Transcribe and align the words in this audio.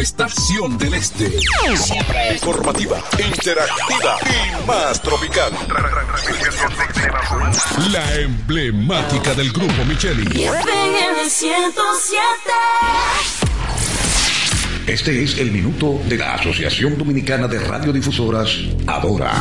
estación 0.00 0.78
del 0.78 0.94
este. 0.94 1.30
Siempre 1.76 2.34
Informativa, 2.34 2.98
interactiva 3.18 4.18
y 4.26 4.66
más 4.66 5.00
tropical. 5.02 5.52
La 7.90 8.14
emblemática 8.16 9.34
del 9.34 9.52
grupo 9.52 9.84
Micheli. 9.84 10.44
FM 10.44 11.28
107. 11.28 12.20
Este 14.86 15.22
es 15.22 15.38
el 15.38 15.50
minuto 15.50 16.00
de 16.06 16.18
la 16.18 16.34
Asociación 16.34 16.98
Dominicana 16.98 17.48
de 17.48 17.58
Radiodifusoras, 17.58 18.50
Adora. 18.86 19.32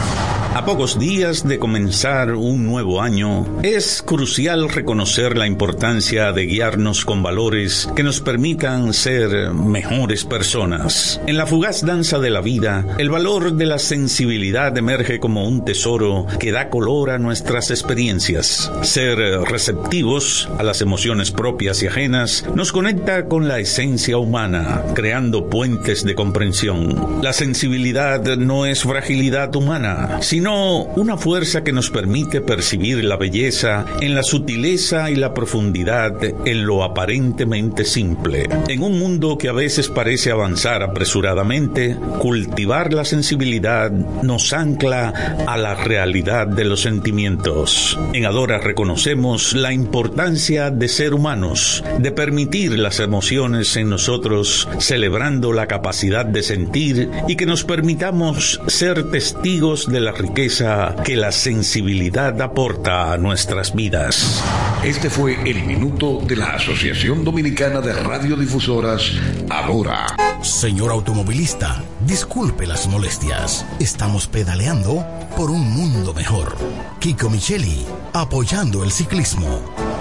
A 0.56 0.66
pocos 0.66 1.00
días 1.00 1.48
de 1.48 1.58
comenzar 1.58 2.36
un 2.36 2.68
nuevo 2.68 3.02
año, 3.02 3.60
es 3.64 4.04
crucial 4.04 4.70
reconocer 4.70 5.36
la 5.36 5.48
importancia 5.48 6.32
de 6.32 6.46
guiarnos 6.46 7.06
con 7.06 7.24
valores 7.24 7.90
que 7.96 8.04
nos 8.04 8.22
permitan 8.22 8.94
ser 8.94 9.52
mejores 9.52 10.26
personas. 10.26 11.20
En 11.26 11.38
la 11.38 11.48
fugaz 11.48 11.84
danza 11.84 12.20
de 12.20 12.30
la 12.30 12.42
vida, 12.42 12.86
el 13.00 13.10
valor 13.10 13.54
de 13.54 13.66
la 13.66 13.80
sensibilidad 13.80 14.78
emerge 14.78 15.20
como 15.20 15.48
un 15.48 15.66
tesoro 15.66 16.28
que 16.40 16.52
da 16.52 16.70
color 16.70 17.10
a 17.10 17.18
nuestras 17.18 17.72
experiencias. 17.72 18.72
Ser 18.84 19.18
receptivos 19.18 20.48
a 20.60 20.62
las 20.62 20.82
emociones 20.82 21.32
propias 21.32 21.82
y 21.82 21.88
ajenas 21.88 22.46
nos 22.54 22.72
conecta 22.72 23.26
con 23.26 23.48
la 23.48 23.58
esencia 23.58 24.20
humana, 24.20 24.84
creando 24.94 25.50
puentes 25.50 26.04
de 26.04 26.14
comprensión. 26.14 27.24
La 27.24 27.34
sensibilidad 27.34 28.24
no 28.38 28.68
es 28.68 28.84
fragilidad 28.84 29.56
humana, 29.56 30.20
sino 30.22 30.43
una 30.48 31.16
fuerza 31.16 31.64
que 31.64 31.72
nos 31.72 31.90
permite 31.90 32.42
percibir 32.42 33.04
la 33.06 33.16
belleza 33.16 33.86
en 34.02 34.14
la 34.14 34.24
sutileza 34.24 35.10
y 35.10 35.16
la 35.16 35.34
profundidad 35.34 36.22
en 36.24 36.66
lo 36.66 36.84
aparentemente 36.84 37.86
simple. 37.86 38.50
En 38.68 38.84
un 38.84 39.00
mundo 39.00 39.38
que 39.38 39.48
a 39.48 39.54
veces 39.54 39.88
parece 39.88 40.32
avanzar 40.32 40.84
apresuradamente, 40.84 41.96
cultivar 42.20 42.94
la 42.94 43.06
sensibilidad 43.06 43.90
nos 43.92 44.52
ancla 44.52 45.46
a 45.48 45.58
la 45.58 45.76
realidad 45.76 46.48
de 46.48 46.66
los 46.66 46.82
sentimientos. 46.82 47.98
En 48.12 48.26
Adora 48.26 48.58
reconocemos 48.58 49.54
la 49.54 49.72
importancia 49.72 50.72
de 50.72 50.90
ser 50.90 51.14
humanos, 51.14 51.84
de 52.00 52.12
permitir 52.12 52.78
las 52.78 53.00
emociones 53.00 53.78
en 53.78 53.90
nosotros, 53.90 54.68
celebrando 54.80 55.54
la 55.54 55.68
capacidad 55.68 56.26
de 56.26 56.44
sentir 56.44 57.10
y 57.30 57.38
que 57.38 57.46
nos 57.46 57.64
permitamos 57.64 58.60
ser 58.68 59.10
testigos 59.10 59.88
de 59.88 60.02
la 60.02 60.12
riqueza 60.12 60.33
que 60.34 61.16
la 61.16 61.32
sensibilidad 61.32 62.42
aporta 62.42 63.14
a 63.14 63.18
nuestras 63.18 63.76
vidas. 63.76 64.44
Este 64.84 65.10
fue 65.10 65.38
el 65.48 65.64
minuto 65.64 66.22
de 66.26 66.36
la 66.36 66.56
Asociación 66.56 67.24
Dominicana 67.24 67.82
de 67.82 67.94
Radiodifusoras, 67.94 69.12
Adora. 69.50 70.08
Señor 70.42 70.92
automovilista, 70.92 71.84
disculpe 72.06 72.66
las 72.66 72.88
molestias. 72.88 73.64
Estamos 73.80 74.28
pedaleando 74.28 75.06
por 75.38 75.52
un 75.52 75.70
mundo 75.72 76.16
mejor. 76.16 76.56
Kiko 77.00 77.30
Micheli, 77.30 77.86
apoyando 78.14 78.84
el 78.84 78.92
ciclismo. 78.92 79.93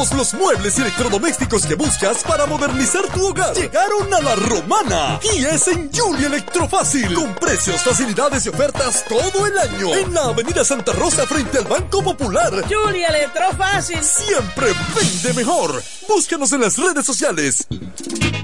Todos 0.01 0.13
los 0.17 0.33
muebles 0.33 0.79
y 0.79 0.81
electrodomésticos 0.81 1.63
que 1.67 1.75
buscas 1.75 2.23
para 2.23 2.47
modernizar 2.47 3.03
tu 3.13 3.27
hogar 3.27 3.53
llegaron 3.53 4.11
a 4.11 4.19
la 4.19 4.33
romana 4.33 5.19
y 5.21 5.45
es 5.45 5.67
en 5.67 5.91
Julia 5.93 6.25
Electrofácil 6.25 7.13
con 7.13 7.35
precios, 7.35 7.81
facilidades 7.83 8.47
y 8.47 8.49
ofertas 8.49 9.05
todo 9.07 9.45
el 9.45 9.55
año 9.59 9.93
en 9.93 10.11
la 10.11 10.23
avenida 10.23 10.65
Santa 10.65 10.93
Rosa 10.93 11.27
frente 11.27 11.59
al 11.59 11.65
Banco 11.65 12.03
Popular. 12.03 12.51
Julia 12.67 13.09
Electrofácil 13.09 13.99
Siempre 14.03 14.73
vende 14.95 15.33
mejor. 15.35 15.83
Búscanos 16.07 16.51
en 16.51 16.61
las 16.61 16.79
redes 16.79 17.05
sociales. 17.05 17.67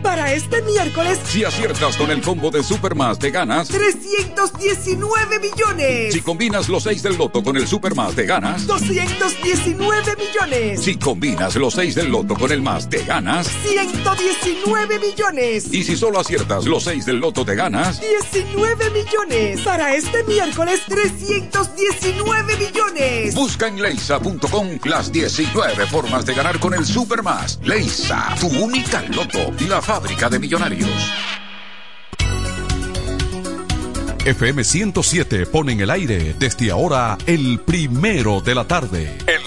Para 0.04 0.32
este 0.32 0.62
miércoles, 0.62 1.20
Si 1.26 1.44
aciertas 1.44 1.98
con 1.98 2.12
el 2.12 2.22
combo 2.22 2.52
de 2.52 2.64
Supermas, 2.64 3.18
te 3.18 3.32
ganas. 3.32 3.68
319 3.68 5.40
millones. 5.40 6.14
Si 6.14 6.22
combinas 6.22 6.70
los 6.70 6.84
6 6.84 7.02
del 7.04 7.18
loto 7.18 7.44
con 7.44 7.58
el 7.58 7.68
Supermas, 7.68 8.14
te 8.14 8.26
ganas. 8.26 8.68
219 8.68 10.16
millones. 10.16 10.84
Si 10.84 10.98
combinas 10.98 11.47
los 11.56 11.74
6 11.74 11.96
del 11.96 12.10
loto 12.10 12.36
con 12.36 12.52
el 12.52 12.62
más, 12.62 12.90
te 12.90 13.04
ganas. 13.04 13.48
119 13.64 15.00
millones. 15.00 15.74
Y 15.74 15.84
si 15.84 15.96
solo 15.96 16.20
aciertas 16.20 16.66
los 16.66 16.84
6 16.84 17.06
del 17.06 17.18
loto, 17.18 17.46
te 17.46 17.56
ganas. 17.56 18.02
19 18.02 18.90
millones. 18.92 19.62
Para 19.62 19.96
este 19.96 20.24
miércoles, 20.24 20.82
319 20.88 22.58
millones. 22.58 23.36
Busca 23.36 23.68
en 23.68 23.82
leisa.com 23.82 24.80
las 24.84 25.12
19 25.12 25.88
formas 25.88 26.26
de 26.26 26.34
ganar 26.34 26.60
con 26.60 26.74
el 26.74 26.86
Supermas. 26.86 27.60
Leisa, 27.64 28.36
tu 28.40 28.48
única 28.48 29.02
loto 29.04 29.54
y 29.60 29.66
la 29.66 29.82
fábrica 29.82 30.30
de 30.30 30.40
millonarios. 30.40 30.90
FM 34.28 34.62
107 34.66 35.46
pone 35.46 35.72
en 35.72 35.80
el 35.80 35.90
aire 35.90 36.36
desde 36.38 36.70
ahora 36.70 37.18
el 37.26 37.62
primero 37.62 38.42
de 38.42 38.56
la 38.56 38.68
tarde. 38.68 39.18
El 39.26 39.47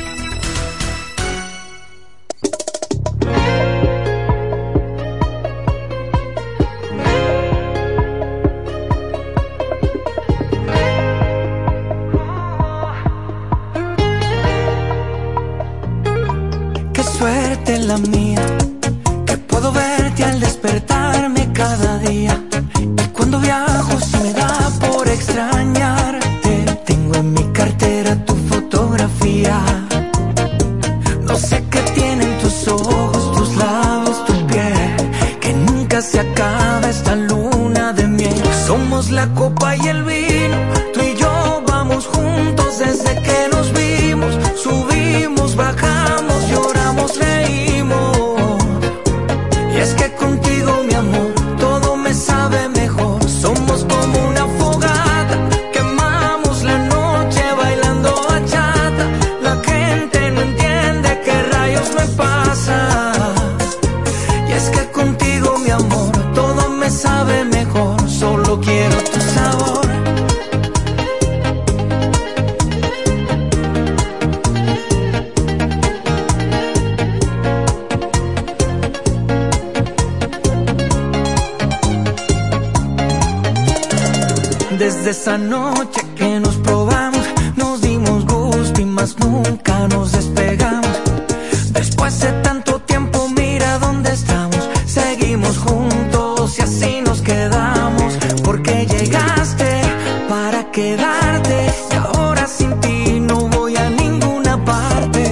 Y 101.49 101.95
ahora 101.95 102.47
sin 102.47 102.79
ti 102.81 103.19
no 103.19 103.47
voy 103.49 103.75
a 103.75 103.89
ninguna 103.89 104.63
parte. 104.63 105.23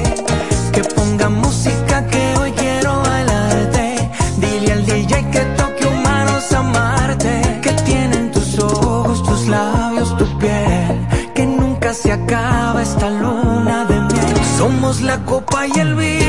Que 0.74 0.84
ponga 0.84 1.30
música 1.30 2.06
que 2.08 2.36
hoy 2.40 2.52
quiero 2.54 3.02
bailarte. 3.02 4.10
Dile 4.38 4.72
al 4.72 4.86
DJ 4.86 5.30
que 5.32 5.40
toque 5.58 5.86
humanos 5.86 6.52
amarte. 6.54 7.60
Que 7.62 7.72
tienen 7.84 8.32
tus 8.32 8.60
ojos, 8.60 9.24
tus 9.24 9.48
labios, 9.48 10.18
tu 10.18 10.26
piel. 10.40 11.08
Que 11.36 11.46
nunca 11.46 11.94
se 11.94 12.12
acaba 12.12 12.82
esta 12.82 13.10
luna 13.10 13.86
de 13.86 14.00
miel. 14.00 14.46
Somos 14.58 15.02
la 15.02 15.18
copa 15.26 15.68
y 15.68 15.80
el 15.80 15.96
vino. 15.96 16.29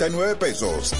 12.339 0.01 0.35
pesos. 0.37 0.93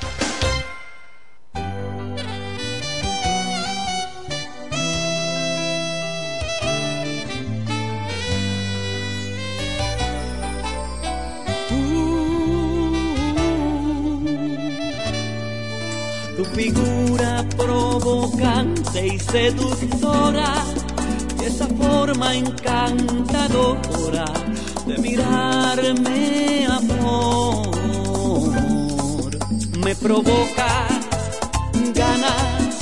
Provocante 18.91 19.07
y 19.07 19.19
seductora, 19.19 20.53
y 21.39 21.45
esa 21.45 21.67
forma 21.67 22.35
encantadora 22.35 24.25
de 24.85 24.97
mirarme, 24.97 26.67
amor, 26.67 27.69
me 29.83 29.95
provoca 29.95 30.87
ganas 31.93 32.79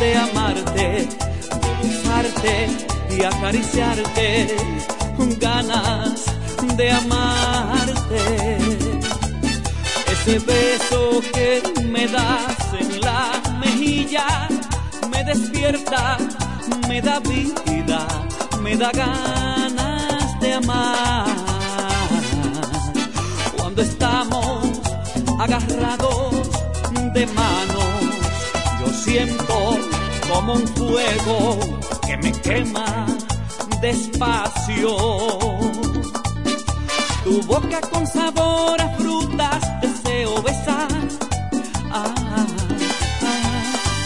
de 0.00 0.16
amarte, 0.16 1.08
de 1.62 1.88
besarte 1.88 2.68
y 3.16 3.24
acariciarte, 3.24 4.56
ganas 5.38 6.24
de 6.76 6.90
amarte. 6.90 8.58
Ese 10.12 10.38
beso 10.38 11.20
que 11.32 11.62
me 11.84 12.06
das 12.06 12.74
en 12.78 13.00
la 13.00 13.42
mejilla 13.60 14.48
despierta, 15.24 16.16
me 16.88 17.00
da 17.00 17.18
vida, 17.20 18.06
me 18.62 18.76
da 18.76 18.90
ganas 18.92 20.40
de 20.40 20.54
amar. 20.54 21.26
Cuando 23.56 23.82
estamos 23.82 24.80
agarrados 25.38 26.50
de 27.14 27.26
manos, 27.26 27.94
yo 28.80 28.92
siento 28.92 29.78
como 30.28 30.54
un 30.54 30.66
fuego 30.68 31.58
que 32.06 32.16
me 32.16 32.32
quema 32.32 33.06
despacio. 33.80 34.96
Tu 37.24 37.42
boca 37.42 37.80
con 37.90 38.06
sabor 38.06 38.80
a 38.80 38.88
frutas 38.96 39.80
deseo 39.80 40.42
besar. 40.42 40.88
Ah, 41.90 42.14
ah, 42.36 42.46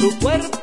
tu 0.00 0.10
cuerpo 0.18 0.55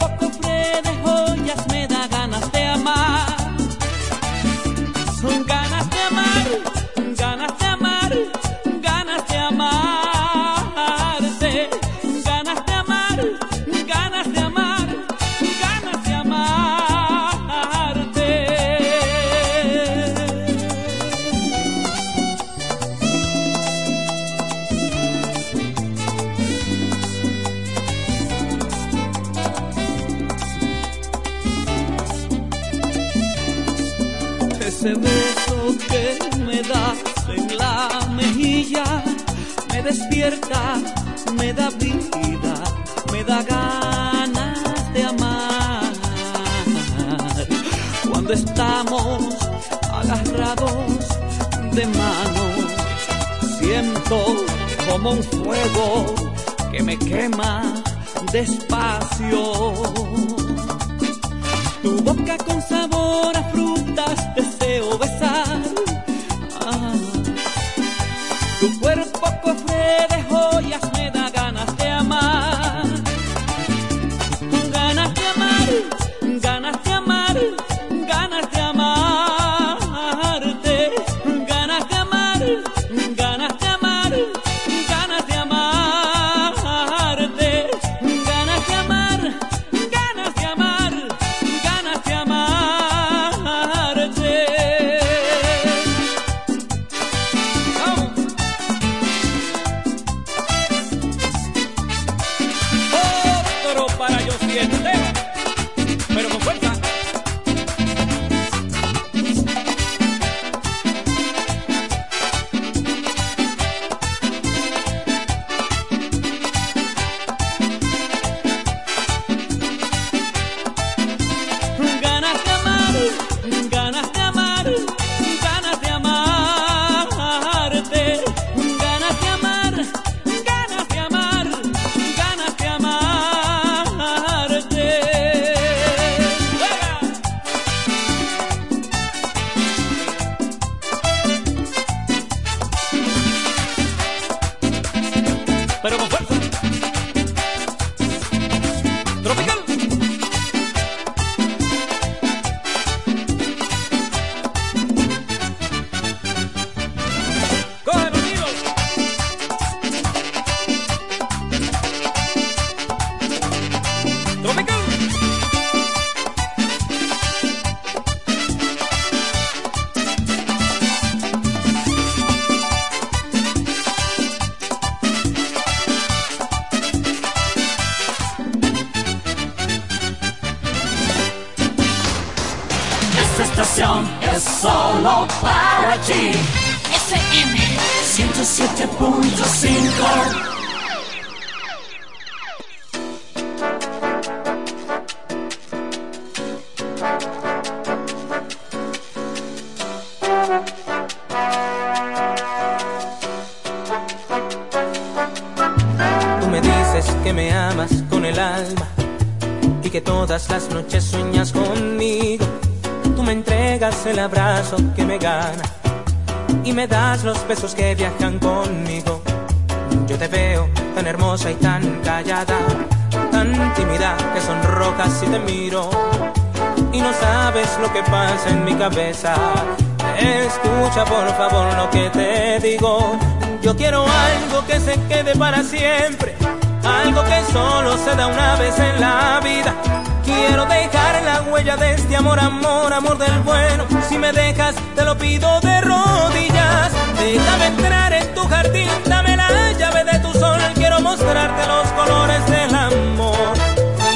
amor, 242.15 242.39
amor, 242.39 242.93
amor 242.93 243.17
del 243.17 243.39
bueno. 243.41 243.85
Si 244.09 244.17
me 244.17 244.31
dejas, 244.31 244.75
te 244.95 245.03
lo 245.03 245.17
pido 245.17 245.59
de 245.61 245.81
rodillas. 245.81 246.91
Déjame 247.17 247.67
entrar 247.67 248.13
en 248.13 248.33
tu 248.33 248.41
jardín, 248.47 248.89
dame 249.05 249.35
la 249.35 249.71
llave 249.73 250.03
de 250.03 250.19
tu 250.19 250.31
sol. 250.33 250.59
Quiero 250.75 251.01
mostrarte 251.01 251.67
los 251.67 251.87
colores 251.91 252.45
del 252.47 252.75
amor. 252.75 253.53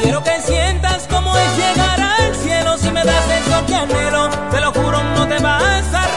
Quiero 0.02 0.24
que 0.24 0.42
sientas 0.42 1.08
cómo 1.10 1.36
es 1.38 1.58
llegar 1.58 2.00
al 2.00 2.36
cielo. 2.36 2.78
Si 2.78 2.92
me 2.92 3.04
das 3.04 3.26
eso 3.42 3.66
que 3.66 3.76
anhelo, 3.76 4.30
te 4.52 4.62
lo 4.62 4.72
juro, 4.72 5.04
no 5.16 5.28
te 5.28 5.40
vas 5.40 5.94
a 5.94 6.08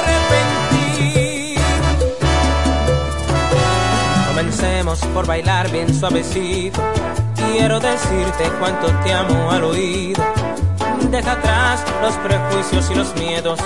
Comencemos 4.29 5.01
por 5.13 5.27
bailar 5.27 5.71
bien 5.71 5.93
suavecito. 5.93 6.81
Quiero 7.37 7.79
decirte 7.79 8.51
cuánto 8.59 8.87
te 9.05 9.13
amo 9.13 9.51
al 9.51 9.65
oído. 9.65 10.23
Deja 11.11 11.33
atrás 11.33 11.85
los 12.03 12.15
prejuicios 12.19 12.89
y 12.91 12.95
los 12.95 13.15
miedos. 13.17 13.59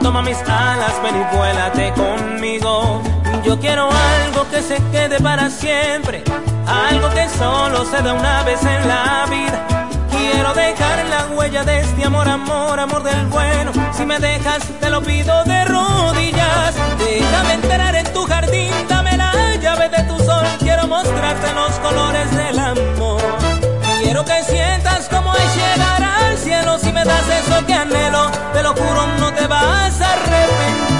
Toma 0.00 0.22
mis 0.22 0.38
alas, 0.42 0.92
ven 1.02 1.16
y 1.16 1.36
vuélate 1.36 1.92
conmigo. 1.94 3.02
Yo 3.44 3.58
quiero 3.58 3.88
algo 3.90 4.48
que 4.50 4.62
se 4.62 4.76
quede 4.92 5.18
para 5.20 5.50
siempre. 5.50 6.22
Algo 6.66 7.10
que 7.10 7.28
solo 7.28 7.84
se 7.84 8.00
da 8.02 8.14
una 8.14 8.44
vez 8.44 8.62
en 8.62 8.86
la 8.86 9.26
vida. 9.28 9.88
Quiero 10.10 10.54
dejar 10.54 11.06
la 11.06 11.26
huella 11.34 11.64
de 11.64 11.80
este 11.80 12.04
amor, 12.04 12.28
amor, 12.28 12.78
amor 12.78 13.02
del 13.02 13.26
bueno. 13.26 13.72
Si 13.92 14.06
me 14.06 14.20
dejas, 14.20 14.62
te 14.78 14.90
lo 14.90 15.02
pido 15.02 15.42
de 15.44 15.64
rodillas. 15.64 16.74
Déjame 16.98 17.54
entrar 17.54 17.96
en 17.96 18.12
tu 18.12 18.24
jardín, 18.26 18.70
dame 18.88 19.16
la 19.16 19.56
llave 19.56 19.88
de 19.88 20.04
tu 20.04 20.16
sol, 20.22 20.44
quiero 20.60 20.86
mostrarte 20.86 21.52
los 21.52 21.72
colores 21.80 22.30
del 22.36 22.58
amor. 22.58 23.49
Quiero 24.10 24.24
que 24.24 24.42
sientas 24.42 25.08
como 25.08 25.32
es 25.36 25.54
llegar 25.54 26.02
al 26.02 26.36
cielo, 26.36 26.76
si 26.80 26.90
me 26.92 27.04
das 27.04 27.28
eso 27.28 27.64
que 27.64 27.74
anhelo, 27.74 28.28
te 28.52 28.60
lo 28.60 28.74
juro, 28.74 29.06
no 29.20 29.32
te 29.32 29.46
vas 29.46 30.00
a 30.00 30.12
arrepentir. 30.14 30.99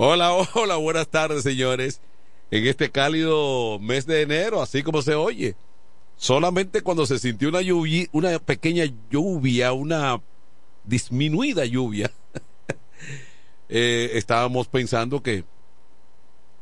Hola, 0.00 0.32
hola, 0.54 0.76
buenas 0.76 1.08
tardes, 1.08 1.42
señores. 1.42 2.00
En 2.52 2.64
este 2.68 2.88
cálido 2.88 3.80
mes 3.80 4.06
de 4.06 4.22
enero, 4.22 4.62
así 4.62 4.84
como 4.84 5.02
se 5.02 5.16
oye. 5.16 5.56
Solamente 6.16 6.82
cuando 6.82 7.04
se 7.04 7.18
sintió 7.18 7.48
una 7.48 7.62
lluvia, 7.62 8.06
una 8.12 8.38
pequeña 8.38 8.84
lluvia, 9.10 9.72
una 9.72 10.22
disminuida 10.84 11.64
lluvia, 11.64 12.12
eh, 13.68 14.10
estábamos 14.14 14.68
pensando 14.68 15.20
que 15.20 15.42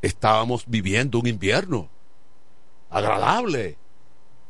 estábamos 0.01 0.65
viviendo 0.67 1.19
un 1.19 1.27
invierno 1.27 1.91
agradable, 2.89 3.77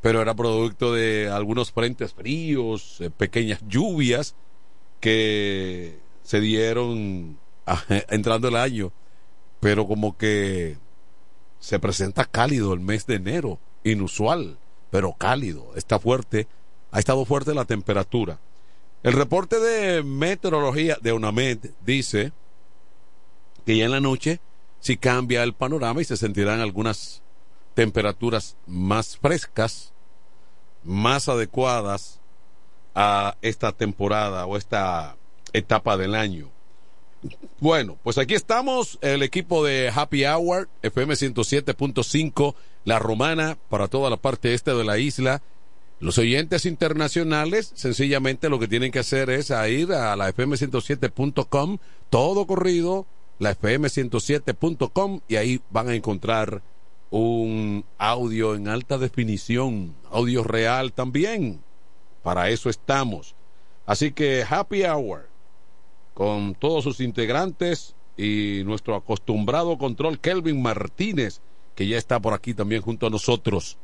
pero 0.01 0.23
era 0.23 0.35
producto 0.35 0.95
de 0.95 1.29
algunos 1.29 1.73
frentes 1.73 2.15
fríos, 2.15 3.01
eh, 3.01 3.11
pequeñas 3.11 3.59
lluvias 3.67 4.37
que 5.01 5.99
se 6.23 6.39
dieron 6.39 7.37
entrando 8.09 8.49
el 8.49 8.57
año, 8.57 8.93
pero 9.61 9.87
como 9.87 10.17
que 10.17 10.79
se 11.59 11.79
presenta 11.79 12.25
cálido 12.25 12.73
el 12.73 12.81
mes 12.81 13.07
de 13.07 13.17
enero, 13.17 13.59
inusual, 13.85 14.59
pero 14.91 15.13
cálido, 15.15 15.73
está 15.77 15.99
fuerte, 15.99 16.47
ha 16.91 16.99
estado 16.99 17.25
fuerte 17.25 17.55
la 17.55 17.65
temperatura. 17.65 18.39
El 19.03 19.13
reporte 19.13 19.59
de 19.61 20.03
meteorología 20.03 20.99
de 21.01 21.13
UNAMED 21.13 21.59
dice 21.85 22.33
que 23.65 23.77
ya 23.77 23.85
en 23.85 23.91
la 23.91 24.01
noche 24.01 24.41
sí 24.81 24.97
cambia 24.97 25.43
el 25.43 25.53
panorama 25.53 26.01
y 26.01 26.05
se 26.05 26.17
sentirán 26.17 26.61
algunas 26.61 27.23
temperaturas 27.75 28.57
más 28.67 29.19
frescas, 29.19 29.93
más 30.83 31.29
adecuadas 31.29 32.21
a 32.95 33.37
esta 33.43 33.73
temporada 33.73 34.47
o 34.47 34.57
esta 34.57 35.17
etapa 35.53 35.97
del 35.97 36.15
año. 36.15 36.56
Bueno, 37.59 37.97
pues 38.03 38.19
aquí 38.19 38.35
estamos, 38.35 38.99
el 39.01 39.23
equipo 39.23 39.65
de 39.65 39.91
Happy 39.95 40.25
Hour, 40.25 40.69
FM 40.83 41.15
107.5, 41.15 42.55
La 42.85 42.99
Romana, 42.99 43.57
para 43.71 43.89
toda 43.89 44.11
la 44.11 44.19
parte 44.19 44.55
este 44.55 44.75
de 44.75 44.85
la 44.85 44.99
isla. 44.99 45.43
Los 45.99 46.19
oyentes 46.19 46.67
internacionales, 46.67 47.73
sencillamente 47.75 48.51
lo 48.51 48.59
que 48.59 48.69
tienen 48.69 48.93
que 48.93 48.99
hacer 48.99 49.31
es 49.31 49.49
ir 49.49 49.93
a 49.93 50.15
la 50.17 50.31
fm107.com, 50.35 51.79
todo 52.11 52.47
corrido, 52.47 53.07
la 53.39 53.57
fm107.com, 53.57 55.21
y 55.27 55.37
ahí 55.37 55.61
van 55.71 55.89
a 55.89 55.95
encontrar 55.95 56.63
un 57.11 57.87
audio 57.97 58.55
en 58.55 58.69
alta 58.69 58.99
definición, 58.99 59.95
audio 60.11 60.45
real 60.45 60.93
también. 60.93 61.63
Para 62.23 62.51
eso 62.51 62.69
estamos. 62.69 63.35
Así 63.87 64.13
que 64.13 64.45
Happy 64.47 64.85
Hour 64.85 65.36
con 66.17 66.55
todos 66.55 66.83
sus 66.83 67.01
integrantes 67.01 67.95
y 68.17 68.63
nuestro 68.65 68.95
acostumbrado 68.95 69.77
control 69.77 70.19
Kelvin 70.19 70.63
Martínez, 70.63 71.43
que 71.75 71.87
ya 71.87 71.99
está 71.99 72.21
por 72.21 72.33
aquí 72.33 72.55
también 72.55 72.81
junto 72.81 73.07
a 73.07 73.11
nosotros. 73.11 73.77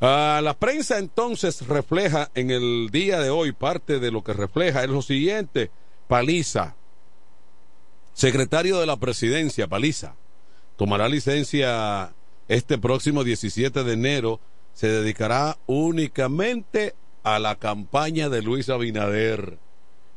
Ah, 0.00 0.40
la 0.42 0.54
prensa 0.54 0.98
entonces 0.98 1.68
refleja 1.68 2.32
en 2.34 2.50
el 2.50 2.88
día 2.90 3.20
de 3.20 3.30
hoy, 3.30 3.52
parte 3.52 4.00
de 4.00 4.10
lo 4.10 4.24
que 4.24 4.32
refleja 4.32 4.82
es 4.82 4.90
lo 4.90 5.02
siguiente, 5.02 5.70
Paliza, 6.08 6.74
secretario 8.12 8.80
de 8.80 8.86
la 8.86 8.96
presidencia, 8.96 9.68
Paliza, 9.68 10.16
tomará 10.76 11.08
licencia 11.08 12.12
este 12.48 12.76
próximo 12.76 13.22
17 13.22 13.84
de 13.84 13.92
enero, 13.92 14.40
se 14.72 14.88
dedicará 14.88 15.58
únicamente 15.68 16.96
a 17.22 17.38
la 17.38 17.54
campaña 17.54 18.28
de 18.28 18.42
Luis 18.42 18.68
Abinader 18.68 19.60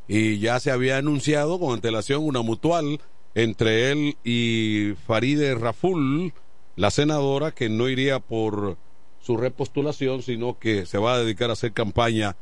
y 0.07 0.39
ya 0.39 0.59
se 0.59 0.71
había 0.71 0.97
anunciado 0.97 1.59
con 1.59 1.73
antelación 1.73 2.23
una 2.23 2.41
mutual 2.41 2.99
entre 3.33 3.91
él 3.91 4.17
y 4.23 4.93
Faride 5.05 5.55
Raful, 5.55 6.33
la 6.75 6.91
senadora, 6.91 7.51
que 7.51 7.69
no 7.69 7.89
iría 7.89 8.19
por 8.19 8.77
su 9.21 9.37
repostulación, 9.37 10.21
sino 10.21 10.57
que 10.59 10.85
se 10.85 10.97
va 10.97 11.15
a 11.15 11.19
dedicar 11.19 11.49
a 11.49 11.53
hacer 11.53 11.73
campaña 11.73 12.35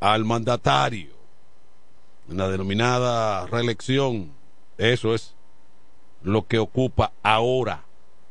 al 0.00 0.24
mandatario 0.24 1.12
en 2.28 2.38
la 2.38 2.48
denominada 2.48 3.46
reelección. 3.46 4.32
Eso 4.78 5.14
es 5.14 5.34
lo 6.22 6.46
que 6.46 6.58
ocupa 6.58 7.12
ahora. 7.22 7.84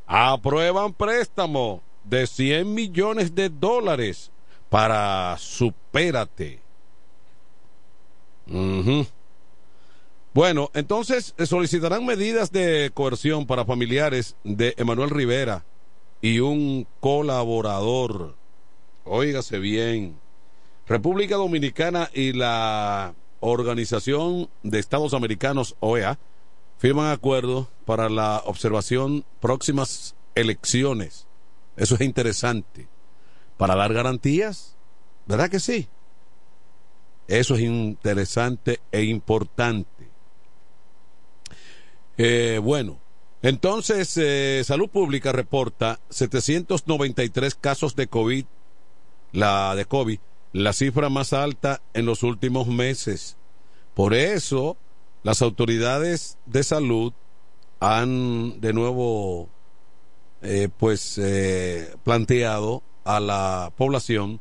Aprueban 0.08 0.94
préstamo 0.94 1.82
de 2.04 2.28
100 2.28 2.74
millones 2.74 3.36
de 3.36 3.50
dólares 3.50 4.32
para 4.70 5.38
Supérate 5.38 6.61
bueno, 10.34 10.71
entonces 10.73 11.36
eh, 11.38 11.45
solicitarán 11.45 12.06
medidas 12.06 12.51
de 12.51 12.91
coerción 12.93 13.45
para 13.45 13.65
familiares 13.65 14.36
de 14.43 14.73
Emanuel 14.77 15.10
Rivera 15.10 15.65
y 16.21 16.39
un 16.39 16.88
colaborador. 16.99 18.36
Óigase 19.04 19.60
bien. 19.60 20.19
República 20.88 21.36
Dominicana 21.36 22.10
y 22.13 22.34
la 22.34 23.13
Organización 23.39 24.49
de 24.63 24.80
Estados 24.80 25.13
Americanos, 25.13 25.75
OEA, 25.80 26.19
firman 26.77 27.12
acuerdos 27.12 27.67
para 27.86 28.10
la 28.10 28.41
observación 28.45 29.25
próximas 29.39 30.15
elecciones. 30.36 31.27
Eso 31.75 31.95
es 31.95 32.01
interesante. 32.01 32.88
Para 33.58 33.75
dar 33.75 33.93
garantías, 33.93 34.75
¿verdad 35.27 35.49
que 35.49 35.60
sí? 35.60 35.88
Eso 37.28 37.56
es 37.56 37.62
interesante 37.62 38.80
e 38.92 39.04
importante. 39.04 40.10
Eh, 42.18 42.60
bueno, 42.62 43.00
entonces 43.42 44.16
eh, 44.18 44.62
Salud 44.66 44.90
Pública 44.90 45.32
reporta 45.32 46.00
793 46.10 47.56
casos 47.56 47.96
de 47.96 48.08
COVID, 48.08 48.46
la 49.32 49.76
de 49.76 49.86
COVID, 49.86 50.20
la 50.54 50.74
cifra 50.74 51.10
más 51.10 51.34
alta 51.34 51.82
en 51.94 52.06
los 52.06 52.24
últimos 52.24 52.68
meses. 52.68 53.38
Por 53.94 54.14
eso, 54.14 54.78
las 55.24 55.42
autoridades 55.42 56.38
de 56.46 56.64
salud 56.64 57.14
han 57.80 58.60
de 58.62 58.74
nuevo 58.74 59.50
eh, 60.42 60.70
pues 60.78 61.20
planteado 62.04 62.84
a 63.04 63.20
la 63.20 63.72
población 63.78 64.40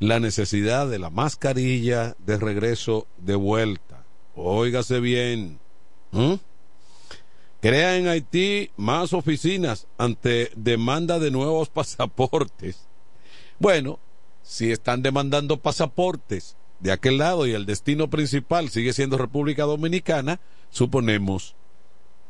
la 0.00 0.18
necesidad 0.18 0.88
de 0.88 0.98
la 0.98 1.10
mascarilla 1.10 2.16
de 2.18 2.38
regreso 2.38 3.06
de 3.18 3.36
vuelta. 3.36 4.04
Óigase 4.34 4.98
bien. 4.98 5.60
Crea 7.60 7.98
en 7.98 8.08
Haití 8.08 8.70
más 8.78 9.12
oficinas 9.12 9.86
ante 9.98 10.50
demanda 10.56 11.18
de 11.18 11.30
nuevos 11.30 11.68
pasaportes. 11.70 12.88
Bueno, 13.58 14.00
si 14.42 14.72
están 14.72 15.02
demandando 15.02 15.58
pasaportes 15.58 16.56
de 16.80 16.92
aquel 16.92 17.18
lado 17.18 17.46
y 17.46 17.52
el 17.52 17.66
destino 17.66 18.08
principal 18.08 18.70
sigue 18.70 18.94
siendo 18.94 19.18
República 19.18 19.64
Dominicana, 19.64 20.40
suponemos 20.70 21.54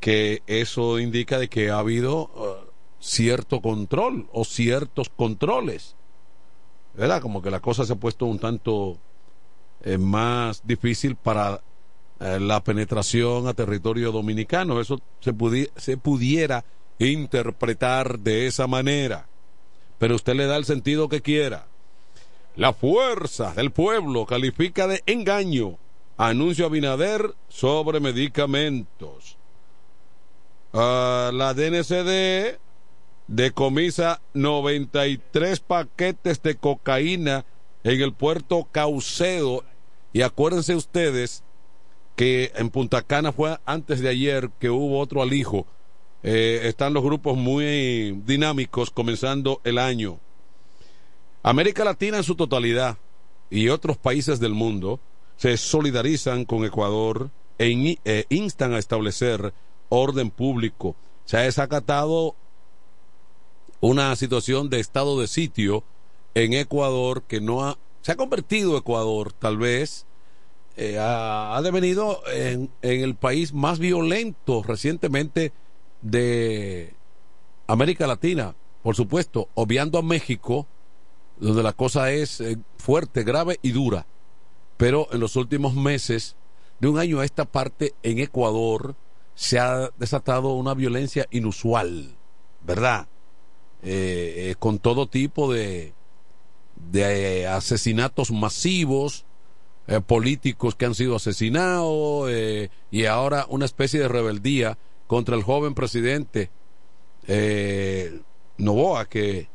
que 0.01 0.43
eso 0.49 0.99
indica 0.99 1.39
de 1.39 1.49
que 1.49 1.71
ha 1.71 1.79
habido 1.79 2.23
uh, 2.23 2.71
cierto 2.99 3.63
control 3.63 4.29
o 4.33 4.45
ciertos 4.45 5.09
controles 5.09 5.95
¿verdad? 6.95 7.21
Como 7.21 7.43
que 7.43 7.51
la 7.51 7.61
cosa 7.61 7.85
se 7.85 7.93
ha 7.93 7.97
puesto 7.97 8.27
un 8.27 8.39
tanto 8.39 8.99
eh, 9.83 9.99
más 9.99 10.67
difícil 10.67 11.17
para 11.17 11.61
eh, 12.21 12.39
la 12.41 12.63
penetración 12.63 13.47
a 13.47 13.55
territorio 13.55 14.13
dominicano. 14.13 14.81
Eso 14.81 15.01
se, 15.21 15.35
se 15.77 15.97
pudiera 15.97 16.65
interpretar 16.99 18.19
de 18.19 18.47
esa 18.47 18.67
manera. 18.67 19.27
Pero 19.99 20.17
usted 20.17 20.35
le 20.35 20.47
da 20.47 20.57
el 20.57 20.65
sentido 20.65 21.09
que 21.09 21.23
quiera. 21.23 21.67
La 22.57 22.73
fuerza 22.73 23.55
del 23.55 23.71
pueblo 23.71 24.27
califica 24.27 24.87
de 24.87 25.03
engaño 25.07 25.79
anuncio 26.29 26.67
Abinader 26.67 27.35
sobre 27.49 27.99
medicamentos. 27.99 29.39
Uh, 30.73 31.33
la 31.33 31.55
DNCD 31.55 32.59
decomisa 33.31 34.21
93 34.35 35.61
paquetes 35.61 36.43
de 36.43 36.57
cocaína 36.57 37.47
en 37.85 38.03
el 38.03 38.13
puerto 38.13 38.69
Caucedo. 38.71 39.65
Y 40.13 40.23
acuérdense 40.23 40.75
ustedes 40.75 41.45
que 42.17 42.53
en 42.57 42.71
Punta 42.71 43.03
Cana 43.03 43.33
fue 43.33 43.57
antes 43.65 44.01
de 44.01 44.09
ayer 44.09 44.51
que 44.59 44.69
hubo 44.69 44.99
otro 44.99 45.23
alijo. 45.23 45.65
Eh, 46.25 46.63
están 46.65 46.93
los 46.93 47.05
grupos 47.05 47.37
muy 47.37 48.21
dinámicos 48.27 48.91
comenzando 48.91 49.61
el 49.63 49.79
año. 49.79 50.19
América 51.45 51.85
Latina 51.85 52.19
en 52.19 52.25
su 52.25 52.35
totalidad 52.35 52.99
y 53.49 53.69
otros 53.69 53.97
países 53.97 54.41
del 54.41 54.55
mundo 54.55 55.01
se 55.37 55.57
solidarizan 55.57 56.45
con 56.45 56.65
Ecuador 56.65 57.31
e, 57.59 57.97
e 58.05 58.27
instan 58.29 58.75
a 58.75 58.79
establecer 58.79 59.55
orden 59.89 60.31
público. 60.31 60.97
Se 61.25 61.37
ha 61.37 61.43
desacatado 61.43 62.35
una 63.81 64.15
situación 64.17 64.71
de 64.71 64.81
estado 64.81 65.21
de 65.21 65.27
sitio 65.27 65.85
en 66.35 66.53
Ecuador 66.53 67.23
que 67.23 67.41
no 67.41 67.65
ha, 67.65 67.79
se 68.03 68.13
ha 68.13 68.17
convertido 68.17 68.77
Ecuador 68.77 69.33
tal 69.33 69.57
vez, 69.59 70.07
eh, 70.77 70.99
ha, 70.99 71.61
devenido 71.63 72.23
en, 72.33 72.71
en, 72.83 73.01
el 73.03 73.15
país 73.15 73.53
más 73.53 73.79
violento 73.79 74.63
recientemente 74.63 75.53
de 76.01 76.95
América 77.67 78.07
Latina, 78.07 78.55
por 78.83 78.97
supuesto, 78.97 79.49
obviando 79.55 79.99
a 79.99 80.03
México, 80.03 80.67
donde 81.39 81.63
la 81.63 81.73
cosa 81.73 82.11
es 82.13 82.41
eh, 82.41 82.59
fuerte, 82.79 83.25
grave 83.25 83.59
y 83.63 83.73
dura. 83.73 84.07
Pero 84.77 85.09
en 85.13 85.21
los 85.21 85.37
últimos 85.37 85.75
meses, 85.75 86.37
de 86.81 86.89
un 86.89 86.99
año 86.99 87.21
a 87.21 87.25
esta 87.25 87.45
parte, 87.45 87.95
en 88.03 88.19
Ecuador 88.19 88.97
se 89.35 89.59
ha 89.59 89.91
desatado 89.99 90.55
una 90.55 90.75
violencia 90.75 91.27
inusual, 91.31 92.17
¿verdad? 92.63 93.09
Eh, 93.83 94.51
eh, 94.51 94.55
con 94.59 94.79
todo 94.79 95.07
tipo 95.07 95.51
de, 95.51 95.95
de 96.91 97.47
asesinatos 97.47 98.31
masivos, 98.31 99.25
eh, 99.87 100.01
políticos 100.07 100.75
que 100.75 100.85
han 100.85 100.95
sido 100.95 101.17
asesinados 101.17 102.31
y 102.91 103.07
ahora 103.07 103.47
una 103.49 103.65
especie 103.65 104.01
de 104.01 104.09
rebeldía 104.09 104.77
contra 105.07 105.35
el 105.35 105.43
joven 105.43 105.75
presidente 105.75 106.51
Novoa, 108.59 109.07
que 109.07 109.49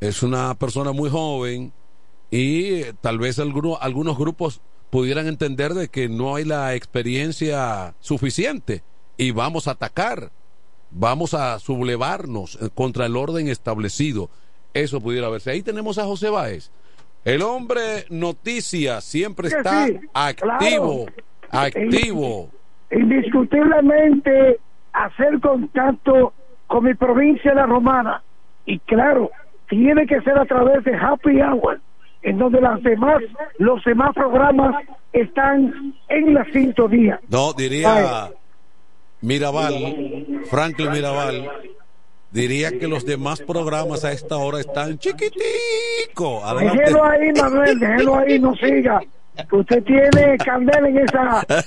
es 0.00 0.22
una 0.22 0.54
persona 0.54 0.92
muy 0.92 1.10
joven 1.10 1.72
y 2.30 2.84
tal 3.00 3.18
vez 3.18 3.38
algunos, 3.40 3.78
algunos 3.80 4.16
grupos 4.16 4.60
pudieran 4.90 5.26
entender 5.26 5.74
de 5.74 5.88
que 5.88 6.08
no 6.08 6.36
hay 6.36 6.44
la 6.44 6.76
experiencia 6.76 7.94
suficiente 7.98 8.84
y 9.16 9.32
vamos 9.32 9.66
a 9.66 9.72
atacar, 9.72 10.30
vamos 10.94 11.34
a 11.34 11.58
sublevarnos 11.58 12.56
eh, 12.60 12.68
contra 12.74 13.06
el 13.06 13.16
orden 13.16 13.48
establecido. 13.48 14.30
Eso 14.72 15.00
pudiera 15.00 15.28
verse. 15.28 15.50
Ahí 15.50 15.62
tenemos 15.62 15.98
a 15.98 16.04
José 16.04 16.30
Báez. 16.30 16.70
El 17.24 17.42
hombre 17.42 18.04
noticia 18.10 19.00
siempre 19.00 19.48
está 19.48 19.86
sí, 19.86 19.98
activo, 20.12 21.06
activo. 21.50 22.50
indiscutiblemente 22.90 24.58
hacer 24.92 25.40
contacto 25.40 26.34
con 26.66 26.84
mi 26.84 26.94
provincia 26.94 27.54
la 27.54 27.66
romana 27.66 28.22
y 28.66 28.78
claro 28.80 29.30
tiene 29.68 30.06
que 30.06 30.20
ser 30.20 30.36
a 30.38 30.44
través 30.44 30.84
de 30.84 30.94
Happy 30.94 31.40
Hour 31.40 31.80
en 32.22 32.38
donde 32.38 32.60
las 32.60 32.82
demás 32.82 33.22
los 33.58 33.82
demás 33.84 34.10
programas 34.14 34.84
están 35.12 35.94
en 36.08 36.34
la 36.34 36.44
sintonía 36.52 37.20
No, 37.28 37.54
diría 37.54 38.30
Mirabal, 39.24 40.42
Franklin 40.50 40.90
Mirabal, 40.92 41.50
diría 42.30 42.78
que 42.78 42.86
los 42.86 43.06
demás 43.06 43.40
programas 43.40 44.04
a 44.04 44.12
esta 44.12 44.36
hora 44.36 44.60
están 44.60 44.98
chiquitico. 44.98 46.44
Adelante. 46.44 46.78
déjelo 46.78 47.04
ahí 47.04 47.32
Manuel 47.32 47.78
déjelo 47.78 48.16
ahí 48.16 48.38
no 48.38 48.54
siga 48.56 49.00
usted 49.50 49.82
tiene 49.82 50.36
candela 50.38 50.88
en 50.88 50.98
esa 50.98 51.44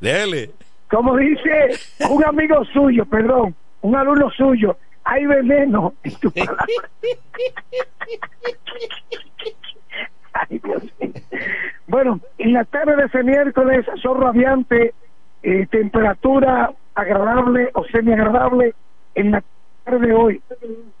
Dele. 0.00 0.50
como 0.90 1.16
dice 1.16 1.78
un 2.10 2.24
amigo 2.24 2.64
suyo 2.72 3.04
perdón 3.06 3.54
un 3.82 3.94
alumno 3.94 4.30
suyo 4.30 4.76
hay 5.04 5.24
veneno 5.26 5.94
en 6.02 6.14
tu 6.16 6.30
palabra 6.32 6.66
Ay, 10.32 10.60
Dios 10.62 10.82
mío. 11.00 11.12
Bueno, 11.86 12.20
en 12.36 12.52
la 12.52 12.64
tarde 12.64 12.94
de 12.96 13.04
ese 13.06 13.22
miércoles, 13.22 13.86
sol 14.02 14.20
radiante, 14.20 14.92
eh, 15.46 15.64
temperatura 15.70 16.72
agradable 16.96 17.70
o 17.74 17.84
semi-agradable 17.84 18.74
en 19.14 19.30
la 19.30 19.44
tarde 19.84 20.08
de 20.08 20.12
hoy, 20.12 20.42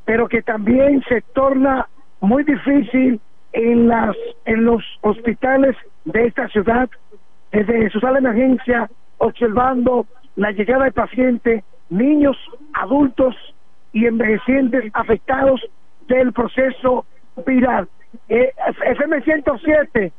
pero 0.04 0.28
que 0.28 0.40
también 0.40 1.02
se 1.08 1.20
torna 1.34 1.88
muy 2.20 2.44
difícil 2.44 3.20
en 3.52 3.88
las 3.88 4.14
en 4.44 4.64
los 4.64 4.84
hospitales 5.00 5.74
de 6.04 6.26
esta 6.26 6.46
ciudad, 6.48 6.88
desde 7.50 7.90
su 7.90 7.98
sala 7.98 8.20
de 8.20 8.28
emergencia, 8.28 8.88
observando 9.18 10.06
la 10.36 10.52
llegada 10.52 10.84
de 10.84 10.92
pacientes, 10.92 11.64
niños, 11.90 12.36
adultos 12.72 13.34
y 13.92 14.06
envejecientes 14.06 14.84
afectados 14.92 15.60
del 16.06 16.32
proceso 16.32 17.04
viral. 17.44 17.88
Eh, 18.28 18.52
FM 18.84 19.22
107 19.22 20.12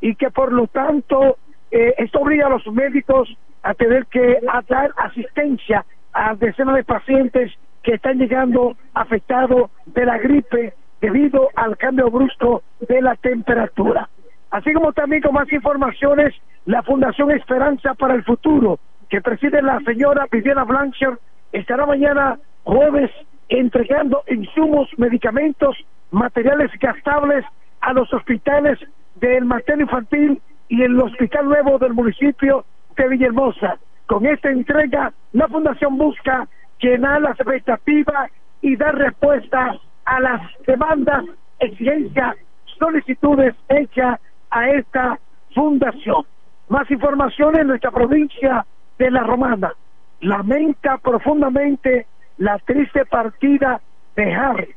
y 0.00 0.14
que 0.14 0.30
por 0.30 0.52
lo 0.52 0.68
tanto 0.68 1.36
eh, 1.72 1.94
esto 1.98 2.20
obliga 2.20 2.46
a 2.46 2.50
los 2.50 2.64
médicos 2.68 3.36
a 3.62 3.74
tener 3.74 4.06
que 4.06 4.38
dar 4.68 4.92
asistencia 4.96 5.84
a 6.12 6.34
decenas 6.34 6.76
de 6.76 6.84
pacientes 6.84 7.52
que 7.82 7.94
están 7.94 8.18
llegando 8.18 8.76
afectados 8.94 9.70
de 9.86 10.04
la 10.04 10.18
gripe 10.18 10.74
debido 11.00 11.48
al 11.56 11.76
cambio 11.76 12.10
brusco 12.10 12.62
de 12.80 13.00
la 13.00 13.16
temperatura. 13.16 14.08
Así 14.50 14.72
como 14.72 14.92
también 14.92 15.22
con 15.22 15.34
más 15.34 15.50
informaciones, 15.52 16.34
la 16.66 16.82
Fundación 16.82 17.30
Esperanza 17.32 17.94
para 17.94 18.14
el 18.14 18.22
Futuro, 18.22 18.78
que 19.08 19.20
preside 19.20 19.62
la 19.62 19.80
señora 19.80 20.26
Viviana 20.30 20.64
Blanchard, 20.64 21.18
estará 21.52 21.86
mañana 21.86 22.38
jueves 22.64 23.10
entregando 23.48 24.22
insumos, 24.28 24.88
medicamentos, 24.96 25.76
materiales 26.10 26.70
gastables 26.78 27.44
a 27.80 27.92
los 27.92 28.12
hospitales 28.12 28.78
del 29.16 29.44
materno 29.44 29.82
infantil 29.82 30.40
y 30.68 30.82
el 30.82 30.98
hospital 31.00 31.46
nuevo 31.46 31.78
del 31.78 31.94
municipio 31.94 32.64
de 32.96 33.08
Villahermosa. 33.08 33.78
Con 34.06 34.26
esta 34.26 34.50
entrega, 34.50 35.12
la 35.32 35.48
Fundación 35.48 35.96
busca 35.96 36.46
llenar 36.80 37.22
las 37.22 37.38
expectativas 37.38 38.30
y 38.60 38.76
dar 38.76 38.94
respuesta 38.96 39.78
a 40.04 40.20
las 40.20 40.40
demandas, 40.66 41.24
exigencias, 41.58 42.36
solicitudes 42.78 43.54
hechas 43.68 44.20
a 44.50 44.68
esta 44.68 45.18
fundación. 45.54 46.24
Más 46.68 46.90
información 46.90 47.58
en 47.58 47.68
nuestra 47.68 47.90
provincia 47.90 48.66
de 48.98 49.10
La 49.10 49.22
Romana. 49.22 49.72
Lamenta 50.20 50.98
profundamente 50.98 52.06
la 52.38 52.58
triste 52.58 53.04
partida 53.06 53.80
de 54.16 54.32
Harry. 54.34 54.74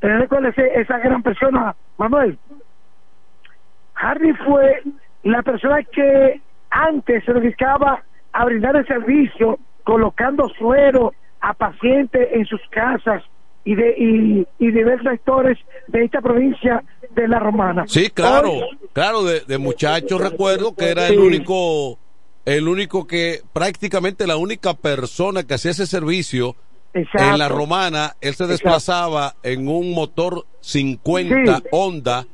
¿Te 0.00 0.28
cuál 0.28 0.46
es 0.46 0.56
esa 0.56 0.98
gran 0.98 1.22
persona, 1.22 1.74
Manuel? 1.98 2.38
Harry 3.94 4.32
fue 4.32 4.82
la 5.24 5.42
persona 5.42 5.82
que 5.82 6.40
antes 6.70 7.24
se 7.24 7.32
dedicaba 7.32 8.02
a 8.32 8.44
brindar 8.44 8.76
el 8.76 8.86
servicio 8.86 9.58
colocando 9.84 10.48
suero 10.58 11.12
a 11.40 11.54
pacientes 11.54 12.28
en 12.32 12.46
sus 12.46 12.60
casas 12.70 13.22
y 13.64 13.74
de 13.74 13.94
y, 13.98 14.46
y 14.58 14.70
diversos 14.70 15.06
sectores 15.10 15.58
de 15.88 16.04
esta 16.04 16.20
provincia 16.20 16.82
de 17.10 17.28
la 17.28 17.38
Romana. 17.38 17.84
Sí, 17.86 18.08
claro, 18.10 18.52
Hoy- 18.52 18.78
claro, 18.92 19.24
de, 19.24 19.40
de 19.40 19.58
muchacho 19.58 20.18
recuerdo 20.18 20.74
que 20.74 20.90
era 20.90 21.08
el 21.08 21.18
único, 21.18 21.98
el 22.44 22.68
único 22.68 23.06
que, 23.06 23.40
prácticamente 23.52 24.26
la 24.26 24.36
única 24.36 24.74
persona 24.74 25.42
que 25.42 25.54
hacía 25.54 25.72
ese 25.72 25.86
servicio 25.86 26.56
Exacto. 26.94 27.28
en 27.28 27.38
la 27.38 27.48
romana, 27.48 28.14
él 28.20 28.34
se 28.34 28.46
desplazaba 28.46 29.34
en 29.42 29.68
un 29.68 29.92
motor 29.94 30.44
50 30.60 31.56
Sí. 31.58 31.62
Honda 31.70 32.26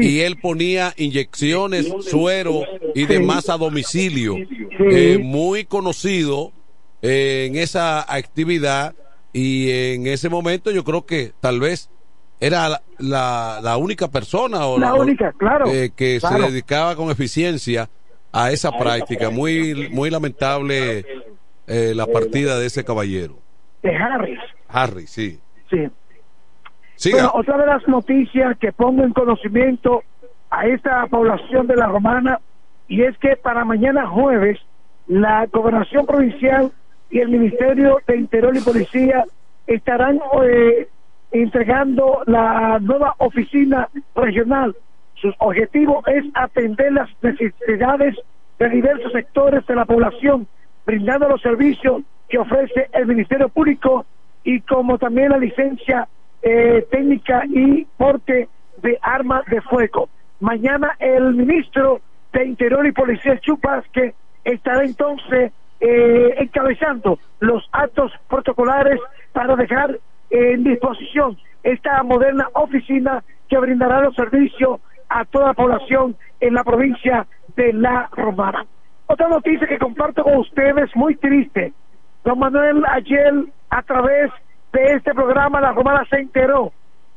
y 0.00 0.20
él 0.20 0.38
ponía 0.40 0.92
inyecciones, 0.96 1.92
suero 2.00 2.62
y 2.94 3.06
demás 3.06 3.48
a 3.48 3.56
domicilio. 3.56 4.36
Eh, 4.38 5.18
muy 5.22 5.64
conocido 5.64 6.52
eh, 7.02 7.46
en 7.48 7.56
esa 7.56 8.00
actividad 8.12 8.94
y 9.32 9.70
en 9.70 10.06
ese 10.06 10.28
momento 10.28 10.70
yo 10.70 10.84
creo 10.84 11.04
que 11.04 11.32
tal 11.40 11.60
vez 11.60 11.90
era 12.40 12.68
la, 12.68 12.82
la, 12.98 13.60
la 13.62 13.76
única 13.76 14.08
persona 14.08 14.66
o 14.66 14.78
La 14.78 14.94
única, 14.94 15.32
claro, 15.32 15.66
eh, 15.66 15.90
que 15.94 16.18
claro. 16.20 16.44
se 16.46 16.50
dedicaba 16.52 16.96
con 16.96 17.10
eficiencia 17.10 17.88
a 18.32 18.52
esa 18.52 18.70
práctica. 18.72 19.30
Muy, 19.30 19.88
muy 19.90 20.10
lamentable 20.10 21.04
la 21.66 22.06
partida 22.06 22.58
de 22.58 22.66
ese 22.66 22.84
caballero. 22.84 23.38
de 23.82 23.94
Harris. 23.96 24.38
Harry, 24.68 25.06
sí. 25.06 25.38
Sí. 25.70 25.88
Bueno, 27.10 27.30
otra 27.34 27.58
de 27.58 27.66
las 27.66 27.86
noticias 27.88 28.56
que 28.58 28.72
pongo 28.72 29.02
en 29.02 29.12
conocimiento 29.12 30.02
a 30.50 30.66
esta 30.66 31.06
población 31.06 31.66
de 31.66 31.76
la 31.76 31.86
Romana 31.86 32.40
y 32.88 33.02
es 33.02 33.16
que 33.18 33.36
para 33.36 33.64
mañana 33.64 34.06
jueves 34.06 34.58
la 35.06 35.46
gobernación 35.46 36.06
provincial 36.06 36.70
y 37.10 37.18
el 37.20 37.28
Ministerio 37.28 37.98
de 38.06 38.16
Interior 38.16 38.56
y 38.56 38.60
Policía 38.60 39.24
estarán 39.66 40.20
eh, 40.44 40.88
entregando 41.32 42.22
la 42.26 42.78
nueva 42.80 43.14
oficina 43.18 43.88
regional. 44.14 44.74
Su 45.14 45.32
objetivo 45.38 46.02
es 46.06 46.24
atender 46.34 46.92
las 46.92 47.10
necesidades 47.22 48.16
de 48.58 48.68
diversos 48.68 49.12
sectores 49.12 49.66
de 49.66 49.74
la 49.74 49.84
población, 49.84 50.46
brindando 50.86 51.28
los 51.28 51.40
servicios 51.42 52.02
que 52.28 52.38
ofrece 52.38 52.88
el 52.92 53.06
Ministerio 53.06 53.48
Público 53.48 54.06
y 54.44 54.60
como 54.60 54.98
también 54.98 55.30
la 55.30 55.38
licencia 55.38 56.08
eh, 56.46 56.86
técnica 56.90 57.42
y 57.46 57.86
porte 57.96 58.48
de 58.82 58.98
armas 59.00 59.46
de 59.46 59.62
fuego. 59.62 60.10
Mañana 60.40 60.94
el 60.98 61.32
ministro 61.34 62.02
de 62.34 62.44
Interior 62.44 62.86
y 62.86 62.92
Policía 62.92 63.40
Chupasque 63.40 64.14
estará 64.44 64.84
entonces 64.84 65.52
eh, 65.80 66.34
encabezando 66.38 67.18
los 67.40 67.66
actos 67.72 68.12
protocolares 68.28 69.00
para 69.32 69.56
dejar 69.56 69.98
en 70.28 70.64
disposición 70.64 71.38
esta 71.62 72.02
moderna 72.02 72.48
oficina 72.52 73.24
que 73.48 73.58
brindará 73.58 74.02
los 74.02 74.14
servicios 74.14 74.80
a 75.08 75.24
toda 75.24 75.46
la 75.46 75.54
población 75.54 76.14
en 76.40 76.54
la 76.54 76.62
provincia 76.62 77.26
de 77.56 77.72
La 77.72 78.10
Romana. 78.12 78.66
Otra 79.06 79.28
noticia 79.28 79.66
que 79.66 79.78
comparto 79.78 80.22
con 80.22 80.36
ustedes, 80.36 80.94
muy 80.94 81.16
triste. 81.16 81.72
Don 82.22 82.38
Manuel 82.38 82.84
ayer 82.90 83.32
a 83.70 83.82
través 83.82 84.30
de 84.74 84.92
este 84.94 85.14
programa 85.14 85.60
La 85.60 85.72
Romana 85.72 86.04
se 86.10 86.16
enteró 86.16 86.72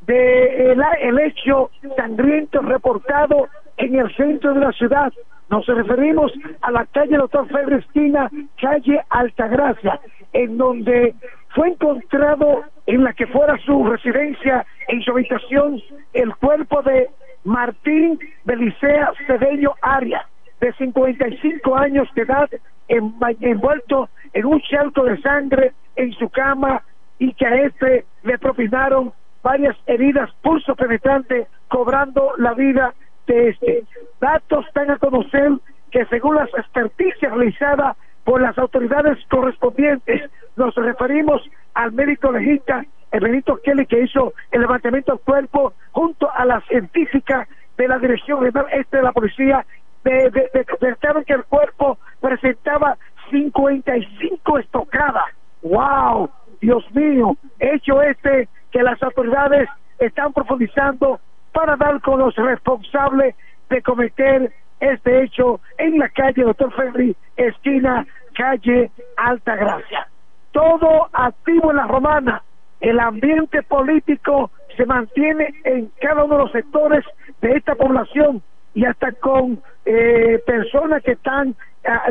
de 0.05 0.71
el, 0.71 0.81
el 1.01 1.19
hecho 1.19 1.69
sangriento 1.97 2.61
reportado 2.61 3.49
en 3.77 3.95
el 3.99 4.15
centro 4.15 4.53
de 4.53 4.61
la 4.61 4.71
ciudad. 4.71 5.11
Nos 5.49 5.65
referimos 5.65 6.31
a 6.61 6.71
la 6.71 6.85
calle 6.85 7.17
Doctor 7.17 7.47
Fedre 7.49 7.77
Esquina, 7.77 8.29
calle 8.61 9.01
Altagracia, 9.09 9.99
en 10.33 10.57
donde 10.57 11.15
fue 11.49 11.69
encontrado 11.69 12.63
en 12.85 13.03
la 13.03 13.13
que 13.13 13.27
fuera 13.27 13.57
su 13.65 13.83
residencia, 13.85 14.65
en 14.87 15.01
su 15.01 15.11
habitación, 15.11 15.81
el 16.13 16.35
cuerpo 16.35 16.81
de 16.83 17.09
Martín 17.43 18.19
Belicea 18.45 19.11
Cedeño 19.25 19.73
Arias, 19.81 20.23
de 20.61 20.73
55 20.73 21.75
años 21.75 22.07
de 22.15 22.21
edad, 22.21 22.49
en- 22.87 23.13
envuelto 23.41 24.09
en 24.33 24.45
un 24.45 24.61
charco 24.61 25.03
de 25.03 25.17
sangre 25.21 25.73
en 25.95 26.11
su 26.13 26.29
cama 26.29 26.81
y 27.19 27.33
que 27.33 27.45
a 27.45 27.55
este 27.63 28.05
le 28.23 28.37
propinaron 28.37 29.13
varias 29.43 29.75
heridas 29.85 30.29
pulso 30.41 30.75
penetrante 30.75 31.47
cobrando 31.67 32.33
la 32.37 32.53
vida 32.53 32.93
de 33.27 33.49
este. 33.49 33.83
Datos 34.19 34.65
dan 34.73 34.91
a 34.91 34.97
conocer 34.97 35.51
que 35.91 36.05
según 36.05 36.35
las 36.35 36.49
experticias 36.49 37.31
realizadas 37.31 37.97
por 38.23 38.41
las 38.41 38.57
autoridades 38.57 39.17
correspondientes, 39.29 40.29
nos 40.57 40.75
referimos 40.75 41.41
al 41.75 41.93
médico 41.93 42.31
legista, 42.31 42.83
el 43.11 43.21
Benito 43.21 43.57
Kelly, 43.63 43.85
que 43.85 44.01
hizo 44.01 44.33
el 44.51 44.61
levantamiento 44.61 45.13
del 45.13 45.21
cuerpo, 45.21 45.73
junto 45.91 46.29
a 46.29 46.43
la 46.43 46.59
científica 46.61 47.47
de 47.77 47.87
la 47.87 47.99
Dirección 47.99 48.39
General 48.39 48.65
Este 48.73 48.97
de 48.97 49.03
la 49.03 49.13
Policía, 49.13 49.65
de, 50.03 50.31
que 51.25 51.33
el 51.33 51.43
cuerpo 51.45 51.97
presentaba 52.19 52.97
55 53.31 54.59
estocadas. 54.59 55.25
¡Wow! 55.61 56.29
Dios 56.61 56.83
mío, 56.93 57.35
hecho 57.59 58.01
este 58.01 58.47
que 58.71 58.83
las 58.83 59.01
autoridades 59.01 59.69
están 59.99 60.33
profundizando 60.33 61.19
para 61.53 61.75
dar 61.75 62.01
con 62.01 62.19
los 62.19 62.35
responsables 62.35 63.35
de 63.69 63.81
cometer 63.81 64.51
este 64.79 65.23
hecho 65.23 65.59
en 65.77 65.97
la 65.97 66.09
calle 66.09 66.43
Doctor 66.43 66.71
Ferry, 66.73 67.15
esquina 67.35 68.05
calle 68.35 68.91
Alta 69.17 69.55
Gracia. 69.55 70.07
Todo 70.51 71.09
activo 71.11 71.71
en 71.71 71.77
la 71.77 71.87
romana. 71.87 72.43
El 72.79 72.99
ambiente 72.99 73.63
político 73.63 74.51
se 74.75 74.85
mantiene 74.85 75.53
en 75.63 75.91
cada 75.99 76.23
uno 76.23 76.37
de 76.37 76.43
los 76.43 76.51
sectores 76.51 77.03
de 77.41 77.53
esta 77.53 77.73
población 77.75 78.43
y 78.75 78.85
hasta 78.85 79.11
con 79.13 79.59
eh, 79.85 80.39
personas 80.45 81.01
que 81.01 81.13
están 81.13 81.55
ah, 81.87 82.03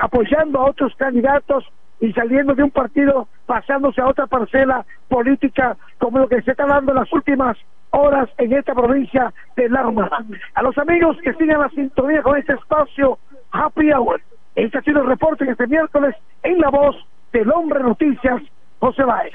apoyando 0.00 0.60
a 0.60 0.70
otros 0.70 0.94
candidatos 0.96 1.64
y 2.02 2.12
saliendo 2.12 2.54
de 2.54 2.64
un 2.64 2.70
partido 2.72 3.28
pasándose 3.46 4.00
a 4.00 4.08
otra 4.08 4.26
parcela 4.26 4.84
política 5.08 5.76
como 5.98 6.18
lo 6.18 6.28
que 6.28 6.42
se 6.42 6.50
está 6.50 6.66
dando 6.66 6.90
en 6.90 6.98
las 6.98 7.12
últimas 7.12 7.56
horas 7.90 8.28
en 8.38 8.52
esta 8.52 8.74
provincia 8.74 9.32
de 9.56 9.68
La 9.68 9.82
Romana. 9.82 10.26
A 10.54 10.62
los 10.62 10.76
amigos 10.78 11.16
que 11.22 11.32
sigan 11.34 11.60
la 11.60 11.70
sintonía 11.70 12.20
con 12.22 12.36
este 12.36 12.54
espacio 12.54 13.20
Happy 13.52 13.92
Hour. 13.92 14.20
Este 14.56 14.78
ha 14.78 14.82
sido 14.82 15.02
el 15.02 15.06
reporte 15.06 15.48
este 15.48 15.68
miércoles 15.68 16.16
en 16.42 16.58
la 16.58 16.70
voz 16.70 16.96
del 17.32 17.50
hombre 17.52 17.80
noticias, 17.80 18.42
José 18.80 19.04
Báez. 19.04 19.34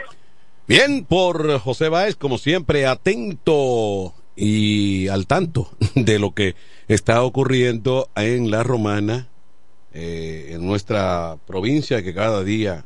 Bien, 0.68 1.06
por 1.06 1.60
José 1.60 1.88
Báez, 1.88 2.18
como 2.18 2.38
siempre, 2.38 2.86
atento 2.86 4.14
y 4.36 5.08
al 5.08 5.26
tanto 5.26 5.70
de 5.96 6.20
lo 6.20 6.32
que 6.32 6.56
está 6.90 7.24
ocurriendo 7.24 8.10
en 8.18 8.52
La 8.52 8.64
Romana, 8.64 9.28
eh, 9.94 10.50
en 10.52 10.66
nuestra 10.66 11.38
provincia, 11.48 12.04
que 12.04 12.14
cada 12.14 12.44
día 12.44 12.86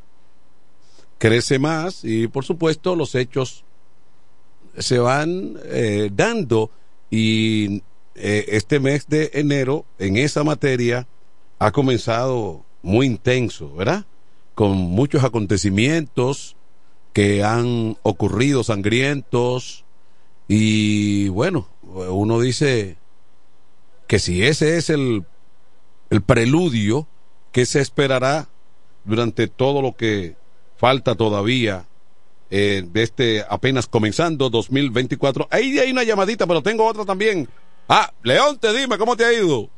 crece 1.18 1.60
más 1.60 2.04
y, 2.04 2.28
por 2.28 2.46
supuesto, 2.46 2.96
los 2.96 3.16
hechos 3.16 3.64
se 4.78 5.00
van 5.00 5.58
eh, 5.66 6.10
dando 6.14 6.72
y 7.10 7.84
eh, 8.16 8.46
este 8.50 8.80
mes 8.80 9.08
de 9.08 9.32
enero 9.34 9.86
en 10.00 10.18
esa 10.18 10.44
materia 10.44 11.08
ha 11.60 11.72
comenzado 11.72 12.64
muy 12.82 13.06
intenso, 13.06 13.74
¿verdad? 13.76 14.06
Con 14.56 14.78
muchos 14.78 15.24
acontecimientos 15.24 16.56
que 17.14 17.44
han 17.44 17.98
ocurrido 18.04 18.64
sangrientos 18.64 19.86
y 20.48 21.30
bueno, 21.30 21.68
uno 21.84 22.40
dice 22.40 22.98
que 24.08 24.20
si 24.20 24.44
ese 24.44 24.78
es 24.78 24.90
el, 24.90 25.24
el 26.12 26.22
preludio 26.22 27.08
que 27.52 27.66
se 27.66 27.80
esperará 27.80 28.48
durante 29.06 29.48
todo 29.48 29.82
lo 29.82 29.96
que 29.96 30.36
falta 30.78 31.16
todavía 31.16 31.86
eh, 32.52 32.84
de 32.86 33.04
este 33.04 33.46
apenas 33.50 33.88
comenzando 33.88 34.50
2024. 34.50 35.48
Ahí 35.50 35.80
hay 35.80 35.92
una 35.92 36.04
llamadita, 36.04 36.46
pero 36.46 36.62
tengo 36.62 36.86
otra 36.86 37.06
también. 37.06 37.48
Ah, 37.88 38.12
León, 38.24 38.60
te 38.60 38.74
dime, 38.74 38.98
¿cómo 38.98 39.16
te 39.16 39.26
ha 39.26 39.34
ido? 39.34 39.70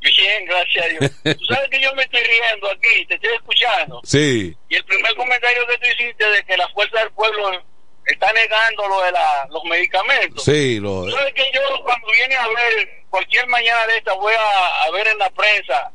Bien, 0.00 0.44
gracias 0.46 0.84
a 0.84 0.88
Dios. 0.88 1.38
Tú 1.38 1.44
sabes 1.44 1.68
que 1.70 1.80
yo 1.80 1.94
me 1.94 2.02
estoy 2.02 2.20
riendo 2.22 2.70
aquí, 2.70 3.06
te 3.06 3.14
estoy 3.14 3.30
escuchando. 3.34 4.00
Sí. 4.04 4.56
Y 4.68 4.74
el 4.76 4.84
primer 4.84 5.14
comentario 5.14 5.62
que 5.68 5.78
tú 5.78 5.86
hiciste 5.86 6.24
de 6.24 6.44
que 6.44 6.56
la 6.56 6.68
fuerza 6.68 7.00
del 7.00 7.10
pueblo 7.10 7.50
está 8.12 8.32
negando 8.32 8.88
lo 8.88 9.02
de 9.02 9.12
la, 9.12 9.46
los 9.50 9.62
medicamentos. 9.64 10.42
Sí, 10.44 10.80
lo... 10.80 11.04
¿Tú 11.04 11.10
sabes 11.12 11.34
que 11.34 11.44
yo 11.52 11.60
cuando 11.82 12.06
viene 12.08 12.34
a 12.36 12.48
ver, 12.48 13.04
cualquier 13.10 13.46
mañana 13.48 13.86
de 13.86 13.98
esta, 13.98 14.14
voy 14.14 14.32
a, 14.34 14.84
a 14.84 14.90
ver 14.90 15.06
en 15.08 15.18
la 15.18 15.28
prensa 15.30 15.92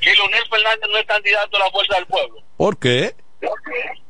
que 0.00 0.14
Leonel 0.14 0.48
Fernández 0.48 0.88
no 0.90 0.96
es 0.98 1.06
candidato 1.06 1.56
a 1.56 1.60
la 1.60 1.70
fuerza 1.70 1.94
del 1.96 2.06
pueblo? 2.06 2.42
¿Por 2.56 2.78
qué? 2.78 3.14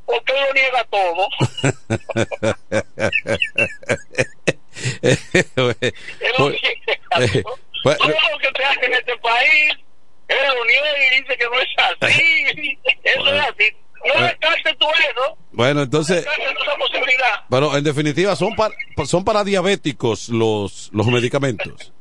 Porque 0.06 0.32
lo 0.32 0.52
niega 0.54 0.84
todo. 0.84 1.28
lo 5.56 5.74
niega 6.50 6.72
todo. 7.42 7.58
Todo 7.82 8.30
lo 8.32 8.38
que 8.38 8.52
te 8.54 8.64
hace 8.64 8.86
en 8.86 8.94
este 8.94 9.16
país, 9.18 9.74
él 10.28 10.38
lo 10.56 10.64
niega 10.64 10.86
y 10.96 11.10
dice 11.20 11.36
que 11.36 11.44
no 11.44 11.60
es 11.60 11.68
así. 11.76 12.78
Eso 13.04 13.34
es 13.34 13.42
así. 13.42 13.76
No 14.04 14.22
descartes 14.22 14.78
tú 14.78 14.86
eso. 14.88 15.38
Bueno, 15.52 15.82
entonces. 15.82 16.24
No 16.24 16.32
esa 16.32 16.76
posibilidad. 16.76 17.44
Bueno, 17.48 17.76
en 17.76 17.84
definitiva, 17.84 18.36
son 18.36 18.54
para, 18.54 18.74
son 19.04 19.24
para 19.24 19.44
diabéticos 19.44 20.28
los, 20.28 20.90
los 20.92 21.06
medicamentos. 21.06 21.92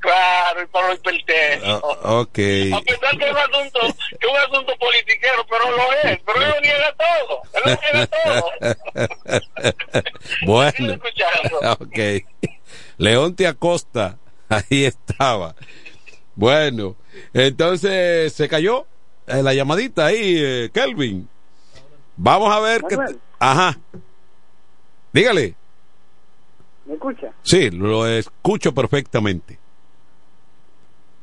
Claro, 0.00 0.62
y 0.62 0.66
para 0.66 0.88
los 0.88 0.98
hipertensos. 0.98 1.82
Uh, 1.82 2.20
ok. 2.20 2.38
A 2.72 2.80
pesar 2.82 3.18
que 3.18 3.24
es 3.24 3.30
un 3.30 3.36
asunto, 3.36 3.80
que 4.20 4.26
es 4.26 4.32
un 4.32 4.36
asunto 4.36 4.76
politiquero, 4.78 5.46
pero 5.48 5.70
lo 5.70 5.92
es. 6.04 6.20
Pero 6.24 6.42
él 6.42 6.50
lo 6.50 6.60
niega 6.60 6.94
todo. 6.96 7.42
Él 7.54 7.62
lo 7.64 7.80
niega 7.80 8.06
todo. 8.24 8.50
bueno. 10.46 11.00
ok. 11.80 11.98
Leonte 12.98 13.46
Acosta, 13.46 14.18
ahí 14.48 14.84
estaba. 14.84 15.54
Bueno, 16.34 16.96
entonces 17.34 18.32
se 18.32 18.48
cayó 18.48 18.86
eh, 19.28 19.42
la 19.42 19.54
llamadita 19.54 20.06
ahí, 20.06 20.36
eh, 20.38 20.70
Kelvin. 20.72 21.28
Vamos 22.16 22.52
a 22.54 22.60
ver 22.60 22.82
qué. 22.88 22.96
Ajá. 23.38 23.78
Dígale. 25.12 25.54
¿Me 26.86 26.94
escucha? 26.94 27.32
Sí, 27.42 27.70
lo 27.70 28.06
escucho 28.06 28.74
perfectamente. 28.74 29.58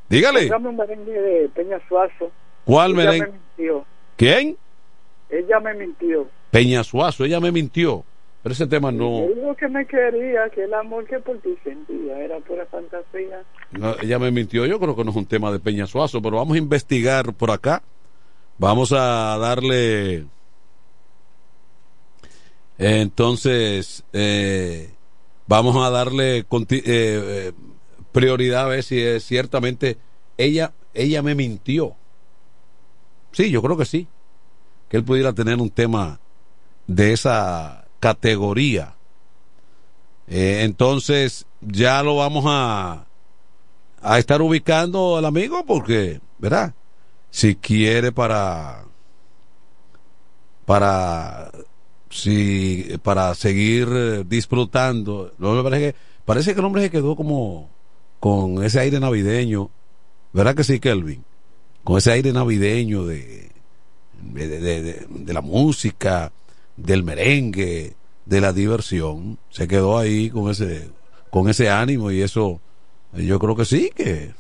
Dígale. 0.10 0.48
Dame 0.48 0.70
un 0.70 0.78
merengue 0.78 1.20
de 1.20 1.50
Peña 1.50 1.80
Suazo. 1.88 2.32
¿Cuál 2.64 2.92
ella 2.92 2.98
merengue? 2.98 3.28
me 3.28 3.34
mintió. 3.34 3.86
¿Quién? 4.16 4.58
Ella 5.30 5.60
me 5.60 5.74
mintió. 5.74 6.28
Peña 6.52 6.84
Suazo, 6.84 7.26
ella 7.26 7.40
me 7.40 7.52
mintió. 7.52 8.04
Pero 8.44 8.54
ese 8.54 8.68
tema 8.68 8.92
no. 8.92 9.26
Que 9.58 9.68
me 9.68 9.86
quería, 9.88 10.50
que 10.54 10.66
el 10.66 10.74
amor 10.74 11.06
que 11.06 11.18
por 11.20 11.40
ti 11.40 11.58
sentía 11.64 12.20
era 12.20 12.38
pura 12.40 12.66
fantasía. 12.68 13.42
no. 13.72 13.96
Ella 14.02 14.20
me 14.20 14.30
mintió. 14.30 14.66
Yo 14.66 14.80
creo 14.80 14.96
que 14.96 15.04
no 15.04 15.10
es 15.10 15.18
un 15.18 15.26
tema 15.26 15.52
de 15.52 15.60
Peña 15.60 15.88
Suazo, 15.88 16.22
pero 16.22 16.38
vamos 16.38 16.56
a 16.56 16.60
investigar 16.60 17.34
por 17.34 17.50
acá. 17.50 17.82
Vamos 18.58 18.92
a 18.92 19.38
darle. 19.38 20.26
Entonces, 22.78 24.04
eh, 24.14 24.94
vamos 25.48 25.76
a 25.78 25.90
darle 25.90 26.40
eh, 26.40 26.46
eh, 26.72 27.54
prioridad 28.12 28.66
a 28.66 28.68
ver 28.68 28.84
si 28.84 29.00
es 29.00 29.26
ciertamente 29.26 29.98
ella, 30.38 30.74
ella 30.94 31.22
me 31.22 31.36
mintió. 31.36 31.96
Sí, 33.32 33.50
yo 33.50 33.62
creo 33.62 33.78
que 33.78 33.86
sí. 33.86 34.08
Que 34.90 34.98
él 34.98 35.04
pudiera 35.04 35.34
tener 35.34 35.60
un 35.60 35.70
tema 35.70 36.20
de 36.88 37.14
esa 37.14 37.86
categoría. 38.00 38.96
Eh, 40.28 40.62
entonces, 40.64 41.46
ya 41.62 42.02
lo 42.04 42.16
vamos 42.16 42.46
a, 42.48 43.06
a 44.02 44.20
estar 44.20 44.42
ubicando 44.42 45.18
al 45.18 45.26
amigo 45.26 45.66
porque, 45.66 46.22
¿verdad? 46.40 46.74
Si 47.36 47.56
quiere 47.56 48.14
para, 48.14 48.86
para, 50.66 51.52
si, 52.10 52.98
para 53.04 53.36
seguir 53.36 53.90
eh, 53.92 54.24
disfrutando. 54.26 55.34
Parece 56.24 56.54
que, 56.54 56.60
el 56.60 56.66
hombre 56.66 56.84
se 56.84 56.90
quedó 56.92 57.18
como 57.18 57.70
con 58.22 58.64
ese 58.64 58.80
aire 58.80 59.02
navideño. 59.02 59.70
¿Verdad 60.32 60.56
que 60.56 60.64
sí, 60.64 60.80
Kelvin? 60.80 61.26
Con 61.84 61.98
ese 61.98 62.14
aire 62.14 62.32
navideño 62.32 63.06
de, 63.06 63.52
de, 64.22 64.48
de- 64.48 64.82
de- 64.82 65.06
de 65.10 65.34
la 65.34 65.42
música, 65.42 66.32
del 66.78 67.04
merengue, 67.04 67.96
de 68.26 68.40
la 68.40 68.54
diversión. 68.54 69.38
Se 69.50 69.68
quedó 69.68 69.98
ahí 69.98 70.30
con 70.30 70.50
ese, 70.50 70.90
con 71.30 71.50
ese 71.50 71.70
ánimo 71.70 72.12
y 72.12 72.22
eso, 72.22 72.62
yo 73.14 73.40
creo 73.40 73.58
que 73.58 73.66
sí, 73.66 73.92
que 73.94 74.34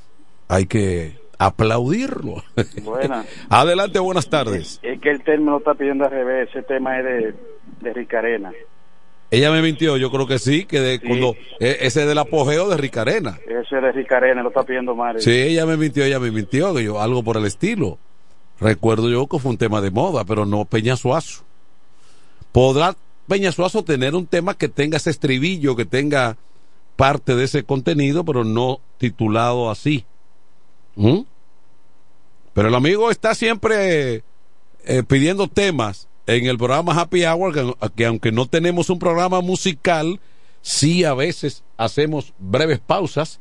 hay 0.47 0.65
que 0.65 1.24
aplaudirlo. 1.37 2.43
Buena. 2.83 3.25
Adelante, 3.49 3.99
buenas 3.99 4.29
tardes. 4.29 4.79
Es 4.83 4.99
que 5.01 5.11
el 5.11 5.23
término 5.23 5.57
está 5.57 5.73
pidiendo 5.73 6.05
al 6.05 6.11
revés. 6.11 6.49
Ese 6.49 6.63
tema 6.63 6.99
es 6.99 7.05
de, 7.05 7.35
de 7.81 7.93
Ricarena. 7.93 8.51
Ella 9.31 9.51
me 9.51 9.61
mintió, 9.61 9.97
yo 9.97 10.11
creo 10.11 10.27
que 10.27 10.39
sí, 10.39 10.65
que 10.65 10.79
de, 10.79 10.99
cuando 11.01 11.35
e- 11.59 11.77
ese 11.81 12.05
del 12.05 12.17
apogeo 12.19 12.69
de 12.69 12.77
Ricarena. 12.77 13.39
Ese 13.47 13.75
es 13.75 13.81
de 13.81 13.91
Ricarena, 13.91 14.43
lo 14.43 14.49
está 14.49 14.63
pidiendo 14.63 14.95
mal. 14.95 15.19
Sí, 15.19 15.31
ella 15.31 15.65
me 15.65 15.77
mintió, 15.77 16.05
ella 16.05 16.19
me 16.19 16.31
mintió, 16.31 16.73
que 16.75 16.83
yo, 16.83 17.01
algo 17.01 17.23
por 17.23 17.37
el 17.37 17.45
estilo. 17.45 17.97
Recuerdo 18.59 19.09
yo 19.09 19.27
que 19.27 19.39
fue 19.39 19.51
un 19.51 19.57
tema 19.57 19.81
de 19.81 19.91
moda, 19.91 20.23
pero 20.23 20.45
no 20.45 20.65
Peña 20.65 20.95
Suazo. 20.95 21.43
¿Podrá 22.51 22.95
Peña 23.27 23.51
Suazo 23.51 23.83
tener 23.83 24.15
un 24.15 24.27
tema 24.27 24.53
que 24.53 24.69
tenga 24.69 24.97
ese 24.97 25.09
estribillo, 25.09 25.75
que 25.75 25.85
tenga 25.85 26.37
parte 26.95 27.35
de 27.35 27.43
ese 27.43 27.63
contenido, 27.63 28.23
pero 28.23 28.43
no 28.43 28.79
titulado 28.97 29.69
así? 29.69 30.05
¿Mm? 30.95 31.21
Pero 32.53 32.69
el 32.69 32.75
amigo 32.75 33.11
está 33.11 33.35
siempre 33.35 34.23
eh, 34.85 35.03
pidiendo 35.07 35.47
temas 35.47 36.07
en 36.27 36.45
el 36.45 36.57
programa 36.57 36.99
Happy 36.99 37.25
Hour, 37.25 37.53
que, 37.53 37.89
que 37.95 38.05
aunque 38.05 38.31
no 38.31 38.47
tenemos 38.47 38.89
un 38.89 38.99
programa 38.99 39.41
musical, 39.41 40.19
sí 40.61 41.03
a 41.03 41.13
veces 41.13 41.63
hacemos 41.77 42.33
breves 42.39 42.79
pausas 42.79 43.39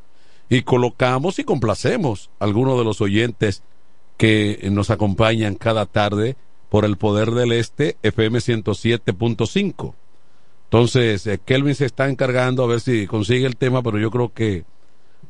y 0.48 0.62
colocamos 0.62 1.38
y 1.38 1.44
complacemos 1.44 2.30
a 2.38 2.44
algunos 2.44 2.78
de 2.78 2.84
los 2.84 3.00
oyentes 3.00 3.62
que 4.16 4.68
nos 4.70 4.90
acompañan 4.90 5.54
cada 5.54 5.86
tarde 5.86 6.36
por 6.68 6.84
el 6.84 6.96
poder 6.96 7.30
del 7.30 7.52
este 7.52 7.96
FM 8.02 8.38
107.5. 8.38 9.94
Entonces, 10.64 11.26
eh, 11.26 11.38
Kelvin 11.44 11.74
se 11.74 11.86
está 11.86 12.08
encargando 12.08 12.64
a 12.64 12.66
ver 12.66 12.80
si 12.80 13.06
consigue 13.06 13.46
el 13.46 13.56
tema, 13.56 13.82
pero 13.82 13.98
yo 13.98 14.10
creo 14.10 14.32
que 14.32 14.64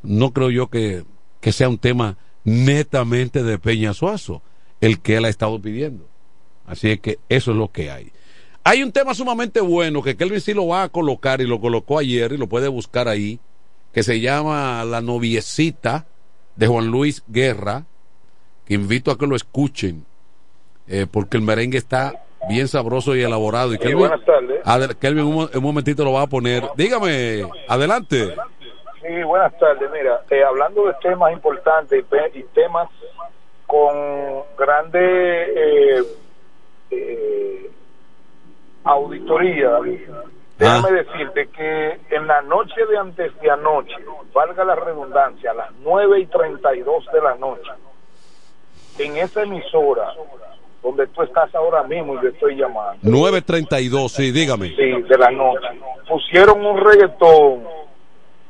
no 0.01 0.31
creo 0.31 0.49
yo 0.49 0.67
que, 0.67 1.03
que 1.45 1.51
sea 1.51 1.69
un 1.69 1.77
tema 1.77 2.17
netamente 2.43 3.43
de 3.43 3.59
Peña 3.59 3.93
Suazo, 3.93 4.41
el 4.81 4.99
que 4.99 5.17
él 5.17 5.25
ha 5.25 5.29
estado 5.29 5.61
pidiendo. 5.61 6.07
Así 6.65 6.89
es 6.89 6.99
que 6.99 7.19
eso 7.29 7.51
es 7.51 7.57
lo 7.57 7.71
que 7.71 7.91
hay. 7.91 8.11
Hay 8.63 8.81
un 8.81 8.91
tema 8.91 9.13
sumamente 9.13 9.61
bueno 9.61 10.01
que 10.01 10.17
Kelvin 10.17 10.41
sí 10.41 10.55
lo 10.55 10.65
va 10.65 10.81
a 10.81 10.89
colocar 10.89 11.41
y 11.41 11.45
lo 11.45 11.61
colocó 11.61 11.99
ayer 11.99 12.31
y 12.31 12.37
lo 12.37 12.47
puede 12.47 12.67
buscar 12.67 13.07
ahí, 13.07 13.39
que 13.93 14.01
se 14.01 14.21
llama 14.21 14.83
La 14.85 15.01
noviecita 15.01 16.07
de 16.55 16.65
Juan 16.65 16.87
Luis 16.87 17.21
Guerra, 17.27 17.85
que 18.65 18.73
invito 18.73 19.11
a 19.11 19.17
que 19.19 19.27
lo 19.27 19.35
escuchen, 19.35 20.03
eh, 20.87 21.05
porque 21.05 21.37
el 21.37 21.43
merengue 21.43 21.77
está 21.77 22.23
bien 22.49 22.67
sabroso 22.67 23.15
y 23.15 23.21
elaborado. 23.21 23.71
Y 23.71 23.77
Kelvin, 23.77 23.99
buenas 23.99 24.25
tardes. 24.25 24.95
Kelvin 24.95 25.25
un, 25.25 25.47
un 25.53 25.63
momentito 25.63 26.03
lo 26.03 26.13
va 26.13 26.23
a 26.23 26.27
poner. 26.27 26.63
Dígame, 26.75 27.47
adelante. 27.67 28.33
Sí, 29.05 29.23
buenas 29.23 29.55
tardes. 29.59 29.89
Mira, 29.91 30.21
eh, 30.29 30.43
hablando 30.43 30.85
de 30.87 30.93
temas 31.01 31.31
importantes 31.31 31.99
y, 31.99 32.03
pe- 32.03 32.31
y 32.33 32.43
temas 32.55 32.89
con 33.67 33.93
grande 34.57 34.99
eh, 34.99 36.03
eh, 36.91 37.71
auditoría, 38.83 39.79
déjame 40.57 40.91
decirte 40.91 41.47
que 41.49 41.99
en 42.15 42.27
la 42.27 42.41
noche 42.43 42.85
de 42.89 42.97
antes 42.97 43.39
de 43.41 43.49
anoche, 43.51 43.95
valga 44.33 44.63
la 44.63 44.75
redundancia, 44.75 45.51
a 45.51 45.55
las 45.55 45.71
9 45.81 46.19
y 46.21 46.25
32 46.27 47.05
de 47.11 47.21
la 47.21 47.35
noche, 47.35 47.71
en 48.99 49.17
esa 49.17 49.43
emisora 49.43 50.13
donde 50.81 51.07
tú 51.07 51.23
estás 51.23 51.53
ahora 51.55 51.83
mismo 51.83 52.15
y 52.15 52.19
te 52.19 52.27
estoy 52.29 52.55
llamando, 52.55 52.99
932, 53.03 54.11
sí, 54.11 54.31
dígame. 54.31 54.67
sí, 54.69 55.01
de 55.01 55.17
la 55.17 55.31
noche, 55.31 55.67
pusieron 56.07 56.63
un 56.65 56.77
reggaetón 56.79 57.67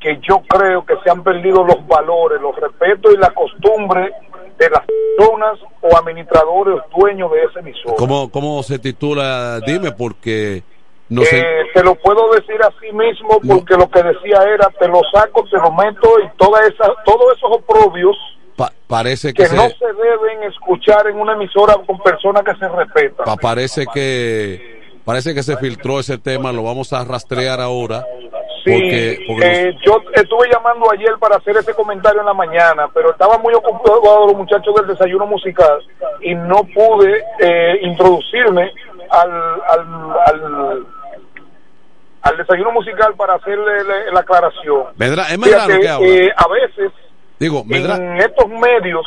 que 0.05 0.19
yo 0.21 0.39
creo 0.47 0.85
que 0.85 0.93
se 1.03 1.09
han 1.09 1.23
perdido 1.23 1.63
los 1.63 1.85
valores, 1.87 2.39
los 2.39 2.55
respetos 2.57 3.11
y 3.11 3.17
la 3.17 3.31
costumbre 3.31 4.11
de 4.59 4.69
las 4.69 4.81
personas 5.17 5.59
o 5.81 5.97
administradores 5.97 6.75
o 6.93 6.99
dueños 6.99 7.31
de 7.31 7.43
ese 7.43 7.59
emisor. 7.59 7.95
¿Cómo, 7.95 8.29
¿Cómo 8.29 8.61
se 8.61 8.77
titula? 8.77 9.59
Dime, 9.65 9.91
porque 9.93 10.61
no 11.09 11.23
sé. 11.23 11.39
Eh, 11.39 11.65
te 11.73 11.83
lo 11.83 11.95
puedo 11.95 12.31
decir 12.33 12.57
así 12.61 12.91
mismo 12.93 13.39
porque 13.47 13.73
lo 13.75 13.89
que 13.89 14.03
decía 14.03 14.43
era 14.43 14.69
te 14.79 14.87
lo 14.87 15.01
saco, 15.11 15.43
te 15.49 15.57
lo 15.57 15.71
meto 15.71 16.19
y 16.19 16.37
toda 16.37 16.59
esa, 16.67 16.93
todos 17.03 17.35
esos 17.35 17.49
oprobios 17.51 18.15
Pa- 18.55 18.71
parece 18.87 19.33
que, 19.33 19.41
que 19.43 19.49
se, 19.49 19.55
no 19.55 19.63
se 19.69 19.85
deben 19.87 20.43
escuchar 20.43 21.07
en 21.07 21.19
una 21.19 21.33
emisora 21.33 21.75
con 21.85 21.97
personas 21.99 22.43
que 22.43 22.53
se 22.55 22.67
respetan. 22.69 23.25
pa- 23.25 23.35
parece 23.37 23.85
que 23.91 24.81
parece 25.03 25.33
que 25.33 25.41
se 25.43 25.57
filtró 25.57 25.99
ese 25.99 26.17
tema, 26.19 26.51
lo 26.53 26.61
vamos 26.63 26.93
a 26.93 27.03
rastrear 27.03 27.59
ahora. 27.59 28.05
Sí, 28.65 28.71
porque, 28.71 29.19
porque 29.27 29.45
eh, 29.69 29.77
yo 29.85 30.01
estuve 30.13 30.49
llamando 30.51 30.91
ayer 30.91 31.13
para 31.19 31.35
hacer 31.37 31.55
ese 31.55 31.73
comentario 31.75 32.19
en 32.21 32.25
la 32.25 32.33
mañana, 32.33 32.87
pero 32.93 33.11
estaba 33.11 33.37
muy 33.37 33.53
ocupado 33.53 34.25
los 34.25 34.35
muchachos 34.35 34.73
del 34.75 34.87
desayuno 34.87 35.27
musical 35.27 35.79
y 36.21 36.33
no 36.35 36.63
pude 36.73 37.23
eh, 37.39 37.77
introducirme 37.83 38.71
al, 39.09 39.31
al, 39.67 40.13
al, 40.25 40.85
al 42.23 42.37
desayuno 42.37 42.71
musical 42.71 43.13
para 43.15 43.35
hacerle 43.35 43.83
la, 43.83 44.11
la 44.13 44.19
aclaración. 44.21 44.85
Medra- 44.97 45.27
es 45.31 45.37
Medrano 45.37 45.65
Fíjate, 45.65 45.79
que 45.81 45.89
habla. 45.89 46.07
eh, 46.07 46.33
a 46.35 46.47
veces 46.47 46.91
Digo, 47.39 47.63
Medra- 47.65 47.97
en 47.97 48.17
estos 48.17 48.47
medios 48.49 49.05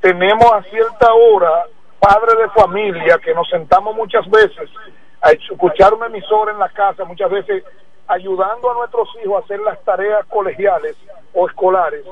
tenemos 0.00 0.50
a 0.50 0.62
cierta 0.62 1.12
hora 1.12 1.64
padres 2.00 2.38
de 2.38 2.48
familia 2.58 3.18
que 3.18 3.34
nos 3.34 3.48
sentamos 3.50 3.94
muchas 3.94 4.26
veces 4.30 4.70
a 5.20 5.32
escuchar 5.32 5.92
una 5.92 6.06
emisora 6.06 6.52
en 6.52 6.58
la 6.58 6.68
casa, 6.70 7.04
muchas 7.04 7.28
veces 7.30 7.64
ayudando 8.08 8.70
a 8.70 8.74
nuestros 8.74 9.08
hijos 9.22 9.42
a 9.42 9.44
hacer 9.44 9.60
las 9.60 9.82
tareas 9.84 10.24
colegiales 10.26 10.96
o 11.34 11.46
escolares. 11.48 12.04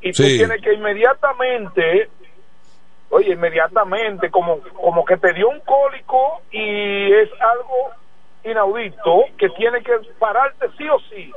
Y 0.00 0.12
tú 0.12 0.22
Sí. 0.22 0.38
tienes 0.38 0.60
que 0.62 0.72
inmediatamente, 0.72 2.08
oye, 3.10 3.32
inmediatamente, 3.32 4.30
como, 4.30 4.60
como 4.74 5.04
que 5.04 5.16
te 5.16 5.32
dio 5.32 5.48
un 5.48 5.60
cólico 5.60 6.40
y 6.50 7.12
es 7.12 7.28
algo 7.40 7.90
inaudito 8.44 9.24
que 9.38 9.48
tiene 9.50 9.82
que 9.82 9.92
pararte 10.18 10.66
sí 10.78 10.88
o 10.88 10.98
sí. 11.10 11.32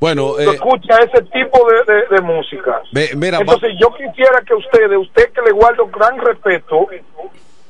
bueno, 0.00 0.32
Tú 0.34 0.40
eh, 0.40 0.50
escucha 0.54 0.98
ese 0.98 1.22
tipo 1.26 1.58
de, 1.70 1.94
de- 1.94 2.06
de 2.16 2.20
música. 2.22 2.82
mira, 3.16 3.38
Entonces 3.38 3.70
yo 3.80 3.88
quisiera 3.94 4.40
que 4.46 4.54
ustedes, 4.54 4.98
usted 4.98 5.32
que 5.32 5.40
le 5.42 5.52
guardo 5.52 5.86
gran 5.86 6.18
respeto 6.18 6.88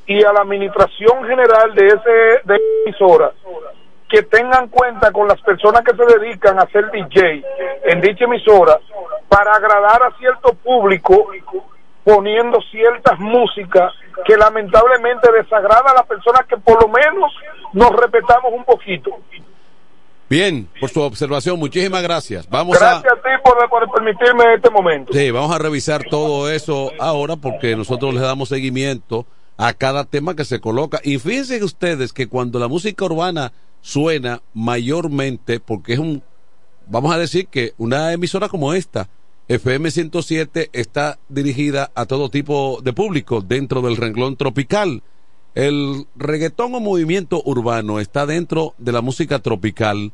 y 0.07 0.23
a 0.23 0.33
la 0.33 0.41
administración 0.41 1.23
general 1.27 1.73
de 1.75 1.87
ese 1.87 2.41
de 2.43 2.59
emisora 2.85 3.31
que 4.13 4.21
tengan 4.21 4.67
cuenta 4.67 5.11
con 5.11 5.27
las 5.27 5.41
personas 5.41 5.81
que 5.83 5.95
se 5.95 6.19
dedican 6.19 6.59
a 6.59 6.67
ser 6.67 6.91
DJ 6.91 7.43
en 7.85 7.99
dicha 7.99 8.25
emisora 8.25 8.79
para 9.27 9.55
agradar 9.55 10.03
a 10.03 10.15
cierto 10.19 10.53
público 10.53 11.31
poniendo 12.03 12.59
ciertas 12.69 13.17
músicas 13.17 13.91
que 14.23 14.37
lamentablemente 14.37 15.31
desagrada 15.31 15.89
a 15.89 15.93
las 15.95 16.05
personas 16.05 16.45
que 16.47 16.57
por 16.57 16.79
lo 16.79 16.89
menos 16.89 17.33
nos 17.73 17.89
respetamos 17.89 18.53
un 18.53 18.63
poquito. 18.63 19.17
bien, 20.29 20.69
por 20.79 20.91
su 20.91 21.01
observación, 21.01 21.57
muchísimas 21.57 22.03
gracias. 22.03 22.47
Vamos 22.47 22.79
a 22.79 23.01
Gracias 23.01 23.13
a 23.13 23.15
ti 23.15 23.29
por, 23.43 23.67
por 23.67 23.91
permitirme 23.93 24.53
este 24.53 24.69
momento. 24.69 25.11
Sí, 25.11 25.31
vamos 25.31 25.55
a 25.55 25.57
revisar 25.57 26.03
todo 26.03 26.51
eso 26.51 26.91
ahora 26.99 27.35
porque 27.35 27.75
nosotros 27.75 28.13
le 28.13 28.19
damos 28.19 28.49
seguimiento 28.49 29.25
a 29.57 29.73
cada 29.73 30.05
tema 30.05 30.35
que 30.35 30.45
se 30.45 30.59
coloca. 30.59 30.99
Y 31.03 31.17
fíjense 31.17 31.63
ustedes 31.63 32.13
que 32.13 32.29
cuando 32.29 32.59
la 32.59 32.67
música 32.67 33.05
urbana 33.05 33.53
suena 33.83 34.41
mayormente, 34.53 35.59
porque 35.59 35.93
es 35.93 35.99
un, 35.99 36.23
vamos 36.87 37.13
a 37.13 37.17
decir 37.19 37.47
que 37.47 37.73
una 37.77 38.13
emisora 38.13 38.47
como 38.47 38.73
esta, 38.73 39.09
FM 39.49 39.91
107, 39.91 40.69
está 40.71 41.19
dirigida 41.27 41.91
a 41.93 42.05
todo 42.05 42.29
tipo 42.29 42.79
de 42.81 42.93
público 42.93 43.41
dentro 43.41 43.81
del 43.81 43.97
renglón 43.97 44.37
tropical. 44.37 45.03
El 45.53 46.07
reggaetón 46.15 46.73
o 46.73 46.79
movimiento 46.79 47.43
urbano 47.45 47.99
está 47.99 48.25
dentro 48.25 48.73
de 48.77 48.93
la 48.93 49.01
música 49.01 49.39
tropical. 49.39 50.13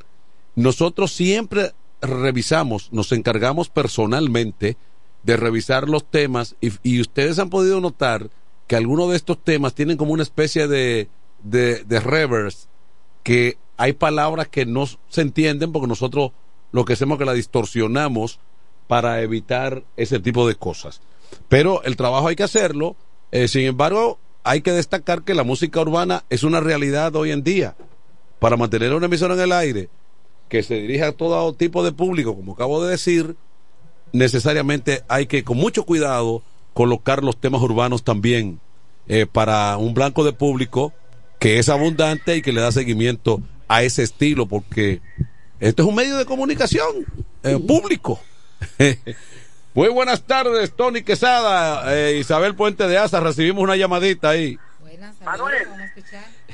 Nosotros 0.55 1.11
siempre 1.11 1.73
revisamos, 2.01 2.91
nos 2.91 3.11
encargamos 3.11 3.69
personalmente 3.69 4.77
de 5.21 5.37
revisar 5.37 5.87
los 5.87 6.09
temas 6.09 6.55
y, 6.59 6.71
y 6.81 6.99
ustedes 6.99 7.37
han 7.37 7.51
podido 7.51 7.79
notar 7.79 8.31
que 8.65 8.75
algunos 8.75 9.11
de 9.11 9.15
estos 9.15 9.37
temas 9.43 9.75
tienen 9.75 9.95
como 9.95 10.13
una 10.13 10.23
especie 10.23 10.67
de, 10.67 11.07
de, 11.43 11.83
de 11.83 11.99
reverse, 11.99 12.67
que 13.23 13.57
hay 13.77 13.93
palabras 13.93 14.47
que 14.47 14.65
no 14.65 14.85
se 15.07 15.21
entienden 15.21 15.71
porque 15.71 15.87
nosotros 15.87 16.31
lo 16.71 16.85
que 16.85 16.93
hacemos 16.93 17.15
es 17.15 17.19
que 17.19 17.25
la 17.25 17.33
distorsionamos 17.33 18.39
para 18.87 19.21
evitar 19.21 19.83
ese 19.97 20.19
tipo 20.19 20.47
de 20.47 20.55
cosas. 20.55 21.01
Pero 21.47 21.83
el 21.83 21.95
trabajo 21.95 22.27
hay 22.27 22.35
que 22.35 22.43
hacerlo. 22.43 22.95
Eh, 23.31 23.47
sin 23.47 23.61
embargo, 23.61 24.19
hay 24.43 24.61
que 24.61 24.71
destacar 24.71 25.23
que 25.23 25.35
la 25.35 25.43
música 25.43 25.79
urbana 25.81 26.23
es 26.29 26.43
una 26.43 26.59
realidad 26.59 27.15
hoy 27.15 27.31
en 27.31 27.43
día. 27.43 27.75
Para 28.39 28.57
mantener 28.57 28.93
una 28.93 29.05
emisora 29.05 29.35
en 29.35 29.41
el 29.41 29.51
aire 29.51 29.89
que 30.47 30.63
se 30.63 30.75
dirija 30.75 31.09
a 31.09 31.11
todo 31.11 31.53
tipo 31.53 31.83
de 31.83 31.91
público, 31.91 32.35
como 32.35 32.53
acabo 32.53 32.83
de 32.83 32.91
decir, 32.91 33.35
necesariamente 34.11 35.03
hay 35.07 35.27
que, 35.27 35.43
con 35.43 35.57
mucho 35.57 35.85
cuidado, 35.85 36.41
colocar 36.73 37.23
los 37.23 37.37
temas 37.37 37.61
urbanos 37.61 38.03
también 38.03 38.59
eh, 39.07 39.25
para 39.25 39.77
un 39.77 39.93
blanco 39.93 40.23
de 40.23 40.33
público 40.33 40.93
que 41.39 41.57
es 41.59 41.69
abundante 41.69 42.35
y 42.35 42.41
que 42.41 42.51
le 42.51 42.61
da 42.61 42.71
seguimiento 42.71 43.41
a 43.67 43.83
ese 43.83 44.03
estilo, 44.03 44.45
porque 44.47 45.01
esto 45.59 45.83
es 45.83 45.87
un 45.87 45.95
medio 45.95 46.17
de 46.17 46.25
comunicación 46.25 47.05
eh, 47.43 47.57
público. 47.65 48.19
Muy 49.73 49.87
buenas 49.89 50.25
tardes, 50.25 50.75
Tony 50.75 51.03
Quesada, 51.03 51.95
eh, 51.95 52.17
Isabel 52.17 52.55
Puente 52.55 52.87
de 52.87 52.97
Asa, 52.97 53.19
recibimos 53.19 53.63
una 53.63 53.75
llamadita 53.75 54.29
ahí. 54.29 54.57
Manuel. 55.23 55.67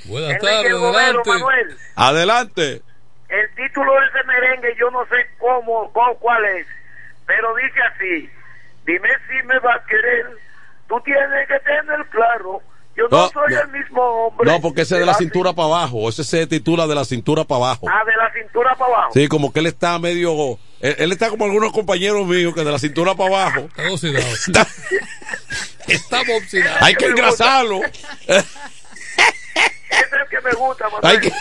Buenas 0.06 0.42
Romero, 0.72 1.22
Manuel, 1.26 1.78
Adelante. 1.96 2.82
el 3.30 3.56
título 3.56 3.92
de 3.94 4.06
ese 4.08 4.28
merengue 4.28 4.76
yo 4.80 4.92
no 4.92 5.04
sé 5.06 5.16
cómo, 5.40 5.92
cómo- 5.94 6.16
cuál 6.20 6.44
es, 6.46 6.68
pero 7.26 7.56
dice 7.56 7.80
así, 7.94 8.30
dime 8.86 9.10
si 9.28 9.48
me 9.48 9.58
va 9.60 9.76
a 9.76 9.86
querer, 9.86 10.26
tú 10.88 11.00
tienes 11.04 11.48
que 11.48 11.60
tener 11.60 12.06
claro, 12.12 12.62
yo 12.98 13.08
no, 13.10 13.18
No, 13.26 13.30
soy 13.30 13.54
no. 13.54 13.62
el 13.62 13.68
mismo 13.70 14.02
hombre. 14.02 14.50
No, 14.52 14.62
porque 14.62 14.82
ese 14.84 14.96
es 14.96 15.00
de 15.02 15.06
la 15.06 15.14
cintura 15.16 15.54
para 15.54 15.68
abajo, 15.68 16.08
ese 16.10 16.24
se 16.24 16.48
titula 16.48 16.88
de 16.88 16.96
la 16.96 17.04
cintura 17.06 17.44
para 17.44 17.58
abajo. 17.66 17.88
Ah, 17.90 18.04
de 18.06 18.16
la 18.16 18.32
cintura 18.34 18.76
para 18.76 18.94
abajo. 18.94 19.12
Sí, 19.14 19.28
como 19.28 19.52
que 19.52 19.60
él 19.60 19.66
está 19.68 20.00
medio 20.00 20.58
Él, 20.80 20.96
él 21.00 21.12
está 21.12 21.30
como 21.30 21.46
algunos 21.46 21.72
compañeros 21.74 22.26
míos 22.26 22.54
que 22.54 22.64
de 22.64 22.72
la 22.72 22.80
cintura 22.80 23.16
para 23.16 23.30
abajo. 23.48 23.60
Está 23.68 23.92
oxidado. 23.92 24.26
Está- 24.34 24.68
Estamos 25.88 26.30
oxidados. 26.42 26.82
hay 26.82 26.96
que 26.96 27.06
engrasarlo. 27.06 27.80
Es 27.84 28.46
el 30.12 30.30
que 30.30 30.42
me 30.44 30.52
gusta, 30.54 30.86
Manuel. 30.90 31.04
Hay 31.04 31.20
que, 31.20 31.32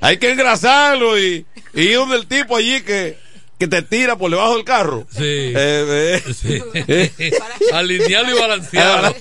hay 0.00 0.16
que 0.18 0.30
engrasarlo 0.32 1.18
y, 1.18 1.46
y 1.74 1.80
ir 1.82 1.96
donde 1.96 2.16
el 2.16 2.26
tipo 2.26 2.56
allí 2.56 2.82
que, 2.82 3.18
que 3.58 3.66
te 3.66 3.82
tira 3.82 4.16
por 4.16 4.30
debajo 4.30 4.54
del 4.54 4.64
carro. 4.64 5.06
Sí. 5.10 5.18
Eh, 5.22 5.52
eh. 5.56 6.22
Sí. 6.32 6.62
Eh. 6.74 7.32
Alinearlo 7.72 8.36
y 8.36 8.40
balancearlo. 8.40 9.14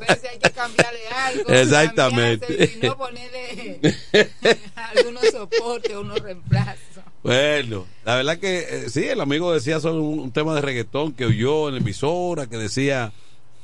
Ver 0.00 0.20
si 0.20 0.26
hay 0.26 0.38
que 0.38 0.50
cambiarle 0.50 1.08
algo. 1.08 1.50
Exactamente. 1.50 2.76
Y 2.82 2.86
no 2.86 2.98
ponerle 2.98 3.80
algunos 4.74 5.24
soportes, 5.30 5.96
unos 5.96 6.18
reemplazos. 6.18 6.78
Bueno, 7.22 7.86
la 8.04 8.16
verdad 8.16 8.38
que 8.38 8.66
eh, 8.68 8.90
sí, 8.90 9.04
el 9.04 9.20
amigo 9.20 9.54
decía 9.54 9.78
sobre 9.78 10.00
un, 10.00 10.18
un 10.18 10.32
tema 10.32 10.56
de 10.56 10.60
reggaetón 10.60 11.12
que 11.12 11.26
oyó 11.26 11.68
en 11.68 11.74
la 11.74 11.80
emisora, 11.80 12.48
que 12.48 12.56
decía 12.56 13.12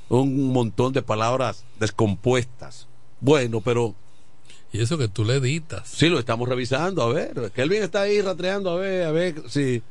un 0.09 0.53
montón 0.53 0.93
de 0.93 1.03
palabras 1.03 1.65
descompuestas. 1.81 2.87
Bueno, 3.21 3.61
pero 3.61 3.97
Y 4.73 4.81
eso 4.83 4.99
que 4.99 5.09
tú 5.09 5.25
le 5.25 5.35
editas. 5.37 5.89
sí 5.89 6.09
lo 6.09 6.19
estamos 6.19 6.49
revisando, 6.49 7.03
a 7.03 7.13
ver, 7.13 7.53
Kelvin 7.55 7.83
está 7.83 8.03
ahí 8.03 8.21
rastreando 8.21 8.71
a 8.71 8.77
ver, 8.77 9.05
a 9.07 9.13
ver 9.13 9.43
si, 9.49 9.83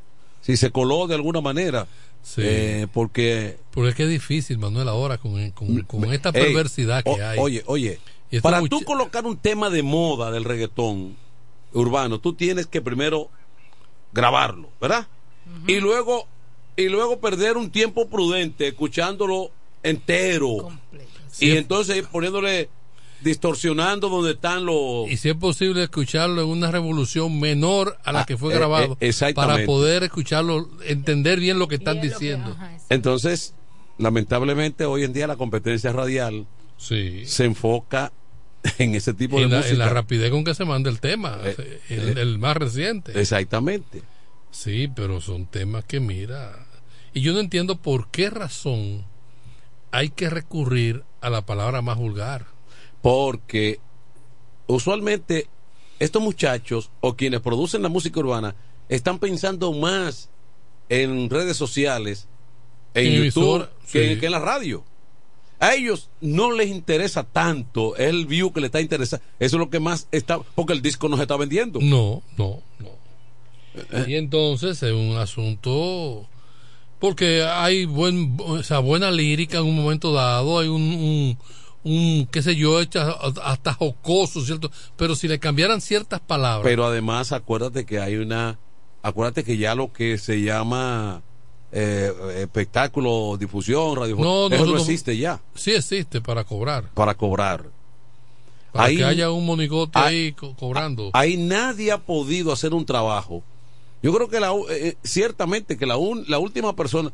si 0.41 0.55
se 0.57 0.71
coló 0.71 1.07
de 1.07 1.15
alguna 1.15 1.41
manera. 1.41 1.87
Sí. 2.23 2.41
Eh, 2.43 2.87
porque 2.93 3.57
Porque 3.71 3.89
es 3.91 3.95
que 3.95 4.03
es 4.03 4.09
difícil, 4.09 4.57
Manuel, 4.57 4.87
ahora 4.89 5.17
con, 5.17 5.49
con, 5.51 5.81
con 5.83 6.13
esta 6.13 6.29
Ey, 6.29 6.43
perversidad 6.43 7.03
que 7.03 7.09
o- 7.11 7.25
hay. 7.27 7.39
Oye, 7.39 7.63
oye, 7.67 7.99
para 8.41 8.59
much- 8.61 8.69
tú 8.69 8.81
colocar 8.83 9.25
un 9.25 9.37
tema 9.37 9.69
de 9.69 9.81
moda 9.81 10.29
del 10.31 10.43
reggaetón 10.43 11.15
urbano, 11.73 12.19
tú 12.19 12.33
tienes 12.33 12.67
que 12.67 12.81
primero 12.81 13.29
grabarlo, 14.13 14.69
¿verdad? 14.81 15.07
Y 15.67 15.79
luego 15.79 16.27
y 16.75 16.89
luego 16.89 17.19
perder 17.19 17.57
un 17.57 17.71
tiempo 17.71 18.07
prudente 18.09 18.67
escuchándolo 18.67 19.49
entero. 19.81 20.69
Sí. 21.31 21.47
Y 21.47 21.51
entonces 21.57 21.95
ir 21.97 22.07
poniéndole 22.07 22.69
distorsionando 23.21 24.09
donde 24.09 24.31
están 24.31 24.65
los 24.65 25.09
Y 25.09 25.17
si 25.17 25.29
es 25.29 25.35
posible 25.35 25.83
escucharlo 25.83 26.41
en 26.41 26.47
una 26.47 26.71
revolución 26.71 27.39
menor 27.39 27.97
a 28.03 28.11
la 28.11 28.21
Ah, 28.21 28.25
que 28.25 28.37
fue 28.37 28.53
eh, 28.53 28.57
grabado, 28.57 28.97
eh, 28.99 29.07
exactamente. 29.07 29.55
para 29.55 29.65
poder 29.65 30.03
escucharlo, 30.03 30.69
entender 30.85 31.39
bien 31.39 31.59
lo 31.59 31.67
que 31.67 31.75
están 31.75 32.01
diciendo. 32.01 32.55
Entonces, 32.89 33.53
lamentablemente 33.97 34.85
hoy 34.85 35.03
en 35.03 35.13
día 35.13 35.27
la 35.27 35.35
competencia 35.35 35.91
radial 35.91 36.47
se 36.77 37.45
enfoca 37.45 38.11
en 38.77 38.95
ese 38.95 39.13
tipo 39.13 39.39
de 39.39 39.47
la, 39.47 39.57
música. 39.57 39.73
en 39.73 39.79
la 39.79 39.89
rapidez 39.89 40.31
con 40.31 40.43
que 40.43 40.53
se 40.53 40.65
manda 40.65 40.89
el 40.89 40.99
tema, 40.99 41.37
Eh, 41.43 41.81
el, 41.89 42.17
eh, 42.17 42.21
el 42.21 42.37
más 42.37 42.57
reciente. 42.57 43.19
Exactamente. 43.19 44.01
Sí, 44.51 44.87
pero 44.93 45.21
son 45.21 45.45
temas 45.45 45.83
que 45.85 45.99
mira. 45.99 46.65
Y 47.13 47.21
yo 47.21 47.33
no 47.33 47.39
entiendo 47.39 47.77
por 47.77 48.09
qué 48.09 48.29
razón 48.29 49.05
hay 49.91 50.09
que 50.09 50.29
recurrir 50.29 51.03
a 51.21 51.29
la 51.29 51.45
palabra 51.45 51.81
más 51.81 51.97
vulgar. 51.97 52.45
Porque 53.01 53.79
usualmente 54.67 55.47
estos 55.99 56.21
muchachos 56.21 56.91
o 57.01 57.15
quienes 57.15 57.41
producen 57.41 57.81
la 57.81 57.89
música 57.89 58.19
urbana 58.19 58.55
están 58.89 59.19
pensando 59.19 59.73
más 59.73 60.29
en 60.89 61.29
redes 61.29 61.57
sociales, 61.57 62.27
en 62.93 63.23
YouTube, 63.23 63.67
que, 63.91 64.13
sí. 64.13 64.19
que 64.19 64.25
en 64.25 64.31
la 64.31 64.39
radio. 64.39 64.83
A 65.59 65.73
ellos 65.73 66.09
no 66.21 66.51
les 66.51 66.69
interesa 66.69 67.23
tanto 67.23 67.95
el 67.95 68.27
view 68.27 68.53
que 68.53 68.61
le 68.61 68.67
está 68.67 68.79
interesando. 68.79 69.25
Eso 69.39 69.55
es 69.55 69.59
lo 69.59 69.69
que 69.69 69.79
más 69.79 70.07
está, 70.11 70.39
porque 70.39 70.73
el 70.73 70.81
disco 70.81 71.09
no 71.09 71.15
se 71.17 71.23
está 71.23 71.35
vendiendo. 71.35 71.79
No, 71.81 72.21
no, 72.37 72.61
no. 72.79 74.07
Y 74.07 74.15
entonces 74.15 74.81
es 74.83 74.93
un 74.93 75.17
asunto 75.17 76.27
porque 76.99 77.43
hay 77.43 77.85
buen, 77.85 78.37
o 78.39 78.61
sea, 78.63 78.79
buena 78.79 79.11
lírica 79.11 79.57
en 79.57 79.65
un 79.65 79.75
momento 79.75 80.13
dado, 80.13 80.59
hay 80.59 80.67
un, 80.67 80.81
un, 80.81 81.37
un, 81.83 82.27
qué 82.31 82.41
sé 82.41 82.55
yo, 82.55 82.81
hecha 82.81 83.11
hasta 83.43 83.73
jocoso, 83.73 84.41
¿cierto? 84.43 84.69
Pero 84.95 85.15
si 85.15 85.27
le 85.27 85.39
cambiaran 85.39 85.79
ciertas 85.81 86.19
palabras. 86.19 86.63
Pero 86.63 86.85
además, 86.85 87.31
acuérdate 87.31 87.85
que 87.85 87.99
hay 87.99 88.15
una. 88.17 88.59
Acuérdate 89.03 89.43
que 89.43 89.57
ya 89.57 89.73
lo 89.75 89.93
que 89.93 90.17
se 90.17 90.41
llama 90.41 91.21
eh, 91.71 92.11
espectáculo, 92.39 93.37
difusión, 93.39 93.95
radio, 93.95 94.15
no, 94.17 94.47
eso 94.47 94.65
no 94.65 94.77
existe 94.77 95.17
ya 95.17 95.39
Sí 95.55 95.71
existe 95.71 96.19
para 96.21 96.43
cobrar. 96.43 96.89
para 96.93 97.13
cobrar. 97.15 97.65
Para 98.73 98.85
Ahí- 98.85 98.97
que 98.97 99.05
haya 99.05 99.31
un 99.31 99.45
monigote 99.45 99.91
Ah, 99.95 100.05
ahí 100.07 100.33
co- 100.33 100.55
cobrando. 100.55 101.09
Ahí 101.13 101.37
nadie 101.37 101.91
ha 101.91 101.97
podido 101.99 102.51
hacer 102.51 102.73
un 102.73 102.85
trabajo. 102.85 103.43
Yo 104.03 104.13
creo 104.13 104.27
que 104.29 104.39
la, 104.39 104.51
u- 104.53 104.67
eh, 104.69 104.97
ciertamente 105.03 105.77
que 105.77 105.85
la, 105.85 105.97
un- 105.97 106.25
la 106.27 106.37
última 106.39 106.75
persona 106.75 107.11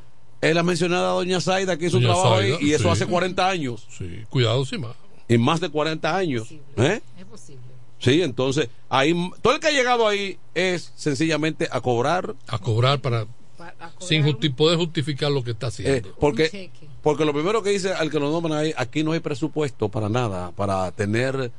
es 0.50 0.56
la 0.56 0.64
mencionada 0.64 1.10
doña 1.14 1.40
Zaida 1.42 1.78
que 1.78 1.88
hizo 1.88 1.98
un 1.98 2.04
Doña 2.04 2.14
trabajo 2.16 2.36
Zaida, 2.38 2.58
ahí 2.58 2.66
y 2.68 2.74
eso 2.74 2.84
sí. 2.84 2.90
hace 2.90 3.06
40 3.06 3.50
años. 3.50 3.88
Sí, 3.98 4.24
cuidado, 4.30 4.66
sí, 4.66 4.78
más. 4.78 4.92
Y 5.28 5.38
más 5.38 5.60
de 5.62 5.70
40 5.70 6.16
años. 6.16 6.50
¿eh? 6.78 7.02
Es 7.18 7.26
posible. 7.26 7.62
Sí, 8.00 8.22
entonces, 8.22 8.68
ahí 8.90 9.16
todo 9.42 9.54
el 9.54 9.60
que 9.62 9.68
ha 9.68 9.72
llegado 9.72 10.08
ahí 10.08 10.38
es 10.54 10.92
sencillamente 10.96 11.68
a 11.72 11.80
cobrar. 11.82 12.36
A 12.48 12.58
cobrar 12.60 13.00
para. 13.00 13.26
Sin 14.00 14.24
justi- 14.26 14.54
poder 14.54 14.78
justificar 14.78 15.32
lo 15.32 15.42
que 15.44 15.52
está 15.52 15.68
haciendo. 15.68 16.10
Eh, 16.10 16.14
porque, 16.20 16.70
porque 17.02 17.24
lo 17.24 17.34
primero 17.34 17.64
que 17.64 17.70
dice 17.70 17.94
al 17.94 18.12
que 18.12 18.20
lo 18.20 18.30
nombran 18.30 18.60
ahí, 18.60 18.74
aquí 18.76 19.04
no 19.04 19.14
hay 19.14 19.22
presupuesto 19.22 19.88
para 19.88 20.10
nada, 20.10 20.52
para 20.52 20.92
tener 20.92 21.50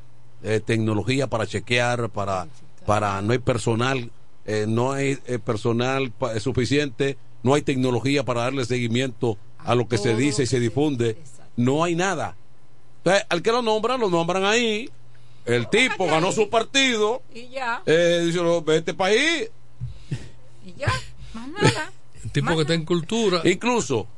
eh, 0.42 0.60
tecnología 0.60 1.28
para 1.28 1.46
chequear, 1.46 2.10
para, 2.10 2.46
para 2.84 3.22
no 3.22 3.32
hay 3.32 3.38
personal, 3.38 4.10
eh, 4.44 4.66
no 4.68 4.92
hay 4.92 5.18
eh, 5.26 5.38
personal 5.38 6.10
pa- 6.10 6.38
suficiente, 6.40 7.16
no 7.44 7.54
hay 7.54 7.62
tecnología 7.62 8.24
para 8.24 8.40
darle 8.42 8.64
seguimiento 8.64 9.38
a 9.58 9.76
lo 9.76 9.86
que 9.86 9.98
se 9.98 10.16
dice 10.16 10.42
y 10.42 10.46
se 10.46 10.58
difunde, 10.58 11.16
no 11.56 11.84
hay 11.84 11.94
nada. 11.94 12.36
Entonces, 12.98 13.24
al 13.28 13.42
que 13.42 13.52
lo 13.52 13.62
nombran, 13.62 14.00
lo 14.00 14.10
nombran 14.10 14.44
ahí, 14.44 14.90
el 15.44 15.68
tipo 15.68 16.06
ganó 16.06 16.32
su 16.32 16.48
partido, 16.48 17.22
Y 17.32 17.48
ya, 17.50 17.82
eh, 17.86 18.22
dice, 18.24 18.40
vete 18.64 18.94
para 18.94 19.12
ahí, 19.12 19.48
y 20.66 20.74
ya, 20.78 20.92
más 21.34 21.48
nada. 21.48 21.92
El 22.24 22.30
tipo 22.32 22.56
que 22.56 22.62
está 22.62 22.74
en 22.74 22.84
cultura. 22.84 23.42
incluso 23.44 24.08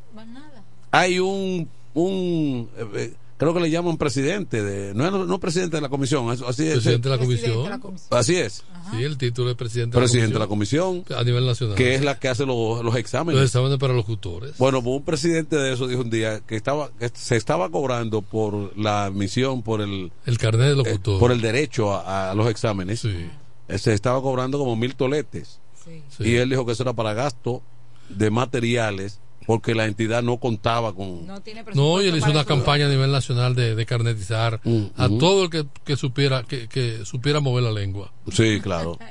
hay 0.92 1.18
un, 1.18 1.68
un 1.94 2.70
eh, 2.76 2.86
eh, 2.94 3.14
creo 3.38 3.52
que 3.54 3.60
le 3.60 3.70
llaman 3.70 3.96
presidente 3.98 4.62
de 4.62 4.94
no 4.94 5.04
es 5.06 5.12
no 5.28 5.38
presidente 5.40 5.76
de 5.76 5.80
la 5.82 5.88
comisión 5.88 6.28
así 6.30 6.66
es 6.66 6.72
Presidente 6.74 7.08
de 7.08 7.14
la 7.16 7.20
comisión. 7.20 7.80
así 8.10 8.36
es 8.36 8.64
Sí, 8.92 9.02
el 9.02 9.18
título 9.18 9.48
de 9.48 9.56
presidente, 9.56 9.96
presidente 9.98 10.28
de 10.28 10.32
de 10.34 10.38
la 10.38 10.46
comisión 10.46 11.04
a 11.16 11.24
nivel 11.24 11.44
nacional. 11.44 11.74
que 11.76 11.96
es 11.96 12.04
la 12.04 12.18
que 12.20 12.28
hace 12.28 12.46
los, 12.46 12.84
los 12.84 12.94
exámenes 12.96 13.40
Los 13.40 13.50
exámenes 13.50 13.78
para 13.78 13.92
locutores. 13.94 14.56
bueno 14.58 14.82
pues 14.82 14.96
un 14.96 15.04
presidente 15.04 15.56
de 15.56 15.72
eso 15.72 15.86
dijo 15.88 16.02
un 16.02 16.10
día 16.10 16.40
que 16.40 16.54
estaba 16.56 16.90
que 16.98 17.10
se 17.12 17.36
estaba 17.36 17.68
cobrando 17.70 18.22
por 18.22 18.76
la 18.78 19.10
misión 19.12 19.62
por 19.62 19.80
el 19.80 20.12
El 20.24 20.38
carnet 20.38 20.66
de 20.68 20.72
eh, 20.72 20.76
locutor. 20.76 21.18
por 21.18 21.32
el 21.32 21.40
derecho 21.40 21.92
a, 21.92 22.30
a 22.30 22.34
los 22.34 22.48
exámenes 22.48 23.04
Eh, 23.68 23.78
se 23.78 23.92
estaba 23.92 24.22
cobrando 24.22 24.58
como 24.58 24.76
mil 24.76 24.94
toletes 24.94 25.60
Sí. 25.84 26.02
y 26.24 26.34
él 26.36 26.48
dijo 26.50 26.64
que 26.66 26.72
eso 26.72 26.82
era 26.84 26.92
para 26.92 27.12
gasto 27.14 27.62
de 28.08 28.30
materiales 28.30 29.20
porque 29.46 29.74
la 29.74 29.84
entidad 29.86 30.22
no 30.22 30.38
contaba 30.38 30.92
con 30.94 31.26
No, 31.74 32.02
y 32.02 32.08
él 32.08 32.16
hizo 32.16 32.30
una 32.30 32.44
campaña 32.44 32.86
a 32.86 32.88
nivel 32.88 33.12
nacional 33.12 33.54
de, 33.54 33.74
de 33.74 33.86
carnetizar 33.86 34.60
a 34.96 35.08
todo 35.08 35.44
el 35.44 35.50
que, 35.50 35.66
que 35.84 35.96
supiera 35.96 36.42
que, 36.42 36.68
que 36.68 37.04
supiera 37.04 37.40
mover 37.40 37.62
la 37.64 37.72
lengua. 37.72 38.12
Sí, 38.32 38.60
claro. 38.60 38.98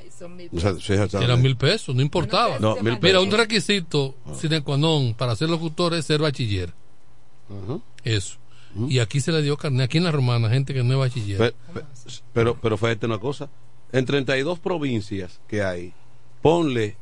O 0.54 0.60
sea, 0.60 0.74
sí, 0.76 0.94
exactamente. 0.94 1.26
Eran 1.26 1.42
mil 1.42 1.58
pesos, 1.58 1.94
no 1.94 2.02
importaba. 2.02 2.58
No, 2.58 2.76
mil 2.76 2.84
Mira, 2.84 3.00
pesos. 3.00 3.24
un 3.26 3.32
requisito 3.32 4.16
sine 4.40 4.62
qua 4.64 4.78
non 4.78 5.14
para 5.14 5.36
ser 5.36 5.50
locutor 5.52 5.94
es 5.94 6.06
ser 6.08 6.22
bachiller. 6.22 6.74
Eso. 8.04 8.38
Y 8.90 9.00
aquí 9.00 9.20
se 9.22 9.32
le 9.32 9.42
dio 9.42 9.56
carnet, 9.58 9.86
aquí 9.86 9.98
en 10.00 10.04
la 10.06 10.12
romana, 10.12 10.50
gente 10.50 10.74
que 10.74 10.84
no 10.84 10.94
es 10.94 11.00
bachiller. 11.00 11.38
Pe- 11.38 11.54
pe- 11.74 11.86
Pero, 12.34 12.58
pero 12.62 12.78
fíjate 12.78 13.06
una 13.06 13.20
cosa, 13.20 13.50
en 13.92 14.06
32 14.06 14.60
provincias 14.60 15.40
que 15.48 15.64
hay, 15.64 15.94
ponle 16.42 16.98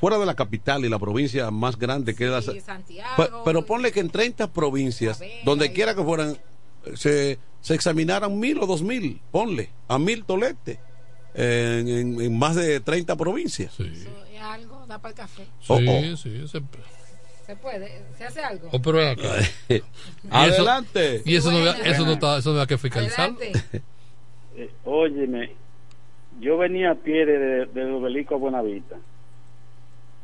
fuera 0.00 0.18
de 0.18 0.26
la 0.26 0.34
capital 0.34 0.84
y 0.84 0.88
la 0.88 0.98
provincia 0.98 1.50
más 1.50 1.78
grande 1.78 2.14
que 2.14 2.24
es 2.24 2.30
la... 2.30 2.42
Sí, 2.42 2.60
Santiago. 2.60 3.16
Pe- 3.16 3.30
pero 3.44 3.64
ponle 3.66 3.92
que 3.92 4.00
en 4.00 4.10
30 4.10 4.52
provincias, 4.52 5.20
donde 5.44 5.72
quiera 5.72 5.94
que 5.94 6.02
fueran, 6.04 6.36
se, 6.94 7.38
se 7.60 7.74
examinaran 7.74 8.38
mil 8.38 8.58
o 8.58 8.66
dos 8.66 8.82
mil, 8.82 9.20
ponle, 9.30 9.70
a 9.88 9.98
mil 9.98 10.24
toletes, 10.24 10.78
en, 11.34 11.88
en- 11.88 12.20
en 12.20 12.38
más 12.38 12.54
de 12.56 12.80
30 12.80 13.16
provincias. 13.16 13.72
Eso 13.78 13.84
es 13.84 14.40
algo, 14.40 14.84
da 14.86 14.98
para 14.98 15.10
el 15.10 15.16
café. 15.16 15.44
Sí, 15.60 15.66
Oh, 15.68 15.74
oh. 15.76 16.16
sí, 16.16 16.48
se- 16.48 16.62
Se 17.46 17.56
puede, 17.56 18.02
se 18.16 18.24
hace 18.24 18.40
algo. 18.42 18.68
Oh, 18.72 18.80
pero 18.80 19.06
acá. 19.08 19.36
Y 19.68 19.74
eso- 19.74 19.84
Adelante. 20.30 21.22
Y 21.24 21.36
eso, 21.36 21.50
no, 21.50 21.58
había- 21.58 21.72
eso 21.84 22.04
no 22.04 22.12
está, 22.12 22.38
eso 22.38 22.50
no 22.50 22.56
había 22.60 22.66
que 22.66 22.78
fiscalizarlo. 22.78 23.38
Eh, 24.60 24.68
óyeme, 24.84 25.52
yo 26.40 26.58
venía 26.58 26.92
a 26.92 26.94
pie 26.94 27.26
de, 27.26 27.66
de, 27.66 27.84
obelisco 27.92 28.34
a 28.34 28.38
Buenavista 28.38 28.96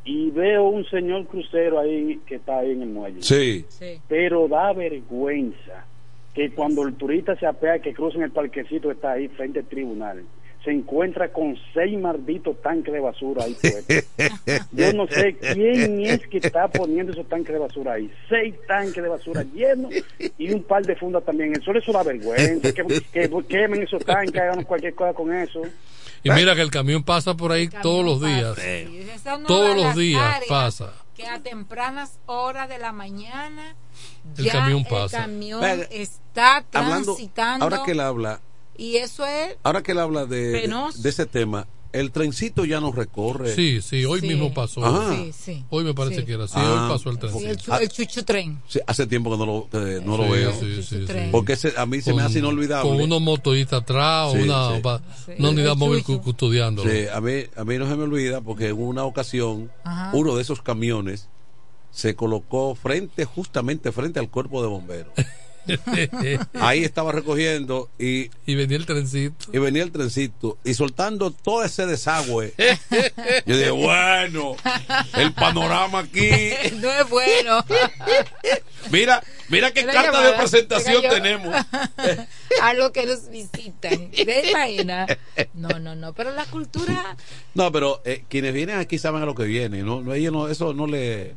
y 0.05 0.31
veo 0.31 0.65
un 0.65 0.85
señor 0.87 1.27
crucero 1.27 1.79
ahí 1.79 2.21
que 2.27 2.37
está 2.37 2.59
ahí 2.59 2.73
en 2.73 2.83
el 2.83 2.89
muelle. 2.89 3.23
Sí. 3.23 3.65
Pero 4.09 4.49
da 4.49 4.73
vergüenza 4.73 5.87
que 6.35 6.51
cuando 6.51 6.87
el 6.87 6.95
turista 6.95 7.37
se 7.37 7.47
apea 7.47 7.79
que 7.79 7.95
crucen 7.95 8.23
el 8.23 8.31
parquecito 8.31 8.89
que 8.89 8.95
está 8.95 9.13
ahí 9.13 9.29
frente 9.29 9.61
al 9.61 9.67
tribunal, 9.67 10.25
se 10.65 10.71
encuentra 10.71 11.29
con 11.29 11.57
seis 11.75 11.99
malditos 11.99 12.61
tanques 12.63 12.93
de 12.93 13.01
basura 13.01 13.45
ahí 13.45 13.55
puestos. 13.61 14.09
Yo 14.73 14.93
no 14.95 15.07
sé 15.07 15.37
quién 15.37 16.01
es 16.01 16.27
que 16.27 16.39
está 16.39 16.69
poniendo 16.69 17.13
esos 17.13 17.29
tanques 17.29 17.53
de 17.53 17.59
basura 17.59 17.93
ahí. 17.93 18.11
Seis 18.29 18.55
tanques 18.67 19.03
de 19.03 19.09
basura 19.09 19.43
llenos 19.43 19.93
y 20.39 20.51
un 20.53 20.63
par 20.63 20.85
de 20.85 20.97
fundas 20.97 21.23
también. 21.23 21.53
Eso 21.53 21.73
eso 21.73 21.93
da 21.93 22.03
vergüenza. 22.03 22.73
Que, 22.73 22.83
que 23.13 23.31
quemen 23.47 23.83
esos 23.83 24.05
tanques, 24.05 24.41
hagan 24.41 24.65
cualquier 24.65 24.95
cosa 24.95 25.13
con 25.13 25.35
eso. 25.35 25.63
Y 26.25 26.31
mira 26.31 26.55
que 26.55 26.63
el 26.63 26.71
camión 26.71 27.03
pasa 27.05 27.35
por 27.35 27.53
ahí 27.53 27.69
todos 27.69 28.05
los 28.05 28.21
días. 28.21 28.57
Sí, 28.59 29.07
Todos 29.47 29.77
los 29.77 29.95
días 29.95 30.43
pasa. 30.49 30.93
Que 31.15 31.27
a 31.29 31.41
tempranas 31.41 32.19
horas 32.27 32.69
de 32.69 32.79
la 32.79 32.91
mañana 32.93 33.77
El 34.37 34.45
ya 34.47 34.53
camión 34.53 34.85
pasa. 34.85 35.19
el 35.19 35.23
camión 35.23 35.63
está 35.91 36.65
Hablando, 36.73 37.13
transitando. 37.15 37.65
ahora 37.65 37.83
que 37.85 37.93
él 37.93 38.01
habla, 38.01 38.41
Y 38.77 38.97
eso 38.97 39.25
es 39.25 39.57
ahora 39.63 39.83
que 39.83 39.93
él 39.93 40.01
habla 40.01 40.27
de, 40.27 40.49
de, 40.49 40.61
Penoso. 40.63 41.01
de 41.01 41.09
ese 41.09 41.27
tema, 41.27 41.69
el 41.95 42.11
trencito 42.11 42.65
ya 42.65 42.81
no 42.81 42.93
recorre. 42.93 43.55
Sí, 43.55 43.81
sí, 43.81 44.05
hoy 44.05 44.21
Sí. 44.21 44.29
mismo 44.29 44.53
pasó. 44.53 44.83
Sí, 45.15 45.33
sí. 45.33 45.65
Hoy 45.71 45.85
me 45.85 45.95
parece 45.95 46.21
Sí. 46.21 46.27
que 46.27 46.33
era 46.35 46.45
así. 46.45 46.55
Ah, 46.57 46.89
hoy 46.89 46.93
pasó 46.97 47.11
el 47.11 47.19
tren. 47.19 47.33
sí, 47.39 47.45
el, 47.47 47.57
chu- 47.57 47.73
el 47.81 47.89
chucho 47.89 48.25
tren. 48.25 48.61
Sí, 48.69 48.81
hace 48.87 49.07
tiempo 49.07 49.31
que 49.31 49.37
no 49.39 49.47
lo, 49.47 49.69
que 49.71 50.01
no 50.05 50.17
lo 50.17 50.29
veo. 50.29 50.53
sí, 50.53 50.83
sí, 50.83 51.07
sí. 51.07 51.15
Porque 51.31 51.55
ese- 51.55 51.73
a 51.77 51.87
mí 51.87 52.01
se 52.01 52.13
me 52.13 52.23
hace 52.23 52.41
inolvidable. 52.41 52.89
Con 52.91 53.01
unos 53.01 53.21
motoristas 53.23 53.83
atrás, 53.83 54.33
Sí, 54.33 54.39
una, 54.39 54.75
sí. 54.77 54.81
va- 54.83 55.03
Sí. 55.25 55.33
una 55.39 55.51
unidad 55.51 55.73
El 55.73 55.79
móvil 55.79 56.01
chucho. 56.05 56.19
cu- 56.19 56.25
custodiándolo. 56.25 56.91
Sí, 56.91 57.07
a 57.13 57.21
mí, 57.21 57.33
a 57.57 57.65
mí 57.65 57.79
no 57.79 57.89
se 57.89 57.97
me 57.97 58.03
olvida 58.03 58.41
porque 58.41 58.69
en 58.69 58.79
una 58.83 59.05
ocasión 59.05 59.71
Ajá. 59.85 60.11
uno 60.15 60.35
de 60.37 60.43
esos 60.43 60.61
camiones 60.63 61.29
se 61.91 62.17
colocó 62.17 62.75
frente, 62.75 63.25
justamente 63.25 63.93
frente 63.93 64.19
al 64.19 64.29
cuerpo 64.29 64.61
de 64.63 64.69
bomberos. 64.69 65.13
Ahí 66.55 66.85
estaba 66.85 67.13
recogiendo 67.13 67.91
y, 67.99 68.31
y 68.47 68.55
venía 68.55 68.77
el 68.77 68.87
trencito. 68.87 69.51
Y 69.53 69.59
venía 69.59 69.83
el 69.83 69.93
trencito 69.93 70.59
y 70.65 70.75
soltando 70.75 71.31
todo 71.31 71.65
ese 71.65 71.87
desagüe. 71.87 72.55
Yo 73.47 73.57
dije, 73.57 73.71
bueno, 73.71 74.57
el 75.17 75.33
panorama 75.33 76.01
aquí. 76.01 76.31
no 76.81 76.91
es 76.91 77.09
bueno. 77.09 77.65
Mira, 78.91 79.23
mira 79.49 79.73
qué 79.73 79.85
carta 79.85 80.03
llamada, 80.03 80.31
de 80.31 80.39
presentación 80.39 81.03
tenemos. 81.09 81.55
a 82.63 82.75
los 82.75 82.91
que 82.91 83.07
nos 83.07 83.29
visitan. 83.31 84.11
¿Te 84.11 84.51
imaginas? 84.51 85.17
No, 85.55 85.79
no, 85.79 85.95
no. 85.95 86.13
Pero 86.13 86.33
la 86.33 86.45
cultura. 86.47 87.17
No, 87.55 87.73
pero 87.73 88.03
eh, 88.05 88.25
quienes 88.29 88.53
vienen 88.53 88.79
aquí 88.79 88.99
saben 88.99 89.23
a 89.23 89.27
lo 89.27 89.35
que 89.35 89.45
vienen. 89.45 89.87
No, 89.87 90.01
no, 90.03 90.15
ellos 90.15 90.33
no, 90.33 90.49
eso 90.49 90.75
no 90.75 90.87
le. 90.87 91.35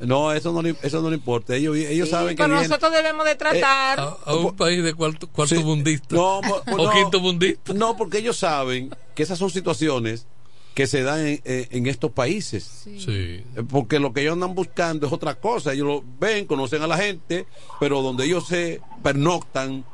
No, 0.00 0.32
eso 0.32 0.52
no 0.52 0.60
le, 0.62 0.74
eso 0.82 1.00
no 1.00 1.08
le 1.10 1.16
importa. 1.16 1.54
Ellos, 1.56 1.76
ellos 1.76 2.08
Sí, 2.08 2.12
saben 2.12 2.36
que 2.36 2.42
pero 2.42 2.54
nosotros 2.54 2.92
debemos 2.92 3.24
de 3.24 3.34
tratar. 3.34 3.98
A, 4.00 4.16
a 4.26 4.34
un 4.36 4.54
país 4.54 4.82
de 4.84 4.92
cuarto, 4.94 5.26
cuarto 5.28 5.54
Sí. 5.54 5.62
mundista. 5.64 6.14
No, 6.14 6.38
o 6.40 6.62
no. 6.76 6.90
quinto 6.92 7.20
mundista. 7.20 7.72
No, 7.72 7.96
porque 7.96 8.18
ellos 8.18 8.36
saben 8.36 8.90
que 9.14 9.22
esas 9.22 9.38
son 9.38 9.50
situaciones 9.50 10.26
que 10.74 10.86
se 10.86 11.02
dan 11.02 11.26
en, 11.26 11.40
en- 11.44 11.86
estos 11.86 12.10
países. 12.10 12.82
Sí. 12.84 12.98
Eh, 13.08 13.44
Porque 13.70 13.98
lo 13.98 14.12
que 14.12 14.20
ellos 14.20 14.34
andan 14.34 14.54
buscando 14.54 15.06
es 15.06 15.12
otra 15.14 15.34
cosa. 15.36 15.72
Ellos 15.72 15.86
lo 15.86 16.04
ven, 16.20 16.44
conocen 16.44 16.82
a 16.82 16.86
la 16.86 16.98
gente, 16.98 17.46
pero 17.80 18.02
donde 18.02 18.26
ellos 18.26 18.46
se 18.46 18.82
pernoctan, 19.02 19.86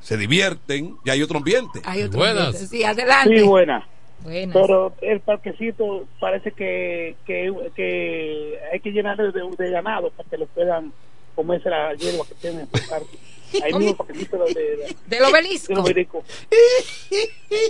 se 0.00 0.16
divierten, 0.16 0.96
y 1.04 1.10
hay 1.10 1.22
otro 1.22 1.38
ambiente. 1.38 1.80
Hay 1.84 2.02
otro 2.04 2.24
ambiente. 2.24 2.64
Sí, 2.68 2.84
adelante. 2.84 3.36
Sí, 3.36 3.42
buena. 3.42 3.88
Buenas. 4.22 4.54
Pero 4.54 4.94
el 5.02 5.20
parquecito 5.20 6.06
parece 6.20 6.52
que, 6.52 7.16
que, 7.26 7.52
que 7.74 8.58
hay 8.72 8.80
que 8.80 8.90
llenarlo 8.92 9.30
de, 9.32 9.42
de 9.58 9.70
ganado 9.70 10.10
para 10.10 10.28
que 10.28 10.38
lo 10.38 10.46
puedan 10.46 10.92
comerse 11.34 11.68
la 11.70 11.94
hierba 11.94 12.24
que 12.28 12.34
tienen 12.36 12.60
en 12.60 12.68
el 12.72 12.88
parque. 12.88 13.16
Ahí 13.62 13.72
mismo 13.74 13.96
parquecito 13.96 14.38
de, 14.38 14.54
de, 14.54 14.96
Del 15.06 15.24
obelisco. 15.24 15.68
del 15.74 15.78
obelisco. 15.82 16.24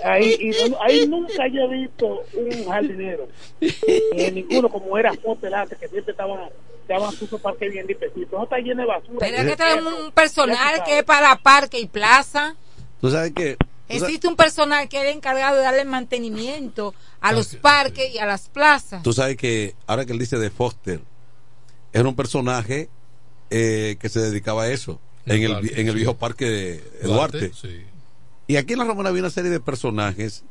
Ahí, 0.05 0.37
y 0.41 0.69
no- 0.71 0.81
ahí 0.83 1.07
nunca 1.09 1.43
haya 1.43 1.67
visto 1.67 2.23
un 2.35 2.65
jardinero. 2.67 3.29
Ni 3.61 4.31
ninguno 4.31 4.69
como 4.69 4.97
era 4.99 5.13
Fotel 5.15 5.55
antes, 5.55 5.79
que 5.79 5.89
siempre 5.89 6.13
estaban 6.13 6.39
estaban 6.83 7.15
puso 7.17 7.39
parque 7.39 7.69
bien 7.69 7.87
limpiecito. 7.87 8.37
No 8.37 8.45
está 8.45 8.59
lleno 8.59 8.83
de 8.83 8.89
basura. 8.89 9.17
Pero 9.21 9.37
es 9.39 9.45
que 9.51 9.57
tenemos 9.57 9.93
un 10.05 10.13
personal 10.13 10.83
que 10.85 10.99
es 10.99 11.05
para 11.05 11.37
parque 11.37 11.79
y 11.81 11.87
plaza. 11.87 12.55
¿Tú 13.01 13.11
sabes 13.11 13.33
qué? 13.35 13.57
¿Tú 13.93 13.99
sabes- 13.99 14.03
Existe 14.15 14.29
un 14.29 14.37
personal 14.37 14.89
que 14.89 15.09
es 15.09 15.15
encargado 15.15 15.57
de 15.57 15.63
darle 15.63 15.85
mantenimiento 15.85 16.95
a 17.21 17.33
los 17.33 17.55
parques 17.57 18.15
y 18.15 18.19
a 18.19 18.27
las 18.27 18.49
plazas. 18.49 19.03
Tú 19.03 19.13
sabes 19.13 19.37
que 19.37 19.75
ahora 19.87 20.05
que 20.05 20.13
él 20.13 20.19
dice 20.19 20.39
de 20.39 20.51
Foster, 20.51 21.01
era 21.93 22.09
un 22.09 22.15
personaje 22.17 22.89
eh, 23.51 23.97
que 24.01 24.09
se 24.09 24.21
dedicaba 24.21 24.65
a 24.65 24.69
eso 24.71 24.99
en 25.27 25.43
el, 25.43 25.53
en 25.79 25.87
el 25.87 25.93
sí. 25.93 25.97
viejo 25.99 26.17
parque 26.17 26.47
de 26.49 26.85
Duarte. 27.05 27.53
sí. 27.55 27.83
Y 28.49 28.57
aquí 28.57 28.73
en 28.73 28.81
la 28.81 28.85
Romana 28.87 29.11
había 29.11 29.23
una 29.23 29.31
serie 29.31 29.51
de 29.51 29.61
personajes 29.61 30.43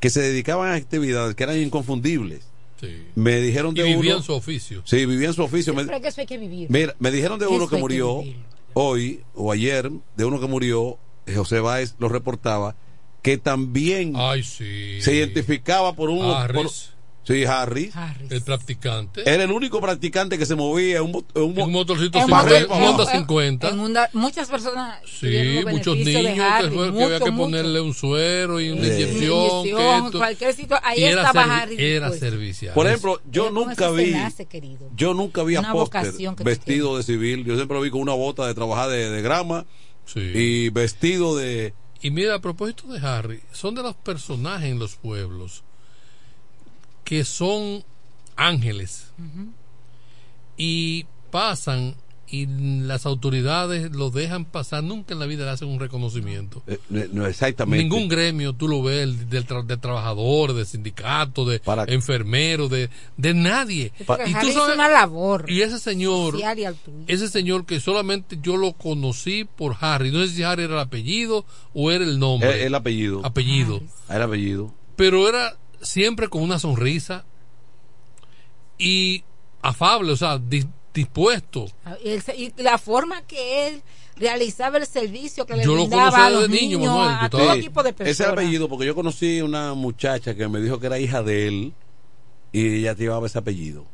que 0.00 0.08
se 0.08 0.20
dedicaban 0.20 0.70
a 0.70 0.74
actividades 0.74 1.34
que 1.34 1.42
eran 1.42 1.58
inconfundibles. 1.58 2.44
Sí. 2.80 3.08
Me 3.16 3.40
dijeron 3.40 3.72
Y 3.76 3.80
de 3.80 3.84
vivían 3.86 4.16
uno. 4.18 4.22
su 4.22 4.32
oficio. 4.34 4.82
Sí, 4.86 5.04
vivían 5.04 5.34
su 5.34 5.42
oficio. 5.42 5.74
Me- 5.74 5.84
Pero 5.84 5.96
es 5.96 6.02
que 6.02 6.08
eso 6.08 6.20
hay 6.20 6.26
que 6.28 6.38
vivir. 6.38 6.68
Mira, 6.70 6.94
me 7.00 7.10
dijeron 7.10 7.38
de 7.40 7.46
uno 7.48 7.68
que 7.68 7.76
murió 7.76 8.22
hoy 8.74 9.24
o 9.34 9.50
ayer, 9.50 9.90
de 10.16 10.24
uno 10.24 10.38
que 10.40 10.46
murió, 10.46 10.96
José 11.34 11.60
Báez 11.60 11.94
lo 11.98 12.08
reportaba, 12.08 12.76
que 13.22 13.36
también 13.38 14.12
Ay, 14.16 14.42
sí. 14.42 15.00
se 15.00 15.14
identificaba 15.14 15.94
por 15.94 16.08
un... 16.10 16.24
Harris. 16.24 16.62
por- 16.62 16.70
sí, 17.24 17.44
Harris. 17.44 17.92
El 18.30 18.40
practicante. 18.42 19.20
Era 19.28 19.42
el 19.44 19.50
único 19.50 19.80
practicante 19.82 20.38
que 20.38 20.46
se 20.46 20.54
movía 20.54 20.96
en 20.98 21.02
un, 21.02 21.26
un, 21.34 21.60
un 21.60 21.72
motorcito 21.72 22.18
En 22.18 22.26
para 22.26 22.42
cincuenta, 22.48 22.54
arriba 22.54 22.58
y 22.58 22.62
un 22.62 22.68
para 22.68 22.90
Honda 22.90 23.02
abajo. 23.02 23.18
50. 23.18 23.68
En 23.68 23.80
una- 23.80 24.08
muchas 24.14 24.48
personas 24.48 24.98
Sí, 25.04 25.60
muchos 25.68 25.96
niños 25.98 26.38
Harry, 26.40 26.68
que, 26.70 26.74
fue- 26.74 26.86
que 26.86 26.92
mucho, 26.92 27.04
había 27.04 27.18
que 27.18 27.30
mucho. 27.30 27.42
ponerle 27.42 27.80
un 27.82 27.92
suero 27.92 28.60
y 28.60 28.70
una 28.70 28.80
Sí. 28.84 28.88
inyección. 28.92 29.62
que 29.64 29.68
Inyección, 29.70 30.04
esto. 30.06 30.18
cualquier 30.18 30.54
sitio, 30.54 30.76
ahí 30.82 31.04
estaba 31.04 31.32
servi- 31.44 31.50
Harry 31.62 31.76
Era 31.78 32.12
servicial. 32.12 32.72
Por 32.74 32.86
ejemplo, 32.86 33.20
yo 33.30 33.50
nunca 33.50 33.90
vi, 33.90 34.14
yo 34.96 35.12
nunca 35.12 35.42
vi 35.42 35.56
a 35.56 35.62
que 35.62 36.12
tú 36.36 36.44
vestido 36.44 36.96
de 36.96 37.02
civil. 37.02 37.44
Yo 37.44 37.56
siempre 37.56 37.76
lo 37.76 37.82
vi 37.82 37.90
con 37.90 38.00
una 38.00 38.14
bota 38.14 38.46
de 38.46 38.54
trabajar 38.54 38.88
de, 38.88 39.10
de 39.10 39.20
grama 39.22 39.66
y 40.16 40.70
vestido 40.70 41.36
de. 41.36 41.74
Y 42.00 42.10
mira, 42.10 42.36
a 42.36 42.40
propósito 42.40 42.86
de 42.88 43.00
Harry, 43.06 43.42
son 43.52 43.74
de 43.74 43.82
los 43.82 43.94
personajes 43.96 44.70
en 44.70 44.78
los 44.78 44.96
pueblos 44.96 45.64
que 47.04 47.24
son 47.24 47.84
ángeles 48.36 49.12
y 50.56 51.06
pasan 51.30 51.96
y 52.30 52.46
las 52.46 53.06
autoridades 53.06 53.90
los 53.96 54.12
dejan 54.12 54.44
pasar, 54.44 54.84
nunca 54.84 55.14
en 55.14 55.20
la 55.20 55.26
vida 55.26 55.44
le 55.44 55.50
hacen 55.50 55.68
un 55.68 55.80
reconocimiento. 55.80 56.62
eh, 56.66 56.78
no, 57.12 57.26
exactamente. 57.26 57.82
Ningún 57.84 58.08
gremio 58.08 58.52
tú 58.52 58.68
lo 58.68 58.82
ves 58.82 59.02
el 59.02 59.28
del 59.30 59.46
tra- 59.46 59.64
de 59.64 59.76
trabajadores, 59.76 60.54
de 60.56 60.64
sindicatos, 60.66 61.48
de 61.48 61.60
enfermeros, 61.88 62.68
de, 62.70 62.90
de 63.16 63.34
nadie. 63.34 63.92
Porque 64.06 64.30
Y 64.30 64.34
tú 64.34 64.52
sabes- 64.52 64.74
una 64.74 64.88
labor 64.88 65.50
y 65.50 65.62
ese 65.62 65.78
señor, 65.78 66.36
y 66.38 66.44
ese 67.12 67.28
señor 67.28 67.64
que 67.64 67.80
solamente 67.80 68.38
yo 68.42 68.56
lo 68.56 68.72
conocí 68.74 69.44
por 69.44 69.76
Harry, 69.80 70.10
no 70.12 70.18
sé 70.26 70.28
si 70.34 70.42
Harry 70.42 70.64
era 70.64 70.74
el 70.74 70.80
apellido 70.80 71.44
o 71.72 71.90
era 71.90 72.04
el 72.04 72.18
nombre. 72.18 72.60
El, 72.60 72.66
el 72.68 72.74
apellido. 72.74 73.24
Apellido. 73.24 73.80
El 74.10 74.22
apellido. 74.22 74.74
Pero 74.96 75.28
era 75.28 75.56
siempre 75.80 76.28
con 76.28 76.42
una 76.42 76.58
sonrisa 76.58 77.24
y 78.78 79.24
afable, 79.62 80.12
o 80.12 80.16
sea, 80.16 80.38
dispuesto. 80.98 81.66
Y, 82.04 82.08
el- 82.10 82.22
y 82.36 82.62
la 82.62 82.76
forma 82.78 83.22
que 83.22 83.68
él 83.68 83.82
realizaba 84.16 84.78
el 84.78 84.86
servicio 84.86 85.46
que 85.46 85.54
le 85.56 85.64
Yo 85.64 85.74
lo 85.74 85.82
brindaba 85.86 86.10
conocí 86.10 86.20
a 86.26 86.30
los 86.30 86.42
de 86.42 86.48
niño, 86.48 86.78
niños, 86.78 86.94
Manuel, 86.96 87.16
a 87.20 87.30
todo 87.30 87.40
estaba- 87.42 87.60
tipo 87.60 87.82
de 87.82 87.90
Ese 87.90 87.96
personas. 88.04 88.32
apellido, 88.32 88.68
porque 88.68 88.86
yo 88.86 88.94
conocí 88.94 89.40
una 89.40 89.74
muchacha 89.74 90.34
que 90.34 90.48
me 90.48 90.60
dijo 90.60 90.78
que 90.80 90.86
era 90.86 90.98
hija 90.98 91.22
de 91.22 91.46
él 91.48 91.72
y 92.52 92.78
ella 92.80 92.94
llevaba 92.94 93.26
ese 93.26 93.38
apellido. 93.38 93.84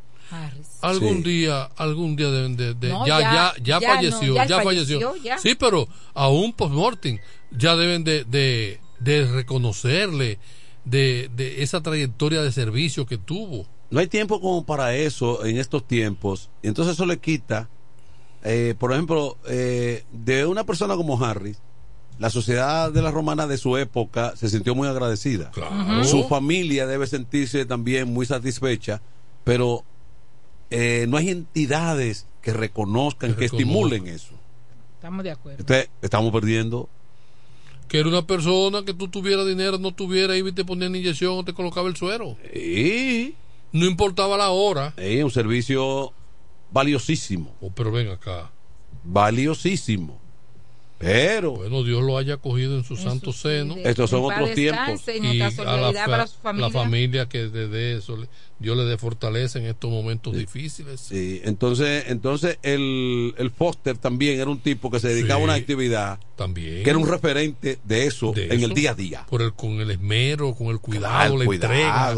Algún 0.80 1.18
Sí. 1.18 1.30
día, 1.30 1.64
algún 1.76 2.16
día 2.16 2.30
deben 2.30 2.56
de, 2.56 2.74
de- 2.74 2.88
No, 2.88 3.06
ya, 3.06 3.20
ya- 3.20 3.30
ya, 3.30 3.54
ya, 3.62 3.80
ya 3.80 3.94
falleció, 3.94 4.28
no, 4.28 4.34
ya 4.34 4.46
ya, 4.46 4.62
falleció, 4.62 5.00
falleció. 5.00 5.22
ya. 5.22 5.38
Sí, 5.38 5.54
pero 5.54 5.86
aún 6.14 6.52
post-mortem 6.52 7.18
ya 7.52 7.76
deben 7.76 8.02
de, 8.04 8.24
de, 8.24 8.80
de 8.98 9.26
reconocerle 9.30 10.38
de, 10.84 11.30
de 11.36 11.62
esa 11.62 11.82
trayectoria 11.82 12.42
de 12.42 12.50
servicio 12.50 13.06
que 13.06 13.16
tuvo. 13.18 13.66
No 13.94 14.00
hay 14.00 14.08
tiempo 14.08 14.40
como 14.40 14.66
para 14.66 14.96
eso 14.96 15.44
en 15.44 15.56
estos 15.56 15.86
tiempos. 15.86 16.50
Y 16.64 16.66
entonces 16.66 16.94
eso 16.94 17.06
le 17.06 17.18
quita, 17.18 17.68
eh, 18.42 18.74
por 18.76 18.92
ejemplo, 18.92 19.38
eh, 19.46 20.02
de 20.10 20.46
una 20.46 20.64
persona 20.64 20.96
como 20.96 21.24
Harris, 21.24 21.58
la 22.18 22.28
sociedad 22.28 22.90
de 22.90 23.02
la 23.02 23.12
romana 23.12 23.46
de 23.46 23.56
su 23.56 23.76
época 23.76 24.34
se 24.34 24.48
sintió 24.48 24.74
muy 24.74 24.88
agradecida. 24.88 25.52
Claro. 25.52 26.02
Su 26.02 26.24
familia 26.24 26.88
debe 26.88 27.06
sentirse 27.06 27.66
también 27.66 28.12
muy 28.12 28.26
satisfecha, 28.26 29.00
pero 29.44 29.84
eh, 30.70 31.06
no 31.08 31.16
hay 31.16 31.30
entidades 31.30 32.26
que 32.42 32.52
reconozcan, 32.52 33.36
Que 33.36 33.44
estimulen 33.44 34.08
eso. 34.08 34.34
Estamos 34.96 35.22
de 35.22 35.30
acuerdo. 35.30 35.60
Entonces, 35.60 35.88
estamos 36.02 36.32
perdiendo. 36.32 36.88
Que 37.86 38.00
era 38.00 38.08
una 38.08 38.26
persona 38.26 38.84
que 38.84 38.92
tú 38.92 39.06
tuvieras 39.06 39.46
dinero, 39.46 39.78
no 39.78 39.92
tuviera, 39.92 40.36
y 40.36 40.50
te 40.50 40.64
ponían 40.64 40.96
inyección 40.96 41.38
o 41.38 41.44
te 41.44 41.54
colocaba 41.54 41.88
el 41.88 41.94
suero. 41.94 42.36
Y 42.52 43.34
No 43.74 43.86
importaba 43.86 44.36
la 44.38 44.50
hora. 44.50 44.94
es 44.96 45.22
un 45.22 45.30
servicio 45.30 46.12
valiosísimo. 46.70 47.54
Oh, 47.60 47.70
pero 47.70 47.90
ven 47.92 48.08
acá. 48.08 48.50
Valiosísimo. 49.02 50.20
Pero. 50.98 51.52
Bueno, 51.56 51.82
Dios 51.82 52.02
lo 52.02 52.16
haya 52.16 52.36
cogido 52.36 52.76
en 52.78 52.84
su 52.84 52.96
santo 52.96 53.32
seno. 53.32 53.74
Estos 53.84 54.08
son 54.10 54.24
otros 54.24 54.52
tiempos. 54.54 55.02
Y 55.08 55.40
a 55.40 55.46
la, 55.46 55.50
solidaridad 55.50 56.04
fa- 56.04 56.10
para 56.10 56.26
su 56.28 56.38
familia. 56.38 56.68
la 56.68 56.72
familia 56.72 57.28
que 57.28 57.48
desde 57.48 57.96
eso 57.98 58.16
le- 58.16 58.28
Dios 58.60 58.76
le 58.76 58.84
dé 58.84 58.96
fortaleza 58.96 59.58
en 59.58 59.66
estos 59.66 59.90
momentos 59.90 60.34
difíciles. 60.36 61.00
Sí, 61.00 61.42
entonces, 61.44 62.04
entonces 62.08 62.58
el, 62.62 63.34
el 63.36 63.50
Foster 63.50 63.98
también 63.98 64.40
era 64.40 64.48
un 64.48 64.60
tipo 64.60 64.90
que 64.90 65.00
se 65.00 65.08
dedicaba 65.08 65.38
Sí. 65.38 65.42
a 65.42 65.44
una 65.44 65.54
actividad 65.54 66.18
También. 66.36 66.84
que 66.84 66.90
era 66.90 66.98
un 66.98 67.08
referente 67.08 67.78
de 67.84 68.06
eso 68.06 68.30
De 68.32 68.46
en 68.54 68.62
el 68.62 68.72
día 68.72 68.92
a 68.92 68.94
día. 68.94 69.26
Por 69.28 69.42
el, 69.42 69.52
con 69.52 69.80
el 69.80 69.90
esmero, 69.90 70.54
con 70.54 70.68
el 70.68 70.78
cuidado, 70.78 71.08
Ah, 71.14 71.26
el 71.26 71.38
la 71.40 71.44
cuidado, 71.44 71.72
entrega. 71.74 72.14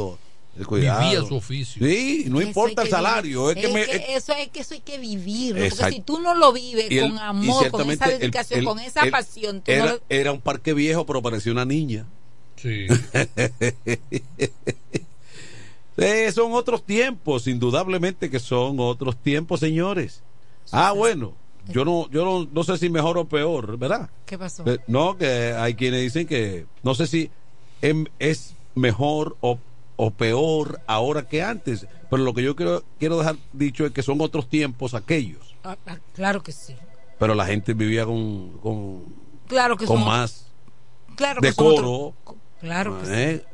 Cuidado. 0.64 1.00
Vivía 1.02 1.22
su 1.22 1.34
oficio. 1.36 1.86
Sí, 1.86 2.24
no 2.28 2.38
Eso 2.40 2.48
importa 2.48 2.82
el 2.82 2.88
salario, 2.88 3.50
es 3.50 3.56
vivir. 3.56 3.68
que 3.68 3.74
me, 3.74 3.84
que 3.84 4.14
eso 4.16 4.32
es 4.32 4.48
que 4.48 4.60
eso 4.60 4.74
hay 4.74 4.80
que 4.80 4.98
vivir 4.98 5.54
porque 5.76 5.92
si 5.96 6.00
tú 6.00 6.18
no 6.20 6.34
lo 6.34 6.52
vives 6.52 6.86
el- 6.90 7.00
con 7.10 7.18
amor 7.18 7.70
con 7.70 7.90
esa 7.90 8.06
dedicación 8.08 8.60
el- 8.60 8.64
con 8.64 8.78
esa 8.78 9.02
el- 9.04 9.10
pasión 9.10 9.60
tú 9.60 9.70
era, 9.72 9.84
no 9.84 9.90
lo- 9.92 10.00
era 10.08 10.32
un 10.32 10.40
parque 10.40 10.72
viejo, 10.72 11.04
pero 11.04 11.20
parecía 11.20 11.52
una 11.52 11.64
niña. 11.64 12.06
Sí. 12.56 12.86
Eh, 15.98 16.30
son 16.32 16.52
otros 16.52 16.84
tiempos, 16.84 17.46
indudablemente 17.46 18.28
que 18.28 18.38
son 18.38 18.76
otros 18.80 19.16
tiempos, 19.16 19.60
señores. 19.60 20.22
Ah, 20.70 20.92
bueno, 20.92 21.32
yo 21.68 21.86
no, 21.86 22.10
yo 22.10 22.22
no, 22.24 22.46
no 22.52 22.64
sé 22.64 22.76
si 22.76 22.90
mejor 22.90 23.16
o 23.16 23.24
peor, 23.26 23.78
¿verdad? 23.78 24.10
¿Qué 24.26 24.36
pasó? 24.36 24.62
Eh, 24.70 24.78
No, 24.88 25.16
que 25.16 25.54
hay 25.56 25.74
quienes 25.74 26.02
dicen 26.02 26.26
que 26.26 26.66
no 26.82 26.94
sé 26.94 27.06
si 27.06 27.30
em- 27.80 28.04
es 28.18 28.54
mejor 28.74 29.38
o, 29.40 29.58
o 29.96 30.10
peor 30.10 30.80
ahora 30.86 31.26
que 31.26 31.42
antes, 31.42 31.86
pero 32.10 32.22
lo 32.22 32.34
que 32.34 32.42
yo 32.42 32.54
quiero, 32.54 32.84
quiero 32.98 33.18
dejar 33.18 33.36
dicho 33.52 33.84
es 33.86 33.92
que 33.92 34.02
son 34.02 34.20
otros 34.20 34.48
tiempos 34.48 34.94
aquellos, 34.94 35.54
Ah, 35.64 35.76
ah, 35.86 35.96
claro 36.14 36.42
que 36.42 36.52
sí 36.52 36.74
pero 37.18 37.34
la 37.34 37.46
gente 37.46 37.72
vivía 37.72 38.04
con, 38.04 38.58
con, 38.58 39.02
claro 39.48 39.76
que 39.78 39.86
con 39.86 39.96
son- 39.98 40.06
más 40.06 40.46
claro 41.16 41.40
que 41.40 41.50
son 41.52 41.66
decoro, 41.74 41.92
otro- 42.24 42.36
claro 42.60 43.00
que 43.00 43.06
sí. 43.06 43.12
¿eh? 43.14 43.44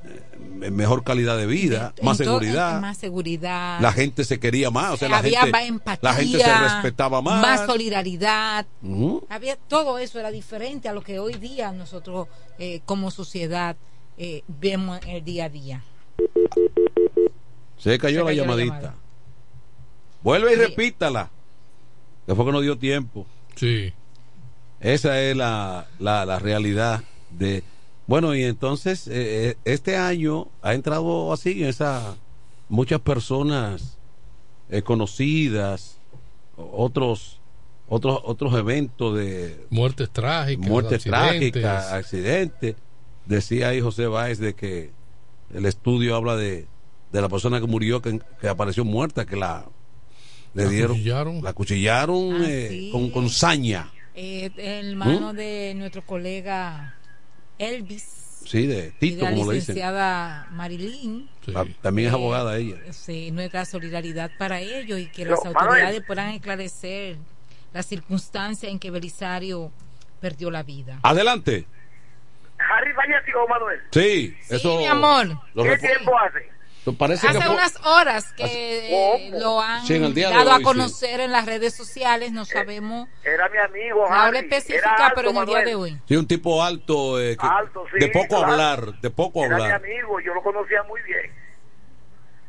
Eh, 0.62 0.70
mejor 0.72 1.04
calidad 1.04 1.36
de 1.38 1.46
vida, 1.46 1.94
En 1.96 2.04
más 2.04 2.18
todo- 2.18 2.40
seguridad. 2.40 2.80
más 2.80 2.98
seguridad 2.98 3.80
la 3.80 3.92
gente 3.92 4.24
se 4.24 4.40
quería 4.40 4.70
más, 4.72 4.94
o 4.94 4.96
sea, 4.96 5.08
la 5.08 5.18
había 5.18 5.42
gente, 5.42 5.52
más 5.52 5.64
empatía 5.68 6.10
la 6.10 6.14
gente 6.16 6.38
se 6.40 6.58
respetaba 6.58 7.22
más. 7.22 7.40
más 7.40 7.66
solidaridad 7.66 8.66
había 9.28 9.56
todo 9.68 9.98
eso 9.98 10.18
era 10.18 10.30
diferente 10.32 10.88
a 10.88 10.92
lo 10.92 11.02
que 11.02 11.20
hoy 11.20 11.34
día 11.34 11.70
nosotros 11.72 12.26
eh, 12.58 12.80
como 12.84 13.10
sociedad 13.12 13.76
eh, 14.18 14.42
vemos 14.48 15.00
en 15.04 15.10
el 15.10 15.24
día 15.24 15.44
a 15.44 15.48
día 15.48 15.84
Se 17.82 17.98
cayó, 17.98 18.20
Se 18.20 18.24
la 18.24 18.30
cayó 18.30 18.44
la 18.46 18.54
llamadita. 18.56 18.94
Vuelve 20.22 20.52
y 20.52 20.56
Sí. 20.56 20.60
repítala. 20.62 21.30
Que 22.26 22.34
fue 22.34 22.44
que 22.46 22.52
no 22.52 22.60
dio 22.60 22.78
tiempo. 22.78 23.26
Sí. 23.56 23.92
Esa 24.80 25.20
es 25.20 25.36
la, 25.36 25.86
la, 25.98 26.24
la 26.24 26.38
realidad 26.38 27.02
de... 27.30 27.62
Bueno, 28.06 28.34
y 28.34 28.42
entonces 28.44 29.06
eh, 29.08 29.12
eh, 29.50 29.56
este 29.64 29.96
año 29.96 30.48
ha 30.60 30.74
entrado 30.74 31.32
así 31.32 31.62
en 31.62 31.68
esa... 31.68 32.16
Muchas 32.68 33.00
personas 33.00 33.98
eh, 34.70 34.80
conocidas, 34.82 35.98
otros 36.56 37.38
otros 37.88 38.20
otros 38.24 38.54
eventos 38.54 39.14
de 39.18 39.66
Muertes 39.68 40.08
trágicas. 40.10 40.66
muertes 40.66 41.06
accidentes. 41.06 41.52
trágicas, 41.62 41.92
accidentes. 41.92 42.76
Decía 43.26 43.68
ahí 43.68 43.82
José 43.82 44.06
Báez 44.06 44.38
de 44.38 44.54
que 44.54 44.90
el 45.52 45.66
estudio 45.66 46.16
habla 46.16 46.36
de, 46.36 46.66
de 47.12 47.20
la 47.20 47.28
persona 47.28 47.60
que 47.60 47.66
murió, 47.66 48.00
que, 48.02 48.20
que 48.40 48.48
apareció 48.48 48.84
muerta, 48.84 49.24
que 49.26 49.36
la 49.36 49.64
le 50.54 50.64
La 50.64 50.70
dieron, 50.70 50.92
acuchillaron. 50.92 51.42
la 51.42 51.50
acuchillaron 51.50 52.42
Ah, 52.42 52.46
eh, 52.48 52.66
sí. 52.70 52.88
con, 52.92 53.10
con 53.10 53.28
saña, 53.30 53.90
Eh, 54.14 54.50
el 54.56 54.90
hermano 54.90 55.32
¿Mm? 55.32 55.36
de 55.36 55.74
nuestro 55.76 56.02
colega 56.04 56.94
Elvis 57.58 58.42
sí, 58.44 58.66
de 58.66 58.90
Tito, 58.98 59.24
la 59.24 59.30
como 59.30 59.50
le 59.50 59.58
dicen. 59.58 59.74
licenciada 59.74 60.48
Marilyn 60.52 61.28
Ah, 61.54 61.64
También 61.80 62.08
es 62.08 62.12
Eh, 62.12 62.16
abogada 62.16 62.56
ella. 62.58 62.76
sí, 62.92 63.30
nuestra 63.30 63.64
solidaridad 63.64 64.30
para 64.38 64.60
ellos 64.60 64.98
y 64.98 65.06
que 65.06 65.24
las 65.24 65.42
Manuel. 65.44 65.56
autoridades 65.56 66.02
puedan 66.06 66.28
esclarecer 66.30 67.16
las 67.72 67.86
circunstancias 67.86 68.70
en 68.70 68.78
que 68.78 68.90
Belisario 68.90 69.70
perdió 70.20 70.50
la 70.50 70.62
vida. 70.62 71.00
Adelante. 71.02 71.66
Harry 72.58 72.92
Fallecido, 72.92 73.46
Manuel. 73.48 73.80
Sí, 73.90 74.36
Sí, 74.42 74.54
eso. 74.56 74.76
mi 74.78 74.86
amor. 74.86 75.28
¿Qué 75.54 75.78
tiempo 75.78 76.12
hace? 76.18 76.46
Parece 76.98 77.28
Hace 77.28 77.48
unas 77.48 77.76
horas 77.84 78.32
que 78.32 78.44
eh, 78.44 79.30
lo 79.38 79.60
han 79.60 79.86
Sí, 79.86 79.98
dado 80.00 80.50
a 80.52 80.56
sí. 80.58 80.62
conocer 80.64 81.20
en 81.20 81.30
las 81.30 81.46
redes 81.46 81.74
sociales, 81.76 82.32
no 82.32 82.44
sabemos 82.44 83.08
Era 83.22 83.48
mi 83.50 83.58
amigo, 83.58 84.04
la 84.10 84.24
hora 84.26 84.38
específica, 84.40 84.78
Era 84.78 85.06
alto, 85.06 85.14
pero 85.14 85.30
en 85.30 85.36
el 85.36 85.46
día 85.46 85.54
Manuel. 85.58 85.68
de 85.68 85.74
hoy. 85.76 86.02
Sí, 86.08 86.16
un 86.16 86.26
tipo 86.26 86.60
alto, 86.62 87.20
eh, 87.20 87.36
que- 87.36 87.46
Alto, 87.46 87.84
sí, 87.92 88.00
de 88.00 88.08
poco 88.08 88.26
claro. 88.38 88.46
hablar, 88.52 88.94
de 89.00 89.10
poco 89.10 89.44
Era 89.44 89.56
mi 89.56 89.62
hablar. 89.62 89.80
amigo, 89.84 90.18
yo 90.20 90.34
lo 90.34 90.42
conocía 90.42 90.82
muy 90.82 91.00
bien. 91.02 91.30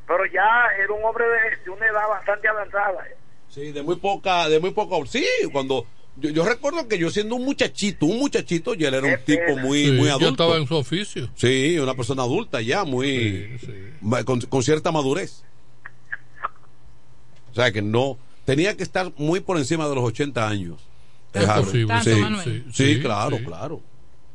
Pero 0.07 0.25
ya 0.25 0.65
era 0.79 0.91
un 0.91 1.05
hombre 1.05 1.25
de, 1.27 1.57
de 1.63 1.69
una 1.69 1.85
edad 1.85 2.07
bastante 2.09 2.47
avanzada. 2.47 3.05
Sí, 3.49 3.71
de 3.71 3.83
muy 3.83 3.97
poca, 3.97 4.49
de 4.49 4.59
muy 4.59 4.71
poca. 4.71 4.95
Sí, 5.07 5.25
cuando 5.51 5.85
yo, 6.17 6.29
yo 6.29 6.45
recuerdo 6.45 6.87
que 6.87 6.97
yo 6.97 7.09
siendo 7.09 7.35
un 7.35 7.45
muchachito, 7.45 8.05
un 8.05 8.19
muchachito, 8.19 8.73
ya 8.73 8.89
él 8.89 8.93
era 8.95 9.07
un 9.07 9.25
tipo 9.25 9.57
muy, 9.61 9.85
Sí, 9.85 9.91
muy 9.91 10.05
ya 10.07 10.11
adulto. 10.13 10.29
estaba 10.43 10.57
en 10.57 10.67
su 10.67 10.75
oficio. 10.75 11.29
Sí, 11.35 11.77
una 11.79 11.93
persona 11.95 12.23
adulta 12.23 12.61
ya, 12.61 12.83
muy 12.83 13.57
Con, 14.25 14.41
con 14.41 14.63
cierta 14.63 14.91
madurez. 14.91 15.43
O 17.51 17.55
sea 17.55 17.71
que 17.71 17.81
no 17.81 18.17
tenía 18.45 18.75
que 18.75 18.83
estar 18.83 19.11
muy 19.17 19.39
por 19.39 19.57
encima 19.57 19.87
de 19.87 19.95
los 19.95 20.03
80 20.03 20.47
años. 20.47 20.79
Es 21.33 21.47
Harry. 21.47 21.85
posible. 21.85 22.01
Sí, 22.03 22.11
sí, 22.43 22.63
Sí, 22.73 22.93
sí, 22.95 23.01
claro, 23.01 23.37
sí. 23.37 23.43
claro. 23.43 23.81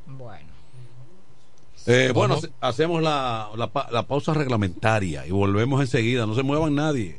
Bueno. 0.06 0.48
Eh, 1.86 2.10
bueno, 2.14 2.38
hacemos 2.60 3.02
la, 3.02 3.48
la, 3.56 3.68
pa- 3.72 3.88
la 3.90 4.02
pausa 4.06 4.34
reglamentaria 4.34 5.26
y 5.26 5.30
volvemos 5.30 5.80
enseguida. 5.80 6.26
No 6.26 6.34
se 6.34 6.42
muevan 6.42 6.74
nadie. 6.74 7.18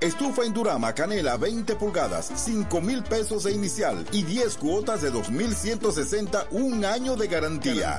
Estufa 0.00 0.44
Indurama 0.44 0.92
Canela 0.92 1.36
20 1.36 1.76
pulgadas, 1.76 2.32
5 2.34 2.80
mil 2.80 3.02
pesos 3.04 3.44
de 3.44 3.52
inicial 3.52 4.04
y 4.10 4.22
10 4.24 4.56
cuotas 4.56 5.02
de 5.02 5.10
2,160, 5.10 6.48
un 6.50 6.84
año 6.84 7.14
de 7.14 7.28
garantía. 7.28 7.96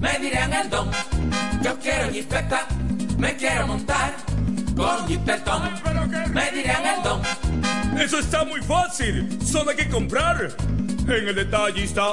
me 0.00 0.18
dirán 0.18 0.52
el 0.52 0.68
don. 0.68 0.90
Yo 1.62 1.78
quiero 1.78 2.10
jipeta, 2.10 2.66
me 3.16 3.36
quiero 3.36 3.68
montar 3.68 4.16
con 4.76 5.06
jipetón, 5.06 5.70
me 6.32 6.50
dirán 6.50 6.84
el 6.86 7.02
don. 7.02 7.22
Eso 7.98 8.18
está 8.18 8.44
muy 8.44 8.60
fácil, 8.62 9.38
solo 9.44 9.70
hay 9.70 9.76
que 9.76 9.88
comprar. 9.88 10.54
En 11.10 11.26
el 11.26 11.34
detallista, 11.34 12.12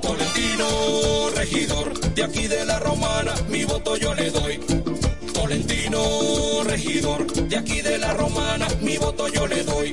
Tolentino, 0.00 1.30
regidor, 1.34 2.00
de 2.14 2.24
aquí 2.24 2.46
de 2.46 2.64
la 2.64 2.78
romana, 2.78 3.34
mi 3.48 3.64
voto 3.64 3.96
yo 3.96 4.14
le 4.14 4.30
doy. 4.30 4.60
Tolentino, 5.32 6.62
regidor, 6.64 7.26
de 7.26 7.56
aquí 7.56 7.82
de 7.82 7.98
la 7.98 8.14
romana, 8.14 8.68
mi 8.80 8.96
voto 8.96 9.28
yo 9.28 9.46
le 9.46 9.62
doy. 9.64 9.92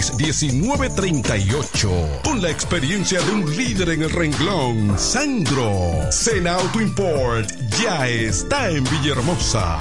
809-866-1938. 0.09 2.21
Con 2.23 2.41
la 2.41 2.49
experiencia 2.49 3.21
de 3.21 3.31
un 3.31 3.55
líder 3.55 3.89
en 3.89 4.01
el 4.03 4.09
renglón, 4.09 4.97
Sandro. 4.97 6.11
Sena 6.11 6.55
Auto 6.55 6.81
Import 6.81 7.49
ya 7.81 8.07
está 8.07 8.69
en 8.69 8.85
Villahermosa. 8.85 9.79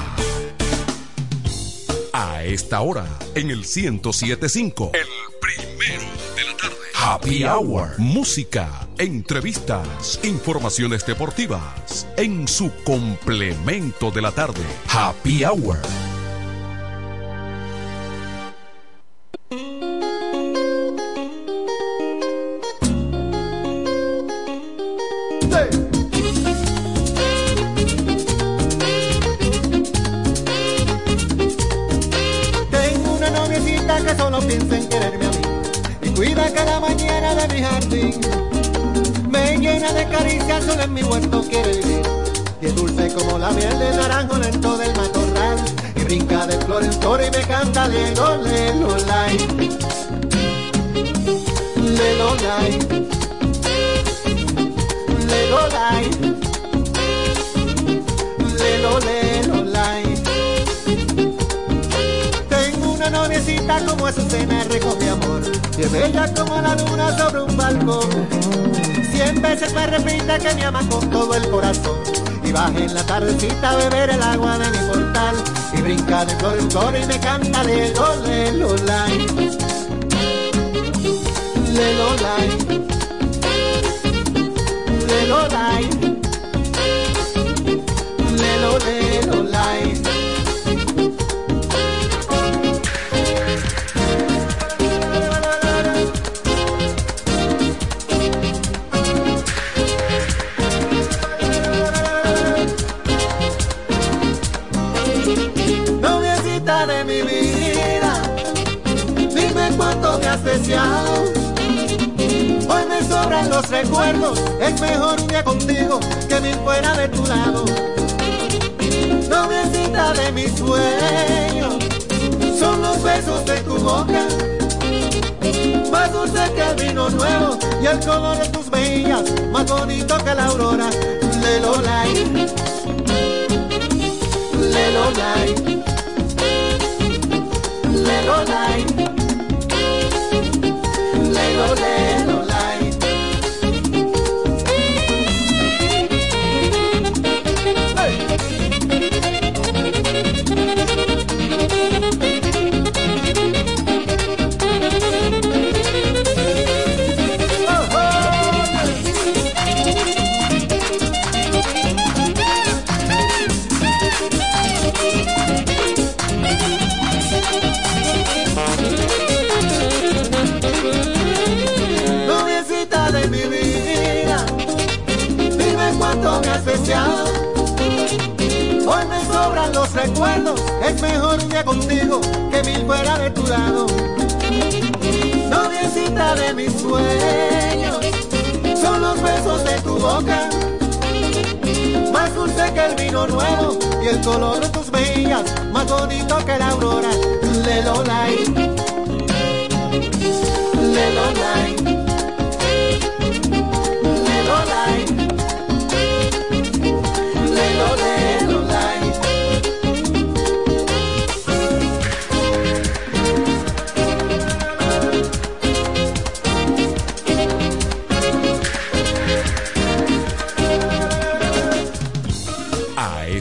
A 2.12 2.42
esta 2.44 2.80
hora, 2.80 3.06
en 3.34 3.50
el 3.50 3.58
1075. 3.58 4.92
El 4.94 5.06
primero 5.40 6.04
de 6.36 6.44
la 6.44 6.56
tarde. 6.56 6.76
Happy 6.94 7.44
Hour. 7.44 7.98
Música, 7.98 8.88
entrevistas, 8.98 10.20
informaciones 10.22 11.06
deportivas. 11.06 12.06
En 12.16 12.46
su 12.46 12.70
complemento 12.84 14.10
de 14.10 14.22
la 14.22 14.32
tarde. 14.32 14.62
Happy 14.88 15.44
Hour. 15.44 15.78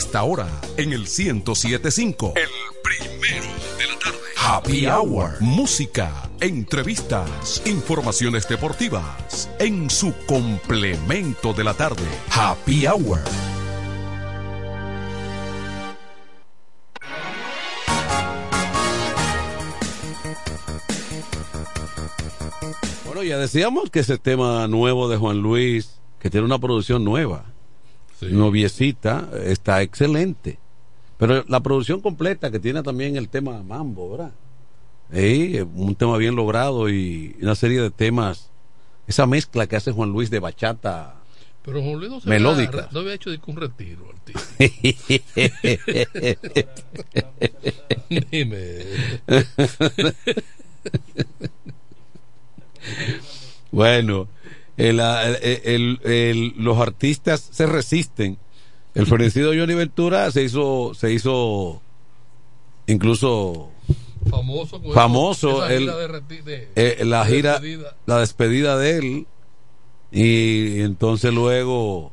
Esta 0.10 0.24
hora 0.24 0.48
en 0.76 0.92
el 0.92 1.02
1075. 1.02 2.34
El 2.36 2.50
primero 2.82 3.46
de 3.78 3.86
la 3.86 4.00
tarde. 4.00 4.18
Happy 4.36 4.88
Hour. 4.88 5.40
Música, 5.40 6.28
entrevistas, 6.40 7.62
informaciones 7.68 8.48
deportivas. 8.48 9.48
En 9.60 9.88
su 9.88 10.12
complemento 10.26 11.54
de 11.54 11.64
la 11.64 11.76
tarde. 11.76 12.02
Happy 12.32 12.88
Hour. 12.88 13.20
Bueno, 23.06 23.22
ya 23.22 23.38
decíamos 23.38 23.92
que 23.92 24.00
ese 24.00 24.18
tema 24.18 24.68
nuevo 24.68 25.08
de 25.08 25.18
Juan 25.18 25.38
Luis, 25.38 26.02
que 26.18 26.32
tiene 26.32 26.48
una 26.48 26.58
producción 26.58 27.04
nueva, 27.04 27.46
noviecita, 28.22 29.30
está 29.46 29.82
excelente. 29.82 30.60
Pero 31.18 31.44
la 31.48 31.60
producción 31.60 32.02
completa 32.02 32.50
que 32.52 32.60
tiene 32.60 32.82
también 32.84 33.16
el 33.18 33.28
tema 33.30 33.62
Mambo, 33.64 34.12
¿verdad? 34.12 34.32
Sí, 35.14 35.60
un 35.76 35.96
tema 35.96 36.18
bien 36.18 36.36
logrado 36.36 36.90
y 36.90 37.36
una 37.42 37.56
serie 37.56 37.82
de 37.82 37.90
temas. 37.92 38.50
Esa 39.08 39.26
mezcla 39.26 39.66
que 39.68 39.76
hace 39.76 39.92
Juan 39.92 40.12
Luis 40.12 40.30
de 40.30 40.40
bachata 40.40 41.16
Pero 41.66 41.82
Juan 41.82 41.96
Luis 42.00 42.12
no 42.12 42.22
se 42.22 42.30
melódica. 42.30 42.78
había- 42.78 42.90
no 42.92 43.00
había 43.00 43.14
hecho 43.16 43.32
un 43.48 43.56
retiro. 43.56 44.08
Dime. 48.32 48.84
bueno, 53.72 54.28
el- 54.80 55.00
el- 55.66 56.00
el- 56.04 56.54
los 56.58 56.78
artistas 56.80 57.50
se 57.52 57.66
resisten. 57.66 58.38
El 58.96 59.06
fenecido 59.06 59.52
Johnny 59.54 59.74
Ventura 59.76 60.32
se 60.32 60.44
hizo, 60.44 60.94
se 60.96 61.14
hizo 61.14 61.82
incluso 62.88 63.70
Famoso. 64.30 64.82
famoso 64.94 65.50
esa 65.66 65.68
de 65.68 65.76
de- 66.44 66.68
eh, 66.76 67.06
la 67.06 67.24
de 67.24 67.36
gira, 67.36 67.52
despedida. 67.54 67.96
la 68.06 68.20
despedida 68.20 68.78
de 68.78 68.98
él 68.98 69.28
y 70.12 70.82
entonces 70.82 71.32
luego 71.34 72.12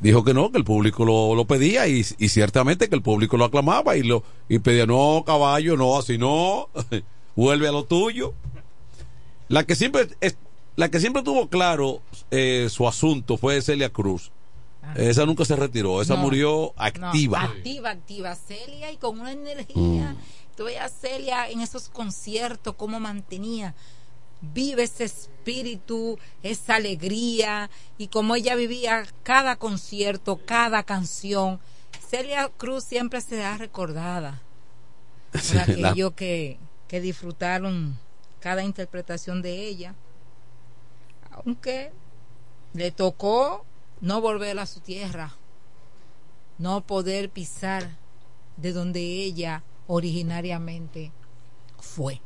dijo 0.00 0.24
que 0.24 0.34
no, 0.34 0.50
que 0.50 0.58
el 0.58 0.64
público 0.64 1.04
lo, 1.04 1.34
lo 1.34 1.44
pedía 1.44 1.86
y, 1.86 2.04
y 2.18 2.28
ciertamente 2.28 2.88
que 2.88 2.94
el 2.94 3.02
público 3.02 3.36
lo 3.36 3.44
aclamaba 3.44 3.96
y 3.96 4.02
lo 4.02 4.22
y 4.48 4.58
pedía 4.58 4.86
no 4.86 5.22
caballo, 5.26 5.76
no 5.76 5.98
así 5.98 6.18
no, 6.18 6.68
vuelve 7.36 7.68
a 7.68 7.72
lo 7.72 7.84
tuyo. 7.84 8.32
La 9.48 9.64
que 9.64 9.74
siempre 9.76 10.08
es- 10.20 10.38
la 10.76 10.90
que 10.90 11.00
siempre 11.00 11.22
tuvo 11.22 11.48
claro 11.48 12.00
eh, 12.30 12.68
su 12.70 12.86
asunto 12.86 13.36
fue 13.36 13.60
Celia 13.62 13.90
Cruz. 13.90 14.30
Esa 14.94 15.26
nunca 15.26 15.44
se 15.44 15.56
retiró, 15.56 16.00
esa 16.00 16.14
No, 16.14 16.20
murió 16.22 16.72
No, 16.76 16.82
activa. 16.82 17.42
activa, 17.42 17.90
activa. 17.90 18.34
Celia 18.36 18.92
y 18.92 18.96
con 18.98 19.18
una 19.18 19.32
energía. 19.32 20.12
Mm. 20.12 20.16
Tú 20.56 20.64
veías 20.64 20.84
a 20.84 20.88
Celia 20.88 21.50
en 21.50 21.60
esos 21.60 21.88
conciertos, 21.88 22.74
cómo 22.76 23.00
mantenía 23.00 23.74
vive 24.42 24.82
ese 24.84 25.04
espíritu, 25.04 26.18
esa 26.42 26.76
alegría 26.76 27.68
y 27.98 28.08
cómo 28.08 28.36
ella 28.36 28.54
vivía 28.54 29.04
cada 29.22 29.56
concierto, 29.56 30.38
cada 30.44 30.82
canción. 30.84 31.58
Celia 32.08 32.48
Cruz 32.56 32.84
siempre 32.84 33.20
será 33.22 33.56
recordada 33.56 34.40
por 35.32 35.40
Sí, 35.40 35.54
la- 35.80 35.94
que, 36.14 36.58
que 36.86 37.00
disfrutaron 37.00 37.98
cada 38.40 38.62
interpretación 38.62 39.42
de 39.42 39.66
ella. 39.66 39.94
Aunque 41.46 41.92
le 42.74 42.90
tocó 42.90 43.64
no 44.00 44.20
volver 44.20 44.58
a 44.58 44.66
su 44.66 44.80
tierra, 44.80 45.32
no 46.58 46.80
poder 46.82 47.30
pisar 47.30 47.96
de 48.56 48.72
donde 48.72 49.00
ella 49.00 49.62
originariamente 49.86 51.12
fue. 51.78 52.20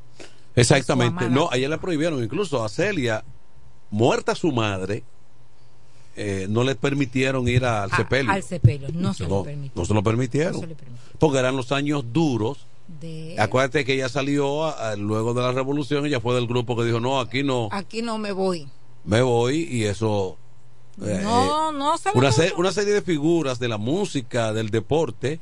Exactamente. 0.57 1.29
No, 1.29 1.49
a 1.51 1.57
ella 1.57 1.69
le 1.69 1.79
prohibieron, 1.79 2.23
incluso 2.23 2.65
a 2.65 2.69
Celia, 2.69 3.23
muerta 3.91 4.35
su 4.35 4.51
madre, 4.53 5.03
eh, 6.17 6.47
no 6.49 6.65
le 6.65 6.75
permitieron 6.75 7.47
ir 7.49 7.65
al 7.65 7.91
A- 7.93 7.97
sepelio. 7.97 8.33
al 8.33 8.43
sepelio, 8.43 8.89
no 8.93 9.15
se 9.15 9.29
lo 9.29 9.45
permitió. 9.45 9.81
no 9.81 9.85
se 9.87 9.95
lo 9.95 10.03
permitieron. 10.03 10.53
No 10.55 10.61
se. 10.61 10.77
Porque 11.19 11.39
eran 11.39 11.57
los 11.57 11.71
años 11.73 12.05
duros. 12.13 12.67
De- 13.01 13.37
Acuérdate 13.39 13.85
que 13.85 13.95
ella 13.95 14.09
salió 14.09 14.65
a- 14.65 14.91
a- 14.91 14.97
luego 14.97 15.33
de 15.35 15.43
la 15.43 15.53
revolución, 15.53 16.05
ella 16.07 16.21
fue 16.21 16.35
del 16.35 16.49
grupo 16.49 16.77
que 16.77 16.85
dijo, 16.85 16.99
no, 16.99 17.21
aquí 17.21 17.43
no, 17.45 17.69
Aquí 17.71 18.03
no 18.03 18.19
me 18.19 18.33
voy. 18.33 18.69
Me 19.05 19.23
voy 19.23 19.67
y 19.71 19.85
eso... 19.85 20.37
eh, 21.03 21.21
No, 21.23 21.73
no 21.73 21.97
se 21.99 22.11
una, 22.15 22.33
se- 22.33 22.53
una 22.57 22.73
serie 22.73 22.93
de 22.95 23.03
figuras 23.03 23.59
de 23.59 23.69
la 23.69 23.79
música, 23.79 24.53
del 24.53 24.71
deporte, 24.71 25.41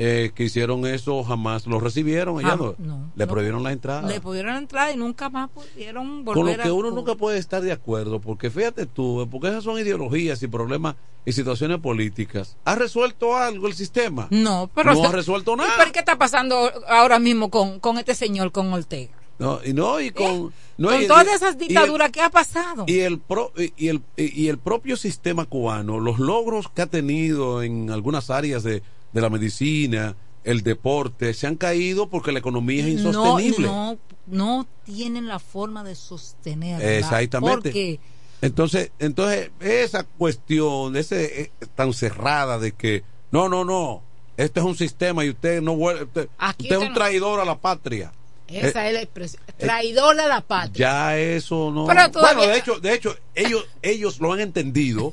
eh, 0.00 0.30
que 0.34 0.44
hicieron 0.44 0.86
eso, 0.86 1.24
jamás 1.24 1.66
lo 1.66 1.80
recibieron. 1.80 2.38
Ella 2.38 2.50
Jam- 2.56 2.74
no, 2.78 2.86
no, 2.98 3.10
le 3.16 3.26
no. 3.26 3.32
prohibieron 3.32 3.64
la 3.64 3.72
entrada. 3.72 4.06
Le 4.08 4.20
pudieron 4.20 4.54
entrar 4.56 4.94
y 4.94 4.96
nunca 4.96 5.28
más 5.28 5.50
pudieron 5.50 6.24
volver 6.24 6.34
con 6.44 6.56
lo 6.56 6.62
que 6.62 6.68
a- 6.68 6.72
uno 6.72 6.90
nunca 6.92 7.14
puede 7.16 7.38
estar 7.38 7.60
de 7.62 7.72
acuerdo, 7.72 8.20
porque 8.20 8.48
fíjate 8.50 8.86
tú, 8.86 9.26
porque 9.30 9.48
esas 9.48 9.64
son 9.64 9.78
ideologías 9.78 10.40
y 10.42 10.46
problemas 10.46 10.94
y 11.24 11.32
situaciones 11.32 11.78
políticas. 11.80 12.56
¿Ha 12.64 12.76
resuelto 12.76 13.36
algo 13.36 13.66
el 13.66 13.74
sistema? 13.74 14.28
No, 14.30 14.70
pero 14.72 14.94
no 14.94 15.04
ha 15.04 15.10
resuelto 15.12 15.54
¿Y 15.54 15.56
nada. 15.56 15.74
pero 15.76 15.90
qué 15.90 15.98
está 15.98 16.16
pasando 16.16 16.70
ahora 16.86 17.18
mismo 17.18 17.50
con, 17.50 17.80
con 17.80 17.98
este 17.98 18.14
señor, 18.14 18.52
con 18.52 18.72
Ortega? 18.72 19.12
No, 19.38 19.60
y 19.64 19.72
no, 19.72 20.00
y 20.00 20.10
con, 20.10 20.52
no, 20.78 20.90
¿Eh? 20.90 20.94
con 20.94 21.02
y- 21.02 21.06
todas 21.06 21.28
esas 21.28 21.56
dictaduras, 21.58 22.10
¿qué 22.10 22.20
ha 22.22 22.30
pasado? 22.30 22.84
Y 22.88 23.00
el, 23.00 23.18
pro- 23.20 23.52
y, 23.76 23.88
el, 23.88 24.02
y 24.16 24.48
el 24.48 24.58
propio 24.58 24.96
sistema 24.96 25.44
cubano, 25.44 26.00
los 26.00 26.18
logros 26.18 26.68
que 26.74 26.82
ha 26.82 26.86
tenido 26.86 27.62
en 27.62 27.90
algunas 27.90 28.30
áreas 28.30 28.64
de, 28.64 28.82
de 29.12 29.20
la 29.20 29.30
medicina, 29.30 30.16
el 30.42 30.62
deporte, 30.62 31.34
se 31.34 31.46
han 31.46 31.54
caído 31.56 32.08
porque 32.08 32.32
la 32.32 32.40
economía 32.40 32.84
es 32.84 32.94
insostenible. 32.94 33.66
no, 33.66 33.96
no 34.26 34.66
tienen 34.84 35.28
la 35.28 35.38
forma 35.38 35.84
de 35.84 35.94
sostenerla. 35.94 36.96
Exactamente. 36.96 37.54
Porque 37.70 38.00
Entonces, 38.42 38.90
entonces 38.98 39.50
esa 39.60 40.02
cuestión, 40.04 40.96
ese 40.96 41.42
eh, 41.42 41.50
tan 41.76 41.92
cerrada 41.92 42.58
de 42.58 42.72
que 42.72 43.04
no, 43.30 43.48
no, 43.48 43.64
no, 43.64 44.02
este 44.36 44.58
es 44.60 44.66
un 44.66 44.76
sistema 44.76 45.24
y 45.24 45.30
usted 45.30 45.60
no 45.62 45.76
vuelve, 45.76 46.04
usted, 46.04 46.28
usted 46.60 46.76
es 46.82 46.88
un 46.88 46.94
traidor 46.94 47.38
a 47.40 47.44
la 47.44 47.56
patria. 47.58 48.12
Esa 48.48 48.84
Eh, 48.86 48.88
es 48.88 48.94
la 48.94 49.02
expresión. 49.02 49.42
Traidor 49.56 50.18
a 50.20 50.26
la 50.26 50.40
patria. 50.40 50.86
Ya 50.88 51.18
eso 51.18 51.70
no. 51.70 51.86
Pero 51.86 52.08
Bueno, 52.10 52.42
de 52.46 52.56
hecho, 52.56 52.80
de 52.80 52.94
hecho, 52.94 53.16
ellos, 53.34 53.66
ellos 53.82 54.20
lo 54.20 54.32
han 54.32 54.40
entendido 54.40 55.12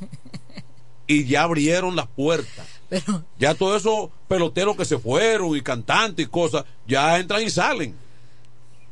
y 1.08 1.26
ya 1.26 1.44
abrieron 1.44 1.96
las 1.96 2.08
puertas. 2.08 2.68
Ya 3.38 3.56
todos 3.56 3.82
esos 3.82 4.10
peloteros 4.28 4.78
que 4.78 4.86
se 4.86 4.98
fueron 5.00 5.56
y 5.58 5.62
cantantes 5.62 6.26
y 6.26 6.30
cosas, 6.30 6.66
ya 6.88 7.18
entran 7.18 7.42
y 7.42 7.50
salen. 7.50 7.96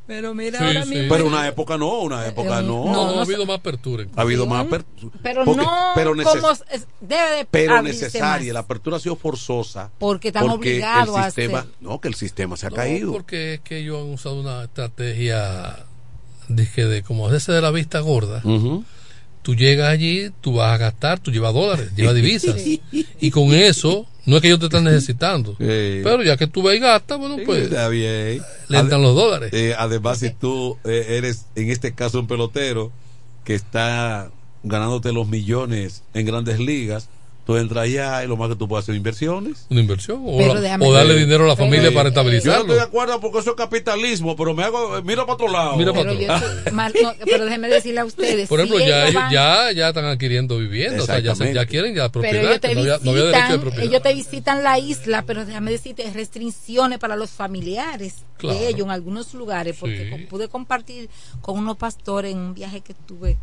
Pero 0.05 0.33
mira, 0.33 0.59
Sí, 0.59 0.65
ahora 0.65 0.83
sí. 0.83 0.89
mismo. 0.89 1.07
Pero 1.15 1.27
una 1.27 1.47
época 1.47 1.77
no, 1.77 1.99
una 2.01 2.27
época 2.27 2.59
Eh, 2.59 2.63
no. 2.63 2.85
No, 2.91 3.19
ha 3.19 3.21
habido 3.21 3.45
más 3.45 3.59
apertura. 3.59 4.05
Ha 4.15 4.21
habido 4.21 4.45
más 4.45 4.65
apertura. 4.65 5.15
Pero 5.23 5.45
Porque- 5.45 5.61
no 5.61 5.71
pero 5.95 6.13
neces- 6.13 6.41
como 6.41 6.51
es- 6.51 6.87
debe 6.99 7.35
de 7.37 7.45
pero 7.49 7.81
necesaria. 7.81 8.47
más. 8.47 8.53
La 8.53 8.59
apertura 8.59 8.97
ha 8.97 8.99
sido 8.99 9.15
forzosa. 9.15 9.91
Porque 9.99 10.27
están 10.27 10.49
obligados 10.49 11.15
a 11.17 11.25
sistema, 11.25 11.59
hacer. 11.59 11.71
No, 11.79 12.01
que 12.01 12.09
el 12.09 12.15
sistema 12.15 12.57
se 12.57 12.67
ha 12.67 12.69
No, 12.69 12.75
caído. 12.75 13.11
porque 13.13 13.53
es 13.55 13.59
que 13.61 13.77
ellos 13.77 13.97
han 14.03 14.09
usado 14.13 14.41
una 14.41 14.63
estrategia 14.65 15.85
dije, 16.49 16.85
de 16.85 17.03
como 17.03 17.27
hacerse 17.27 17.53
de 17.53 17.61
la 17.61 17.71
vista 17.71 17.99
gorda. 18.01 18.41
Tú 19.43 19.55
llegas 19.55 19.89
allí, 19.89 20.31
tú 20.41 20.53
vas 20.53 20.73
a 20.73 20.77
gastar, 20.77 21.19
tú 21.19 21.29
llevas 21.31 21.53
dólares, 21.53 21.91
llevas 21.95 22.15
divisas. 22.15 22.55
Y 23.19 23.29
con 23.29 23.53
eso, 23.53 24.07
no 24.25 24.37
es 24.37 24.41
que 24.41 24.47
ellos 24.47 24.59
te 24.59 24.65
están 24.65 24.85
necesitando. 24.85 25.55
Pero 25.59 26.23
ya 26.23 26.37
que 26.37 26.47
tú 26.47 26.63
vas 26.63 26.75
y 26.75 26.79
gastas, 26.79 27.19
bueno, 27.19 27.37
pues 27.45 27.65
Está 27.65 27.89
bien. 27.89 28.41
le 28.69 28.77
entran 28.79 29.01
los 29.01 29.15
dólares. 29.15 29.51
Eh, 29.53 29.75
además, 29.77 30.19
si 30.19 30.31
tú 30.31 30.77
eh, 30.85 31.17
eres, 31.17 31.45
en 31.55 31.69
este 31.69 31.93
caso, 31.93 32.19
un 32.19 32.27
pelotero 32.27 32.91
que 33.43 33.53
está 33.53 34.31
ganándote 34.63 35.11
los 35.11 35.27
millones 35.27 36.03
en 36.13 36.25
grandes 36.25 36.59
ligas, 36.59 37.09
tú 37.45 37.57
entras 37.57 37.83
allá 37.83 38.23
y 38.23 38.27
lo 38.27 38.37
más 38.37 38.49
que 38.49 38.55
tú 38.55 38.67
puedes 38.67 38.83
hacer 38.85 38.95
inversiones. 38.95 39.67
Una 39.69 39.81
inversión 39.81 40.21
o, 40.25 40.37
Pero 40.37 40.53
la- 40.55 40.61
déjame- 40.61 40.85
o 40.87 40.93
darle 40.93 41.15
dinero 41.15 41.43
a 41.43 41.47
la 41.47 41.55
pero- 41.55 41.65
familia 41.69 41.91
para 41.93 42.03
Yo 42.03 42.09
estabilizarlo. 42.09 42.61
estoy 42.61 42.75
de 42.77 42.81
acuerdo 42.83 43.19
porque 43.19 43.39
eso 43.39 43.49
es 43.51 43.55
capitalismo, 43.57 44.35
pero 44.35 44.53
me 44.53 44.63
hago, 44.63 45.01
mira 45.03 45.23
para 45.23 45.33
otro 45.33 45.47
lado. 45.49 45.75
Mira 45.75 45.91
para 45.91 46.11
Pero, 46.13 46.13
otro 46.13 46.25
yo 46.41 46.47
estoy 46.57 46.71
mal- 46.73 46.93
no, 47.03 47.13
pero 47.25 47.45
déjeme 47.45 47.67
decirle 47.67 47.99
a 47.99 48.05
ustedes. 48.05 48.47
Por 48.47 48.59
ejemplo, 48.59 48.79
si 48.79 48.87
ya, 48.87 49.03
ellos 49.03 49.13
van- 49.15 49.31
ya, 49.31 49.71
ya 49.73 49.87
están 49.89 50.05
adquiriendo 50.05 50.57
viviendas, 50.57 51.03
o 51.03 51.05
sea, 51.05 51.19
ya, 51.19 51.35
se- 51.35 51.53
ya 51.53 51.65
quieren 51.65 51.93
ya 51.95 52.09
pero 52.09 52.21
propiedad, 52.21 52.43
ellos 52.45 52.61
te, 52.61 52.67
que 52.69 52.75
no 52.75 52.81
había, 52.81 52.97
no 53.01 53.11
había 53.11 53.23
derecho 53.23 53.37
de 53.37 53.41
visitan, 53.43 53.61
propiedad. 53.61 53.85
ellos 53.89 54.01
te 54.01 54.13
visitan 54.13 54.63
la 54.63 54.79
isla, 54.79 55.23
pero 55.27 55.45
déjame 55.45 55.71
decirte, 55.71 56.09
restricciones 56.13 56.97
para 56.99 57.15
los 57.15 57.29
familiares 57.29 58.23
Claro. 58.37 58.57
de 58.59 58.69
ellos 58.69 58.81
en 58.85 58.91
algunos 58.91 59.33
lugares, 59.33 59.75
porque 59.79 60.05
Sí. 60.05 60.09
con- 60.09 60.25
pude 60.27 60.47
compartir 60.47 61.09
con 61.41 61.57
unos 61.59 61.77
pastores 61.77 62.31
en 62.31 62.37
un 62.39 62.53
viaje 62.53 62.81
que 62.81 62.93
tuve 62.93 63.37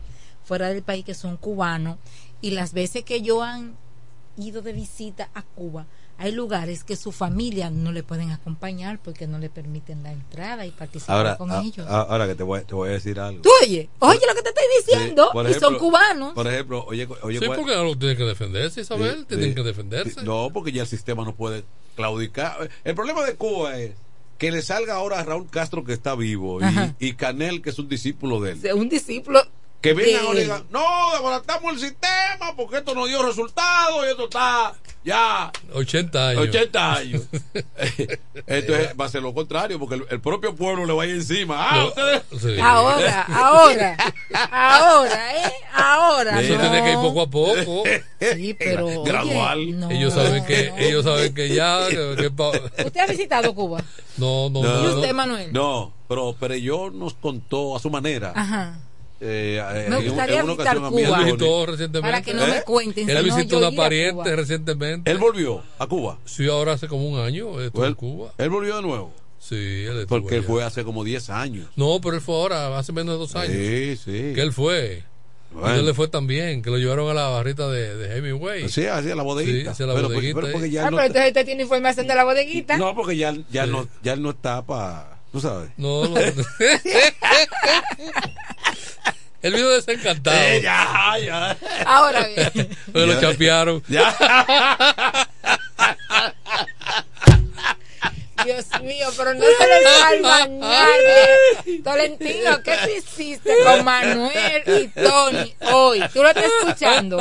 fuera 0.44 0.68
del 0.68 0.82
país 0.82 1.04
que 1.04 1.14
son 1.14 1.36
cubanos, 1.36 1.98
y 2.40 2.52
las 2.52 2.72
veces 2.72 3.04
que 3.04 3.16
ellos 3.16 3.42
han 3.42 3.74
ido 4.36 4.62
de 4.62 4.72
visita 4.72 5.28
a 5.34 5.42
Cuba, 5.42 5.86
hay 6.18 6.32
lugares 6.32 6.84
que 6.84 6.96
su 6.96 7.12
familia 7.12 7.70
no 7.70 7.92
le 7.92 8.02
pueden 8.02 8.30
acompañar 8.30 8.98
porque 9.02 9.26
no 9.26 9.38
le 9.38 9.48
permiten 9.48 10.02
la 10.02 10.12
entrada 10.12 10.66
y 10.66 10.70
participar 10.70 11.16
Ahora, 11.16 11.36
con 11.38 11.50
a- 11.50 11.62
ellos. 11.62 11.86
a- 11.88 12.02
ahora 12.02 12.26
que 12.26 12.34
te 12.34 12.42
voy, 12.42 12.60
te 12.64 12.74
voy 12.74 12.90
a 12.90 12.92
decir 12.92 13.18
algo. 13.18 13.40
Tú 13.42 13.48
oye, 13.62 13.88
oye 14.00 14.20
lo 14.28 14.34
que 14.34 14.42
te 14.42 14.48
estoy 14.50 14.64
diciendo, 14.84 15.30
Sí, 15.32 15.50
y 15.50 15.54
son 15.54 15.78
cubanos. 15.78 16.34
Por 16.34 16.46
ejemplo, 16.46 16.84
oye, 16.86 17.08
oye 17.22 17.38
Sí, 17.38 17.46
¿cuál- 17.46 17.58
porque 17.58 17.74
algo 17.74 17.96
tienen 17.96 18.16
que 18.18 18.24
defenderse, 18.24 18.80
Isabel. 18.82 19.20
Sí, 19.20 19.24
tienen 19.28 19.48
sí. 19.50 19.54
que 19.54 19.62
defenderse. 19.62 20.20
Sí, 20.20 20.26
No, 20.26 20.50
porque 20.52 20.72
ya 20.72 20.82
el 20.82 20.88
sistema 20.88 21.24
no 21.24 21.34
puede 21.34 21.64
claudicar. 21.96 22.68
El 22.84 22.94
problema 22.94 23.24
de 23.24 23.34
Cuba 23.36 23.78
es 23.78 23.92
que 24.38 24.50
le 24.50 24.62
salga 24.62 24.94
ahora 24.94 25.20
a 25.20 25.24
Raúl 25.24 25.48
Castro 25.50 25.84
que 25.84 25.92
está 25.92 26.14
vivo 26.14 26.60
y, 26.98 27.08
y 27.08 27.12
Canel 27.14 27.60
que 27.62 27.70
es 27.70 27.78
un 27.78 27.88
discípulo 27.88 28.40
de 28.40 28.52
él. 28.52 28.72
Un 28.74 28.88
discípulo. 28.88 29.42
Que 29.80 29.94
vengan 29.94 30.12
de 30.12 30.18
ahora 30.26 30.38
y 30.40 30.42
digan, 30.42 30.66
no, 30.70 30.84
desbaratamos 31.12 31.72
el 31.74 31.80
sistema 31.80 32.54
porque 32.56 32.76
esto 32.78 32.94
no 32.94 33.06
dio 33.06 33.22
resultado 33.22 34.06
y 34.06 34.10
esto 34.10 34.24
está 34.24 34.74
ya 35.02 35.50
80 35.72 36.28
años. 36.28 36.42
80 36.42 36.92
años. 36.94 37.22
Entonces 38.46 38.90
va 39.00 39.04
a 39.06 39.08
ser 39.08 39.22
lo 39.22 39.32
contrario 39.32 39.78
porque 39.78 39.94
el, 39.94 40.04
el 40.10 40.20
propio 40.20 40.54
pueblo 40.54 40.84
le 40.84 40.92
va 40.92 41.04
a 41.04 41.06
ir 41.06 41.14
encima. 41.14 41.56
Ah, 41.70 41.76
No, 41.78 41.88
ustedes. 41.88 42.22
sí. 42.40 42.56
Ahora, 42.60 43.22
ahora, 43.22 43.96
ahora, 44.52 45.36
¿eh? 45.36 45.52
Ahora. 45.72 46.40
Eso 46.42 46.54
no. 46.56 46.60
tiene 46.60 46.82
que 46.82 46.90
ir 46.90 46.96
poco 46.96 47.22
a 47.22 47.30
poco. 47.30 47.82
Sí, 48.20 48.52
pero. 48.52 48.86
oye, 48.86 49.00
Gradual. 49.10 49.80
no. 49.80 49.90
Ellos 49.90 50.12
saben 50.12 50.44
que 50.44 50.74
ellos 50.76 51.04
saben 51.04 51.32
que 51.34 51.48
ya 51.54 51.88
que- 51.88 52.16
que 52.18 52.30
pa- 52.30 52.50
¿Usted 52.50 53.00
ha 53.00 53.06
visitado 53.06 53.54
Cuba? 53.54 53.82
no 54.18 54.50
no 54.50 54.62
No, 54.62 54.80
¿Y 54.80 54.82
no, 54.88 54.94
usted. 54.96 55.12
Manuel? 55.14 55.50
No, 55.54 55.94
pero 56.06 56.34
Perelló 56.34 56.90
nos 56.90 57.14
contó 57.14 57.74
a 57.74 57.78
su 57.80 57.88
manera. 57.88 58.34
Ajá. 58.36 58.78
Eh, 59.20 59.62
eh, 59.74 59.86
Me 59.90 59.96
gustaría 60.02 60.38
en 60.40 60.44
una 60.44 60.52
visitar 60.54 60.78
Cuba. 60.78 61.18
Él 61.18 61.24
visitó 61.24 61.66
recientemente. 61.66 62.00
Para 62.10 62.22
que 62.22 62.34
no 62.34 62.46
me 62.46 62.62
cuenten, 62.62 63.10
Él 63.10 63.24
visitó 63.24 63.58
una 63.58 63.70
pariente 63.72 64.34
recientemente. 64.36 65.10
Él 65.10 65.18
volvió 65.18 65.62
a 65.78 65.86
Cuba. 65.86 66.18
Sí, 66.24 66.48
ahora 66.48 66.72
hace 66.72 66.88
como 66.88 67.06
un 67.08 67.18
año 67.20 67.60
estuvo 67.60 67.84
Él, 67.84 67.90
en 67.90 67.94
Cuba. 67.94 68.32
él 68.38 68.50
volvió 68.50 68.76
de 68.76 68.82
nuevo. 68.82 69.12
Sí, 69.38 69.54
él 69.56 70.00
estuvo 70.00 70.20
Porque 70.20 70.36
él 70.36 70.40
allá. 70.42 70.48
fue 70.52 70.64
hace 70.64 70.84
como 70.84 71.02
10 71.04 71.30
años. 71.30 71.66
No, 71.76 72.00
pero 72.00 72.14
él 72.16 72.20
fue 72.20 72.34
ahora, 72.34 72.78
hace 72.78 72.92
menos 72.92 73.14
de 73.14 73.18
dos 73.18 73.34
años. 73.36 73.54
Sí, 73.56 73.96
sí. 73.96 74.32
Que 74.34 74.42
él 74.42 74.52
fue. 74.52 75.04
Bueno. 75.52 75.74
Y 75.76 75.78
él 75.80 75.86
le 75.86 75.94
fue 75.94 76.06
también, 76.08 76.62
que 76.62 76.70
lo 76.70 76.76
llevaron 76.78 77.10
a 77.10 77.14
la 77.14 77.26
barrita 77.28 77.68
de, 77.68 77.96
de 77.96 78.16
Hemingway. 78.18 78.68
Sí, 78.68 78.86
hacia 78.86 79.16
la 79.16 79.22
bodeguita. 79.24 79.62
Sí, 79.62 79.68
hacia 79.68 79.86
la 79.86 79.94
Pero, 79.94 80.06
pues, 80.08 80.16
bodeguita. 80.18 80.40
pero 80.40 80.52
porque 80.52 80.66
ahí. 80.66 80.72
ya 80.72 80.86
Ah, 80.86 80.90
no 80.90 80.96
pero 80.98 81.06
entonces 81.08 81.28
usted 81.30 81.44
tiene 81.46 81.62
información 81.62 82.06
de 82.06 82.14
la 82.14 82.24
bodeguita. 82.24 82.76
No, 82.78 82.94
porque 82.94 83.16
ya, 83.16 83.34
ya, 83.50 83.66
no, 83.66 83.88
ya 84.02 84.12
él 84.12 84.22
no 84.22 84.30
está 84.30 84.62
para. 84.62 85.18
¿Tú 85.32 85.40
sabes? 85.40 85.70
No, 85.76 86.04
no. 86.06 86.14
Él 89.42 89.54
vino 89.54 89.68
desencantado. 89.70 90.36
Eh, 90.36 90.60
ya, 90.62 91.14
ya. 91.24 91.56
Ahora 91.86 92.26
bien. 92.26 92.76
Pero 92.92 93.06
lo 93.06 93.20
chapearon. 93.20 93.82
Ya. 93.88 94.14
Dios 98.44 98.66
mío, 98.82 99.08
pero 99.16 99.34
no 99.34 99.40
se 99.40 99.66
le 99.66 99.82
salva 99.98 100.36
a 100.42 100.46
nadie. 100.46 101.82
Tolentino, 101.84 102.62
¿qué 102.62 102.74
tú 102.82 102.88
hiciste 102.96 103.52
con 103.64 103.84
Manuel 103.84 104.62
y 104.66 104.88
Tony 104.88 105.54
hoy? 105.72 106.02
¿Tú 106.12 106.22
lo 106.22 106.28
estás 106.28 106.50
escuchando? 106.62 107.20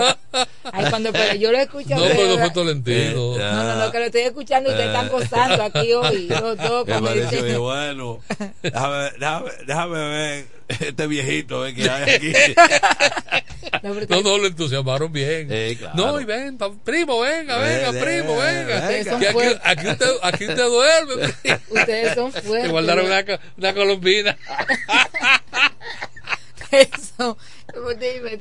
Ay, 0.72 0.86
cuando 0.90 1.12
pero 1.12 1.36
yo 1.36 1.52
lo 1.52 1.58
escucho. 1.58 1.96
No, 1.96 2.04
pero 2.04 2.38
fue 2.38 2.50
Tolentino. 2.52 3.38
No, 3.38 3.64
no, 3.64 3.76
no, 3.76 3.92
que 3.92 4.00
lo 4.00 4.06
estoy 4.06 4.22
escuchando 4.22 4.70
y 4.70 4.72
ustedes 4.72 4.90
están 4.90 5.10
gozando 5.10 5.64
aquí 5.64 5.94
hoy. 5.94 6.28
Los 6.28 6.58
dos 6.58 6.88
Me 6.88 7.28
que, 7.30 7.58
bueno, 7.58 8.20
déjame, 8.64 9.12
déjame, 9.20 9.52
déjame 9.66 10.10
ver 10.10 10.59
este 10.70 11.08
viejito 11.08 11.66
eh, 11.66 11.74
que 11.74 11.90
hay 11.90 12.10
aquí. 12.16 12.34
No, 13.84 13.94
No, 13.94 14.22
no, 14.24 14.38
lo 14.40 14.48
entusiasmaron 14.48 15.12
bien. 15.12 15.48
Eh, 15.52 15.76
claro. 15.78 15.96
No, 15.96 16.20
y 16.20 16.26
ven, 16.26 16.58
pa- 16.58 16.72
primo, 16.84 17.20
venga, 17.22 17.58
venga, 17.60 17.92
Ven, 17.92 18.04
primo, 18.04 18.36
ven, 18.38 18.66
venga. 18.68 18.88
venga. 18.88 19.20
Que 19.20 19.28
aquí, 19.28 19.60
aquí, 19.64 19.88
usted, 19.88 20.10
aquí 20.24 20.48
usted 20.48 20.66
duerme. 20.66 21.34
Ustedes 21.70 22.16
son 22.16 22.32
fuertes. 22.32 22.64
Te 22.64 22.68
guardaron 22.70 23.06
una, 23.06 23.26
co- 23.26 23.40
una 23.58 23.74
colombina. 23.74 24.38
Eso. 26.72 27.38
Dime, 28.00 28.40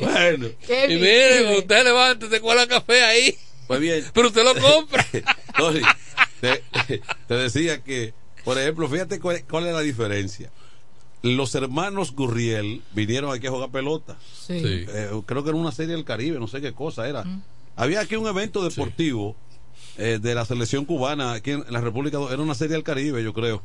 Bueno, 0.00 0.48
qué 0.66 0.84
Y 0.84 0.96
bien. 0.96 1.00
mire, 1.00 1.58
usted 1.58 1.84
levante, 1.84 2.40
cuela 2.40 2.66
café 2.66 3.02
ahí. 3.04 3.38
pues 3.66 3.80
bien. 3.80 4.04
Pero 4.12 4.28
usted 4.28 4.44
lo 4.44 4.54
compra. 4.54 5.06
Tony, 5.56 5.80
te, 6.40 6.62
te 7.28 7.34
decía 7.34 7.82
que, 7.82 8.14
por 8.44 8.58
ejemplo, 8.58 8.88
fíjate 8.88 9.20
cuál, 9.20 9.44
cuál 9.48 9.66
es 9.68 9.74
la 9.74 9.80
diferencia. 9.80 10.50
Los 11.22 11.54
hermanos 11.54 12.12
Gurriel 12.12 12.82
vinieron 12.92 13.32
aquí 13.32 13.46
a 13.46 13.50
jugar 13.50 13.70
pelota. 13.70 14.16
Sí. 14.34 14.58
Sí. 14.60 14.86
Eh, 14.88 15.10
creo 15.24 15.44
que 15.44 15.50
era 15.50 15.58
una 15.58 15.72
serie 15.72 15.94
del 15.94 16.04
Caribe, 16.04 16.38
no 16.38 16.48
sé 16.48 16.60
qué 16.60 16.72
cosa 16.72 17.08
era. 17.08 17.24
Había 17.76 18.00
aquí 18.00 18.16
un 18.16 18.26
evento 18.26 18.62
deportivo 18.62 19.36
eh, 19.98 20.18
de 20.20 20.34
la 20.34 20.44
selección 20.44 20.84
cubana 20.84 21.32
aquí 21.32 21.52
en 21.52 21.64
la 21.70 21.80
República. 21.80 22.18
Era 22.30 22.42
una 22.42 22.54
serie 22.54 22.74
del 22.74 22.82
Caribe, 22.82 23.22
yo 23.22 23.32
creo. 23.32 23.62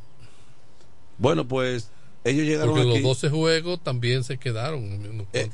Bueno, 1.18 1.48
pues 1.48 1.90
ellos 2.24 2.46
llegaron 2.46 2.74
Porque 2.74 2.86
los 2.86 2.96
aquí. 2.98 3.04
12 3.04 3.30
juegos 3.30 3.84
también 3.84 4.24
se 4.24 4.38
quedaron. 4.38 4.84
unos 4.84 5.28
Eh. 5.34 5.50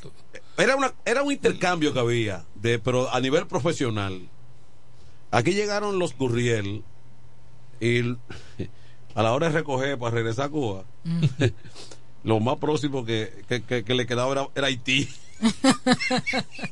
Era, 0.58 0.76
una, 0.76 0.94
era 1.06 1.24
un 1.24 1.32
intercambio 1.32 1.94
que 1.94 2.00
había, 2.00 2.46
de, 2.56 2.80
pero 2.80 3.12
a 3.14 3.20
nivel 3.20 3.48
profesional. 3.48 4.28
Aquí 5.32 5.54
llegaron 5.54 6.00
los 6.00 6.16
Gurriel 6.16 6.84
y 7.80 8.02
a 9.16 9.24
la 9.24 9.34
hora 9.34 9.48
de 9.48 9.54
recoger 9.54 9.98
para 9.98 10.16
regresar 10.16 10.46
a 10.46 10.50
Cuba, 10.50 10.86
lo 12.24 12.40
más 12.40 12.58
próximo 12.58 13.04
que, 13.06 13.44
que, 13.48 13.62
que- 13.64 13.84
que 13.84 13.94
le 13.94 14.06
quedaba 14.06 14.32
era, 14.32 14.48
era 14.56 14.68
Haití. 14.68 15.08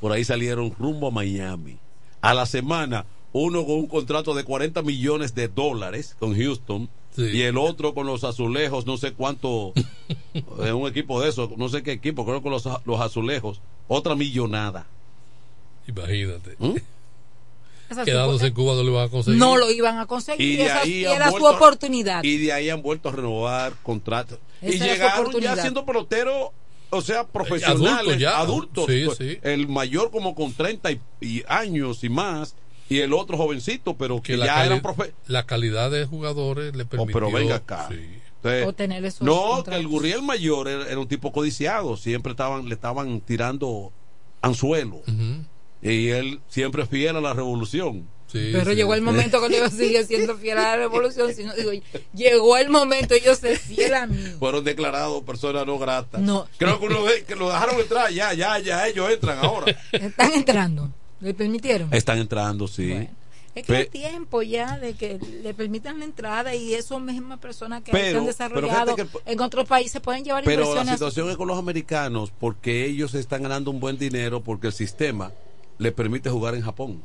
Por 0.00 0.12
ahí 0.12 0.24
salieron 0.24 0.74
rumbo 0.78 1.08
a 1.08 1.10
Miami. 1.10 1.78
A 2.20 2.34
la 2.34 2.46
semana, 2.46 3.06
uno 3.32 3.64
con 3.64 3.76
un 3.76 3.86
contrato 3.86 4.34
de 4.34 4.44
40 4.44 4.82
millones 4.82 5.34
de 5.34 5.48
dólares 5.48 6.16
con 6.18 6.36
Houston 6.36 6.88
Sí. 7.16 7.22
y 7.32 7.42
el 7.42 7.56
otro 7.56 7.94
con 7.94 8.06
los 8.06 8.24
azulejos, 8.24 8.84
no 8.84 8.98
sé 8.98 9.14
cuánto, 9.14 9.72
de 10.62 10.72
un 10.74 10.86
equipo 10.86 11.18
de 11.22 11.30
eso, 11.30 11.50
no 11.56 11.70
sé 11.70 11.82
qué 11.82 11.92
equipo, 11.92 12.26
creo 12.26 12.42
que 12.42 12.50
los, 12.50 12.68
los 12.84 13.00
azulejos, 13.00 13.62
otra 13.88 14.14
millonada. 14.14 14.86
Imagínate. 15.88 16.56
¿Mm? 16.58 16.74
Esa 17.88 18.04
Quedándose 18.04 18.46
en 18.48 18.54
Cuba 18.54 18.74
no 18.74 18.82
lo 18.82 18.90
iban 18.90 19.04
a 19.06 19.08
conseguir. 19.08 19.38
No 19.38 19.56
lo 19.56 19.70
iban 19.70 19.98
a 19.98 20.06
conseguir. 20.06 20.40
Y 20.46 20.56
de 20.56 20.64
esa- 20.66 20.80
ahí 20.80 21.04
era 21.04 21.26
su 21.26 21.38
vuelto- 21.38 21.50
oportunidad. 21.56 22.24
Y 22.24 22.38
de 22.38 22.52
ahí 22.52 22.68
han 22.70 22.82
vuelto 22.82 23.08
a 23.08 23.12
renovar 23.12 23.74
contratos. 23.82 24.38
Esa 24.60 24.74
y 24.74 24.78
su 24.78 24.84
llegaron 24.84 25.40
ya 25.40 25.56
siendo 25.56 25.84
peloteros, 25.86 26.50
o 26.90 27.00
sea, 27.02 27.24
profesionales, 27.26 27.92
Adultos 27.92 28.18
ya. 28.18 28.38
adultos. 28.38 28.86
Sí, 28.88 29.02
pues, 29.06 29.18
sí. 29.18 29.38
El 29.42 29.68
mayor 29.68 30.10
como 30.10 30.34
con 30.34 30.52
30 30.52 30.90
y, 30.92 31.00
y 31.20 31.42
años 31.48 32.02
y 32.04 32.08
más, 32.08 32.54
y 32.88 32.98
el 33.00 33.12
otro 33.12 33.36
jovencito, 33.36 33.94
pero 33.96 34.22
que, 34.22 34.36
ya 34.38 34.64
eran 34.64 34.80
profe 34.80 35.12
la 35.26 35.44
calidad 35.46 35.90
de 35.90 36.06
jugadores 36.06 36.74
le 36.76 36.84
Oh, 36.84 36.86
permitió. 36.86 37.12
pero 37.14 37.30
venga 37.32 37.56
acá. 37.56 37.88
Sí. 37.90 37.98
Entonces, 38.36 38.66
O 38.66 38.72
tener 38.72 39.04
esos 39.04 39.22
no, 39.22 39.64
que 39.64 39.74
el 39.74 39.88
Gurriel 39.88 40.22
mayor 40.22 40.68
era, 40.68 40.86
era 40.88 40.98
un 41.00 41.08
tipo 41.08 41.32
codiciado, 41.32 41.96
siempre 41.96 42.30
estaban, 42.32 42.68
le 42.68 42.74
estaban 42.74 43.20
tirando 43.20 43.92
anzuelo. 44.40 44.96
Ujú. 45.08 45.44
Y 45.82 46.08
él 46.08 46.40
siempre 46.48 46.86
fiel 46.86 47.16
a 47.16 47.20
la 47.20 47.32
revolución. 47.34 48.08
Sí, 48.26 48.50
Pero 48.52 48.70
sí. 48.70 48.76
llegó 48.76 48.94
el 48.94 49.02
momento 49.02 49.40
que 49.46 49.56
yo 49.56 49.68
sigue 49.70 50.04
siendo 50.04 50.36
fiel 50.36 50.58
a 50.58 50.62
la 50.62 50.76
revolución. 50.76 51.32
sino 51.32 51.54
digo, 51.54 51.70
llegó 52.12 52.56
el 52.56 52.70
momento 52.70 53.14
y 53.14 53.20
yo 53.20 53.34
sé 53.36 53.56
fiel 53.56 53.94
a 53.94 54.06
mí. 54.06 54.16
Fueron 54.38 54.64
declarados 54.64 55.22
personas 55.22 55.64
no 55.66 55.78
gratas. 55.78 56.20
No. 56.20 56.48
Creo 56.58 56.80
que, 56.80 56.86
uno 56.86 57.04
de- 57.04 57.24
que 57.24 57.36
lo 57.36 57.48
dejaron 57.48 57.78
entrar, 57.80 58.10
ya, 58.10 58.32
ya, 58.34 58.58
ya, 58.58 58.88
ellos 58.88 59.08
entran 59.10 59.38
ahora. 59.38 59.76
Están 59.92 60.32
entrando. 60.32 60.90
¿Le 61.20 61.34
permitieron? 61.34 61.92
Están 61.94 62.18
entrando, 62.18 62.66
sí. 62.66 62.90
Bueno. 62.90 63.08
Es 63.54 63.64
que 63.64 63.74
hay 63.74 63.84
Pe- 63.84 63.90
tiempo 63.90 64.42
ya 64.42 64.76
de 64.76 64.92
que 64.94 65.18
le 65.42 65.54
permitan 65.54 65.98
la 66.00 66.04
entrada 66.04 66.54
y 66.54 66.74
esas 66.74 67.00
mismas 67.00 67.38
personas 67.38 67.82
que 67.82 67.90
Pero- 67.92 68.10
se 68.10 68.16
han 68.18 68.26
desarrollado 68.26 68.96
que- 68.96 69.06
en 69.24 69.40
otros 69.40 69.66
países 69.66 70.02
pueden 70.02 70.24
llevar 70.24 70.44
Pero 70.44 70.74
la 70.74 70.84
situación 70.84 71.30
es 71.30 71.36
con 71.38 71.48
los 71.48 71.58
americanos 71.58 72.32
porque 72.38 72.84
ellos 72.84 73.14
están 73.14 73.44
ganando 73.44 73.70
un 73.70 73.80
buen 73.80 73.96
dinero 73.96 74.42
porque 74.42 74.66
el 74.66 74.72
sistema 74.74 75.32
les 75.78 75.92
permite 75.92 76.30
jugar 76.30 76.54
en 76.54 76.62
Japón. 76.62 77.02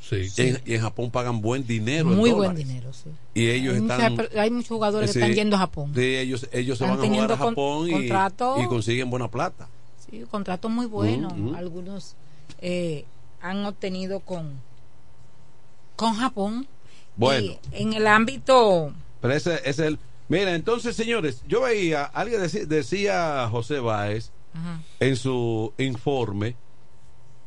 Sí. 0.00 0.26
Y, 0.38 0.40
en, 0.42 0.62
y 0.64 0.74
en 0.74 0.80
Japón 0.80 1.10
pagan 1.10 1.40
buen 1.42 1.66
dinero. 1.66 2.10
en 2.10 2.16
Muy 2.16 2.30
buen 2.30 2.54
dinero, 2.54 2.92
sí. 2.92 3.10
Y 3.34 3.48
ellos 3.50 3.74
hay, 3.74 3.80
están. 3.82 4.12
muchas 4.14 4.34
hay 4.36 4.50
muchos 4.50 4.68
jugadores 4.68 5.10
Sí, 5.10 5.18
que 5.18 5.24
están 5.24 5.34
yendo 5.34 5.56
a 5.56 5.58
Japón. 5.60 5.92
Sí, 5.94 6.16
ellos, 6.16 6.48
ellos 6.52 6.78
se 6.78 6.84
van 6.84 6.94
a 6.94 6.96
jugar 7.06 7.32
a 7.32 7.36
con- 7.36 7.48
Japón 7.48 7.88
y, 7.88 7.92
contrato- 7.92 8.56
y 8.62 8.66
consiguen 8.66 9.10
buena 9.10 9.28
plata. 9.30 9.68
Sí, 10.10 10.24
contratos 10.30 10.70
muy 10.70 10.86
buenos. 10.86 11.34
Mm, 11.36 11.50
mm. 11.50 11.54
Algunos 11.56 12.14
eh, 12.62 13.04
han 13.42 13.66
obtenido 13.66 14.20
con, 14.20 14.52
con 15.96 16.14
Japón. 16.14 16.66
Bueno. 17.16 17.52
Y 17.72 17.82
en 17.82 17.92
el 17.92 18.06
ámbito. 18.06 18.92
Pero 19.20 19.34
ese 19.34 19.60
es 19.68 19.78
el. 19.78 19.98
Mira, 20.28 20.54
entonces, 20.54 20.94
señores, 20.94 21.42
yo 21.48 21.62
veía, 21.62 22.04
alguien 22.04 22.40
decía, 22.40 22.64
decía 22.66 23.48
José 23.50 23.78
Báez 23.80 24.30
en 25.00 25.16
su 25.16 25.72
informe, 25.78 26.54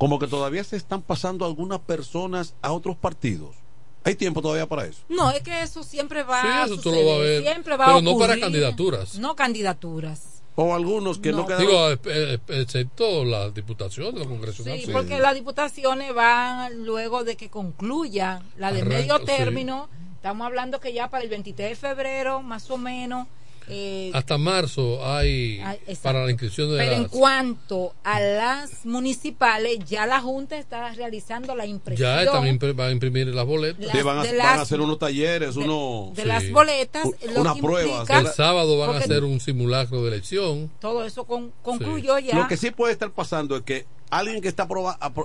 como 0.01 0.17
que 0.17 0.25
todavía 0.25 0.63
se 0.63 0.77
están 0.77 1.03
pasando 1.03 1.45
algunas 1.45 1.77
personas 1.81 2.55
a 2.63 2.71
otros 2.71 2.97
partidos. 2.97 3.55
Hay 4.03 4.15
tiempo 4.15 4.41
todavía 4.41 4.67
para 4.67 4.85
eso. 4.85 5.03
No, 5.09 5.29
es 5.29 5.43
que 5.43 5.61
eso 5.61 5.83
siempre 5.83 6.23
va 6.23 6.41
Sí, 6.41 6.47
a 6.47 6.65
eso 6.65 6.75
tú 6.77 6.81
suceder, 6.81 7.05
lo 7.05 7.11
vas 7.11 7.17
a 7.17 7.21
ver. 7.21 7.43
Siempre 7.43 7.77
va 7.77 7.85
Pero 7.85 7.97
a 7.99 8.01
no 8.01 8.17
para 8.17 8.39
candidaturas. 8.39 9.19
No 9.19 9.35
candidaturas. 9.35 10.41
O 10.55 10.73
algunos 10.73 11.19
que 11.19 11.31
no, 11.31 11.45
quedaron. 11.45 11.67
Digo, 11.67 11.91
eh, 11.91 11.99
eh, 12.05 12.39
excepto 12.47 13.23
las 13.23 13.53
diputaciones, 13.53 14.15
los 14.15 14.25
congresionales. 14.25 14.85
Sí, 14.87 14.91
porque 14.91 15.19
las 15.19 15.35
diputaciones 15.35 16.15
van 16.15 16.83
luego 16.83 17.23
de 17.23 17.37
que 17.37 17.51
concluya 17.51 18.41
la 18.57 18.71
de 18.71 18.81
Arranca, 18.81 18.97
medio 18.97 19.17
sí. 19.19 19.25
término. 19.25 19.87
Estamos 20.15 20.47
hablando 20.47 20.79
que 20.79 20.93
ya 20.93 21.11
para 21.11 21.23
el 21.23 21.29
23 21.29 21.69
de 21.69 21.75
febrero, 21.75 22.41
más 22.41 22.71
o 22.71 22.79
menos. 22.79 23.27
Eh, 23.69 24.11
Hasta 24.13 24.37
marzo 24.37 25.05
hay 25.05 25.59
Ah, 25.63 25.73
exacto. 25.75 26.01
para 26.03 26.25
la 26.25 26.31
inscripción 26.31 26.71
de 26.71 26.77
pero 26.77 26.93
en 26.93 27.05
cuanto 27.05 27.93
a 28.03 28.19
las 28.19 28.85
municipales, 28.85 29.79
ya 29.87 30.05
la 30.05 30.19
Junta 30.21 30.57
está 30.57 30.91
realizando 30.93 31.55
la 31.55 31.65
impresión 31.65 32.09
Ya 32.25 32.31
también 32.31 32.59
va 32.79 32.87
a 32.87 32.91
imprimir 32.91 33.27
las 33.27 33.45
boletas. 33.45 33.93
Las- 33.93 34.03
van, 34.03 34.17
a, 34.19 34.23
de 34.23 34.29
van 34.29 34.37
las- 34.37 34.57
a 34.59 34.61
hacer 34.61 34.81
unos 34.81 34.99
talleres, 34.99 35.55
unos. 35.55 36.15
de 36.15 36.25
las 36.25 36.49
boletas. 36.51 37.05
U- 37.05 37.15
lo 37.33 37.41
una 37.41 37.53
que 37.53 37.61
prueba, 37.61 37.99
implica- 38.01 38.19
El 38.19 38.27
sábado 38.27 38.77
van 38.77 38.95
a 38.95 38.97
hacer 38.99 39.23
un 39.23 39.39
simulacro 39.39 40.01
de 40.03 40.07
elección. 40.09 40.71
Todo 40.79 41.05
eso 41.05 41.23
con- 41.25 41.51
concluyó 41.61 42.17
ya. 42.19 42.35
Lo 42.35 42.47
que 42.47 42.57
sí 42.57 42.71
puede 42.71 42.93
estar 42.93 43.11
pasando 43.11 43.55
es 43.57 43.63
que 43.63 43.85
alguien 44.09 44.41
que 44.41 44.47
está 44.47 44.67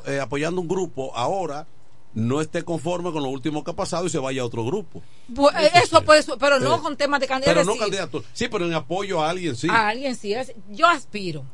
eh, 0.07 0.21
apoyando 0.21 0.61
un 0.61 0.69
grupo 0.69 1.15
ahora 1.17 1.67
no 2.17 2.41
esté 2.41 2.65
conforme 2.65 3.13
con 3.13 3.23
lo 3.23 3.29
último 3.29 3.63
que 3.63 3.71
ha 3.71 3.75
pasado 3.77 4.07
y 4.07 4.11
se 4.11 4.19
vaya 4.19 4.43
a 4.43 4.45
otro 4.47 4.65
grupo. 4.65 5.03
Eh, 5.31 5.71
eso 5.85 6.03
puede 6.03 6.23
su- 6.23 6.37
pero 6.39 6.59
no 6.59 6.77
Eh, 6.77 6.81
con 6.81 6.97
temas 6.97 7.21
de 7.21 7.27
Pero 7.27 7.41
candidatos. 7.41 7.67
no 7.67 7.77
candidato. 7.77 8.25
Sí, 8.33 8.49
pero 8.49 8.65
en 8.67 8.73
apoyo 8.75 9.23
a 9.23 9.29
alguien 9.31 9.55
sí. 9.55 9.69
A 9.71 9.89
alguien 9.89 10.17
sí. 10.17 10.33
es- 10.35 10.53
yo 10.71 10.87
aspiro. 10.87 11.45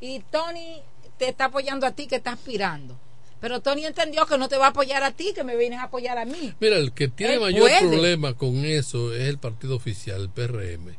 Y 0.00 0.18
Tony 0.30 0.82
te 1.18 1.28
está 1.28 1.44
apoyando 1.46 1.86
a 1.86 1.92
ti 1.92 2.06
que 2.08 2.16
está 2.16 2.32
aspirando. 2.32 2.98
Pero 3.40 3.60
Tony 3.60 3.84
entendió 3.86 4.26
que 4.26 4.38
no 4.38 4.48
te 4.48 4.56
va 4.56 4.66
a 4.66 4.70
apoyar 4.70 5.02
a 5.04 5.12
ti, 5.12 5.32
que 5.34 5.44
me 5.44 5.56
vienes 5.56 5.78
a 5.78 5.84
apoyar 5.84 6.18
a 6.18 6.24
mí. 6.24 6.52
Mira, 6.60 6.76
el 6.76 6.92
que 6.92 7.08
tiene 7.08 7.34
Él 7.34 7.40
mayor 7.40 7.60
puede. 7.68 7.78
problema 7.88 8.34
con 8.34 8.64
eso 8.64 9.12
es 9.14 9.22
el 9.28 9.38
partido 9.38 9.76
oficial, 9.76 10.20
el 10.22 10.30
PRM, 10.30 10.96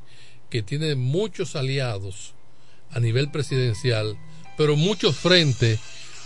que 0.49 0.61
tiene 0.61 0.95
muchos 0.95 1.55
aliados 1.55 2.33
a 2.91 2.99
nivel 2.99 3.31
presidencial, 3.31 4.17
pero 4.57 4.75
muchos 4.75 5.15
frentes 5.17 5.79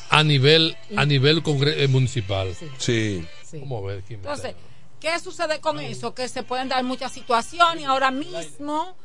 a 0.09 0.23
nivel 0.23 0.77
a 0.95 1.05
nivel 1.05 1.43
eh, 1.45 1.87
municipal. 1.87 2.55
Sí. 2.77 3.25
Vamos 3.53 3.83
a 3.83 3.87
ver 3.87 4.03
quién 4.03 4.19
Entonces, 4.19 4.55
¿qué 4.99 5.17
sucede 5.19 5.59
con 5.59 5.79
eso? 5.79 6.13
Que 6.13 6.27
se 6.27 6.43
pueden 6.43 6.69
dar 6.69 6.83
muchas 6.83 7.11
situaciones. 7.11 7.85
Ahora 7.85 8.11
mismo, 8.11 8.95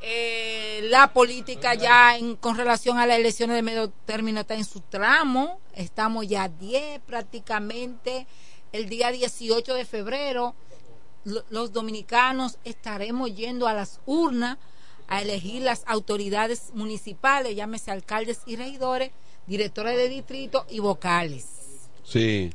eh, 0.00 0.80
la 0.90 1.12
política 1.12 1.74
ya 1.74 2.16
en, 2.16 2.36
con 2.36 2.56
relación 2.56 2.98
a 2.98 3.06
las 3.06 3.18
elecciones 3.18 3.56
de 3.56 3.62
medio 3.62 3.90
término 4.04 4.40
está 4.40 4.54
en 4.54 4.64
su 4.64 4.80
tramo. 4.80 5.60
Estamos 5.74 6.26
ya 6.26 6.48
10 6.48 7.00
prácticamente. 7.06 8.26
El 8.72 8.88
día 8.88 9.10
18 9.10 9.74
de 9.74 9.84
febrero, 9.84 10.54
lo- 11.24 11.44
los 11.50 11.72
dominicanos 11.72 12.58
estaremos 12.64 13.34
yendo 13.34 13.68
a 13.68 13.74
las 13.74 14.00
urnas 14.06 14.58
a 15.08 15.20
elegir 15.20 15.62
las 15.62 15.82
autoridades 15.86 16.70
municipales, 16.74 17.54
llámese 17.54 17.90
alcaldes 17.90 18.40
y 18.46 18.56
regidores, 18.56 19.10
directores 19.46 19.96
de 19.96 20.08
distrito 20.08 20.66
y 20.70 20.78
vocales. 20.80 21.46
Sí. 22.04 22.52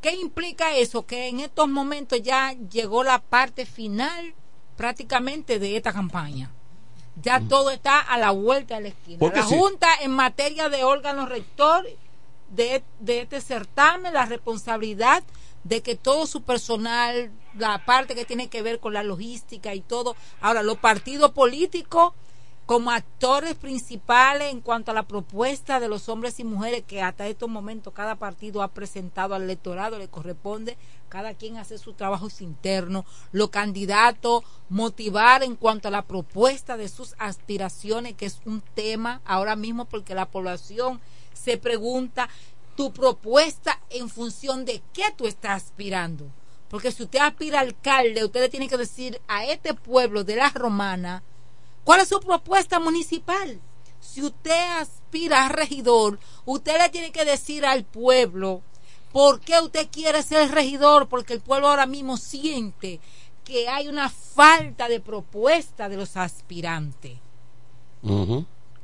¿Qué 0.00 0.12
implica 0.16 0.76
eso? 0.76 1.06
Que 1.06 1.28
en 1.28 1.40
estos 1.40 1.68
momentos 1.68 2.20
ya 2.22 2.52
llegó 2.52 3.04
la 3.04 3.20
parte 3.20 3.66
final 3.66 4.34
prácticamente 4.76 5.58
de 5.58 5.76
esta 5.76 5.92
campaña. 5.92 6.50
Ya 7.22 7.40
todo 7.40 7.70
está 7.70 8.00
a 8.00 8.18
la 8.18 8.30
vuelta 8.30 8.76
de 8.76 8.80
la 8.82 8.88
esquina. 8.88 9.18
Porque 9.18 9.40
La 9.40 9.46
sí. 9.46 9.54
Junta 9.56 9.88
en 10.00 10.10
materia 10.12 10.68
de 10.68 10.82
órgano 10.82 11.26
rector 11.26 11.86
de, 12.48 12.82
de 13.00 13.20
este 13.20 13.40
certamen, 13.40 14.14
la 14.14 14.26
responsabilidad 14.26 15.22
de 15.64 15.82
que 15.82 15.94
todo 15.94 16.26
su 16.26 16.42
personal, 16.42 17.30
la 17.56 17.84
parte 17.84 18.14
que 18.14 18.24
tiene 18.24 18.48
que 18.48 18.62
ver 18.62 18.80
con 18.80 18.94
la 18.94 19.02
logística 19.02 19.74
y 19.74 19.80
todo, 19.80 20.16
ahora 20.40 20.62
los 20.62 20.78
partidos 20.78 21.32
políticos 21.32 22.14
como 22.66 22.90
actores 22.90 23.54
principales 23.54 24.52
en 24.52 24.60
cuanto 24.60 24.90
a 24.90 24.94
la 24.94 25.02
propuesta 25.02 25.80
de 25.80 25.88
los 25.88 26.08
hombres 26.08 26.38
y 26.38 26.44
mujeres 26.44 26.84
que 26.86 27.02
hasta 27.02 27.26
estos 27.26 27.48
momentos 27.48 27.92
cada 27.92 28.14
partido 28.14 28.62
ha 28.62 28.68
presentado 28.68 29.34
al 29.34 29.42
electorado, 29.42 29.98
le 29.98 30.08
corresponde 30.08 30.76
cada 31.08 31.34
quien 31.34 31.58
hacer 31.58 31.78
su 31.78 31.92
trabajo 31.92 32.28
interno, 32.40 33.04
los 33.32 33.50
candidatos 33.50 34.44
motivar 34.68 35.42
en 35.42 35.56
cuanto 35.56 35.88
a 35.88 35.90
la 35.90 36.02
propuesta 36.02 36.76
de 36.76 36.88
sus 36.88 37.14
aspiraciones, 37.18 38.14
que 38.14 38.26
es 38.26 38.40
un 38.46 38.62
tema 38.62 39.20
ahora 39.24 39.56
mismo 39.56 39.84
porque 39.84 40.14
la 40.14 40.26
población 40.26 41.00
se 41.34 41.58
pregunta 41.58 42.28
tu 42.76 42.92
propuesta 42.92 43.78
en 43.90 44.08
función 44.08 44.64
de 44.64 44.82
qué 44.92 45.04
tú 45.16 45.26
estás 45.26 45.64
aspirando. 45.64 46.30
Porque 46.70 46.90
si 46.90 47.02
usted 47.02 47.18
aspira 47.18 47.60
alcalde, 47.60 48.24
usted 48.24 48.40
le 48.40 48.48
tiene 48.48 48.68
que 48.68 48.78
decir 48.78 49.20
a 49.28 49.44
este 49.44 49.74
pueblo 49.74 50.24
de 50.24 50.36
la 50.36 50.48
romana, 50.48 51.22
¿Cuál 51.84 52.00
es 52.00 52.08
su 52.08 52.20
propuesta 52.20 52.78
municipal? 52.80 53.60
Si 54.00 54.22
usted 54.22 54.78
aspira 54.80 55.46
a 55.46 55.48
regidor, 55.48 56.18
usted 56.44 56.76
le 56.78 56.88
tiene 56.90 57.12
que 57.12 57.24
decir 57.24 57.64
al 57.64 57.84
pueblo 57.84 58.62
por 59.12 59.40
qué 59.40 59.60
usted 59.60 59.88
quiere 59.90 60.22
ser 60.22 60.50
regidor, 60.50 61.08
porque 61.08 61.34
el 61.34 61.40
pueblo 61.40 61.68
ahora 61.68 61.86
mismo 61.86 62.16
siente 62.16 63.00
que 63.44 63.68
hay 63.68 63.88
una 63.88 64.08
falta 64.08 64.88
de 64.88 65.00
propuesta 65.00 65.88
de 65.88 65.96
los 65.96 66.16
aspirantes. 66.16 67.18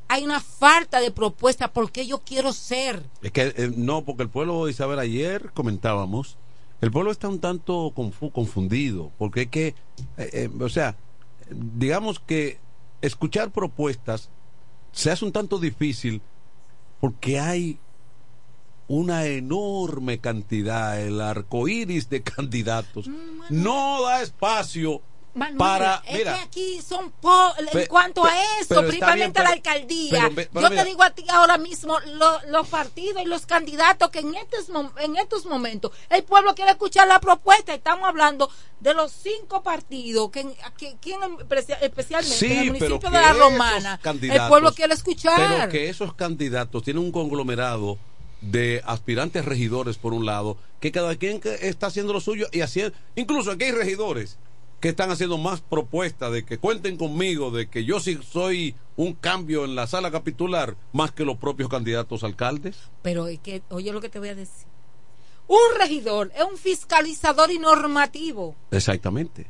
Hay 0.08 0.24
una 0.24 0.40
falta 0.40 1.00
de 1.00 1.10
propuesta 1.10 1.72
porque 1.72 2.06
yo 2.06 2.18
quiero 2.20 2.52
ser. 2.52 3.02
Es 3.22 3.30
que 3.32 3.52
eh, 3.56 3.72
no, 3.76 4.04
porque 4.04 4.22
el 4.22 4.28
pueblo, 4.30 4.68
Isabel, 4.68 4.98
ayer 4.98 5.50
comentábamos, 5.52 6.36
el 6.80 6.90
pueblo 6.90 7.10
está 7.10 7.28
un 7.28 7.40
tanto 7.40 7.92
confu- 7.94 8.32
confundido, 8.32 9.10
porque 9.18 9.42
es 9.42 9.48
que, 9.48 9.66
eh, 9.68 9.74
eh, 10.16 10.50
o 10.60 10.68
sea, 10.68 10.96
digamos 11.50 12.20
que 12.20 12.58
escuchar 13.00 13.50
propuestas 13.50 14.30
se 14.92 15.10
hace 15.10 15.24
un 15.24 15.32
tanto 15.32 15.58
difícil 15.58 16.22
porque 17.00 17.38
hay 17.38 17.78
una 18.88 19.26
enorme 19.26 20.18
cantidad, 20.18 21.00
el 21.00 21.20
arco 21.20 21.68
iris 21.68 22.08
de 22.08 22.22
candidatos, 22.36 23.08
no 23.50 24.02
da 24.02 24.22
espacio 24.22 25.02
Para. 25.58 26.02
es 26.06 26.18
Mira, 26.18 26.34
que 26.34 26.40
aquí 26.40 26.80
son 26.86 27.10
po- 27.12 27.52
en 27.58 27.86
cuanto 27.86 28.22
pe- 28.22 28.28
a 28.30 28.60
eso, 28.60 28.80
principalmente 28.82 29.40
bien, 29.40 29.46
a 29.46 29.50
la 29.50 29.54
alcaldía. 29.56 30.10
pero 30.10 30.34
ve- 30.34 30.48
pero 30.52 30.60
Yo 30.66 30.70
mira. 30.70 30.82
te 30.82 30.88
digo 30.88 31.02
a 31.02 31.10
ti 31.10 31.24
ahora 31.28 31.58
mismo, 31.58 31.98
lo- 32.00 32.40
los 32.48 32.68
partidos 32.68 33.22
y 33.22 33.26
los 33.26 33.46
candidatos 33.46 34.10
que 34.10 34.20
en 34.20 34.34
estos, 34.34 34.66
en 35.00 35.16
estos 35.16 35.46
momentos 35.46 35.92
el 36.10 36.22
pueblo 36.24 36.54
quiere 36.54 36.72
escuchar 36.72 37.06
la 37.08 37.20
propuesta. 37.20 37.74
Estamos 37.74 38.08
hablando 38.08 38.50
de 38.80 38.94
los 38.94 39.10
cinco 39.12 39.62
partidos 39.62 40.30
que, 40.30 40.46
que, 40.76 40.96
que 41.00 41.12
en- 41.14 41.38
especia- 41.40 41.78
especialmente 41.80 42.46
en 42.46 42.52
el 42.52 42.58
Sí, 42.58 42.70
pero 42.78 42.90
municipio 42.96 43.10
de 43.10 43.20
la 43.20 43.32
Romana, 43.32 44.00
el 44.04 44.48
pueblo 44.48 44.72
quiere 44.74 44.94
escuchar. 44.94 45.36
Pero 45.36 45.68
que 45.70 45.88
esos 45.88 46.14
candidatos 46.14 46.82
tienen 46.82 47.02
un 47.02 47.12
conglomerado 47.12 47.98
de 48.40 48.82
aspirantes 48.86 49.44
regidores 49.44 49.96
por 49.98 50.12
un 50.12 50.24
lado, 50.24 50.56
que 50.80 50.92
cada 50.92 51.16
quien 51.16 51.40
que 51.40 51.56
está 51.68 51.88
haciendo 51.88 52.12
lo 52.12 52.20
suyo 52.20 52.46
y 52.52 52.60
haciendo, 52.60 52.96
incluso 53.16 53.50
aquí 53.50 53.64
hay 53.64 53.72
regidores 53.72 54.38
que 54.80 54.88
están 54.90 55.10
haciendo 55.10 55.38
más 55.38 55.60
propuestas 55.60 56.30
de 56.32 56.44
que 56.44 56.58
cuenten 56.58 56.96
conmigo, 56.96 57.50
de 57.50 57.68
que 57.68 57.84
yo 57.84 57.98
sí 58.00 58.18
soy 58.30 58.76
un 58.96 59.14
cambio 59.14 59.64
en 59.64 59.74
la 59.74 59.86
sala 59.86 60.10
capitular 60.10 60.76
más 60.92 61.10
que 61.12 61.24
los 61.24 61.36
propios 61.36 61.68
candidatos 61.68 62.22
alcaldes. 62.24 62.76
Pero 63.02 63.26
es 63.26 63.40
que, 63.40 63.62
oye 63.70 63.92
lo 63.92 64.00
que 64.00 64.08
te 64.08 64.18
voy 64.18 64.28
a 64.28 64.34
decir. 64.34 64.66
Un 65.48 65.78
regidor 65.78 66.30
es 66.36 66.44
un 66.44 66.56
fiscalizador 66.58 67.50
y 67.50 67.58
normativo. 67.58 68.54
Exactamente. 68.70 69.46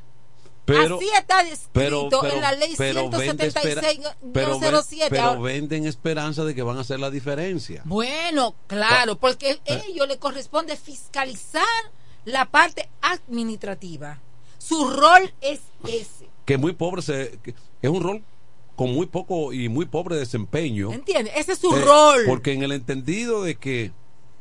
Pero, 0.65 0.97
Así 0.97 1.09
está 1.19 1.43
descrito 1.43 1.71
pero, 1.73 2.09
pero- 2.11 2.35
en 2.35 2.41
la 2.43 2.53
ley 2.53 2.75
pero 2.77 3.09
vende 3.09 3.17
espera- 3.17 3.51
176 3.51 4.01
pero, 4.35 4.59
ven- 4.61 4.83
07. 4.83 5.07
pero 5.11 5.41
venden 5.41 5.87
esperanza 5.87 6.45
de 6.45 6.55
que 6.55 6.63
van 6.63 6.77
a 6.77 6.83
hacer 6.83 7.01
la 7.01 7.11
diferencia. 7.11 7.81
Bueno, 7.87 8.55
claro, 8.67 9.17
porque 9.17 9.61
a 9.67 9.73
Eh. 9.75 9.83
ellos 9.89 10.07
le 10.07 10.19
corresponde 10.19 10.77
fiscalizar 10.77 11.65
la 12.27 12.45
parte 12.51 12.91
administrativa. 13.01 14.21
Su 14.59 14.89
rol 14.91 15.33
es 15.41 15.61
ese. 15.87 16.29
que 16.45 16.59
muy 16.59 16.73
pobre 16.73 17.03
se 17.03 17.39
que 17.43 17.55
es 17.83 17.91
un 17.91 18.03
rol 18.03 18.23
con 18.77 18.93
muy 18.93 19.07
poco 19.07 19.53
y 19.53 19.69
muy 19.69 19.87
pobre 19.87 20.17
desempeño 20.17 20.93
¿Entiendes? 20.93 21.33
Ese 21.37 21.53
es 21.53 21.59
su 21.59 21.75
Eh, 21.77 21.81
rol. 21.85 22.23
porque 22.27 22.53
en 22.53 22.63
el 22.63 22.73
entendido 22.73 23.43
de 23.43 23.55
que 23.57 23.93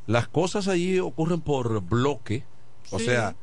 las 0.06 0.27
cosas 0.27 0.68
allí 0.68 0.99
ocurren 0.99 1.41
por 1.41 1.81
bloque 1.81 2.44
o 2.91 2.99
sea 2.99 3.35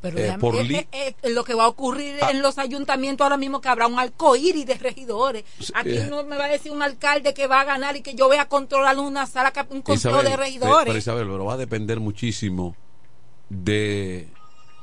Pero 0.00 0.18
eh, 0.18 0.36
por 0.38 0.54
eh, 0.56 0.86
eh, 0.92 1.14
lo 1.30 1.42
que 1.44 1.54
va 1.54 1.64
a 1.64 1.68
ocurrir 1.68 2.16
Ah. 2.22 2.30
en 2.30 2.40
los 2.42 2.58
ayuntamientos 2.58 3.24
ahora 3.24 3.36
mismo 3.36 3.60
que 3.60 3.68
habrá 3.68 3.86
un 3.88 3.98
arcoíris 3.98 4.64
de 4.64 4.74
regidores. 4.78 5.44
Aquí 5.74 5.98
no 6.08 6.22
me 6.22 6.36
va 6.36 6.44
a 6.44 6.48
decir 6.48 6.70
un 6.72 6.82
alcalde 6.82 7.34
que 7.34 7.46
va 7.48 7.60
a 7.60 7.64
ganar 7.64 7.96
y 7.96 8.00
que 8.02 8.14
yo 8.14 8.26
voy 8.28 8.36
a 8.36 8.48
controlar 8.48 8.96
una 8.98 9.26
sala, 9.26 9.52
un 9.70 9.82
control 9.82 9.96
Isabel, 9.96 10.24
de 10.26 10.36
regidores. 10.36 10.86
pero 10.86 10.98
Isabel, 10.98 11.26
pero 11.26 11.44
va 11.44 11.54
a 11.54 11.56
depender 11.56 11.98
muchísimo 12.00 12.76
de 13.48 14.28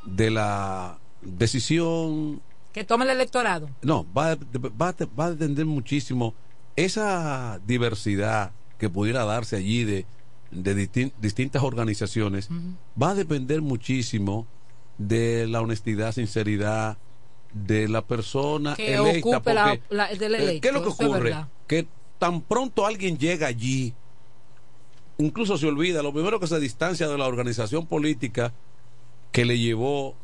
de 0.06 0.32
la 0.32 1.00
decisión 1.26 2.42
que 2.74 2.84
tome 2.84 3.06
el 3.06 3.12
electorado. 3.12 3.70
No, 3.82 4.06
va, 4.18 4.32
a- 4.34 4.36
va, 4.36 4.94
va 5.20 5.26
a 5.26 5.32
depender 5.32 5.66
muchísimo 5.66 6.34
esa 6.76 7.60
diversidad 7.66 8.52
que 8.78 8.90
pudiera 8.90 9.24
darse 9.24 9.56
allí 9.56 9.84
de, 9.86 10.06
de 10.52 10.76
distin- 10.76 11.14
distintas 11.22 11.64
organizaciones, 11.64 12.50
va 13.02 13.12
a 13.12 13.16
depender 13.16 13.62
muchísimo 13.62 14.46
de 14.98 15.48
la 15.48 15.62
honestidad, 15.62 16.12
sinceridad 16.14 16.98
de 17.54 17.88
la 17.88 18.02
persona 18.02 18.76
Que 18.76 18.96
electa. 18.96 19.38
ocupe 19.38 19.54
la- 19.54 19.64
porque, 19.66 19.82
la- 19.90 20.08
del 20.10 20.36
eh, 20.36 20.38
electo, 20.44 20.62
¿Qué 20.62 20.68
es 20.68 20.74
lo 20.74 20.84
que 20.84 20.90
es 20.90 20.96
ocurre? 21.02 21.36
que 21.68 21.88
tan 22.20 22.42
pronto 22.42 22.86
alguien 22.86 23.18
llega 23.18 23.48
allí, 23.48 23.94
incluso 25.18 25.58
se 25.58 25.66
olvida, 25.68 26.04
lo 26.04 26.14
primero 26.14 26.40
que 26.40 26.48
se 26.48 26.60
distancia 26.60 27.08
de 27.08 27.18
la 27.18 27.26
organización 27.28 27.86
política 27.88 28.54
que 29.32 29.46
le 29.46 29.58
llevó 29.60 30.16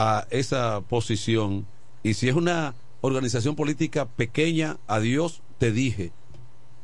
a 0.00 0.28
esa 0.30 0.80
posición. 0.82 1.66
Y 2.04 2.14
si 2.14 2.28
es 2.28 2.36
una 2.36 2.74
organización 3.00 3.56
política 3.56 4.06
pequeña, 4.06 4.76
adiós, 4.86 5.42
te 5.58 5.72
dije. 5.72 6.12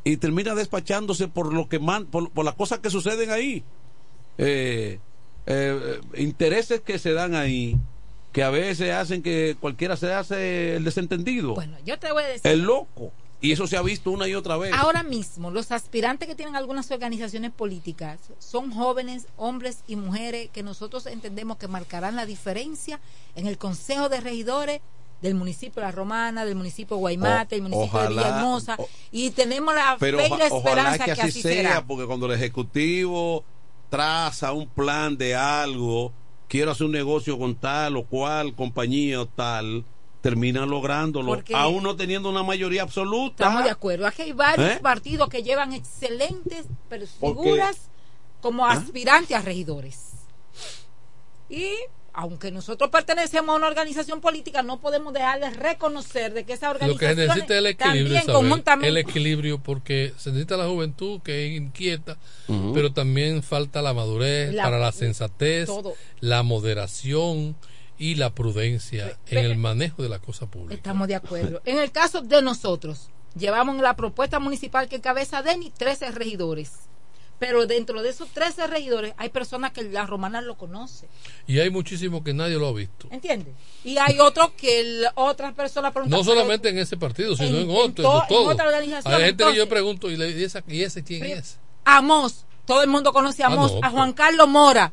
Y 0.03 0.16
termina 0.16 0.55
despachándose 0.57 1.28
por 1.28 1.55
lo 1.55 1.69
que 1.69 1.78
man, 1.78 2.07
por, 2.07 2.31
por 2.32 2.45
las 2.45 2.55
cosas 2.57 2.81
que 2.81 2.91
suceden 2.91 3.31
ahí. 3.31 3.62
Eh, 4.36 4.99
eh, 5.47 6.01
intereses 6.16 6.81
que 6.81 6.99
se 6.99 7.12
dan 7.12 7.36
ahí, 7.36 7.77
que 8.32 8.43
a 8.43 8.51
veces 8.51 8.93
hacen 8.93 9.23
que 9.23 9.57
cualquiera 9.61 9.97
se 9.97 10.12
hace 10.12 10.74
el 10.74 10.82
desentendido, 10.85 11.55
Bueno, 11.55 11.77
yo 11.86 11.97
te 12.01 12.11
voy 12.11 12.24
a 12.24 12.27
decir. 12.27 12.51
el 12.51 12.62
loco. 12.62 13.12
Y 13.45 13.53
eso 13.53 13.66
se 13.66 13.77
ha 13.77 13.83
visto 13.83 14.11
una 14.11 14.27
y 14.27 14.35
otra 14.35 14.57
vez. 14.57 14.73
Ahora 14.75 15.03
mismo, 15.03 15.51
los 15.51 15.71
aspirantes 15.71 16.27
que 16.27 16.35
tienen 16.35 16.57
algunas 16.57 16.91
organizaciones 16.91 17.51
políticas 17.51 18.19
son 18.39 18.71
jóvenes, 18.73 19.27
hombres 19.37 19.81
y 19.87 19.97
mujeres 19.97 20.49
que 20.51 20.62
nosotros 20.62 21.05
entendemos 21.07 21.59
que 21.59 21.69
marcarán 21.69 22.16
la 22.16 22.25
diferencia 22.25 23.01
en 23.37 23.47
el 23.47 23.59
Consejo 23.59 24.09
de 24.09 24.21
Regidores 24.21 24.81
del 25.21 25.35
municipio 25.35 25.81
de 25.81 25.87
La 25.89 25.93
Romana, 25.93 26.45
del 26.47 26.55
municipio 26.55 26.97
de 26.97 27.01
Guaymate, 27.01 27.55
O- 27.57 27.57
del 27.57 27.62
municipio 27.71 28.01
de 28.01 28.09
Villahermosa. 28.09 28.77
o- 28.79 28.89
y 29.12 29.31
tenemos 29.31 29.75
la 29.75 29.97
Pero 30.01 30.19
fe 30.19 30.27
y 30.27 30.39
la 30.39 30.47
esperanza 30.47 30.99
que 30.99 31.05
que, 31.05 31.11
así, 31.12 31.23
así 31.29 31.43
sea, 31.43 31.53
será. 31.53 31.85
porque 31.87 32.07
cuando 32.07 32.27
el 32.27 32.33
Ejecutivo 32.33 33.45
traza 33.91 34.53
un 34.53 34.66
plan 34.69 35.16
de 35.16 35.35
algo, 35.35 36.12
quiero 36.49 36.71
hacer 36.73 36.87
un 36.87 36.93
negocio 36.93 37.39
con 37.39 37.55
tal 37.55 37.97
o 37.97 38.05
cual 38.07 38.55
compañía 38.55 39.21
o 39.21 39.27
tal, 39.27 39.85
terminan 40.29 40.71
lográndolo, 40.71 41.27
Porque- 41.35 41.55
aún 41.55 41.83
no 41.83 41.97
teniendo 41.97 42.31
una 42.31 42.43
mayoría 42.43 42.81
absoluta. 42.81 43.45
Estamos 43.45 43.65
de 43.65 43.71
acuerdo. 43.71 44.07
Aquí 44.07 44.23
hay 44.23 44.33
varios 44.33 44.71
¿Eh? 44.71 44.79
partidos 44.83 45.29
que 45.29 45.43
llevan 45.43 45.75
excelentes 45.75 46.65
figuras 47.21 47.77
como 48.41 48.65
¿Ah? 48.67 48.73
aspirantes 48.73 49.37
a 49.37 49.43
regidores. 49.43 50.13
Y 51.51 51.73
aunque 52.15 52.51
nosotros 52.51 52.89
pertenecemos 52.89 53.53
a 53.53 53.57
una 53.59 53.67
organización 53.67 54.23
política, 54.23 54.63
no 54.63 54.81
podemos 54.81 55.13
dejar 55.13 55.41
de 55.41 55.51
reconocer 55.51 56.33
de 56.33 56.45
que 56.45 56.55
esa 56.55 56.73
Lo 56.73 56.79
que 56.79 56.85
organización 56.87 57.17
se 57.17 57.27
necesita 57.27 57.55
es 57.55 57.59
el 57.59 57.67
equilibrio, 57.67 58.15
también 58.21 58.35
conjuntamente 58.35 58.89
el 58.89 58.97
equilibrio, 58.97 59.59
porque 59.63 60.15
se 60.17 60.31
necesita 60.31 60.57
la 60.57 60.69
juventud 60.69 61.21
que 61.21 61.49
es 61.49 61.61
inquieta, 61.61 62.17
pero 62.73 62.95
también 62.95 63.43
falta 63.43 63.83
la 63.83 63.93
madurez 63.93 64.55
La- 64.55 64.63
para 64.63 64.79
la 64.79 64.91
sensatez, 64.91 65.67
todo. 65.67 65.93
la 66.21 66.43
moderación 66.43 67.57
y 68.05 68.17
la 68.17 68.35
prudencia 68.35 69.17
en 69.31 69.39
el 69.39 69.57
manejo 69.57 70.03
de 70.03 70.09
la 70.11 70.19
cosa 70.19 70.47
pública. 70.47 70.75
Estamos 70.75 71.09
de 71.09 71.15
acuerdo. 71.15 71.63
En 71.65 71.79
el 71.79 71.91
caso 71.91 72.21
de 72.21 72.43
nosotros, 72.43 73.09
llevamos 73.35 73.77
en 73.77 73.83
la 73.83 73.97
propuesta 73.97 74.39
municipal 74.39 74.89
que 74.89 74.97
encabeza 74.97 75.43
Deni 75.43 75.71
13 75.71 76.11
regidores. 76.11 76.73
Pero 77.39 77.67
dentro 77.67 78.03
de 78.03 78.11
esos 78.11 78.29
13 78.29 78.67
regidores 78.69 79.13
hay 79.17 79.29
personas 79.31 79.73
que 79.73 79.83
la 79.85 80.07
romana 80.07 80.41
lo 80.41 80.57
conoce. 80.57 81.09
Y 81.47 81.59
hay 81.59 81.69
muchísimo 81.71 82.23
que 82.23 82.33
nadie 82.35 82.57
lo 82.59 82.69
ha 82.69 82.73
visto. 82.73 83.09
¿Entiendes? 83.11 83.55
Y 83.85 83.97
hay 83.99 84.21
otros 84.21 84.51
que 84.53 84.81
el- 84.81 85.07
otras 85.17 85.53
personas 85.55 85.93
preguntan. 85.93 86.19
No 86.19 86.25
solamente 86.25 86.69
en 86.69 86.79
ese 86.79 86.97
partido, 86.97 87.35
sino 87.37 87.59
en- 87.59 87.71
en, 87.71 87.95
to- 87.95 88.03
en 88.17 88.23
en 88.23 88.29
todos. 88.29 88.53
otra 88.53 88.67
organización, 88.67 89.15
Hay 89.15 89.25
gente 89.25 89.45
que 89.45 89.57
yo 89.57 89.69
pregunto, 89.69 90.11
¿y, 90.11 90.17
le- 90.17 90.31
y 90.31 90.45
esa- 90.45 90.63
y 90.69 90.83
ese 90.83 91.03
quién 91.03 91.21
Pero- 91.23 91.41
es? 91.41 91.59
Amos, 91.85 92.45
todo 92.67 92.83
el 92.83 92.89
mundo 92.89 93.13
conoce 93.13 93.43
a 93.43 93.49
Ah, 93.49 93.53
Amos, 93.53 93.73
no, 93.73 93.79
a 93.79 93.81
pues. 93.81 93.93
Juan 93.93 94.13
Carlos 94.13 94.49
Mora. 94.49 94.93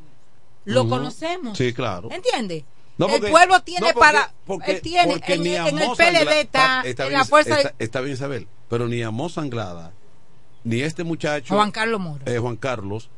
Lo 0.65 0.81
Ujú. 0.81 0.89
conocemos. 0.91 1.57
Sí, 1.57 1.73
claro. 1.73 2.09
¿Entiendes? 2.11 2.63
No, 3.01 3.07
porque- 3.07 3.25
el 3.27 3.31
pueblo 3.31 3.59
tiene 3.61 3.79
no, 3.81 3.93
porque- 3.93 3.99
para. 3.99 4.33
porque- 4.45 4.71
él 4.71 4.81
tiene 4.81 5.13
porque 5.13 5.33
en, 5.33 5.43
ni 5.43 5.55
en 5.55 5.77
el 5.79 5.89
PLD 5.97 6.41
está, 6.41 6.81
está 6.81 7.03
en 7.03 7.09
bien, 7.09 7.19
la 7.19 7.25
fuerza 7.25 7.57
está, 7.57 7.73
de 7.77 7.83
está 7.85 8.01
bien 8.01 8.13
Isabel, 8.13 8.47
pero 8.69 8.87
ni 8.87 9.01
Amos 9.01 9.37
Anglada, 9.37 9.91
ni 10.63 10.81
este 10.81 11.03
muchacho 11.03 11.55
Juan 11.55 11.71
Carlos 11.71 11.99
Mora. 11.99 12.23
eh, 12.31 12.37
Juan 12.37 12.55
Carlos, 12.57 13.09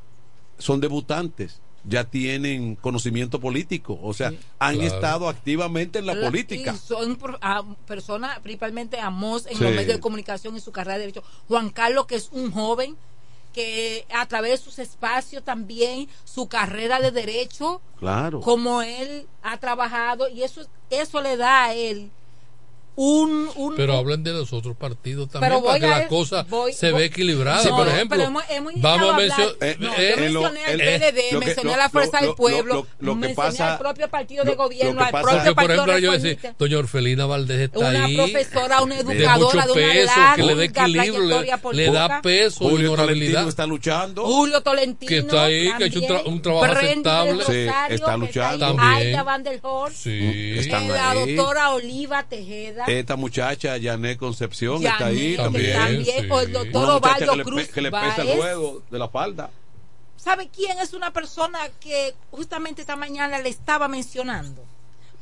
son 0.57 0.80
debutantes, 0.80 1.60
ya 1.85 2.05
tienen 2.05 2.76
conocimiento 2.77 3.41
político, 3.41 3.99
o 4.01 4.14
sea, 4.14 4.27
han 4.60 4.76
claro. 4.77 4.95
estado 4.95 5.27
activamente 5.30 5.99
en 5.99 6.05
la, 6.05 6.15
La- 6.15 6.27
política. 6.27 6.73
y 6.73 6.77
son 6.77 7.19
personas, 7.85 8.39
principalmente 8.39 8.99
Amos 9.01 9.45
en 9.47 9.57
Sí. 9.57 9.64
los 9.64 9.73
medios 9.73 9.95
de 9.95 9.99
comunicación 9.99 10.55
y 10.55 10.61
su 10.61 10.72
carrera 10.72 10.93
de 10.93 10.99
derecho. 11.01 11.23
Juan 11.49 11.69
Carlos, 11.72 12.05
que 12.05 12.15
es 12.15 12.30
un 12.31 12.51
joven 12.51 12.95
que 13.53 14.05
a 14.13 14.25
través 14.27 14.51
de 14.51 14.57
sus 14.65 14.80
espacios 14.80 15.43
también, 15.43 16.09
su 16.25 16.47
carrera 16.47 16.99
de 16.99 17.11
derecho, 17.11 17.81
Claro. 17.99 18.41
como 18.41 18.81
él 18.81 19.27
ha 19.43 19.57
trabajado, 19.57 20.27
y 20.27 20.43
eso, 20.43 20.65
eso 20.89 21.21
le 21.21 21.38
da 21.38 21.65
a 21.65 21.73
él 21.73 22.11
un... 22.95 23.49
un 23.56 23.76
Pero 23.76 23.98
hablen 23.98 24.24
de 24.24 24.32
los 24.34 24.53
otros 24.53 24.76
partidos 24.78 25.30
también 25.30 25.52
Pero 25.53 25.64
para 25.65 25.80
que 25.80 25.88
la 25.88 26.07
cosa 26.07 26.44
voy- 26.49 26.74
se 26.74 26.91
voy- 26.91 26.99
ve 27.02 27.06
equilibrada. 27.06 27.61
Sí, 27.64 27.70
por 27.70 27.88
ejemplo, 27.88 28.18
pero 28.18 28.24
hemos- 28.30 28.44
hemos 28.49 28.74
vamos 28.82 29.14
a 29.14 29.18
mencionar. 29.18 29.56
No, 29.60 29.65
eh, 29.65 29.78
eh, 29.98 30.15
mencioné 30.20 30.65
al 30.65 30.82
eh, 30.82 30.99
PLD, 30.99 31.22
lo 31.34 31.40
que- 31.40 31.45
mencioné 31.45 31.70
lo- 31.70 31.74
a 31.74 31.78
la 31.78 31.90
Fuerza 31.90 32.18
lo- 32.18 32.22
del 32.22 32.30
lo- 32.30 32.36
Pueblo, 32.36 32.74
lo- 32.76 32.88
lo 32.99 33.14
que 33.14 33.20
mencioné 33.20 33.36
pasa- 33.49 33.72
al 33.74 33.78
propio 33.80 34.10
Partido 34.10 34.44
de 34.44 34.52
lo- 34.52 34.56
lo 34.57 34.64
Gobierno, 34.64 34.98
que 34.99 35.03
al 35.03 35.11
propio 35.11 35.30
Porque, 35.32 35.45
por 35.45 35.56
Partido 35.56 35.74
ejemplo, 35.84 35.98
yo 35.99 36.11
decía, 36.20 36.56
doña 36.60 36.78
Orfelina 36.78 37.26
Valdés 37.26 37.60
está 37.61 37.80
Una 37.80 38.06
ahí. 38.06 38.15
profesora, 38.15 38.82
una 38.82 38.95
de 38.95 39.02
educadora 39.02 39.38
mucho 39.65 39.74
de 39.74 39.84
una 39.84 39.94
peso, 39.94 40.14
larga 40.20 40.36
que 40.36 40.44
le 40.44 40.56
dé 40.56 40.64
equilibrio, 40.65 41.14
trayectoria 41.14 41.60
le, 41.72 41.86
le 41.86 41.91
da 41.91 42.22
peso 42.22 42.64
y 42.65 42.70
Julio 42.70 42.94
honorabilidad. 42.94 43.32
Tolentino 43.32 43.49
está 43.49 43.65
luchando. 43.65 44.26
Julio 44.26 44.61
Tolentino. 44.61 45.10
Que 45.10 45.18
está 45.18 45.44
ahí, 45.45 45.72
que 45.78 45.84
ha 45.84 45.88
hecho 45.88 45.99
un 45.99 46.06
tra- 46.06 46.26
un 46.26 46.41
trabajo 46.41 46.65
aceptable. 46.65 47.44
Sí, 47.45 47.94
está 47.94 48.18
luchando. 48.18 48.65
También. 48.68 48.90
Aida 49.07 49.24
Van 49.24 49.44
der 49.44 49.60
eh, 50.06 50.68
la 50.70 51.14
doctora 51.15 51.72
Oliva 51.72 52.24
Tejeda. 52.24 52.82
Esta 52.88 53.15
muchacha, 53.15 53.76
Janet 53.81 54.18
Concepción, 54.18 54.85
está 54.85 55.07
ahí 55.07 55.35
también. 55.35 55.77
también, 55.77 56.31
o 56.31 56.39
el 56.39 56.47
sí. 56.47 56.51
doctor 56.51 56.84
Una 56.84 56.95
Ovaldo 56.95 57.34
que 57.34 57.43
Cruz 57.43 57.68
que 57.69 57.81
le 57.81 57.91
pesa 57.91 58.22
el 58.22 58.38
ruedo 58.38 58.84
de 58.89 58.99
la 58.99 59.10
falda. 59.10 59.49
¿Sabe 60.15 60.49
quién 60.49 60.80
es 60.80 60.93
una 60.93 61.11
persona 61.11 61.60
que 61.81 62.15
justamente 62.31 62.81
esta 62.81 62.95
mañana 62.95 63.39
le 63.39 63.49
estaba 63.49 63.88
mencionando? 63.88 64.64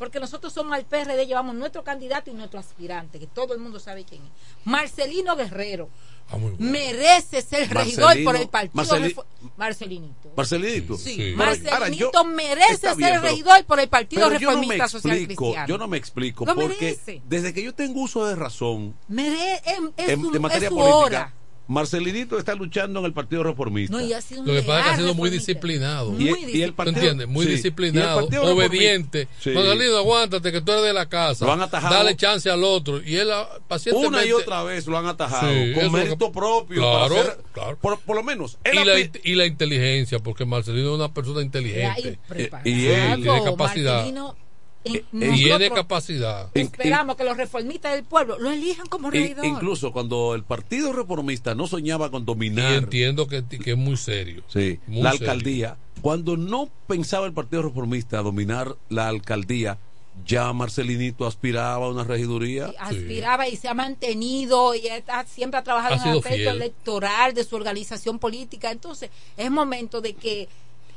Porque 0.02 0.20
nosotros 0.20 0.52
somos 0.52 0.74
al 0.74 0.84
PRD, 0.84 1.28
llevamos 1.28 1.54
nuestro 1.54 1.84
candidato 1.84 2.32
y 2.32 2.34
nuestro 2.34 2.60
aspirante, 2.60 3.20
que 3.20 3.28
todo 3.28 3.54
el 3.54 3.60
mundo 3.60 3.80
sabe 3.80 4.04
quién 4.04 4.24
es. 4.24 4.30
Marcelino 4.66 5.36
Guerrero. 5.36 5.90
Ah, 6.32 6.38
bueno. 6.38 6.56
Merece 6.58 7.44
ser 7.44 7.70
regidor 7.72 8.16
Marcelino- 8.16 8.26
por 8.26 8.36
el 8.36 8.50
partido. 8.50 8.84
Marceli- 8.84 9.16
Marcelinito. 9.58 10.30
Marcelinito. 10.36 10.98
Sí, 10.98 11.14
Sí. 11.16 11.34
Marcelinito 11.36 11.76
Ahora, 11.76 11.90
yo- 11.90 12.24
merece 12.24 12.78
ser 12.78 12.96
pero- 12.98 13.22
regidor 13.22 13.64
por 13.66 13.80
el 13.80 13.90
Partido 13.90 14.22
yo 14.22 14.26
no 14.28 14.32
me 14.34 14.40
Reformista 14.40 14.90
Social 14.90 15.18
explico, 15.18 15.44
Cristiano. 15.44 15.68
yo 15.68 15.78
no 15.78 15.88
me 15.88 15.98
explico, 15.98 16.46
porque 16.46 16.68
merece. 16.68 17.22
desde 17.28 17.54
que 17.54 17.62
yo 17.62 17.76
tengo 17.76 18.02
uso 18.02 18.26
de 18.26 18.36
razón 18.36 18.96
Mere- 19.08 19.58
es, 19.58 19.80
es 19.98 20.10
en, 20.10 20.22
su, 20.22 20.32
de 20.32 20.40
materia 20.40 20.68
es 20.68 20.74
su 20.74 20.80
política, 20.80 20.98
hora. 20.98 21.34
Marcelinito 21.72 22.38
está 22.38 22.54
luchando 22.54 23.00
en 23.00 23.06
el 23.06 23.14
Partido 23.14 23.44
Reformista. 23.44 23.96
No, 23.96 24.02
y 24.06 24.14
ha 24.14 24.22
sido 24.22 24.42
un 24.42 24.48
Lo 24.48 24.54
que 24.54 24.62
pasa 24.64 24.80
es 24.80 24.86
que 24.86 24.92
ha 24.92 24.98
sido 24.98 25.14
muy 25.16 25.30
disciplinado. 25.30 26.12
Muy 26.12 26.24
Y- 26.24 26.28
y 26.28 26.30
el 26.34 26.36
disciplinado. 26.36 26.68
¿Tú 26.72 26.76
partido- 26.76 26.98
entiendes? 27.00 27.28
Muy 27.28 27.46
sí. 27.46 27.50
Y 27.50 27.52
el 27.54 27.58
disciplinado, 27.58 28.28
obediente. 28.44 29.28
Sí. 29.40 29.50
Marcelino, 29.52 29.98
aguántate 29.98 30.52
que 30.52 30.62
tú 30.62 30.72
eres 30.74 30.84
de 30.84 30.94
la 30.94 31.08
casa. 31.08 31.46
Lo 31.46 31.54
han 31.54 31.62
atajado. 31.62 31.96
Dale 31.96 32.16
chance 32.16 32.50
al 32.50 32.64
otro. 32.64 33.02
Y 33.02 33.16
él 33.16 33.32
ah, 33.32 33.48
pacientemente. 33.68 34.18
Una 34.18 34.26
y 34.26 34.32
otra 34.34 34.64
vez 34.64 34.86
lo 34.88 34.98
han 34.98 35.06
atajado 35.08 35.52
Sí, 35.52 35.74
con 35.74 35.92
mérito 35.92 36.28
que- 36.32 36.34
propio. 36.38 36.82
Claro, 36.82 37.16
para 37.16 37.22
hacer- 37.22 37.38
claro. 37.54 37.78
Por, 37.80 38.00
por 38.02 38.16
lo 38.18 38.24
menos. 38.24 38.58
él 38.64 38.80
Y 38.82 38.86
la, 38.86 39.00
y 39.24 39.36
la 39.36 39.46
inteligencia, 39.46 40.20
porque 40.20 40.46
Marcelino 40.46 40.90
es 40.90 40.96
una 40.96 41.14
persona 41.14 41.40
y 41.42 41.44
inteligente. 41.46 42.20
preparado. 42.28 42.70
y 42.70 42.86
él 42.88 43.22
tiene 43.24 43.44
capacidad. 43.44 43.94
Marcelino, 43.96 44.36
eh, 44.84 45.04
Tiene 45.12 45.30
nosotros 45.58 45.70
capacidad. 45.76 46.50
In- 46.56 46.62
Esperamos 46.64 47.16
que 47.16 47.24
los 47.24 47.38
reformistas 47.38 47.94
del 47.94 48.04
pueblo 48.04 48.40
lo 48.40 48.50
elijan 48.52 48.88
como 48.88 49.08
in- 49.10 49.14
regidor. 49.14 49.46
incluso 49.46 49.92
cuando 49.92 50.34
el 50.36 50.44
Partido 50.44 50.92
Reformista 50.94 51.54
no 51.56 51.68
soñaba 51.68 52.10
con 52.10 52.24
Y 52.24 52.26
dominar 52.26 52.74
entiendo 52.74 53.28
que, 53.28 53.44
que 53.46 53.72
es 53.72 53.78
muy 53.78 53.98
serio. 53.98 54.44
sí, 54.48 54.80
Muy 54.88 55.02
la 55.04 55.12
serio. 55.12 55.30
alcaldía, 55.32 55.78
cuando 56.02 56.36
no 56.38 56.70
pensaba 56.88 57.26
el 57.28 57.34
Partido 57.34 57.62
Reformista 57.62 58.18
dominar 58.24 58.76
la 58.90 59.08
alcaldía, 59.08 59.78
ya 60.26 60.52
Marcelinito 60.52 61.26
aspiraba 61.26 61.86
a 61.86 61.90
una 61.90 62.04
regiduría. 62.04 62.74
aspiraba 62.80 63.48
y 63.48 63.56
se 63.56 63.68
ha 63.70 63.74
mantenido 63.74 64.76
y 64.76 64.88
está- 64.88 65.26
siempre 65.26 65.60
ha 65.60 65.64
trabajado 65.64 65.94
Ha 65.96 65.98
en 66.04 66.10
el 66.10 66.18
aspecto 66.18 66.38
fiel. 66.38 66.48
electoral 66.56 67.34
de 67.34 67.44
su 67.44 67.56
organización 67.56 68.20
política. 68.20 68.72
Entonces, 68.72 69.10
es 69.38 69.50
momento 69.52 70.02
de 70.02 70.14
que 70.14 70.50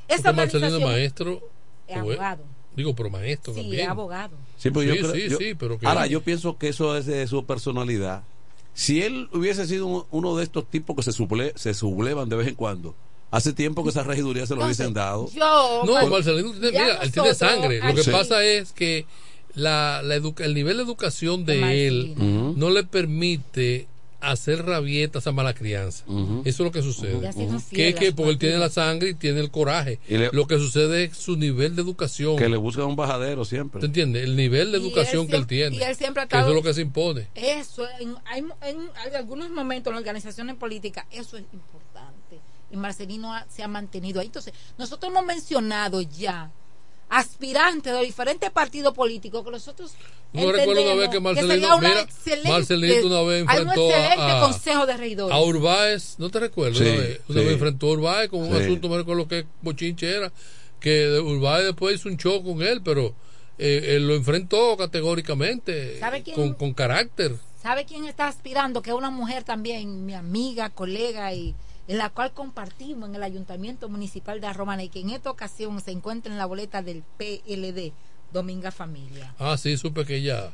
esa 0.08 0.32
Marcelino 0.32 0.78
es 0.78 0.82
maestro. 0.84 1.40
es 1.86 1.96
o 1.96 2.00
abogado. 2.00 2.44
Digo, 2.76 2.94
pero 2.94 3.10
maestro 3.10 3.54
Sí, 3.54 3.60
también. 3.60 3.82
es 3.84 3.88
abogado. 3.88 4.36
Sí, 4.58 4.70
pues 4.70 4.86
yo 4.88 4.94
Sí, 4.94 5.00
creo- 5.00 5.12
sí, 5.14 5.28
yo- 5.30 5.38
sí, 5.38 5.54
pero 5.58 5.78
que- 5.78 5.86
Ahora, 5.86 6.06
yo 6.06 6.22
pienso 6.22 6.58
que 6.58 6.68
eso 6.68 6.96
es 6.96 7.06
de 7.06 7.26
su 7.26 7.44
personalidad. 7.44 8.22
Si 8.74 9.02
él 9.02 9.28
hubiese 9.32 9.66
sido 9.66 9.86
un- 9.86 10.04
uno 10.10 10.36
de 10.36 10.42
estos 10.44 10.68
tipos 10.68 10.96
que 10.96 11.02
se, 11.02 11.12
suble- 11.12 11.52
se 11.56 11.74
sublevan 11.74 12.28
de 12.28 12.36
vez 12.36 12.48
en 12.48 12.54
cuando, 12.56 12.94
hace 13.30 13.52
tiempo 13.52 13.84
que 13.84 13.90
esa 13.90 14.02
regiduría 14.02 14.46
se 14.46 14.56
lo 14.56 14.64
hubiesen 14.64 14.92
dado. 14.94 15.28
Yo, 15.32 15.82
No, 15.86 15.92
Mar- 15.92 16.08
Marcelino, 16.08 16.52
ya 16.54 16.70
mira, 16.70 16.96
él 17.02 17.12
tiene 17.12 17.34
sangre. 17.34 17.80
Lo 17.80 17.94
que 17.94 18.10
pasa 18.10 18.44
es 18.44 18.72
que 18.72 19.06
la, 19.54 20.02
la 20.02 20.16
educa- 20.16 20.44
el 20.44 20.54
nivel 20.54 20.76
de 20.78 20.82
educación 20.82 21.44
de 21.44 21.56
De 21.58 21.86
él 21.86 22.14
no 22.56 22.70
le 22.70 22.82
permite 22.84 23.86
hacer 24.30 24.64
rabietas 24.64 25.26
a 25.26 25.32
mala 25.32 25.54
crianza. 25.54 26.04
Eso 26.06 26.40
es 26.44 26.58
lo 26.60 26.70
que 26.72 26.82
sucede. 26.82 27.26
Ha 27.28 27.32
sido 27.32 27.58
Que, 27.70 28.12
porque 28.14 28.30
él 28.32 28.38
tiene 28.38 28.58
la 28.58 28.68
sangre 28.70 29.10
y 29.10 29.14
tiene 29.14 29.40
el 29.40 29.50
coraje. 29.50 29.98
Y 30.08 30.16
le- 30.16 30.30
lo 30.32 30.46
que 30.46 30.58
sucede 30.58 31.04
es 31.04 31.16
su 31.16 31.36
nivel 31.36 31.76
de 31.76 31.82
educación. 31.82 32.36
Que 32.36 32.48
le 32.48 32.56
buscan 32.56 32.84
un 32.86 32.96
bajadero 32.96 33.44
siempre. 33.44 33.80
¿Te 33.80 33.86
entiendes? 33.86 34.24
El 34.24 34.36
nivel 34.36 34.72
de 34.72 34.78
Y 34.78 34.80
él 34.80 34.86
educación 34.86 35.26
que 35.26 35.36
él 35.36 35.46
tiene. 35.46 35.76
y 35.76 35.82
él 35.82 35.94
siempre 35.96 36.22
ha 36.22 36.26
eso 36.26 36.48
es 36.48 36.54
lo 36.54 36.62
que 36.62 36.74
se 36.74 36.80
impone. 36.82 37.28
Eso, 37.34 37.86
en, 38.00 38.14
hay, 38.26 38.40
en- 38.40 38.90
hay 38.96 39.14
algunos 39.16 39.50
momentos 39.50 39.90
en 39.90 39.94
las 39.94 40.00
organizaciones 40.02 40.56
políticas, 40.56 41.06
eso 41.10 41.36
es 41.36 41.44
importante. 41.52 42.40
Y 42.70 42.76
Marcelino 42.76 43.32
ha- 43.34 43.46
se 43.48 43.62
ha 43.62 43.68
mantenido 43.68 44.20
ahí. 44.20 44.26
Entonces, 44.26 44.52
nosotros 44.78 45.12
hemos 45.12 45.24
mencionado 45.24 46.00
ya 46.02 46.50
aspirantes 47.08 47.92
de 47.92 48.00
diferentes 48.02 48.50
partidos 48.50 48.94
políticos 48.94 49.44
que 49.44 49.50
nosotros 49.50 49.92
No 50.32 50.50
recuerdo 50.50 50.82
una 50.82 50.94
vez 50.94 51.08
que 51.10 51.20
Marcelino, 51.20 51.52
sería 51.54 51.74
una 51.76 51.88
mira, 51.88 52.06
Marcelino 52.50 53.06
una 53.06 53.22
vez 53.22 53.40
enfrentó 53.42 53.88
excelente 53.88 54.22
a, 54.32 54.40
consejo 54.40 54.86
de 54.86 54.96
regidores. 54.96 55.34
a 55.36 55.40
Urbáez, 55.40 56.14
¿no 56.18 56.30
te 56.30 56.40
recuerdas? 56.40 56.78
Sí, 56.78 56.84
una 56.84 56.96
vez, 57.00 57.20
una 57.28 57.38
sí. 57.40 57.44
vez 57.44 57.54
enfrentó 57.54 57.86
a 57.86 57.90
Urbáez 57.92 58.28
con 58.30 58.40
un 58.40 58.56
Sí. 58.56 58.62
asunto, 58.62 58.88
me 58.88 58.96
recuerdo 58.96 59.28
que 59.28 59.46
bochinche 59.62 60.10
era, 60.10 60.32
que 60.80 61.18
Urbáez 61.20 61.64
después 61.66 61.96
hizo 61.96 62.08
un 62.08 62.16
show 62.16 62.42
con 62.42 62.62
él, 62.62 62.80
pero 62.82 63.14
eh, 63.58 63.94
él 63.96 64.08
lo 64.08 64.14
enfrentó 64.14 64.76
categóricamente, 64.76 65.98
¿Sabe 66.00 66.22
quién? 66.22 66.34
con, 66.36 66.54
con 66.54 66.74
carácter. 66.74 67.36
¿Sabe 67.62 67.84
quién 67.84 68.04
está 68.06 68.26
aspirando? 68.28 68.82
Que 68.82 68.90
es 68.90 68.96
una 68.96 69.10
mujer 69.10 69.44
también, 69.44 70.04
mi 70.04 70.14
amiga, 70.14 70.68
colega, 70.70 71.32
y 71.32 71.54
en 71.88 71.98
la 71.98 72.10
cual 72.10 72.32
compartimos 72.32 73.08
en 73.08 73.14
el 73.16 73.22
Ayuntamiento 73.22 73.88
Municipal 73.88 74.40
de 74.40 74.52
Romana 74.52 74.82
y 74.84 74.88
que 74.88 75.00
en 75.00 75.10
esta 75.10 75.30
ocasión 75.30 75.80
se 75.80 75.90
encuentra 75.90 76.32
en 76.32 76.38
la 76.38 76.46
boleta 76.46 76.82
del 76.82 77.02
PLD, 77.18 77.92
Dominga 78.32 78.70
Familia. 78.70 79.34
Ah, 79.38 79.56
sí, 79.56 79.76
supe 79.76 80.04
que 80.04 80.16
ella 80.16 80.50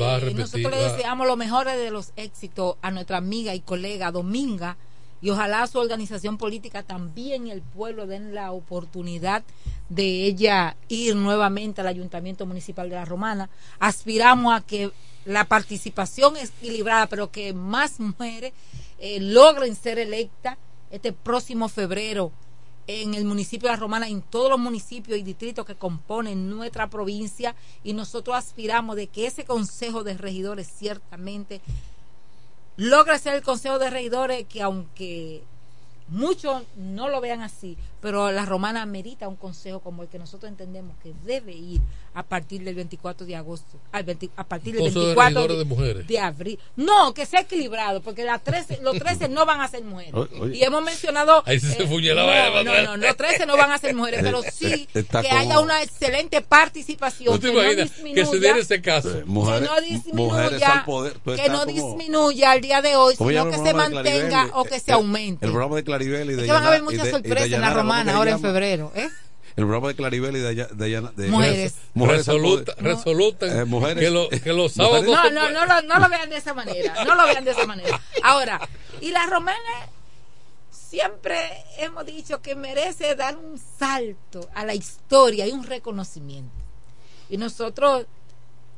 va 0.00 0.14
a 0.14 0.16
Eh, 0.16 0.20
repetir. 0.20 0.38
nosotros 0.40 0.70
le 0.72 0.82
deseamos 0.82 1.26
los 1.26 1.36
mejores 1.36 1.76
de 1.76 1.90
los 1.90 2.12
éxitos 2.16 2.76
a 2.82 2.90
nuestra 2.90 3.18
amiga 3.18 3.54
y 3.54 3.60
colega 3.60 4.10
Dominga 4.10 4.76
y 5.20 5.30
ojalá 5.30 5.64
su 5.68 5.78
organización 5.78 6.36
política 6.36 6.82
también 6.82 7.46
el 7.48 7.62
pueblo 7.62 8.06
den 8.08 8.34
la 8.34 8.50
oportunidad 8.50 9.44
de 9.88 10.24
ella 10.24 10.76
ir 10.88 11.14
nuevamente 11.14 11.80
al 11.80 11.86
Ayuntamiento 11.86 12.44
Municipal 12.46 12.88
de 12.88 12.96
la 12.96 13.04
Romana. 13.04 13.48
Aspiramos 13.78 14.52
a 14.54 14.62
que 14.62 14.90
la 15.24 15.44
participación 15.44 16.36
es 16.36 16.50
equilibrada, 16.60 17.06
pero 17.06 17.30
que 17.30 17.52
más 17.52 18.00
mujeres 18.00 18.52
eh, 19.04 19.18
logren 19.20 19.74
ser 19.74 19.98
electas 19.98 20.56
este 20.92 21.12
próximo 21.12 21.68
febrero 21.68 22.30
en 22.86 23.14
el 23.14 23.24
municipio 23.24 23.68
de 23.68 23.74
La 23.74 23.80
Romana, 23.80 24.06
en 24.06 24.22
todos 24.22 24.48
los 24.48 24.60
municipios 24.60 25.18
y 25.18 25.24
distritos 25.24 25.66
que 25.66 25.74
componen 25.74 26.48
nuestra 26.48 26.88
provincia. 26.88 27.56
Y 27.82 27.94
nosotros 27.94 28.36
aspiramos 28.36 28.94
de 28.94 29.08
que 29.08 29.26
ese 29.26 29.44
consejo 29.44 30.04
de 30.04 30.16
regidores 30.16 30.68
ciertamente 30.72 31.60
logre 32.76 33.18
ser 33.18 33.34
el 33.34 33.42
consejo 33.42 33.80
de 33.80 33.90
regidores 33.90 34.46
que 34.46 34.62
aunque 34.62 35.42
muchos 36.06 36.62
no 36.76 37.08
lo 37.08 37.20
vean 37.20 37.40
así, 37.40 37.76
pero 38.02 38.30
la 38.30 38.44
romana 38.44 38.84
merita 38.84 39.26
un 39.28 39.36
consejo 39.36 39.80
como 39.80 40.02
el 40.02 40.08
que 40.10 40.18
nosotros 40.18 40.50
entendemos 40.50 40.94
que 41.02 41.14
debe 41.24 41.52
ir 41.52 41.80
a 42.14 42.22
partir 42.22 42.62
del 42.62 42.74
24 42.74 43.24
de 43.26 43.36
agosto, 43.36 43.78
al 43.90 44.02
20 44.04 44.28
a 44.36 44.44
partir 44.44 44.74
del 44.74 44.82
Consejo 44.82 45.00
de 45.00 45.14
24 45.14 45.40
regidores 45.40 45.58
de 45.58 45.64
mujeres. 45.64 46.06
de 46.06 46.18
abril. 46.18 46.58
No, 46.76 47.14
que 47.14 47.24
sea 47.24 47.40
equilibrado, 47.40 48.02
porque 48.02 48.22
las 48.24 48.42
13, 48.44 48.80
los 48.82 48.98
13 48.98 49.28
no 49.30 49.46
van 49.46 49.62
a 49.62 49.68
ser 49.68 49.82
mujeres. 49.82 50.12
Oye, 50.12 50.40
oye. 50.40 50.58
Y 50.58 50.62
hemos 50.62 50.82
mencionado... 50.82 51.42
Ahí 51.46 51.58
se 51.58 51.82
eh, 51.82 51.86
fuñe 51.86 52.12
la 52.12 52.22
no, 52.22 52.26
vaina, 52.28 52.82
no, 52.82 52.96
no, 52.96 53.06
los 53.06 53.16
13 53.16 53.46
no 53.46 53.56
van 53.56 53.70
a 53.70 53.78
ser 53.78 53.94
mujeres, 53.94 54.20
pero 54.22 54.42
sí 54.52 54.86
Está 54.92 55.22
que 55.22 55.28
como- 55.28 55.40
haya 55.40 55.60
una 55.60 55.82
excelente 55.82 56.42
participación. 56.42 57.32
¿No 57.34 57.40
te 57.40 57.46
que 57.48 57.54
no 57.54 57.62
imaginas 57.62 57.90
que 57.90 57.96
se 57.96 58.04
disminuya- 58.08 58.40
diera 58.40 58.58
ese 58.58 58.82
caso? 58.82 59.10
Eh, 59.18 59.24
Mujeres, 59.24 59.60
que 59.70 59.74
no 59.74 59.80
disminuya, 59.80 60.14
mujeres 60.34 60.62
al 60.62 60.84
poder. 60.84 61.12
Tú 61.14 61.34
que 61.34 61.48
no 61.48 61.60
como- 61.60 61.72
disminuya 61.72 62.50
al 62.50 62.60
día 62.60 62.82
de 62.82 62.96
hoy, 62.96 63.14
¿cómo 63.16 63.30
sino 63.30 63.48
que 63.50 63.56
se 63.56 63.62
de 63.62 63.74
mantenga 63.74 64.28
Claribel? 64.28 64.50
o 64.54 64.64
que 64.64 64.80
se 64.80 64.92
aumente. 64.92 65.46
El 65.46 65.52
programa 65.52 65.76
de 65.76 65.84
Claribel 65.84 66.30
y 66.30 66.34
de 66.34 66.40
Es 66.42 66.46
que 66.46 66.52
van 66.52 66.64
a 66.64 66.68
haber 66.68 66.82
muchas 66.82 67.00
de- 67.00 67.06
de 67.06 67.10
sorpresas 67.12 67.44
en 67.46 67.50
la 67.52 67.56
Yanara, 67.56 67.72
¿cómo 67.72 67.82
romana 67.82 67.91
ahora 68.00 68.30
en 68.32 68.36
llama? 68.36 68.48
febrero. 68.48 68.92
¿eh? 68.94 69.08
El 69.54 69.64
programa 69.64 69.88
de 69.88 69.94
Claribel 69.96 70.36
y 70.36 70.40
de, 70.40 70.54
Yana- 70.56 70.68
de, 70.70 70.90
Yana- 70.90 71.12
de- 71.12 71.28
Mujeres. 71.28 71.74
mujeres 71.92 72.26
resoluta, 72.26 72.74
poder. 72.74 72.94
resoluta 72.96 73.46
Eh, 73.60 73.64
mujeres. 73.66 74.02
que, 74.02 74.10
lo- 74.10 74.28
que 74.30 74.52
los 74.52 74.72
sábados 74.74 75.04
No, 75.04 75.30
no, 75.30 75.50
no, 75.50 75.66
lo, 75.66 75.82
no 75.82 75.98
lo 75.98 76.08
vean 76.08 76.30
de 76.30 76.36
esa 76.38 76.54
manera. 76.54 77.04
No 77.04 77.14
lo 77.14 77.24
vean 77.26 77.44
de 77.44 77.50
esa 77.50 77.66
manera. 77.66 78.00
Ahora, 78.22 78.60
y 79.00 79.10
la 79.10 79.26
romana 79.26 79.58
siempre 80.70 81.64
hemos 81.78 82.04
dicho 82.06 82.40
que 82.42 82.54
merece 82.54 83.14
dar 83.14 83.36
un 83.36 83.58
salto 83.78 84.48
a 84.54 84.64
la 84.64 84.74
historia 84.74 85.46
y 85.46 85.52
un 85.52 85.64
reconocimiento. 85.64 86.52
Y 87.28 87.36
nosotros 87.36 88.06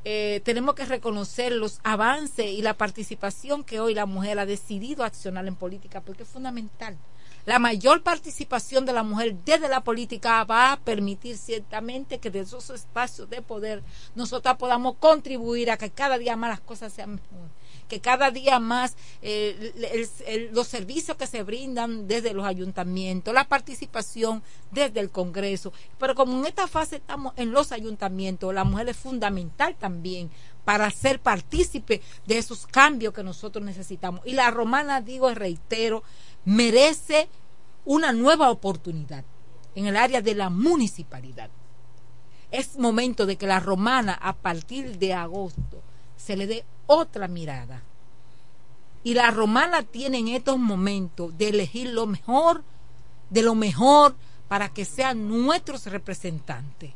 eh, 0.05 0.41
tenemos 0.45 0.75
que 0.75 0.85
reconocer 0.85 1.53
los 1.53 1.81
avances 1.83 2.47
y 2.47 2.63
la 2.63 2.75
participación 2.75 3.65
que 3.65 3.81
hoy 3.81 3.95
la 3.95 4.07
mujer 4.07 4.39
ha 4.39 4.47
decidido 4.47 5.03
accionar 5.05 5.47
en 5.47 5.57
política, 5.57 6.01
porque 6.01 6.25
es 6.25 6.29
fundamental. 6.29 6.97
La 7.47 7.59
mayor 7.59 8.03
participación 8.03 8.87
de 8.87 8.95
la 8.95 9.03
mujer 9.03 9.37
desde 9.45 9.69
la 9.69 9.85
política 9.85 10.45
va 10.45 10.73
a 10.73 10.81
permitir 10.81 11.37
ciertamente 11.37 12.19
que 12.19 12.31
de 12.31 12.41
esos 12.41 12.71
espacios 12.71 13.29
de 13.29 13.43
poder 13.43 13.83
nosotras 14.15 14.57
podamos 14.57 14.97
contribuir 14.97 15.71
a 15.71 15.77
que 15.77 15.91
cada 15.91 16.17
día 16.17 16.37
más 16.37 16.51
las 16.51 16.61
cosas 16.61 16.95
sean 16.95 17.17
mejor, 17.17 17.51
que 17.87 18.01
cada 18.01 18.31
día 18.31 18.59
más 18.61 18.97
eh, 19.21 20.49
los 20.53 20.69
servicios 20.69 21.19
que 21.19 21.27
se 21.27 21.43
brindan 21.43 22.09
desde 22.09 22.33
los 22.33 22.47
ayuntamientos, 22.47 23.35
la 23.35 23.47
participación 23.47 24.43
desde 24.71 25.01
el 25.01 25.11
Congreso. 25.11 25.71
Pero 25.99 26.15
como 26.15 26.39
en 26.39 26.47
esta 26.47 26.67
fase 26.67 26.97
estamos 26.97 27.35
en 27.37 27.53
los 27.53 27.73
ayuntamientos, 27.73 28.55
la 28.55 28.65
mujer 28.65 28.89
es 28.89 28.97
fundamental 28.97 29.77
también 29.77 30.31
para 30.65 30.91
ser 30.91 31.21
partícipe 31.21 32.01
de 32.27 32.39
esos 32.39 32.67
cambios 32.67 33.13
que 33.13 33.23
nosotros 33.23 33.63
necesitamos. 33.63 34.23
Y 34.25 34.33
la 34.33 34.51
romana, 34.51 35.03
digo 35.03 35.31
y 35.31 35.35
reitero, 35.35 36.03
merece 36.45 37.29
una 37.85 38.13
nueva 38.13 38.51
oportunidad 38.51 39.25
en 39.75 39.87
el 39.87 39.97
área 39.97 40.23
de 40.23 40.35
la 40.35 40.51
municipalidad. 40.51 41.51
Es 42.51 42.79
momento 42.79 43.27
de 43.27 43.37
que 43.37 43.47
la 43.47 43.61
romana 43.61 44.19
a 44.21 44.35
partir 44.35 44.99
de 44.99 45.13
agosto 45.13 45.83
se 46.17 46.37
le 46.37 46.47
dé 46.47 46.65
otra 46.87 47.29
mirada. 47.29 47.83
Y 49.03 49.15
la 49.15 49.31
romana 49.31 49.83
tiene 49.83 50.19
en 50.19 50.29
estos 50.29 50.59
momentos 50.59 51.37
de 51.37 51.49
elegir 51.49 51.91
lo 51.91 52.07
mejor, 52.07 52.63
de 53.29 53.43
lo 53.43 53.55
mejor, 53.55 54.15
para 54.49 54.69
que 54.69 54.85
sean 54.85 55.29
nuestros 55.29 55.87
representantes. 55.87 56.93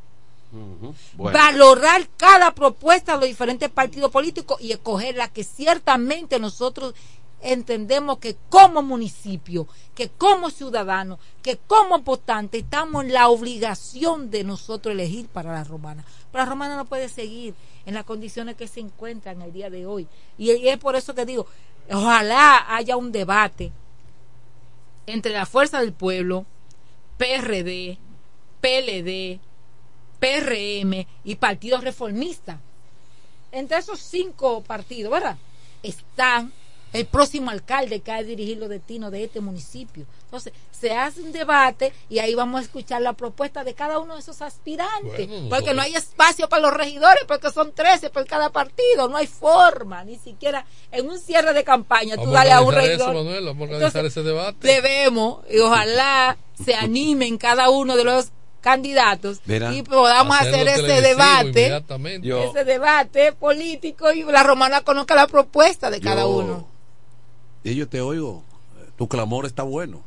Bueno. 0.50 1.38
Valorar 1.38 2.08
cada 2.16 2.54
propuesta 2.54 3.12
de 3.12 3.18
los 3.18 3.28
diferentes 3.28 3.68
partidos 3.68 4.10
políticos 4.10 4.58
y 4.60 4.72
escoger 4.72 5.16
la 5.16 5.28
que 5.28 5.44
ciertamente 5.44 6.38
nosotros 6.38 6.94
entendemos 7.40 8.18
que 8.18 8.36
como 8.48 8.82
municipio, 8.82 9.68
que 9.94 10.08
como 10.08 10.50
ciudadanos, 10.50 11.18
que 11.42 11.56
como 11.56 12.00
votantes 12.00 12.62
estamos 12.62 13.04
en 13.04 13.12
la 13.12 13.28
obligación 13.28 14.30
de 14.30 14.44
nosotros 14.44 14.92
elegir 14.92 15.28
para 15.28 15.52
la 15.52 15.64
romana. 15.64 16.04
Pero 16.32 16.44
la 16.44 16.50
romana 16.50 16.76
no 16.76 16.84
puede 16.84 17.08
seguir 17.08 17.54
en 17.86 17.94
las 17.94 18.04
condiciones 18.04 18.56
que 18.56 18.68
se 18.68 18.80
encuentra 18.80 19.32
en 19.32 19.42
el 19.42 19.52
día 19.52 19.70
de 19.70 19.86
hoy. 19.86 20.08
Y, 20.36 20.52
y 20.52 20.68
es 20.68 20.78
por 20.78 20.96
eso 20.96 21.14
que 21.14 21.24
digo, 21.24 21.46
ojalá 21.90 22.74
haya 22.74 22.96
un 22.96 23.12
debate 23.12 23.72
entre 25.06 25.32
la 25.32 25.46
fuerza 25.46 25.80
del 25.80 25.92
pueblo, 25.92 26.44
PRD, 27.16 27.98
PLD, 28.60 29.40
PRM 30.18 31.06
y 31.24 31.34
partidos 31.36 31.84
reformistas. 31.84 32.58
Entre 33.52 33.78
esos 33.78 34.00
cinco 34.00 34.62
partidos, 34.62 35.10
¿verdad? 35.10 35.38
Están 35.82 36.52
el 36.92 37.06
próximo 37.06 37.50
alcalde 37.50 38.00
que 38.00 38.10
ha 38.12 38.16
de 38.18 38.24
dirigir 38.24 38.58
los 38.58 38.68
destinos 38.68 39.10
de 39.12 39.24
este 39.24 39.40
municipio. 39.40 40.06
Entonces, 40.24 40.52
se 40.70 40.92
hace 40.96 41.20
un 41.22 41.32
debate 41.32 41.92
y 42.08 42.18
ahí 42.18 42.34
vamos 42.34 42.60
a 42.60 42.64
escuchar 42.64 43.02
la 43.02 43.12
propuesta 43.14 43.64
de 43.64 43.74
cada 43.74 43.98
uno 43.98 44.14
de 44.14 44.20
esos 44.20 44.40
aspirantes. 44.42 45.28
Bueno, 45.28 45.48
porque 45.48 45.74
no 45.74 45.82
hay 45.82 45.94
espacio 45.94 46.48
para 46.48 46.62
los 46.62 46.72
regidores, 46.74 47.24
porque 47.26 47.50
son 47.50 47.72
13 47.72 48.10
por 48.10 48.26
cada 48.26 48.50
partido. 48.50 49.08
No 49.08 49.16
hay 49.16 49.26
forma, 49.26 50.04
ni 50.04 50.16
siquiera 50.18 50.64
en 50.92 51.08
un 51.08 51.18
cierre 51.18 51.52
de 51.52 51.64
campaña 51.64 52.14
tú 52.14 52.20
Vamos 52.20 52.34
dale 52.34 52.52
a 52.52 52.60
un 52.60 52.72
regidor. 52.74 53.00
eso, 53.00 53.12
Manuel, 53.24 53.44
vamos 53.46 53.60
a 53.60 53.64
organizar 53.72 53.86
Entonces, 54.04 54.12
ese 54.16 54.22
debate. 54.22 54.66
debemos 54.66 55.40
y 55.50 55.58
ojalá 55.58 56.36
se 56.64 56.74
animen 56.74 57.38
cada 57.38 57.70
uno 57.70 57.96
de 57.96 58.04
los 58.04 58.28
candidatos 58.60 59.40
Mira, 59.46 59.72
y 59.72 59.82
podamos 59.82 60.36
hacer 60.38 60.66
ese 60.68 61.00
debate. 61.00 61.82
Yo- 62.22 62.42
ese 62.44 62.64
debate 62.64 63.32
político 63.32 64.12
y 64.12 64.24
la 64.24 64.42
romana 64.42 64.80
conozca 64.82 65.14
la 65.14 65.26
propuesta 65.26 65.90
de 65.90 66.00
cada 66.00 66.22
Yo- 66.22 66.28
uno 66.28 66.68
Y 67.64 67.74
yo 67.74 67.88
te 67.88 68.00
oigo. 68.00 68.44
Tu 68.96 69.08
clamor 69.08 69.46
está 69.46 69.62
bueno. 69.62 70.02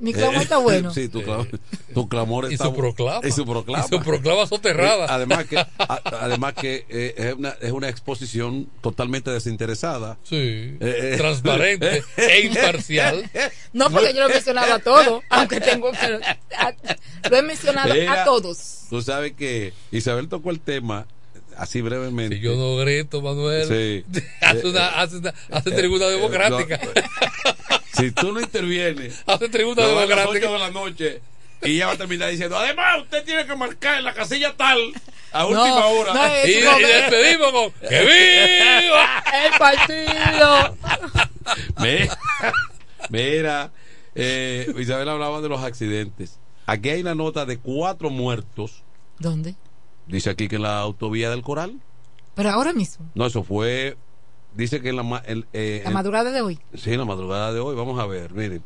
mi 0.00 0.12
clamor 0.12 0.36
Eh, 0.36 0.42
está 0.42 0.56
bueno 0.68 0.92
Sí, 0.92 1.08
tu, 1.08 1.22
clam- 1.22 1.48
tu 1.94 2.08
clamor 2.08 2.50
Y 2.50 2.54
está 2.54 2.66
su 2.66 2.72
bu- 2.72 2.76
proclama. 2.76 3.26
Y 3.26 3.32
su 3.32 3.44
proclama. 3.44 3.84
Y 3.90 3.96
su 3.96 4.00
proclama 4.02 4.46
soterrada. 4.46 5.04
Eh, 5.04 5.08
Además 5.10 5.44
que, 5.46 5.58
a- 5.58 5.68
además 6.20 6.54
que 6.54 6.86
eh, 6.88 7.14
es, 7.16 7.34
una, 7.34 7.50
es 7.60 7.72
una 7.72 7.88
exposición 7.88 8.68
totalmente 8.80 9.30
desinteresada. 9.30 10.18
Sí, 10.22 10.36
Eh, 10.36 10.76
eh. 10.80 11.14
transparente 11.18 12.02
e 12.16 12.40
imparcial. 12.46 13.28
no 13.72 13.90
porque 13.90 14.12
yo 14.14 14.20
lo 14.22 14.28
he 14.30 14.32
mencionado 14.34 14.74
a 14.74 14.78
todos 14.78 15.22
aunque 15.30 15.60
tengo 15.60 15.90
que 15.92 16.20
a- 16.56 16.74
lo 17.30 17.36
he 17.36 17.42
mencionado 17.42 17.92
a 18.10 18.24
todos 18.24 18.86
Tú 18.90 19.00
sabes 19.02 19.32
que 19.32 19.72
Isabel 19.90 20.28
tocó 20.28 20.50
el 20.50 20.60
tema 20.60 21.06
así 21.56 21.80
brevemente. 21.80 22.36
Si 22.36 22.42
yo 22.42 22.54
no 22.56 22.76
grito, 22.76 23.20
Manuel, 23.22 23.66
Sí. 23.68 24.20
hace, 24.40 24.66
una, 24.66 24.88
hace, 25.00 25.16
una- 25.18 25.34
hace 25.50 25.70
tribuna 25.70 26.06
Eh, 26.06 26.10
democrática. 26.10 26.80
Si 27.94 28.10
tú 28.10 28.32
no 28.32 28.40
intervienes, 28.40 29.22
Hace 29.26 29.48
tribuna 29.48 29.82
no 29.82 29.88
a 29.88 29.92
las 29.92 30.08
democrática. 30.08 30.46
8 30.48 30.52
de 30.52 30.58
la 30.58 30.70
noche 30.70 31.20
y 31.64 31.76
ella 31.76 31.86
va 31.86 31.92
a 31.92 31.96
terminar 31.96 32.30
diciendo, 32.30 32.56
además 32.58 33.02
usted 33.02 33.22
tiene 33.24 33.46
que 33.46 33.54
marcar 33.54 33.98
en 33.98 34.04
la 34.04 34.14
casilla 34.14 34.52
tal 34.56 34.78
a 35.30 35.46
última 35.46 35.86
hora. 35.86 36.12
no, 36.14 36.26
y, 36.46 36.50
y 36.50 36.62
como- 36.64 36.78
despedimos 36.78 37.52
con 37.52 37.72
¡Que 37.88 38.00
viva! 38.00 39.24
El 39.44 39.58
partido. 39.58 40.76
Mira, 41.78 42.18
mira, 43.10 43.72
eh, 44.14 44.72
Isabel 44.78 45.08
hablaba 45.08 45.40
de 45.40 45.48
los 45.48 45.62
accidentes. 45.62 46.38
Aquí 46.66 46.90
hay 46.90 47.00
una 47.02 47.14
nota 47.14 47.44
de 47.44 47.58
cuatro 47.58 48.10
muertos. 48.10 48.82
¿Dónde? 49.18 49.54
Dice 50.12 50.30
aquí 50.30 50.46
que 50.46 50.56
en 50.56 50.62
la 50.62 50.78
autovía 50.78 51.30
del 51.30 51.42
Coral. 51.42 51.80
Pero 52.36 52.50
ahora 52.50 52.72
mismo, 52.72 53.10
No, 53.14 53.26
eso 53.26 53.42
fue. 53.42 53.96
Dice 54.54 54.80
que 54.80 54.90
en 54.90 54.96
la, 54.96 55.02
ma- 55.02 55.22
el, 55.26 55.46
eh, 55.52 55.80
la 55.84 55.90
madrugada 55.90 56.30
de 56.30 56.40
hoy. 56.42 56.58
Sí, 56.74 56.92
en 56.92 56.98
la 56.98 57.04
madrugada 57.06 57.52
de 57.52 57.58
hoy. 57.60 57.74
Vamos 57.74 57.98
a 57.98 58.06
ver, 58.06 58.32
miren. 58.32 58.62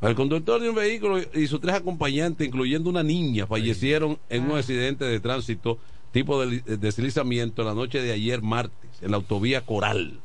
El 0.00 0.14
conductor 0.14 0.60
de 0.60 0.70
un 0.70 0.74
vehículo 0.76 1.18
y 1.34 1.46
sus 1.46 1.60
tres 1.60 1.74
acompañantes, 1.74 2.46
incluyendo 2.46 2.88
una 2.88 3.02
niña, 3.02 3.46
fallecieron 3.46 4.18
en 4.28 4.50
un 4.50 4.56
accidente 4.56 5.04
de 5.04 5.20
tránsito 5.20 5.78
tipo 6.12 6.40
de 6.44 6.60
de 6.62 6.76
deslizamiento 6.78 7.62
la 7.64 7.74
noche 7.74 8.00
de 8.00 8.12
ayer 8.12 8.40
martes 8.40 8.90
en 9.02 9.10
la 9.10 9.16
autovía 9.18 9.60
Coral. 9.66 10.20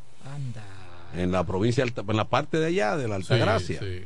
En 1.15 1.31
la 1.31 1.43
provincia, 1.43 1.83
Alta- 1.83 2.03
en 2.07 2.15
la 2.17 2.25
parte 2.25 2.59
de 2.59 2.67
allá, 2.67 2.97
de 2.97 3.07
la 3.07 3.15
Altagracia. 3.15 3.79
Sí, 3.79 3.85
sí. 3.99 4.03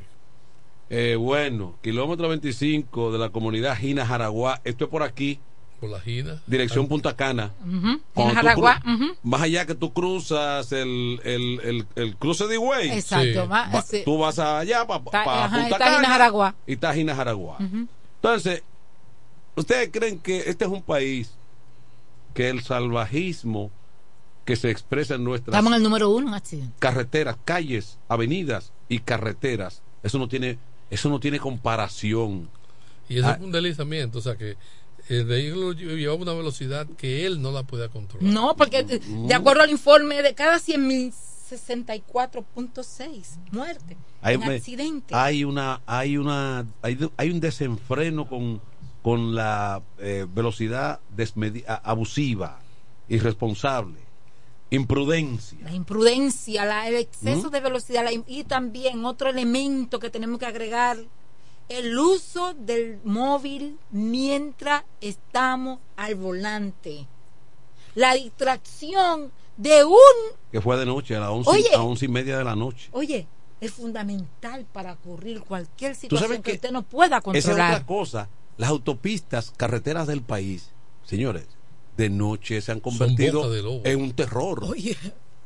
Eh, 0.90 1.16
bueno, 1.18 1.76
kilómetro 1.82 2.30
25 2.30 3.12
de 3.12 3.20
la 3.20 3.30
comunidad 3.30 3.78
Gina 3.78 4.06
Jaraguá. 4.06 4.62
Esto 4.64 4.86
es 4.86 4.90
por 4.90 5.04
aquí, 5.04 5.40
Por 5.80 5.90
la 5.92 6.00
Gina. 6.00 6.42
dirección 6.48 6.88
Punta 6.88 7.16
Cana. 7.16 7.52
Ujú. 7.62 8.02
Cuando 8.14 8.32
En 8.32 8.36
Jaraguá. 8.36 8.82
Más 9.22 9.42
allá 9.42 9.66
que 9.68 9.76
tú 9.76 9.94
cruzas 9.94 10.72
el, 10.72 11.20
el, 11.24 11.60
el, 11.64 11.88
el 11.96 12.16
cruce 12.16 12.48
de 12.48 12.56
Higüey. 12.56 12.90
Exacto, 12.92 13.44
Sí. 13.44 13.48
Va- 13.48 13.84
tú 14.06 14.18
vas 14.18 14.40
allá 14.40 14.88
para 14.88 15.04
Está- 15.04 15.22
ajá, 15.46 15.56
Punta 15.56 15.76
está 15.76 15.86
Gina 15.86 15.96
Cana 15.98 16.08
Jaraguá. 16.08 16.56
y 16.66 16.74
está 16.74 16.94
Gina 16.96 17.16
Jaraguá. 17.16 17.58
Ujú. 17.60 17.88
Entonces, 18.16 18.64
¿ustedes 19.56 19.90
creen 19.92 20.18
que 20.20 20.40
este 20.50 20.66
es 20.66 20.72
un 20.72 20.82
país 20.82 21.32
que 22.34 22.50
el 22.50 22.62
salvajismo 22.64 23.72
que 24.46 24.56
se 24.56 24.70
expresa 24.72 25.16
en 25.16 25.24
nuestras 25.24 25.54
Estamos 25.54 25.72
en 25.74 25.78
el 25.78 25.84
número 25.84 26.10
uno 26.10 26.30
en 26.30 26.34
accidente. 26.34 26.74
carreteras, 26.80 27.36
calles, 27.46 27.98
avenidas 28.08 28.72
y 28.90 29.00
carreteras, 29.00 29.82
eso 30.04 30.18
no 30.18 30.28
tiene, 30.28 30.58
eso 30.90 31.10
no 31.10 31.20
tiene 31.20 31.40
comparación. 31.40 32.50
Y 33.10 33.20
eso 33.20 33.28
Ah. 33.28 33.34
es 33.34 33.42
un 33.42 33.52
deslizamiento, 33.52 34.20
o 34.20 34.22
sea 34.22 34.36
que 34.38 34.56
el 35.10 35.26
vehículo 35.26 35.74
lle- 35.74 35.96
llevaba 35.98 36.22
una 36.22 36.34
velocidad 36.34 36.88
que 36.98 37.26
él 37.26 37.42
no 37.42 37.52
la 37.52 37.64
podía 37.64 37.90
controlar. 37.90 38.32
No, 38.32 38.56
porque 38.56 38.84
de 38.84 39.34
acuerdo 39.34 39.64
al 39.64 39.70
informe 39.70 40.22
de 40.22 40.34
cada 40.36 40.60
100 40.60 40.88
mil 40.88 41.14
64.6 41.50 43.38
muertes 43.52 43.98
en 44.24 44.40
me- 44.42 44.56
accidente. 44.56 45.16
hay 45.16 45.44
una, 45.44 45.82
hay 45.86 46.18
una, 46.18 46.66
hay, 46.82 46.98
hay 47.18 47.32
un 47.32 47.40
desenfreno 47.40 48.28
con, 48.28 48.62
con 49.02 49.34
la 49.36 49.82
eh, 50.00 50.26
velocidad 50.34 51.00
desmedi- 51.16 51.64
a- 51.68 51.76
abusiva, 51.76 52.60
irresponsable, 53.08 54.00
imprudencia. 54.70 55.58
La 55.64 55.74
imprudencia, 55.74 56.66
la- 56.66 56.88
el 56.88 56.96
exceso 56.96 57.48
¿Mm? 57.48 57.52
de 57.52 57.60
velocidad 57.62 58.04
la 58.04 58.12
y 58.12 58.44
también 58.44 59.06
otro 59.06 59.30
elemento 59.30 60.00
que 60.00 60.10
tenemos 60.10 60.40
que 60.40 60.46
agregar, 60.46 60.98
el 61.70 61.98
uso 61.98 62.54
del 62.54 63.00
móvil 63.04 63.78
mientras 63.92 64.84
estamos 65.02 65.80
al 65.96 66.16
volante. 66.16 67.08
La 67.96 68.14
distracción 68.14 69.32
de 69.58 69.84
un... 69.84 69.98
que 70.52 70.62
fue 70.62 70.78
de 70.78 70.86
noche 70.86 71.16
a 71.16 71.20
las 71.20 71.30
once, 71.30 71.50
Oye. 71.50 71.74
a 71.76 71.82
once 71.82 72.06
y 72.06 72.08
media 72.10 72.38
de 72.38 72.44
la 72.44 72.56
noche. 72.56 72.90
Oye, 72.92 73.28
es 73.60 73.72
fundamental 73.72 74.66
para 74.72 74.94
ocurrir 74.94 75.42
cualquier 75.42 75.96
sabes 75.96 76.00
situación 76.02 76.42
que 76.44 76.52
que 76.52 76.56
usted 76.58 76.72
no 76.72 76.84
pueda 76.84 77.18
Esa 77.18 77.32
es 77.32 77.44
controlar. 77.46 77.74
otra 77.74 77.86
cosa. 77.86 78.30
Las 78.58 78.70
autopistas, 78.70 79.52
carreteras 79.56 80.08
del 80.08 80.22
país, 80.22 80.72
señores, 81.04 81.46
de 81.98 82.10
noche 82.10 82.62
se 82.62 82.72
han 82.72 82.80
convertido 82.80 83.52
en 83.84 84.02
un 84.02 84.12
terror. 84.14 84.64
Oye, 84.64 84.96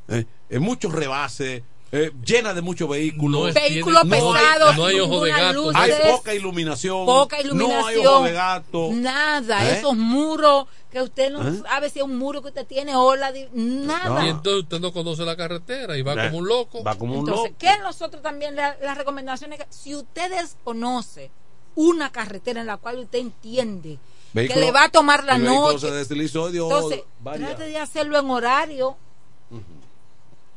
Eh, 0.07 0.25
en 0.49 0.61
muchos 0.61 0.91
rebases, 0.91 1.63
eh, 1.93 2.11
llena 2.25 2.53
de 2.53 2.61
muchos 2.61 2.87
vehículos. 2.89 3.47
No 3.47 3.53
Vehículos 3.53 4.01
tiene- 4.03 4.19
no 4.19 4.33
hay- 4.33 4.41
pesados, 4.45 4.77
no 4.77 4.85
hay 4.85 4.99
ojo 4.99 5.23
de 5.25 5.31
gato. 5.31 5.71
Hay 5.75 5.91
poca 6.11 6.33
iluminación. 6.33 7.05
poca 7.05 7.35
No 7.35 7.39
hay 7.41 7.45
iluminación, 7.47 8.07
ojo 8.07 8.23
de 8.23 8.31
gato. 8.31 8.89
nada, 8.93 9.69
¿Eh? 9.69 9.77
esos 9.79 9.97
muros 9.97 10.67
que 10.89 11.01
usted 11.01 11.31
no 11.31 11.47
¿Eh? 11.47 11.61
sabe 11.67 11.89
si 11.89 11.99
es 11.99 12.05
un 12.05 12.17
muro 12.17 12.41
que 12.41 12.49
usted 12.49 12.65
tiene 12.65 12.95
o 12.95 13.15
la 13.15 13.31
nada. 13.53 14.25
Y 14.25 14.29
entonces 14.29 14.63
usted 14.63 14.79
no 14.79 14.91
conoce 14.93 15.23
la 15.23 15.35
carretera 15.35 15.97
y 15.97 16.01
va 16.01 16.13
Eh, 16.13 16.27
como 16.27 16.39
un 16.39 16.47
loco. 16.47 16.83
Va 16.83 16.95
como 16.95 17.13
un 17.13 17.19
Entonces, 17.19 17.51
loco. 17.51 17.55
¿qué 17.59 17.77
nosotros 17.81 18.21
también 18.21 18.55
la- 18.55 18.77
las 18.81 18.97
recomendaciones? 18.97 19.59
que- 19.59 19.67
Si 19.69 19.95
usted 19.95 20.29
desconoce 20.31 21.29
una 21.75 22.11
carretera 22.11 22.61
en 22.61 22.67
la 22.67 22.77
cual 22.77 22.99
usted 22.99 23.19
entiende 23.19 23.97
Vehículo- 24.33 24.53
que 24.53 24.59
le 24.65 24.71
va 24.71 24.83
a 24.85 24.89
tomar 24.89 25.23
la 25.23 25.37
noche, 25.37 25.79
se 25.79 25.91
deslizó 25.91 26.47
entonces 26.49 27.03
vaya. 27.21 27.47
trate 27.47 27.63
de 27.65 27.77
hacerlo 27.77 28.17
en 28.19 28.29
horario 28.29 28.97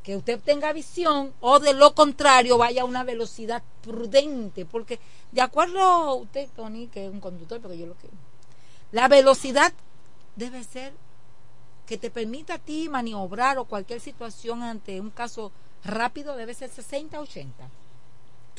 que 0.04 0.16
usted 0.16 0.38
tenga 0.38 0.72
visión 0.72 1.32
o 1.40 1.58
de 1.58 1.72
lo 1.72 1.94
contrario 1.94 2.58
vaya 2.58 2.82
a 2.82 2.84
una 2.84 3.02
velocidad 3.02 3.62
prudente 3.82 4.64
porque 4.64 5.00
de 5.32 5.40
acuerdo 5.40 5.80
a 5.80 6.14
usted 6.14 6.48
Tony 6.54 6.86
que 6.86 7.06
es 7.06 7.12
un 7.12 7.20
conductor 7.20 7.60
porque 7.60 7.78
yo 7.78 7.86
lo 7.86 7.94
que 7.98 8.08
la 8.92 9.08
velocidad 9.08 9.72
debe 10.36 10.62
ser 10.62 10.92
que 11.86 11.98
te 11.98 12.10
permita 12.10 12.54
a 12.54 12.58
ti 12.58 12.88
maniobrar 12.88 13.58
o 13.58 13.64
cualquier 13.64 14.00
situación 14.00 14.62
ante 14.62 15.00
un 15.00 15.10
caso 15.10 15.50
rápido 15.84 16.36
debe 16.36 16.54
ser 16.54 16.70
60 16.70 17.18
80 17.20 17.68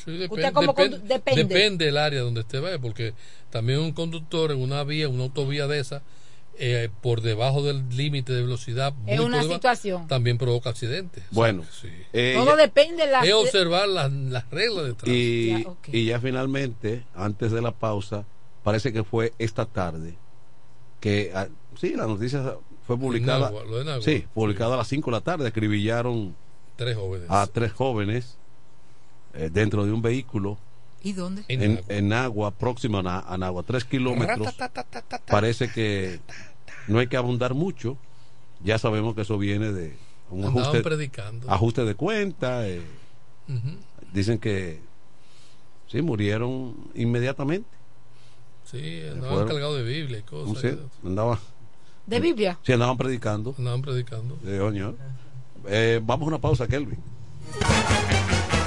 Sí, 0.04 0.12
depende, 0.12 0.34
Usted 0.34 0.52
como 0.52 0.74
depende. 0.74 1.44
depende 1.44 1.86
del 1.86 1.96
área 1.96 2.20
donde 2.20 2.40
usted 2.40 2.60
vaya, 2.60 2.78
porque 2.78 3.14
también 3.50 3.80
un 3.80 3.92
conductor 3.92 4.52
en 4.52 4.60
una 4.60 4.84
vía, 4.84 5.08
una 5.08 5.24
autovía 5.24 5.66
de 5.66 5.78
esa, 5.80 6.02
eh, 6.58 6.88
por 7.02 7.20
debajo 7.20 7.62
del 7.62 7.88
límite 7.96 8.32
de 8.32 8.42
velocidad, 8.42 8.94
Es 9.06 9.16
muy 9.18 9.26
una 9.26 9.38
por 9.38 9.42
debajo, 9.42 9.54
situación. 9.54 10.08
también 10.08 10.38
provoca 10.38 10.70
accidentes. 10.70 11.24
Bueno, 11.30 11.64
Sí. 11.70 11.88
eh, 12.12 12.34
todo 12.36 12.56
depende 12.56 13.04
de 13.06 13.12
la 13.12 13.20
Es 13.24 13.32
observar 13.34 13.88
las, 13.88 14.10
las 14.12 14.48
reglas 14.50 14.86
de 14.86 14.94
tránsito. 14.94 15.12
y, 15.12 15.62
Ya, 15.62 15.68
ok. 15.68 15.88
y 15.92 16.04
ya 16.06 16.20
finalmente, 16.20 17.04
antes 17.14 17.52
de 17.52 17.60
la 17.62 17.72
pausa, 17.72 18.24
parece 18.62 18.92
que 18.92 19.04
fue 19.04 19.32
esta 19.38 19.66
tarde 19.66 20.16
que, 21.00 21.30
ah, 21.34 21.48
sí, 21.78 21.94
la 21.94 22.06
noticia 22.06 22.56
fue 22.86 22.98
publicada. 22.98 23.46
Nagua, 23.50 23.64
lo 23.64 23.78
de 23.78 23.84
Nagua, 23.84 24.02
sí, 24.02 24.24
publicada 24.34 24.74
a 24.74 24.78
las 24.78 24.88
5 24.88 25.10
de 25.10 25.16
la 25.16 25.20
tarde. 25.20 25.48
Acribillaron 25.48 26.34
Tres 26.76 26.96
jóvenes. 26.96 27.26
a 27.30 27.46
tres 27.46 27.72
jóvenes 27.72 28.38
eh, 29.34 29.50
dentro 29.52 29.84
de 29.84 29.92
un 29.92 30.02
vehículo 30.02 30.58
¿y 31.06 31.12
dónde? 31.12 31.44
En 31.46 31.62
en, 31.62 31.80
en 31.88 32.12
Agua, 32.12 32.50
próximo 32.50 32.98
a, 32.98 33.20
a 33.20 33.38
Nagua, 33.38 33.62
tres 33.62 33.84
kilómetros. 33.84 34.54
Parece 35.26 35.70
que 35.70 36.18
no 36.88 36.98
hay 36.98 37.06
que 37.06 37.16
abundar 37.16 37.54
mucho. 37.54 37.96
Ya 38.64 38.76
sabemos 38.78 39.14
que 39.14 39.20
eso 39.20 39.38
viene 39.38 39.70
de 39.72 39.96
un 40.30 40.44
Andaban 40.44 40.62
ajuste, 40.62 40.80
predicando. 40.82 41.48
ajuste 41.50 41.84
de 41.84 41.94
cuenta. 41.94 42.66
eh, 42.66 42.80
dicen 44.12 44.38
que 44.38 44.80
sí, 45.86 46.02
murieron 46.02 46.74
inmediatamente. 46.94 47.68
Sí, 48.64 49.02
andaban 49.08 49.46
cargados 49.46 49.76
de 49.76 49.84
Biblia 49.84 50.18
y 50.18 50.22
cosas. 50.22 50.60
Sí, 50.60 50.76
andaban, 51.04 51.38
de 52.06 52.18
Biblia 52.18 52.58
sí, 52.64 52.72
andaban 52.72 52.96
predicando. 52.96 53.54
Andaban 53.56 53.82
predicando. 53.82 54.36
Sí. 54.42 54.50
Eh, 55.68 56.00
vamos 56.02 56.26
a 56.26 56.28
una 56.28 56.38
pausa, 56.40 56.66
Kelvin. 56.66 56.98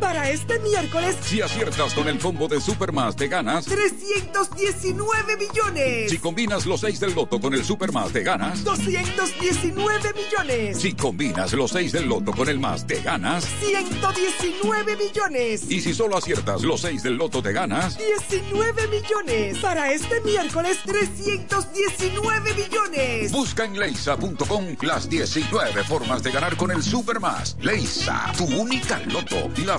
Para 0.00 0.30
este 0.30 0.58
miércoles, 0.60 1.16
Si 1.22 1.40
aciertas 1.40 1.94
con 1.94 2.08
el 2.08 2.18
combo 2.18 2.48
de 2.48 2.60
Supermas, 2.60 3.16
te 3.16 3.28
ganas. 3.28 3.64
319 3.64 5.36
millones. 5.36 6.10
Si 6.10 6.18
combinas 6.18 6.66
los 6.66 6.80
6 6.80 7.00
del 7.00 7.14
loto 7.14 7.40
con 7.40 7.54
el 7.54 7.64
Supermas, 7.64 8.12
te 8.12 8.22
ganas. 8.22 8.64
219 8.64 10.12
millones. 10.14 10.80
Si 10.80 10.92
combinas 10.94 11.52
los 11.52 11.70
6 11.70 11.92
del 11.92 12.08
loto 12.08 12.32
con 12.32 12.48
el 12.48 12.58
más, 12.58 12.86
te 12.86 13.00
ganas. 13.00 13.44
119 13.60 14.96
millones. 14.96 15.70
Y 15.70 15.80
si 15.80 15.94
solo 15.94 16.16
aciertas 16.16 16.62
los 16.62 16.80
6 16.80 17.02
del 17.02 17.16
loto, 17.16 17.42
te 17.42 17.52
ganas. 17.52 17.96
19 17.98 18.88
millones. 18.88 19.58
Para 19.58 19.92
este 19.92 20.20
miércoles, 20.22 20.78
319 20.84 22.54
millones. 22.54 23.32
Busca 23.32 23.64
en 23.64 23.78
leisa.com 23.78 24.76
las 24.82 25.08
19 25.08 25.84
formas 25.84 26.22
de 26.22 26.30
ganar 26.30 26.56
con 26.56 26.70
el 26.70 26.82
Supermas. 26.82 27.56
Leisa, 27.60 28.32
tu 28.36 28.44
única 28.44 29.00
loto 29.06 29.50
y 29.56 29.62
la 29.62 29.78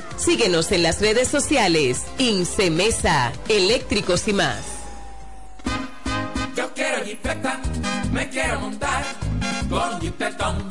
Síguenos 0.21 0.71
en 0.71 0.83
las 0.83 1.01
redes 1.01 1.27
sociales. 1.27 2.05
Incemesa, 2.19 3.33
eléctricos 3.49 4.27
y 4.27 4.33
más. 4.33 4.61
Yo 6.55 6.71
quiero 6.75 7.03
jipeta, 7.03 7.59
me 8.11 8.29
quiero 8.29 8.59
montar 8.59 9.03
con 9.67 9.99
jipetón, 9.99 10.69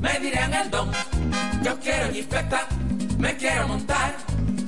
me 0.00 0.18
dirán 0.18 0.54
el 0.54 0.70
don. 0.70 0.90
Yo 1.62 1.78
quiero 1.78 2.10
jipeta, 2.10 2.66
me 3.18 3.36
quiero 3.36 3.68
montar 3.68 4.16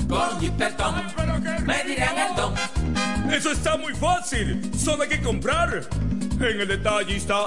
con 0.06 0.38
jipetón, 0.38 0.94
me 1.64 1.84
dirán 1.84 2.18
el 2.18 2.36
don. 2.36 2.54
Eso 3.32 3.50
está 3.50 3.78
muy 3.78 3.94
fácil. 3.94 4.70
Solo 4.78 5.04
hay 5.04 5.08
que 5.08 5.22
comprar. 5.22 5.88
En 6.40 6.60
el 6.60 6.68
detallista 6.68 7.46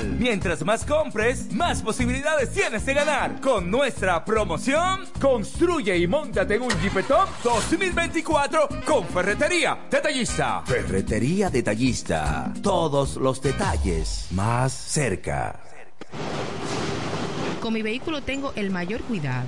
Mientras 0.03 0.63
más 0.63 0.85
compres, 0.85 1.51
más 1.53 1.81
posibilidades 1.81 2.51
tienes 2.51 2.85
de 2.85 2.93
ganar. 2.93 3.39
Con 3.41 3.69
nuestra 3.69 4.23
promoción, 4.25 5.05
construye 5.19 5.97
y 5.97 6.07
montate 6.07 6.55
en 6.55 6.63
un 6.63 6.71
Jeepetop 6.81 7.29
2024 7.43 8.69
con 8.85 9.05
Ferretería 9.07 9.77
Detallista. 9.89 10.63
Ferretería 10.65 11.49
Detallista. 11.49 12.53
Todos 12.61 13.17
los 13.17 13.41
detalles 13.41 14.27
más 14.31 14.71
cerca. 14.73 15.59
Con 17.61 17.73
mi 17.73 17.81
vehículo 17.81 18.21
tengo 18.21 18.53
el 18.55 18.71
mayor 18.71 19.01
cuidado. 19.01 19.47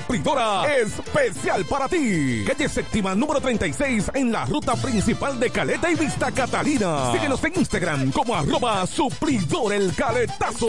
supridora 0.00 0.76
especial 0.76 1.64
para 1.64 1.88
ti. 1.88 2.44
Calle 2.46 2.68
séptima 2.68 3.14
número 3.14 3.40
36 3.40 4.10
en 4.14 4.32
la 4.32 4.44
ruta 4.44 4.74
principal 4.76 5.38
de 5.38 5.50
Caleta 5.50 5.90
y 5.90 5.94
Vista 5.94 6.30
Catalina. 6.32 7.12
Síguenos 7.12 7.42
en 7.44 7.58
Instagram 7.58 8.10
como 8.12 8.34
arroba 8.34 8.86
supridor 8.86 9.72
el 9.72 9.94
caletazo. 9.94 10.68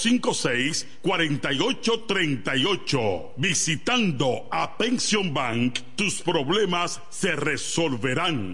4838. 1.01 3.33
Visitando 3.37 4.47
a 4.51 4.77
Pension 4.77 5.33
Bank, 5.33 5.79
tus 5.95 6.21
problemas 6.21 7.01
se 7.09 7.35
resolverán. 7.35 8.53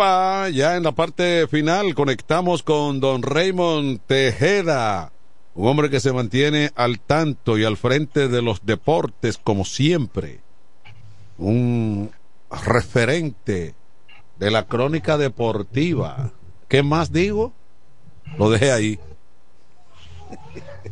Ya 0.00 0.76
en 0.76 0.82
la 0.82 0.92
parte 0.92 1.46
final 1.46 1.94
conectamos 1.94 2.62
con 2.62 3.00
don 3.00 3.22
Raymond 3.22 4.00
Tejeda, 4.06 5.12
un 5.54 5.68
hombre 5.68 5.90
que 5.90 6.00
se 6.00 6.10
mantiene 6.10 6.70
al 6.74 7.00
tanto 7.00 7.58
y 7.58 7.64
al 7.64 7.76
frente 7.76 8.28
de 8.28 8.40
los 8.40 8.64
deportes 8.64 9.36
como 9.36 9.66
siempre, 9.66 10.40
un 11.36 12.10
referente 12.64 13.74
de 14.38 14.50
la 14.50 14.66
crónica 14.66 15.18
deportiva. 15.18 16.32
¿Qué 16.66 16.82
más 16.82 17.12
digo? 17.12 17.52
Lo 18.38 18.48
dejé 18.50 18.72
ahí. 18.72 18.98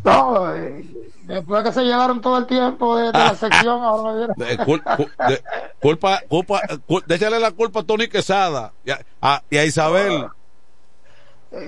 No, 0.04 0.54
eh, 0.54 0.84
después 1.34 1.62
que 1.64 1.72
se 1.72 1.84
llevaron 1.84 2.20
todo 2.20 2.38
el 2.38 2.46
tiempo 2.46 2.96
de, 2.96 3.06
de 3.06 3.12
la 3.12 3.34
sección, 3.34 3.82
ahora 3.82 4.28
me 4.36 4.44
De 4.46 4.58
cul- 4.58 4.82
cu- 4.96 5.10
de- 5.28 5.42
culpa, 5.80 6.20
culpa, 6.28 6.60
cul- 6.86 7.04
déjale 7.06 7.38
la 7.38 7.50
culpa 7.52 7.80
a 7.80 7.82
Tony 7.84 8.08
Quesada 8.08 8.72
y 8.84 8.90
a, 8.90 8.98
a- 9.20 9.42
y 9.50 9.56
a 9.58 9.64
Isabel. 9.64 10.26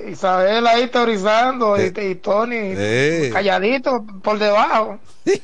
Isabel 0.08 0.66
ahí 0.66 0.88
teorizando 0.88 1.80
y, 1.80 1.84
y 1.98 2.14
Tony 2.16 2.74
calladito 3.32 4.04
por 4.22 4.38
debajo. 4.38 4.98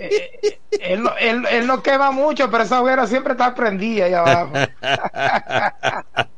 Eh, 0.00 0.58
él, 0.80 1.02
no- 1.02 1.16
él, 1.18 1.44
él 1.50 1.66
no 1.66 1.82
quema 1.82 2.10
mucho, 2.10 2.50
pero 2.50 2.62
esa 2.64 2.80
hoguera 2.80 3.06
siempre 3.06 3.32
está 3.32 3.54
prendida 3.54 4.04
ahí 4.06 4.14
abajo. 4.14 4.52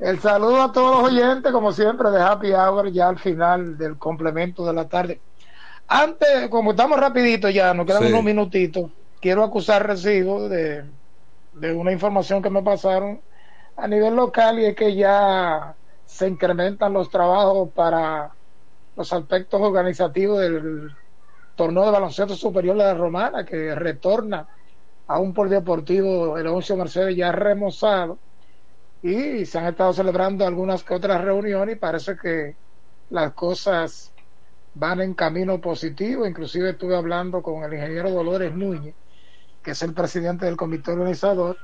El 0.00 0.20
saludo 0.20 0.62
a 0.62 0.72
todos 0.72 1.02
los 1.02 1.12
oyentes, 1.12 1.52
como 1.52 1.72
siempre, 1.72 2.10
de 2.10 2.20
Happy 2.22 2.52
Hour, 2.52 2.90
ya 2.92 3.08
al 3.08 3.18
final 3.18 3.76
del 3.78 3.98
complemento 3.98 4.64
de 4.66 4.72
la 4.72 4.88
tarde. 4.88 5.20
Antes, 5.94 6.48
como 6.48 6.70
estamos 6.70 6.98
rapidito 6.98 7.50
ya, 7.50 7.74
nos 7.74 7.84
quedan 7.84 8.04
Sí. 8.04 8.08
unos 8.08 8.24
minutitos, 8.24 8.92
quiero 9.20 9.44
acusar 9.44 9.86
recibo 9.86 10.48
de, 10.48 10.90
de 11.52 11.72
una 11.74 11.92
información 11.92 12.40
que 12.42 12.48
me 12.48 12.62
pasaron 12.62 13.22
a 13.76 13.86
nivel 13.88 14.16
local 14.16 14.58
y 14.58 14.64
es 14.66 14.74
que 14.74 14.94
ya 14.96 15.76
se 16.06 16.28
incrementan 16.28 16.94
los 16.94 17.10
trabajos 17.10 17.72
para 17.74 18.34
los 18.96 19.12
aspectos 19.12 19.60
organizativos 19.60 20.40
del 20.40 20.90
torneo 21.56 21.84
de 21.84 21.90
baloncesto 21.90 22.36
superior 22.36 22.76
de 22.76 22.84
la 22.84 22.94
Romana 22.94 23.44
que 23.44 23.74
retorna 23.74 24.48
a 25.06 25.18
un 25.20 25.34
polideportivo 25.34 26.38
el 26.38 26.46
Oncio 26.46 26.76
Mercedes 26.76 27.14
ya 27.16 27.32
remozado 27.32 28.18
y 29.02 29.44
se 29.46 29.58
han 29.58 29.66
estado 29.66 29.92
celebrando 29.92 30.46
algunas 30.46 30.84
que 30.84 30.94
otras 30.94 31.20
reuniones 31.22 31.76
y 31.76 31.78
parece 31.78 32.16
que 32.16 32.56
las 33.10 33.34
cosas 33.34 34.11
van 34.74 35.00
en 35.00 35.14
camino 35.14 35.60
positivo 35.60 36.26
inclusive 36.26 36.70
estuve 36.70 36.96
hablando 36.96 37.42
con 37.42 37.62
el 37.64 37.74
ingeniero 37.74 38.10
Dolores 38.10 38.54
Núñez 38.54 38.94
que 39.62 39.72
es 39.72 39.82
el 39.82 39.94
presidente 39.94 40.46
del 40.46 40.56
comité 40.56 40.92
organizador 40.92 41.56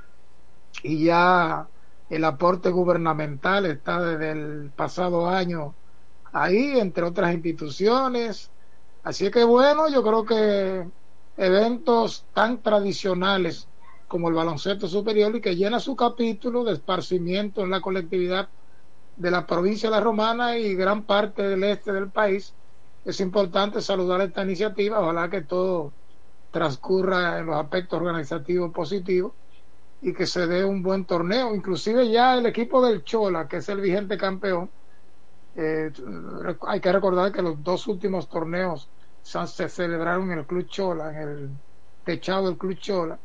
y 0.83 1.05
ya 1.05 1.69
el 2.09 2.25
aporte 2.25 2.71
gubernamental 2.71 3.67
está 3.67 4.01
desde 4.01 4.31
el 4.31 4.71
pasado 4.75 5.29
año 5.29 5.75
ahí, 6.33 6.79
entre 6.79 7.05
otras 7.05 7.33
instituciones. 7.35 8.51
Así 9.03 9.31
que 9.31 9.45
bueno, 9.45 9.89
yo 9.89 10.03
creo 10.03 10.25
que 10.25 10.89
eventos 11.37 12.27
tan 12.33 12.63
tradicionales 12.63 13.69
como 14.07 14.29
el 14.29 14.35
baloncesto 14.35 14.89
superior 14.89 15.35
y 15.37 15.41
que 15.41 15.57
llena 15.57 15.81
su 15.81 15.95
capítulo 15.97 16.65
de 16.65 16.75
esparcimiento 16.75 17.63
en 17.63 17.71
la 17.71 17.81
colectividad 17.81 18.49
de 19.17 19.31
la 19.31 19.47
provincia 19.47 19.91
de 19.91 19.97
La 19.97 20.01
Romana 20.01 20.57
y 20.57 20.75
gran 20.75 21.05
parte 21.05 21.43
del 21.43 21.65
este 21.65 21.93
del 21.93 22.11
país. 22.11 22.55
Es 23.05 23.21
importante 23.21 23.81
saludar 23.81 24.21
esta 24.21 24.43
iniciativa, 24.45 25.01
ojalá 25.01 25.31
que 25.31 25.43
todo 25.43 25.93
transcurra 26.51 27.39
en 27.39 27.47
los 27.47 27.57
aspectos 27.57 28.01
organizativos 28.01 28.73
positivos 28.73 29.33
y 30.01 30.13
que 30.13 30.27
se 30.27 30.47
dé 30.47 30.65
un 30.65 30.83
buen 30.83 31.05
torneo. 31.05 31.55
Inclusive 31.55 32.11
ya 32.11 32.37
el 32.37 32.47
equipo 32.47 32.85
del 32.85 33.05
Chola, 33.05 33.49
que 33.49 33.59
es 33.59 33.69
el 33.69 33.81
vigente 33.81 34.17
campeón, 34.17 34.71
eh, 35.57 35.91
hay 36.67 36.81
que 36.81 36.93
recordar 36.93 37.33
que 37.33 37.43
los 37.43 37.63
dos 37.63 37.87
últimos 37.87 38.29
torneos 38.29 38.89
se 39.23 39.69
celebraron 39.69 40.31
en 40.31 40.39
el 40.39 40.47
Club 40.47 40.67
Chola, 40.67 41.11
en 41.11 41.29
el 41.29 41.51
techado 42.05 42.47
del 42.47 42.57
Club 42.57 42.79
Chola. 42.79 43.19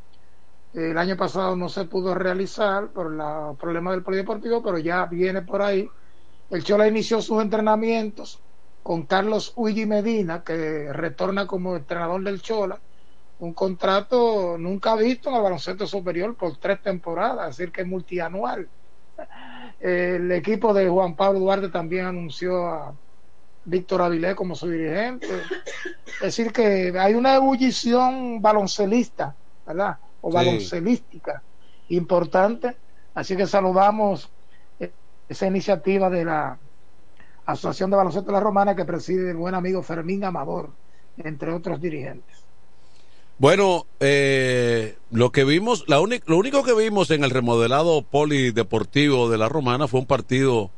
El 0.74 0.98
año 0.98 1.16
pasado 1.16 1.56
no 1.56 1.70
se 1.70 1.86
pudo 1.86 2.16
realizar 2.16 2.92
por 2.92 3.12
los 3.12 3.58
problemas 3.58 3.94
del 3.94 4.04
polideportivo, 4.04 4.64
pero 4.64 4.80
ya 4.80 5.06
viene 5.06 5.44
por 5.44 5.62
ahí. 5.62 5.88
El 6.50 6.64
Chola 6.64 6.88
inició 6.88 7.22
sus 7.22 7.42
entrenamientos 7.42 8.43
con 8.84 9.04
Carlos 9.04 9.54
Uigi 9.56 9.86
Medina, 9.86 10.44
que 10.44 10.92
retorna 10.92 11.48
como 11.48 11.76
entrenador 11.76 12.22
del 12.24 12.42
Chola 12.42 12.80
un 13.40 13.54
contrato 13.54 14.58
nunca 14.58 14.96
visto 14.96 15.30
en 15.30 15.36
el 15.36 15.42
baloncesto 15.42 15.86
superior 15.88 16.36
por 16.36 16.56
tres 16.58 16.82
temporadas, 16.82 17.50
es 17.50 17.58
decir, 17.58 17.74
que 17.74 17.82
es 17.82 17.88
multianual. 17.88 18.70
El 19.80 20.32
equipo 20.32 20.74
de 20.74 20.88
Juan 20.88 21.16
Pablo 21.16 21.40
Duarte 21.40 21.68
también 21.70 22.06
anunció 22.06 22.68
a 22.68 22.94
Víctor 23.66 24.02
Avilés 24.02 24.36
como 24.36 24.56
su 24.56 24.70
dirigente. 24.70 25.28
Es 26.16 26.22
decir, 26.22 26.54
que 26.54 26.94
hay 26.98 27.16
una 27.16 27.36
ebullición 27.36 28.42
baloncelista, 28.42 29.36
¿verdad? 29.66 29.98
O 30.22 30.32
baloncelística 30.32 31.42
importante. 31.90 32.78
Así 33.14 33.36
que 33.36 33.46
saludamos 33.46 34.30
esa 35.28 35.48
iniciativa 35.48 36.10
de 36.10 36.24
la 36.24 36.58
Asociación 37.46 37.90
de 37.90 37.98
Baloncesto 37.98 38.28
de 38.28 38.34
la 38.34 38.40
Romana 38.40 38.76
que 38.76 38.86
preside 38.86 39.32
el 39.32 39.38
buen 39.38 39.56
amigo 39.56 39.84
Fermín 39.84 40.24
Amador, 40.24 40.70
entre 41.18 41.52
otros 41.52 41.82
dirigentes. 41.82 42.44
Bueno, 43.40 43.88
eh, 44.00 44.96
lo 45.12 45.32
que 45.32 45.44
vimos, 45.44 45.86
lo 45.88 46.02
único 46.02 46.64
que 46.64 46.74
vimos 46.74 47.10
en 47.12 47.24
el 47.24 47.32
remodelado 47.32 48.04
polideportivo 48.04 49.30
de 49.30 49.38
la 49.38 49.50
Romana 49.50 49.88
fue 49.88 50.00
un 50.00 50.06
partido 50.06 50.72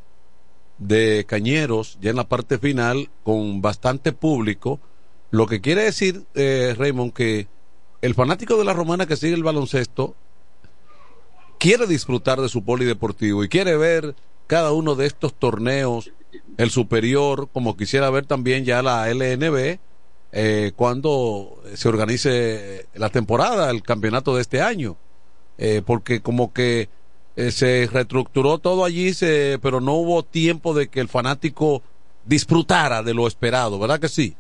de 0.77 1.25
cañeros, 1.27 1.97
ya 2.01 2.09
en 2.09 2.15
la 2.15 2.27
parte 2.27 2.57
final, 2.57 3.09
con 3.23 3.61
bastante 3.61 4.13
público. 4.13 4.79
Lo 5.31 5.47
que 5.47 5.61
quiere 5.61 5.83
decir, 5.83 6.25
eh, 6.33 6.73
Raymond, 6.77 7.13
que 7.13 7.47
el 8.01 8.13
fanático 8.13 8.57
de 8.57 8.65
la 8.65 8.73
Romana 8.73 9.05
que 9.05 9.15
sigue 9.15 9.35
el 9.35 9.43
baloncesto 9.43 10.15
quiere 11.59 11.87
disfrutar 11.87 12.39
de 12.41 12.49
su 12.49 12.63
polideportivo 12.63 13.43
y 13.43 13.49
quiere 13.49 13.77
ver 13.77 14.15
cada 14.47 14.71
uno 14.71 14.95
de 14.95 15.07
estos 15.07 15.33
torneos, 15.33 16.11
el 16.57 16.69
superior, 16.69 17.49
como 17.51 17.77
quisiera 17.77 18.09
ver 18.09 18.25
también 18.25 18.65
ya 18.65 18.81
la 18.81 19.09
LNB 19.09 19.79
eh, 20.31 20.73
cuando 20.75 21.61
se 21.75 21.87
organice 21.87 22.87
la 22.93 23.09
temporada, 23.09 23.69
el 23.71 23.83
campeonato 23.83 24.35
de 24.35 24.41
este 24.41 24.61
año. 24.61 24.97
Eh, 25.57 25.81
porque 25.85 26.21
como 26.21 26.51
que 26.51 26.89
eh, 27.37 27.51
se 27.51 27.89
reestructuró 27.91 28.57
todo 28.57 28.83
allí, 28.83 29.13
se, 29.13 29.59
pero 29.61 29.79
no 29.79 29.93
hubo 29.93 30.23
tiempo 30.23 30.73
de 30.73 30.89
que 30.89 30.99
el 30.99 31.07
fanático 31.07 31.81
disfrutara 32.25 33.03
de 33.03 33.13
lo 33.13 33.27
esperado, 33.27 33.79
¿verdad 33.79 33.99
que 33.99 34.09
sí? 34.09 34.35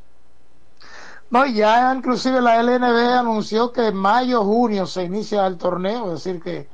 No, 1.29 1.45
ya 1.45 1.93
inclusive 1.95 2.41
la 2.41 2.61
LNB 2.61 3.19
anunció 3.19 3.71
que 3.71 3.87
en 3.87 3.95
mayo, 3.95 4.43
junio 4.43 4.85
se 4.85 5.03
inicia 5.03 5.47
el 5.47 5.57
torneo, 5.57 6.13
es 6.13 6.23
decir 6.23 6.41
que 6.41 6.67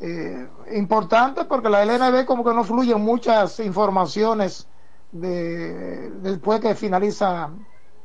eh, 0.00 0.48
importante 0.74 1.44
porque 1.44 1.68
la 1.68 1.84
LNB 1.84 2.24
como 2.24 2.44
que 2.44 2.52
no 2.52 2.64
fluyen 2.64 3.00
muchas 3.00 3.60
informaciones 3.60 4.66
de, 5.12 6.10
después 6.22 6.60
que 6.60 6.74
finaliza 6.74 7.50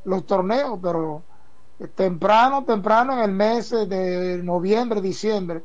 los 0.06 0.26
torneos, 0.26 0.80
pero 0.82 1.24
temprano, 1.96 2.64
temprano 2.64 3.14
en 3.14 3.20
el 3.20 3.32
mes 3.32 3.72
de 3.72 4.42
noviembre, 4.44 5.02
diciembre, 5.02 5.64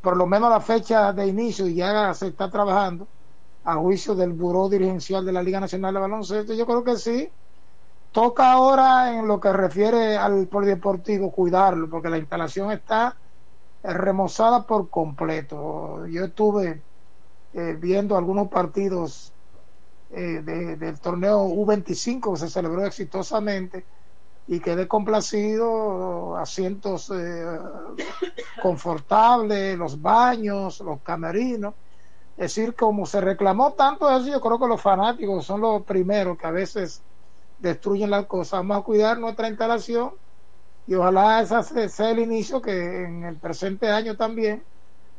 por 0.00 0.16
lo 0.16 0.26
menos 0.26 0.50
la 0.50 0.60
fecha 0.60 1.12
de 1.12 1.26
inicio 1.26 1.66
ya 1.66 2.14
se 2.14 2.28
está 2.28 2.50
trabajando 2.50 3.06
a 3.64 3.74
juicio 3.74 4.14
del 4.14 4.32
Buró 4.32 4.68
Dirigencial 4.68 5.26
de 5.26 5.32
la 5.32 5.42
Liga 5.42 5.58
Nacional 5.58 5.92
de 5.92 6.00
Baloncesto. 6.00 6.54
Yo 6.54 6.64
creo 6.66 6.84
que 6.84 6.96
sí. 6.96 7.28
Toca 8.12 8.52
ahora 8.52 9.18
en 9.18 9.26
lo 9.26 9.40
que 9.40 9.52
refiere 9.52 10.16
al 10.16 10.46
polideportivo 10.46 11.30
cuidarlo, 11.30 11.90
porque 11.90 12.08
la 12.08 12.16
instalación 12.16 12.70
está 12.70 13.16
remozada 13.82 14.66
por 14.66 14.90
completo. 14.90 16.06
Yo 16.06 16.24
estuve 16.24 16.82
eh, 17.52 17.76
viendo 17.78 18.16
algunos 18.16 18.48
partidos 18.48 19.32
eh, 20.10 20.42
del 20.42 21.00
torneo 21.00 21.46
U25 21.48 22.34
que 22.34 22.40
se 22.40 22.50
celebró 22.50 22.84
exitosamente 22.84 23.84
y 24.48 24.60
quedé 24.60 24.86
complacido, 24.86 26.36
asientos 26.36 27.10
eh, 27.14 27.58
confortables, 28.62 29.76
los 29.76 30.00
baños, 30.00 30.80
los 30.80 31.00
camerinos. 31.00 31.74
Es 32.36 32.54
decir, 32.54 32.74
como 32.74 33.06
se 33.06 33.20
reclamó 33.20 33.72
tanto 33.72 34.08
eso, 34.10 34.26
yo 34.28 34.40
creo 34.40 34.58
que 34.58 34.66
los 34.68 34.80
fanáticos 34.80 35.44
son 35.44 35.62
los 35.62 35.82
primeros 35.82 36.36
que 36.36 36.46
a 36.46 36.50
veces 36.50 37.02
destruyen 37.58 38.10
las 38.10 38.26
cosas. 38.26 38.60
Vamos 38.60 38.78
a 38.78 38.82
cuidar 38.82 39.18
nuestra 39.18 39.48
instalación 39.48 40.12
y 40.86 40.94
ojalá 40.94 41.40
ese 41.42 41.88
sea 41.88 42.10
el 42.10 42.20
inicio 42.20 42.60
que 42.62 43.04
en 43.04 43.24
el 43.24 43.40
presente 43.40 43.88
año 43.90 44.16
también 44.16 44.66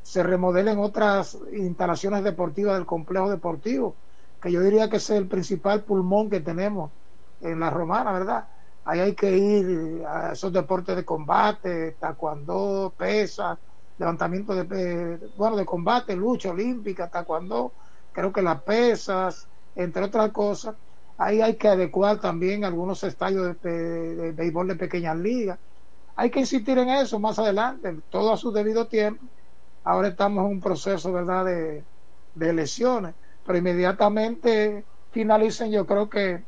se 0.02 0.24
remodelen 0.24 0.80
otras 0.80 1.38
instalaciones 1.54 2.24
deportivas 2.24 2.76
del 2.78 2.86
complejo 2.86 3.30
deportivo 3.30 4.00
que 4.42 4.52
yo 4.52 4.62
diría 4.62 4.90
que 4.90 4.98
es 4.98 5.10
el 5.10 5.28
principal 5.28 5.84
pulmón 5.86 6.30
que 6.30 6.42
tenemos 6.42 6.94
en 7.40 7.60
la 7.60 7.70
romana, 7.70 8.12
¿verdad? 8.14 8.48
Ahí 8.84 9.00
hay 9.00 9.16
que 9.16 9.36
ir 9.38 10.06
a 10.08 10.32
esos 10.34 10.54
deportes 10.54 10.96
de 10.96 11.04
combate, 11.06 11.94
taekwondo, 12.00 12.96
pesa, 12.98 13.60
levantamiento 13.98 14.54
de, 14.56 15.20
bueno, 15.36 15.58
de 15.58 15.66
combate, 15.66 16.16
lucha 16.16 16.52
olímpica, 16.52 17.10
taekwondo, 17.10 17.76
creo 18.12 18.32
que 18.32 18.42
las 18.42 18.64
pesas, 18.64 19.50
entre 19.76 20.04
otras 20.06 20.32
cosas. 20.32 20.76
Ahí 21.18 21.42
hay 21.42 21.58
que 21.58 21.68
adecuar 21.68 22.20
también 22.22 22.64
algunos 22.64 23.04
estadios 23.04 23.60
de, 23.62 23.72
de 24.16 24.32
béisbol 24.34 24.68
de 24.68 24.76
pequeñas 24.76 25.18
ligas. 25.18 25.60
Hay 26.16 26.32
que 26.32 26.40
insistir 26.42 26.78
en 26.80 26.90
eso 26.90 27.20
más 27.20 27.40
adelante, 27.40 28.02
todo 28.10 28.34
a 28.34 28.38
su 28.38 28.52
debido 28.52 28.88
tiempo. 28.88 29.26
Ahora 29.84 30.10
estamos 30.10 30.46
en 30.46 30.52
un 30.54 30.62
proceso, 30.62 31.12
¿verdad?, 31.14 31.46
de, 31.46 31.88
de 32.34 32.50
elecciones 32.50 33.16
pero 33.44 33.60
inmediatamente 33.60 34.90
finalicen, 35.12 35.72
yo 35.72 35.86
creo 35.88 36.10
que 36.10 36.48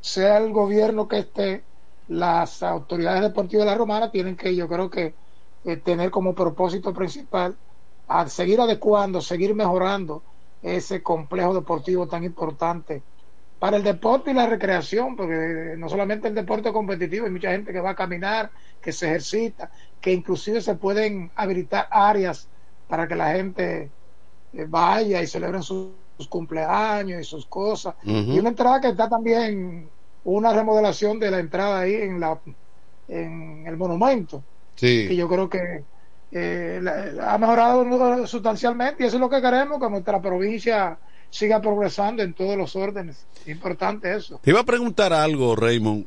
sea 0.00 0.38
el 0.38 0.52
gobierno 0.52 1.08
que 1.08 1.18
esté, 1.18 1.68
las 2.06 2.62
autoridades 2.62 3.22
deportivas 3.22 3.64
de 3.66 3.70
la 3.72 3.78
Romana 3.78 4.10
tienen 4.10 4.36
que, 4.36 4.54
yo 4.56 4.68
creo 4.68 4.90
que, 4.90 5.18
eh, 5.64 5.76
tener 5.78 6.10
como 6.10 6.34
propósito 6.34 6.92
principal 6.92 7.58
a 8.06 8.28
seguir 8.28 8.60
adecuando, 8.60 9.20
seguir 9.20 9.54
mejorando 9.54 10.26
ese 10.60 11.02
complejo 11.02 11.54
deportivo 11.54 12.08
tan 12.08 12.24
importante 12.24 13.06
para 13.62 13.76
el 13.76 13.84
deporte 13.84 14.32
y 14.32 14.34
la 14.34 14.48
recreación, 14.48 15.14
porque 15.14 15.76
no 15.78 15.88
solamente 15.88 16.26
el 16.26 16.34
deporte 16.34 16.72
competitivo, 16.72 17.26
hay 17.26 17.30
mucha 17.30 17.52
gente 17.52 17.72
que 17.72 17.80
va 17.80 17.90
a 17.90 17.94
caminar, 17.94 18.50
que 18.80 18.90
se 18.90 19.06
ejercita, 19.06 19.70
que 20.00 20.12
inclusive 20.12 20.60
se 20.60 20.74
pueden 20.74 21.30
habilitar 21.36 21.86
áreas 21.88 22.48
para 22.88 23.06
que 23.06 23.14
la 23.14 23.30
gente 23.34 23.88
eh, 24.52 24.66
vaya 24.68 25.22
y 25.22 25.28
celebre 25.28 25.62
su 25.62 25.92
cumpleaños 26.28 27.20
y 27.20 27.22
sus 27.22 27.46
cosas. 27.46 27.94
Y 28.02 28.36
una 28.36 28.48
entrada 28.48 28.80
que 28.80 28.88
está 28.88 29.08
también 29.08 29.88
una 30.24 30.52
remodelación 30.52 31.20
de 31.20 31.30
la 31.30 31.38
entrada 31.38 31.82
ahí 31.82 31.94
en 31.94 32.18
la 32.18 32.40
en 33.06 33.64
el 33.64 33.76
monumento. 33.76 34.42
Sí. 34.74 35.06
Que 35.06 35.14
yo 35.14 35.28
creo 35.28 35.48
que 35.48 35.84
eh, 36.32 36.82
ha 37.24 37.38
mejorado 37.38 38.26
sustancialmente 38.26 39.04
y 39.04 39.06
eso 39.06 39.18
es 39.18 39.20
lo 39.20 39.30
que 39.30 39.40
queremos, 39.40 39.80
que 39.80 39.88
nuestra 39.88 40.20
provincia 40.20 40.98
siga 41.32 41.60
progresando 41.60 42.22
en 42.22 42.34
todos 42.34 42.56
los 42.56 42.76
órdenes. 42.76 43.24
Importante 43.46 44.14
eso. 44.14 44.38
Te 44.42 44.50
iba 44.50 44.60
a 44.60 44.64
preguntar 44.64 45.12
algo, 45.12 45.56
Raymond. 45.56 46.06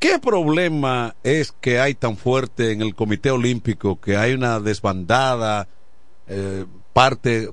¿Qué 0.00 0.18
problema 0.18 1.14
es 1.22 1.52
que 1.52 1.78
hay 1.78 1.94
tan 1.94 2.16
fuerte 2.16 2.72
en 2.72 2.82
el 2.82 2.94
Comité 2.94 3.30
Olímpico 3.30 3.98
que 3.98 4.16
hay 4.16 4.34
una 4.34 4.60
desbandada? 4.60 5.68
Eh, 6.26 6.66
parte, 6.92 7.48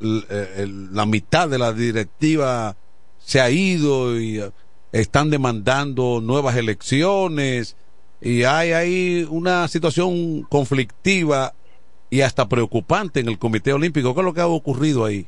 eh, 0.00 0.66
la 0.92 1.04
mitad 1.04 1.48
de 1.48 1.58
la 1.58 1.72
directiva 1.72 2.76
se 3.18 3.40
ha 3.40 3.50
ido 3.50 4.18
y 4.18 4.38
eh, 4.38 4.50
están 4.92 5.30
demandando 5.30 6.20
nuevas 6.22 6.56
elecciones 6.56 7.76
y 8.20 8.44
hay 8.44 8.72
ahí 8.72 9.26
una 9.28 9.66
situación 9.66 10.42
conflictiva 10.42 11.54
y 12.08 12.20
hasta 12.20 12.48
preocupante 12.48 13.18
en 13.18 13.28
el 13.28 13.38
Comité 13.38 13.72
Olímpico. 13.72 14.14
¿Qué 14.14 14.20
es 14.20 14.24
lo 14.24 14.32
que 14.32 14.40
ha 14.40 14.46
ocurrido 14.46 15.04
ahí? 15.04 15.26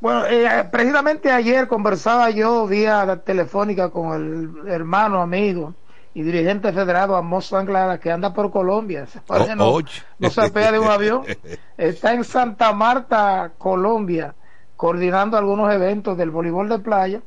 Bueno, 0.00 0.26
eh, 0.26 0.68
precisamente 0.70 1.30
ayer 1.30 1.66
conversaba 1.66 2.30
yo 2.30 2.66
vía 2.66 3.20
telefónica 3.24 3.90
con 3.90 4.14
el 4.14 4.68
hermano, 4.68 5.20
amigo 5.20 5.74
y 6.14 6.22
dirigente 6.22 6.72
federado 6.72 7.16
Amos 7.16 7.52
Anglada 7.52 7.98
que 7.98 8.10
anda 8.10 8.32
por 8.32 8.50
Colombia. 8.50 9.06
Oh, 9.26 9.38
no, 9.56 9.68
oh. 9.74 9.82
no 10.18 10.30
se 10.30 10.50
pega 10.50 10.72
de 10.72 10.78
un 10.78 10.88
avión. 10.88 11.22
Está 11.76 12.14
en 12.14 12.24
Santa 12.24 12.72
Marta, 12.72 13.52
Colombia, 13.58 14.34
coordinando 14.76 15.36
algunos 15.36 15.72
eventos 15.72 16.16
del 16.16 16.30
voleibol 16.30 16.68
de 16.68 16.78
playa. 16.78 17.22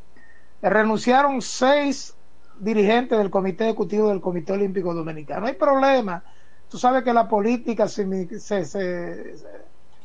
Renunciaron 0.61 1.41
seis 1.41 2.15
dirigentes 2.60 3.18
del 3.18 3.30
Comité 3.30 3.65
Ejecutivo 3.65 4.10
del 4.10 4.22
Comité 4.22 4.53
Olímpico 4.53 4.93
Dominicano. 4.93 5.41
No 5.41 5.48
hay 5.48 5.56
problema. 5.56 6.23
Tú 6.69 6.77
sabes 6.77 7.03
que 7.03 7.14
la 7.14 7.27
política 7.27 7.88
se, 7.89 8.39
se, 8.39 8.65
se, 8.65 9.35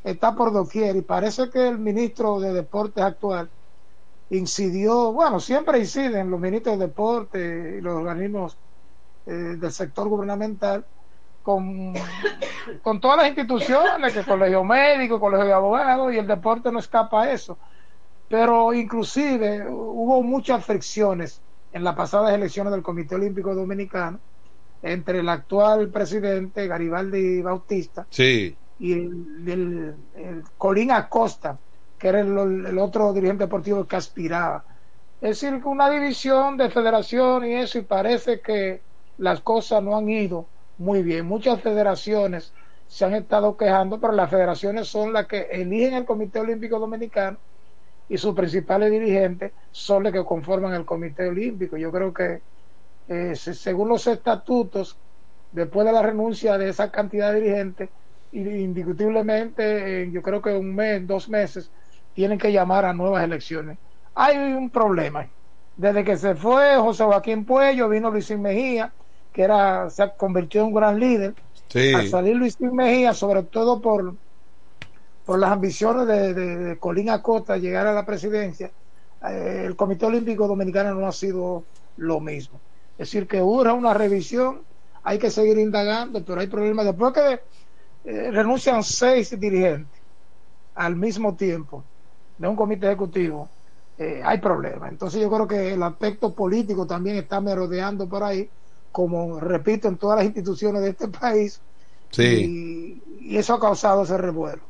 está 0.06 0.36
por 0.36 0.52
doquier 0.52 0.94
y 0.96 1.02
parece 1.02 1.50
que 1.50 1.68
el 1.68 1.78
ministro 1.78 2.38
de 2.38 2.52
Deportes 2.52 3.02
actual 3.02 3.50
incidió, 4.30 5.12
bueno, 5.12 5.40
siempre 5.40 5.80
inciden 5.80 6.30
los 6.30 6.38
ministros 6.38 6.78
de 6.78 6.86
Deportes 6.86 7.78
y 7.78 7.80
los 7.80 7.96
organismos 7.96 8.56
eh, 9.26 9.32
del 9.32 9.72
sector 9.72 10.08
gubernamental 10.08 10.84
con, 11.42 11.92
con 12.82 13.00
todas 13.00 13.18
las 13.18 13.28
instituciones, 13.28 14.12
que 14.12 14.22
colegio 14.22 14.62
médico, 14.62 15.18
colegio 15.18 15.46
de 15.46 15.52
abogados 15.52 16.14
y 16.14 16.18
el 16.18 16.26
deporte 16.26 16.70
no 16.70 16.78
escapa 16.78 17.24
a 17.24 17.32
eso. 17.32 17.58
Pero 18.28 18.72
inclusive 18.74 19.66
hubo 19.68 20.22
muchas 20.22 20.64
fricciones 20.64 21.40
en 21.72 21.82
las 21.82 21.96
pasadas 21.96 22.32
elecciones 22.32 22.72
del 22.72 22.82
Comité 22.82 23.16
Olímpico 23.16 23.54
Dominicano 23.54 24.20
entre 24.82 25.18
el 25.18 25.28
actual 25.28 25.88
presidente 25.88 26.68
Garibaldi 26.68 27.42
Bautista 27.42 28.06
sí. 28.10 28.56
Y 28.78 28.93
el, 28.93 29.44
el, 29.47 29.94
el, 30.16 30.44
Colín 30.59 30.90
Acosta, 30.90 31.59
que 31.98 32.09
era 32.09 32.20
el, 32.20 32.78
otro 32.78 33.12
dirigente 33.12 33.44
deportivo 33.44 33.86
que 33.86 33.97
aspiraba. 33.97 34.65
Es 35.20 35.40
decir, 35.40 35.61
una 35.65 35.89
división 35.89 36.57
de 36.57 36.70
federación 36.70 37.47
y 37.47 37.55
eso, 37.55 37.78
y 37.78 37.82
parece 37.82 38.40
que 38.40 38.82
las 39.19 39.40
cosas 39.40 39.82
no 39.82 39.97
han 39.97 40.09
ido 40.09 40.47
muy 40.78 41.03
bien. 41.03 41.27
Muchas 41.27 41.61
federaciones 41.62 42.53
se 42.86 43.05
han 43.05 43.15
estado 43.15 43.57
quejando, 43.57 43.98
pero 43.98 44.12
las 44.12 44.31
federaciones 44.31 44.89
son 44.89 45.12
las 45.12 45.27
que 45.27 45.48
eligen 45.51 45.94
el 45.94 46.05
Comité 46.05 46.40
Olímpico 46.40 46.78
Dominicano 46.78 47.39
y 48.09 48.19
sus 48.19 48.35
principales 48.35 48.90
dirigentes 48.90 49.53
son 49.73 50.05
los 50.05 50.12
que 50.12 50.24
conforman 50.24 50.74
el 50.74 50.85
Comité 50.85 51.28
Olímpico. 51.28 51.77
Yo 51.77 51.90
creo 51.90 52.12
que 52.12 52.40
eh, 53.09 53.35
según 53.35 53.89
los 53.89 54.07
estatutos, 54.07 54.97
después 55.53 55.86
de 55.86 55.93
la 55.93 56.03
renuncia 56.03 56.59
de 56.59 56.69
esa 56.69 56.90
cantidad 56.90 57.32
de 57.32 57.40
dirigentes, 57.40 57.89
indiscutiblemente, 58.32 60.03
eh, 60.03 60.11
yo 60.11 60.23
creo 60.23 60.43
que 60.43 60.51
un 60.51 60.74
mes, 60.74 61.07
dos 61.07 61.28
meses, 61.28 61.70
tienen 62.15 62.39
que 62.39 62.53
llamar 62.53 62.85
a 62.85 62.93
nuevas 62.93 63.23
elecciones. 63.24 63.78
Hay 64.15 64.36
un 64.36 64.70
problema. 64.70 65.27
Desde 65.77 66.05
que 66.05 66.16
se 66.16 66.35
fue 66.35 66.77
José 66.77 67.05
Joaquín 67.05 67.44
Puello, 67.44 67.89
vino 67.89 68.11
Luis 68.11 68.31
Mejía, 68.39 68.93
que 69.32 69.43
era, 69.43 69.90
se 69.90 70.11
convirtió 70.16 70.62
en 70.62 70.69
un 70.69 70.74
gran 70.74 70.98
líder. 70.98 71.35
Sí. 71.69 71.93
Al 71.93 72.09
salir 72.09 72.36
Luis 72.36 72.59
Mejía, 72.61 73.12
sobre 73.12 73.43
todo 73.43 73.81
por, 73.81 74.15
por 75.27 75.39
las 75.39 75.51
ambiciones 75.51 76.07
de, 76.07 76.32
de, 76.32 76.57
de 76.57 76.78
Colín 76.78 77.11
Acosta 77.11 77.59
llegar 77.59 77.86
a 77.86 77.93
la 77.93 78.07
presidencia, 78.07 78.70
eh, 79.28 79.65
el 79.66 79.77
Comité 79.77 80.07
Olímpico 80.07 80.48
Dominicano 80.48 80.94
no 80.94 81.07
ha 81.07 81.12
sido 81.12 81.65
lo 81.97 82.20
mismo. 82.20 82.61
Es 82.93 83.11
decir, 83.11 83.27
que 83.27 83.43
hubo 83.43 83.62
una 83.74 83.93
revisión, 83.93 84.62
hay 85.03 85.19
que 85.19 85.31
seguir 85.31 85.59
indagando, 85.59 86.24
pero 86.24 86.40
hay 86.40 86.47
problemas. 86.47 86.86
Después 86.86 87.12
que 87.12 87.40
eh, 88.06 88.30
renuncian 88.30 88.82
seis 88.82 89.38
dirigentes 89.38 90.00
al 90.74 90.96
mismo 90.96 91.34
tiempo 91.34 91.84
de 92.38 92.48
un 92.48 92.56
comité 92.56 92.86
ejecutivo, 92.86 93.48
eh, 93.98 94.22
hay 94.24 94.38
problemas. 94.38 94.90
Entonces 94.90 95.20
yo 95.20 95.30
creo 95.30 95.46
que 95.48 95.72
el 95.72 95.82
aspecto 95.82 96.32
político 96.34 96.86
también 96.86 97.16
está 97.16 97.40
merodeando 97.40 98.08
por 98.08 98.22
ahí, 98.22 98.48
como 98.92 99.40
repito, 99.40 99.88
en 99.88 99.96
todas 99.96 100.18
las 100.18 100.26
instituciones 100.26 100.82
de 100.82 100.90
este 100.90 101.08
país. 101.08 101.60
Sí. 102.10 103.02
Y, 103.20 103.32
y 103.32 103.36
eso 103.36 103.54
ha 103.54 103.60
causado 103.60 104.04
ese 104.04 104.16
revuelo. 104.16 104.62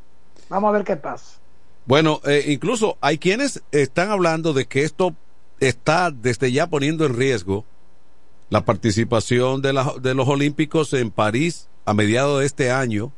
Vamos 0.49 0.69
a 0.69 0.73
ver 0.73 0.85
qué 0.85 0.97
pasa. 0.97 1.39
Bueno, 1.87 2.21
eh, 2.25 2.45
incluso 2.49 2.99
hay 3.01 3.19
quienes 3.19 3.63
están 3.71 4.11
hablando 4.11 4.53
de 4.53 4.67
que 4.67 4.83
esto 4.83 5.15
está 5.61 6.11
desde 6.11 6.51
ya 6.53 6.67
poniendo 6.67 7.07
en 7.07 7.15
riesgo 7.15 7.65
la 8.51 8.65
participación 8.65 9.63
de, 9.63 9.73
la, 9.73 9.93
de 10.01 10.15
los 10.15 10.29
Olímpicos 10.29 10.93
en 10.95 11.11
París 11.11 11.69
a 11.85 11.95
mediados 11.95 12.41
de 12.41 12.47
este 12.47 12.71
año, 12.71 13.13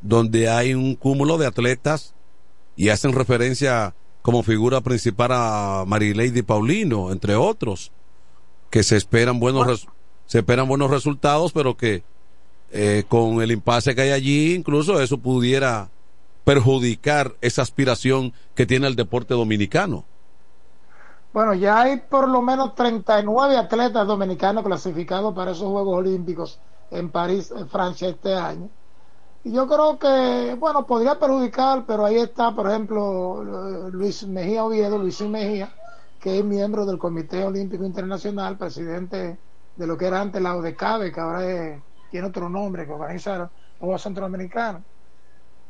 donde 0.00 0.48
hay 0.48 0.74
un 0.74 0.94
cúmulo 0.94 1.38
de 1.38 1.46
atletas 1.46 2.14
y 2.76 2.88
hacen 2.88 3.12
referencia 3.12 3.94
como 4.22 4.42
figura 4.42 4.80
principal 4.80 5.30
a 5.32 5.84
Marilady 5.86 6.42
Paulino, 6.42 7.10
entre 7.10 7.36
otros, 7.36 7.92
que 8.70 8.82
se 8.82 8.96
esperan 8.96 9.40
buenos, 9.40 9.88
se 10.26 10.38
esperan 10.38 10.68
buenos 10.68 10.90
resultados, 10.90 11.52
pero 11.52 11.76
que 11.76 12.04
eh, 12.70 13.04
con 13.08 13.42
el 13.42 13.50
impasse 13.50 13.94
que 13.94 14.02
hay 14.02 14.10
allí, 14.10 14.54
incluso 14.54 15.00
eso 15.00 15.18
pudiera 15.18 15.90
perjudicar 16.44 17.34
esa 17.40 17.62
aspiración 17.62 18.32
que 18.54 18.66
tiene 18.66 18.86
el 18.86 18.96
deporte 18.96 19.34
dominicano. 19.34 20.04
Bueno, 21.32 21.54
ya 21.54 21.80
hay 21.80 21.98
por 21.98 22.28
lo 22.28 22.42
menos 22.42 22.74
39 22.74 23.56
atletas 23.56 24.06
dominicanos 24.06 24.64
clasificados 24.64 25.34
para 25.34 25.52
esos 25.52 25.68
Juegos 25.68 25.98
Olímpicos 25.98 26.58
en 26.90 27.10
París, 27.10 27.52
en 27.56 27.68
Francia, 27.68 28.08
este 28.08 28.34
año. 28.34 28.68
Y 29.42 29.52
yo 29.54 29.66
creo 29.66 29.98
que, 29.98 30.54
bueno, 30.58 30.86
podría 30.86 31.18
perjudicar, 31.18 31.86
pero 31.86 32.04
ahí 32.04 32.16
está, 32.18 32.54
por 32.54 32.68
ejemplo, 32.68 33.42
Luis 33.90 34.26
Mejía 34.26 34.64
Oviedo, 34.64 34.98
Luis 34.98 35.20
Mejía, 35.22 35.74
que 36.18 36.38
es 36.38 36.44
miembro 36.44 36.84
del 36.84 36.98
Comité 36.98 37.44
Olímpico 37.44 37.84
Internacional, 37.84 38.58
presidente 38.58 39.42
de 39.74 39.86
lo 39.86 39.96
que 39.96 40.06
era 40.06 40.20
antes 40.20 40.42
la 40.42 40.56
ODECABE, 40.56 41.10
que 41.12 41.20
ahora 41.20 41.46
es, 41.50 41.84
tiene 42.10 42.26
otro 42.28 42.50
nombre, 42.50 42.84
que 42.86 42.92
organiza 42.92 43.38
los 43.38 43.50
Juegos 43.78 44.02
Centroamericanos. 44.02 44.84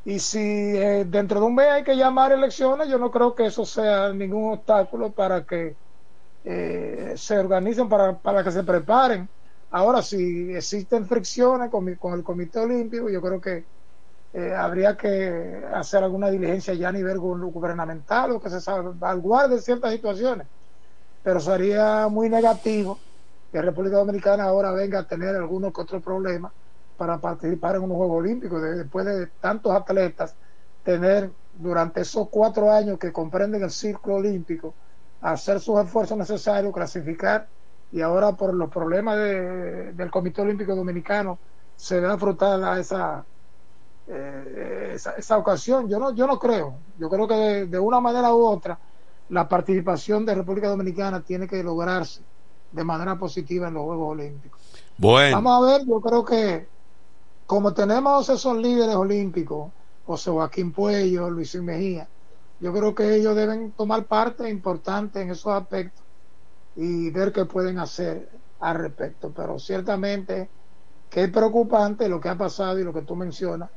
Y 0.05 0.19
si 0.21 0.39
eh, 0.41 1.05
dentro 1.07 1.41
de 1.41 1.47
un 1.47 1.55
mes 1.55 1.69
hay 1.69 1.85
que 1.85 1.97
llamar 1.97 2.33
elecciones, 2.33 2.89
yo 2.89 2.99
no 2.99 3.11
creo 3.11 3.35
que 3.35 3.47
eso 3.47 3.65
sea 3.67 4.13
ningún 4.13 4.55
obstáculo 4.55 5.13
para 5.15 5.45
que 5.47 5.79
eh, 6.45 7.15
se 7.17 7.39
organicen, 7.39 7.89
para, 7.89 8.21
para 8.21 8.45
que 8.45 8.53
se 8.53 8.65
preparen. 8.65 9.31
Ahora, 9.71 10.03
si 10.03 10.53
existen 10.55 11.07
fricciones 11.07 11.71
con, 11.71 11.85
mi, 11.85 11.97
con 11.97 12.15
el 12.15 12.25
Comité 12.25 12.59
Olímpico, 12.59 13.09
yo 13.09 13.21
creo 13.23 13.41
que 13.41 13.65
eh, 14.33 14.55
habría 14.55 14.97
que 14.97 15.65
hacer 15.75 16.05
alguna 16.05 16.31
diligencia 16.31 16.75
ya 16.75 16.89
a 16.89 16.93
nivel 16.93 17.19
gubernamental 17.19 18.33
o 18.33 18.41
que 18.41 18.51
se 18.51 18.61
salvaguarde 18.61 19.61
ciertas 19.61 19.93
situaciones. 19.93 20.49
Pero 21.23 21.41
sería 21.41 22.09
muy 22.09 22.29
negativo 22.29 22.99
que 23.53 23.61
República 23.63 23.99
Dominicana 23.99 24.45
ahora 24.45 24.73
venga 24.73 25.01
a 25.01 25.07
tener 25.07 25.35
algunos 25.37 25.73
que 25.73 25.83
otros 25.83 26.03
problemas 26.03 26.53
para 26.97 27.19
participar 27.21 27.77
en 27.77 27.83
unos 27.83 27.97
Juegos 27.97 28.19
Olímpicos, 28.19 28.63
de, 28.63 28.77
después 28.77 29.07
de 29.07 29.27
tantos 29.41 29.73
atletas, 29.73 30.37
tener 30.83 31.33
durante 31.53 32.03
esos 32.03 32.29
cuatro 32.31 32.71
años 32.71 32.99
que 32.99 33.13
comprenden 33.13 33.63
el 33.63 33.71
ciclo 33.71 34.17
olímpico, 34.17 34.75
hacer 35.21 35.61
sus 35.61 35.81
esfuerzos 35.81 36.17
necesarios, 36.19 36.73
clasificar, 36.73 37.49
y 37.93 38.01
ahora 38.01 38.33
por 38.33 38.55
los 38.55 38.71
problemas 38.71 39.17
de, 39.17 39.93
del 39.93 40.11
Comité 40.11 40.43
Olímpico 40.43 40.75
Dominicano 40.75 41.39
se 41.77 41.99
ve 41.99 42.09
afrontada 42.09 42.79
esa, 42.79 43.25
eh, 44.07 44.93
esa, 44.95 45.12
esa, 45.12 45.39
ocasión. 45.39 45.89
Yo 45.89 45.99
no, 45.99 46.15
yo 46.15 46.27
no 46.27 46.39
creo, 46.39 46.75
yo 46.99 47.09
creo 47.09 47.27
que 47.27 47.35
de, 47.35 47.67
de 47.67 47.79
una 47.79 48.01
manera 48.01 48.35
u 48.35 48.45
otra 48.45 48.79
la 49.31 49.49
participación 49.49 50.27
de 50.27 50.35
República 50.35 50.69
Dominicana 50.69 51.21
tiene 51.21 51.47
que 51.49 51.62
lograrse 51.62 52.21
de 52.73 52.85
manera 52.85 53.19
positiva 53.19 53.69
en 53.69 53.75
los 53.75 53.85
Juegos 53.85 54.12
Olímpicos. 54.12 54.61
Bueno. 54.99 55.37
Vamos 55.37 55.62
a 55.62 55.73
ver, 55.73 55.87
yo 55.87 56.01
creo 56.01 56.25
que 56.25 56.69
como 57.47 57.73
tenemos 57.75 58.29
esos 58.29 58.57
líderes 58.59 58.95
olímpicos, 58.95 59.73
José 60.07 60.31
Joaquín 60.31 60.73
Puello, 60.73 61.31
Luis 61.31 61.55
Mejía, 61.57 62.09
yo 62.61 62.73
creo 62.73 62.95
que 62.95 63.17
ellos 63.17 63.35
deben 63.35 63.73
tomar 63.73 64.05
parte 64.05 64.49
importante 64.49 65.21
en 65.21 65.31
esos 65.31 65.53
aspectos 65.53 66.05
y 66.77 67.11
ver 67.11 67.33
qué 67.33 67.45
pueden 67.45 67.79
hacer 67.79 68.29
al 68.61 68.77
respecto. 68.77 69.33
Pero 69.35 69.59
ciertamente 69.59 70.49
que 71.11 71.25
es 71.25 71.31
preocupante 71.31 72.09
lo 72.09 72.21
que 72.21 72.29
ha 72.29 72.39
pasado 72.39 72.79
y 72.79 72.85
lo 72.85 72.93
que 72.93 73.03
tú 73.03 73.17
mencionas 73.17 73.71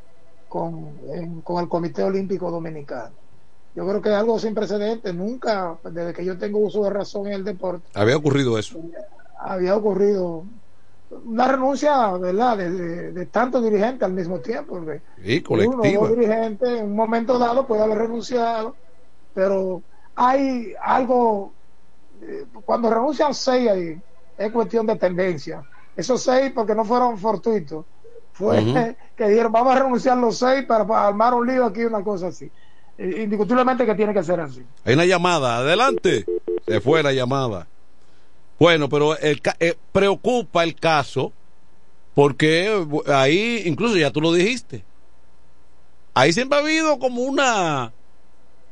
con, 0.47 0.99
en, 1.11 1.41
con 1.41 1.63
el 1.63 1.67
Comité 1.67 2.03
Olímpico 2.03 2.51
Dominicano. 2.51 3.15
Yo 3.75 3.87
creo 3.87 4.01
que 4.01 4.09
es 4.09 4.15
algo 4.15 4.37
sin 4.37 4.53
precedentes. 4.53 5.15
Nunca, 5.15 5.79
desde 5.83 6.13
que 6.13 6.23
yo 6.23 6.37
tengo 6.37 6.59
uso 6.59 6.83
de 6.83 6.91
razón 6.91 7.25
en 7.27 7.33
el 7.33 7.43
deporte, 7.43 7.87
había 7.95 8.15
ocurrido 8.17 8.59
eso. 8.59 8.79
Había 9.39 9.75
ocurrido 9.75 10.45
una 11.25 11.47
renuncia, 11.47 12.11
¿verdad?, 12.17 12.57
de, 12.57 12.69
de, 12.69 13.11
de 13.13 13.25
tantos 13.25 13.63
dirigentes 13.63 14.03
al 14.03 14.13
mismo 14.13 14.39
tiempo. 14.39 14.79
Sí, 15.23 15.41
colectiva. 15.41 16.01
Uno, 16.01 16.07
dos 16.07 16.17
dirigentes 16.17 16.69
en 16.69 16.85
un 16.85 16.95
momento 16.95 17.39
dado 17.39 17.65
puede 17.65 17.81
haber 17.81 17.97
renunciado, 17.97 18.75
pero 19.33 19.81
hay 20.15 20.73
algo, 20.83 21.52
cuando 22.65 22.89
renuncian 22.89 23.33
seis 23.33 23.69
ahí, 23.69 24.01
es 24.37 24.51
cuestión 24.51 24.85
de 24.87 24.95
tendencia. 24.95 25.63
Esos 25.95 26.21
seis, 26.23 26.51
porque 26.53 26.73
no 26.75 26.83
fueron 26.85 27.17
fortuitos, 27.17 27.85
fue 28.33 28.95
que 29.17 29.27
dijeron 29.29 29.51
vamos 29.51 29.75
a 29.75 29.79
renunciar 29.79 30.17
los 30.17 30.37
seis 30.37 30.65
para, 30.65 30.85
para 30.87 31.07
armar 31.07 31.33
un 31.33 31.47
lío 31.47 31.65
aquí, 31.65 31.83
una 31.83 32.03
cosa 32.03 32.27
así. 32.27 32.51
Indiscutiblemente 32.97 33.85
que 33.85 33.95
tiene 33.95 34.13
que 34.13 34.23
ser 34.23 34.39
así. 34.39 34.63
Hay 34.85 34.93
una 34.93 35.05
llamada, 35.05 35.57
adelante. 35.57 36.25
Se 36.67 36.79
fue 36.79 37.01
la 37.03 37.11
llamada. 37.11 37.67
Bueno, 38.59 38.87
pero 38.87 39.17
el, 39.17 39.41
ca- 39.41 39.55
eh, 39.59 39.75
preocupa 39.91 40.63
el 40.63 40.75
caso 40.75 41.31
porque 42.13 42.67
eh, 42.67 42.87
ahí, 43.11 43.63
incluso 43.65 43.97
ya 43.97 44.11
tú 44.11 44.21
lo 44.21 44.31
dijiste, 44.31 44.83
ahí 46.13 46.31
siempre 46.31 46.57
ha 46.57 46.61
habido 46.61 46.99
como 46.99 47.23
una, 47.23 47.91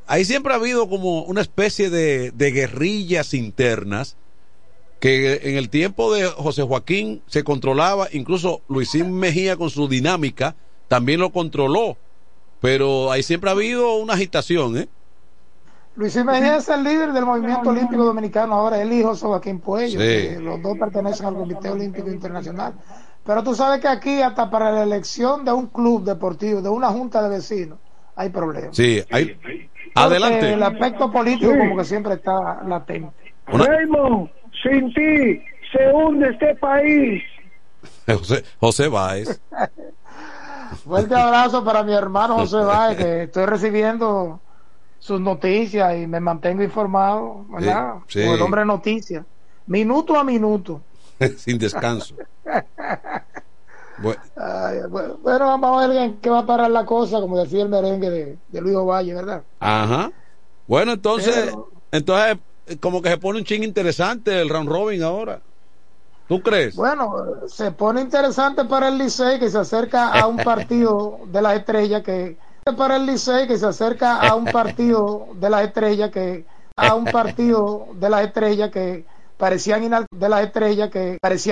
ahí 0.07 0.25
siempre 0.25 0.53
ha 0.53 0.57
habido 0.57 0.89
como 0.89 1.23
una 1.23 1.41
especie 1.41 1.89
de, 1.89 2.31
de 2.31 2.51
guerrillas 2.51 3.33
internas 3.33 4.17
que 4.99 5.49
en 5.49 5.57
el 5.57 5.69
tiempo 5.69 6.13
de 6.13 6.25
José 6.27 6.61
Joaquín 6.61 7.23
se 7.25 7.43
controlaba, 7.43 8.07
incluso 8.11 8.61
Luisín 8.69 9.13
Mejía 9.13 9.57
con 9.57 9.69
su 9.69 9.87
dinámica 9.87 10.55
también 10.87 11.19
lo 11.19 11.31
controló, 11.31 11.97
pero 12.59 13.11
ahí 13.11 13.23
siempre 13.23 13.49
ha 13.49 13.53
habido 13.53 13.95
una 13.95 14.13
agitación, 14.13 14.77
¿eh? 14.77 14.87
Luis 15.95 16.15
Mejía 16.23 16.57
es 16.57 16.69
el 16.69 16.83
líder 16.83 17.11
del 17.11 17.25
movimiento 17.25 17.69
olímpico 17.69 18.03
dominicano, 18.05 18.53
ahora 18.55 18.81
el 18.81 18.93
hijo 18.93 19.13
de 19.13 19.19
Joaquín 19.19 19.59
Puello, 19.59 19.99
Sí. 19.99 20.05
que 20.05 20.39
los 20.39 20.61
dos 20.61 20.77
pertenecen 20.77 21.25
al 21.25 21.33
Comité 21.35 21.69
Olímpico 21.69 22.09
Internacional. 22.09 22.73
Pero 23.25 23.43
tú 23.43 23.53
sabes 23.53 23.81
que 23.81 23.87
aquí, 23.87 24.21
hasta 24.21 24.49
para 24.49 24.71
la 24.71 24.83
elección 24.83 25.43
de 25.43 25.51
un 25.51 25.67
club 25.67 26.03
deportivo, 26.03 26.61
de 26.61 26.69
una 26.69 26.89
junta 26.89 27.21
de 27.21 27.29
vecinos, 27.29 27.77
hay 28.15 28.29
problemas. 28.29 28.75
Sí, 28.75 29.03
ahí. 29.11 29.37
Adelante. 29.95 30.53
El 30.53 30.63
aspecto 30.63 31.11
político 31.11 31.51
Sí. 31.51 31.57
como 31.57 31.77
que 31.77 31.83
siempre 31.85 32.13
está 32.15 32.61
latente. 32.63 33.33
Raymond, 33.47 34.29
sin 34.63 34.93
ti 34.93 35.41
se 35.71 35.87
hunde 35.93 36.29
este 36.29 36.55
país. 36.55 37.23
José, 38.07 38.43
José 38.59 38.87
Báez. 38.87 39.41
Fuerte 40.85 41.13
abrazo 41.15 41.63
para 41.65 41.83
mi 41.83 41.93
hermano 41.93 42.35
José 42.35 42.57
Báez, 42.65 42.97
que 42.97 43.23
estoy 43.23 43.45
recibiendo 43.45 44.39
sus 44.99 45.19
noticias 45.19 45.97
y 45.97 46.07
me 46.07 46.19
mantengo 46.19 46.63
informado, 46.63 47.45
¿verdad? 47.49 47.95
Sí, 48.07 48.19
sí. 48.19 48.21
Como 48.21 48.35
el 48.35 48.41
hombre 48.41 48.65
noticias, 48.65 49.25
minuto 49.67 50.15
a 50.17 50.23
minuto. 50.23 50.81
Sin 51.37 51.57
descanso. 51.59 52.15
Bu- 54.01 54.17
Ay, 54.35 54.79
bueno, 54.89 55.17
bueno, 55.21 55.45
vamos 55.45 55.83
a 55.83 55.87
ver 55.87 55.97
en 55.97 56.17
qué 56.19 56.29
va 56.29 56.39
a 56.39 56.45
parar 56.45 56.71
la 56.71 56.85
cosa, 56.85 57.19
como 57.21 57.37
decía 57.37 57.63
el 57.63 57.69
merengue 57.69 58.09
de, 58.09 58.37
de 58.47 58.61
Luis 58.61 58.75
Ovalle, 58.75 59.13
¿verdad? 59.13 59.43
Ajá. 59.59 60.11
Bueno, 60.67 60.93
entonces, 60.93 61.35
Pero- 61.35 61.69
entonces 61.91 62.37
eh, 62.65 62.77
como 62.79 63.01
que 63.01 63.09
se 63.09 63.17
pone 63.17 63.39
un 63.39 63.45
ching 63.45 63.63
interesante 63.63 64.39
el 64.41 64.49
round 64.49 64.69
robin 64.69 65.03
ahora. 65.03 65.41
¿Tú 66.27 66.41
crees? 66.41 66.75
Bueno, 66.75 67.13
se 67.47 67.71
pone 67.71 68.01
interesante 68.01 68.63
para 68.63 68.87
el 68.87 68.97
Licey 68.97 69.37
que 69.37 69.49
se 69.49 69.57
acerca 69.57 70.11
a 70.13 70.27
un 70.27 70.37
partido 70.37 71.19
de 71.27 71.41
las 71.41 71.57
estrellas 71.57 72.03
que 72.03 72.37
para 72.77 72.95
el 72.95 73.05
Licey 73.05 73.47
que 73.47 73.57
se 73.57 73.65
acerca 73.65 74.21
a 74.21 74.35
un 74.35 74.45
partido 74.45 75.27
de 75.35 75.49
las 75.49 75.65
estrellas 75.65 76.09
que 76.11 76.45
a 76.77 76.95
un 76.95 77.03
partido 77.03 77.87
de 77.95 78.09
las 78.09 78.25
estrellas 78.25 78.71
que 78.71 79.05
parecían 79.37 80.05
de 80.09 80.29
las 80.29 80.45
estrellas 80.45 80.89
que 80.89 81.17
parecían 81.21 81.49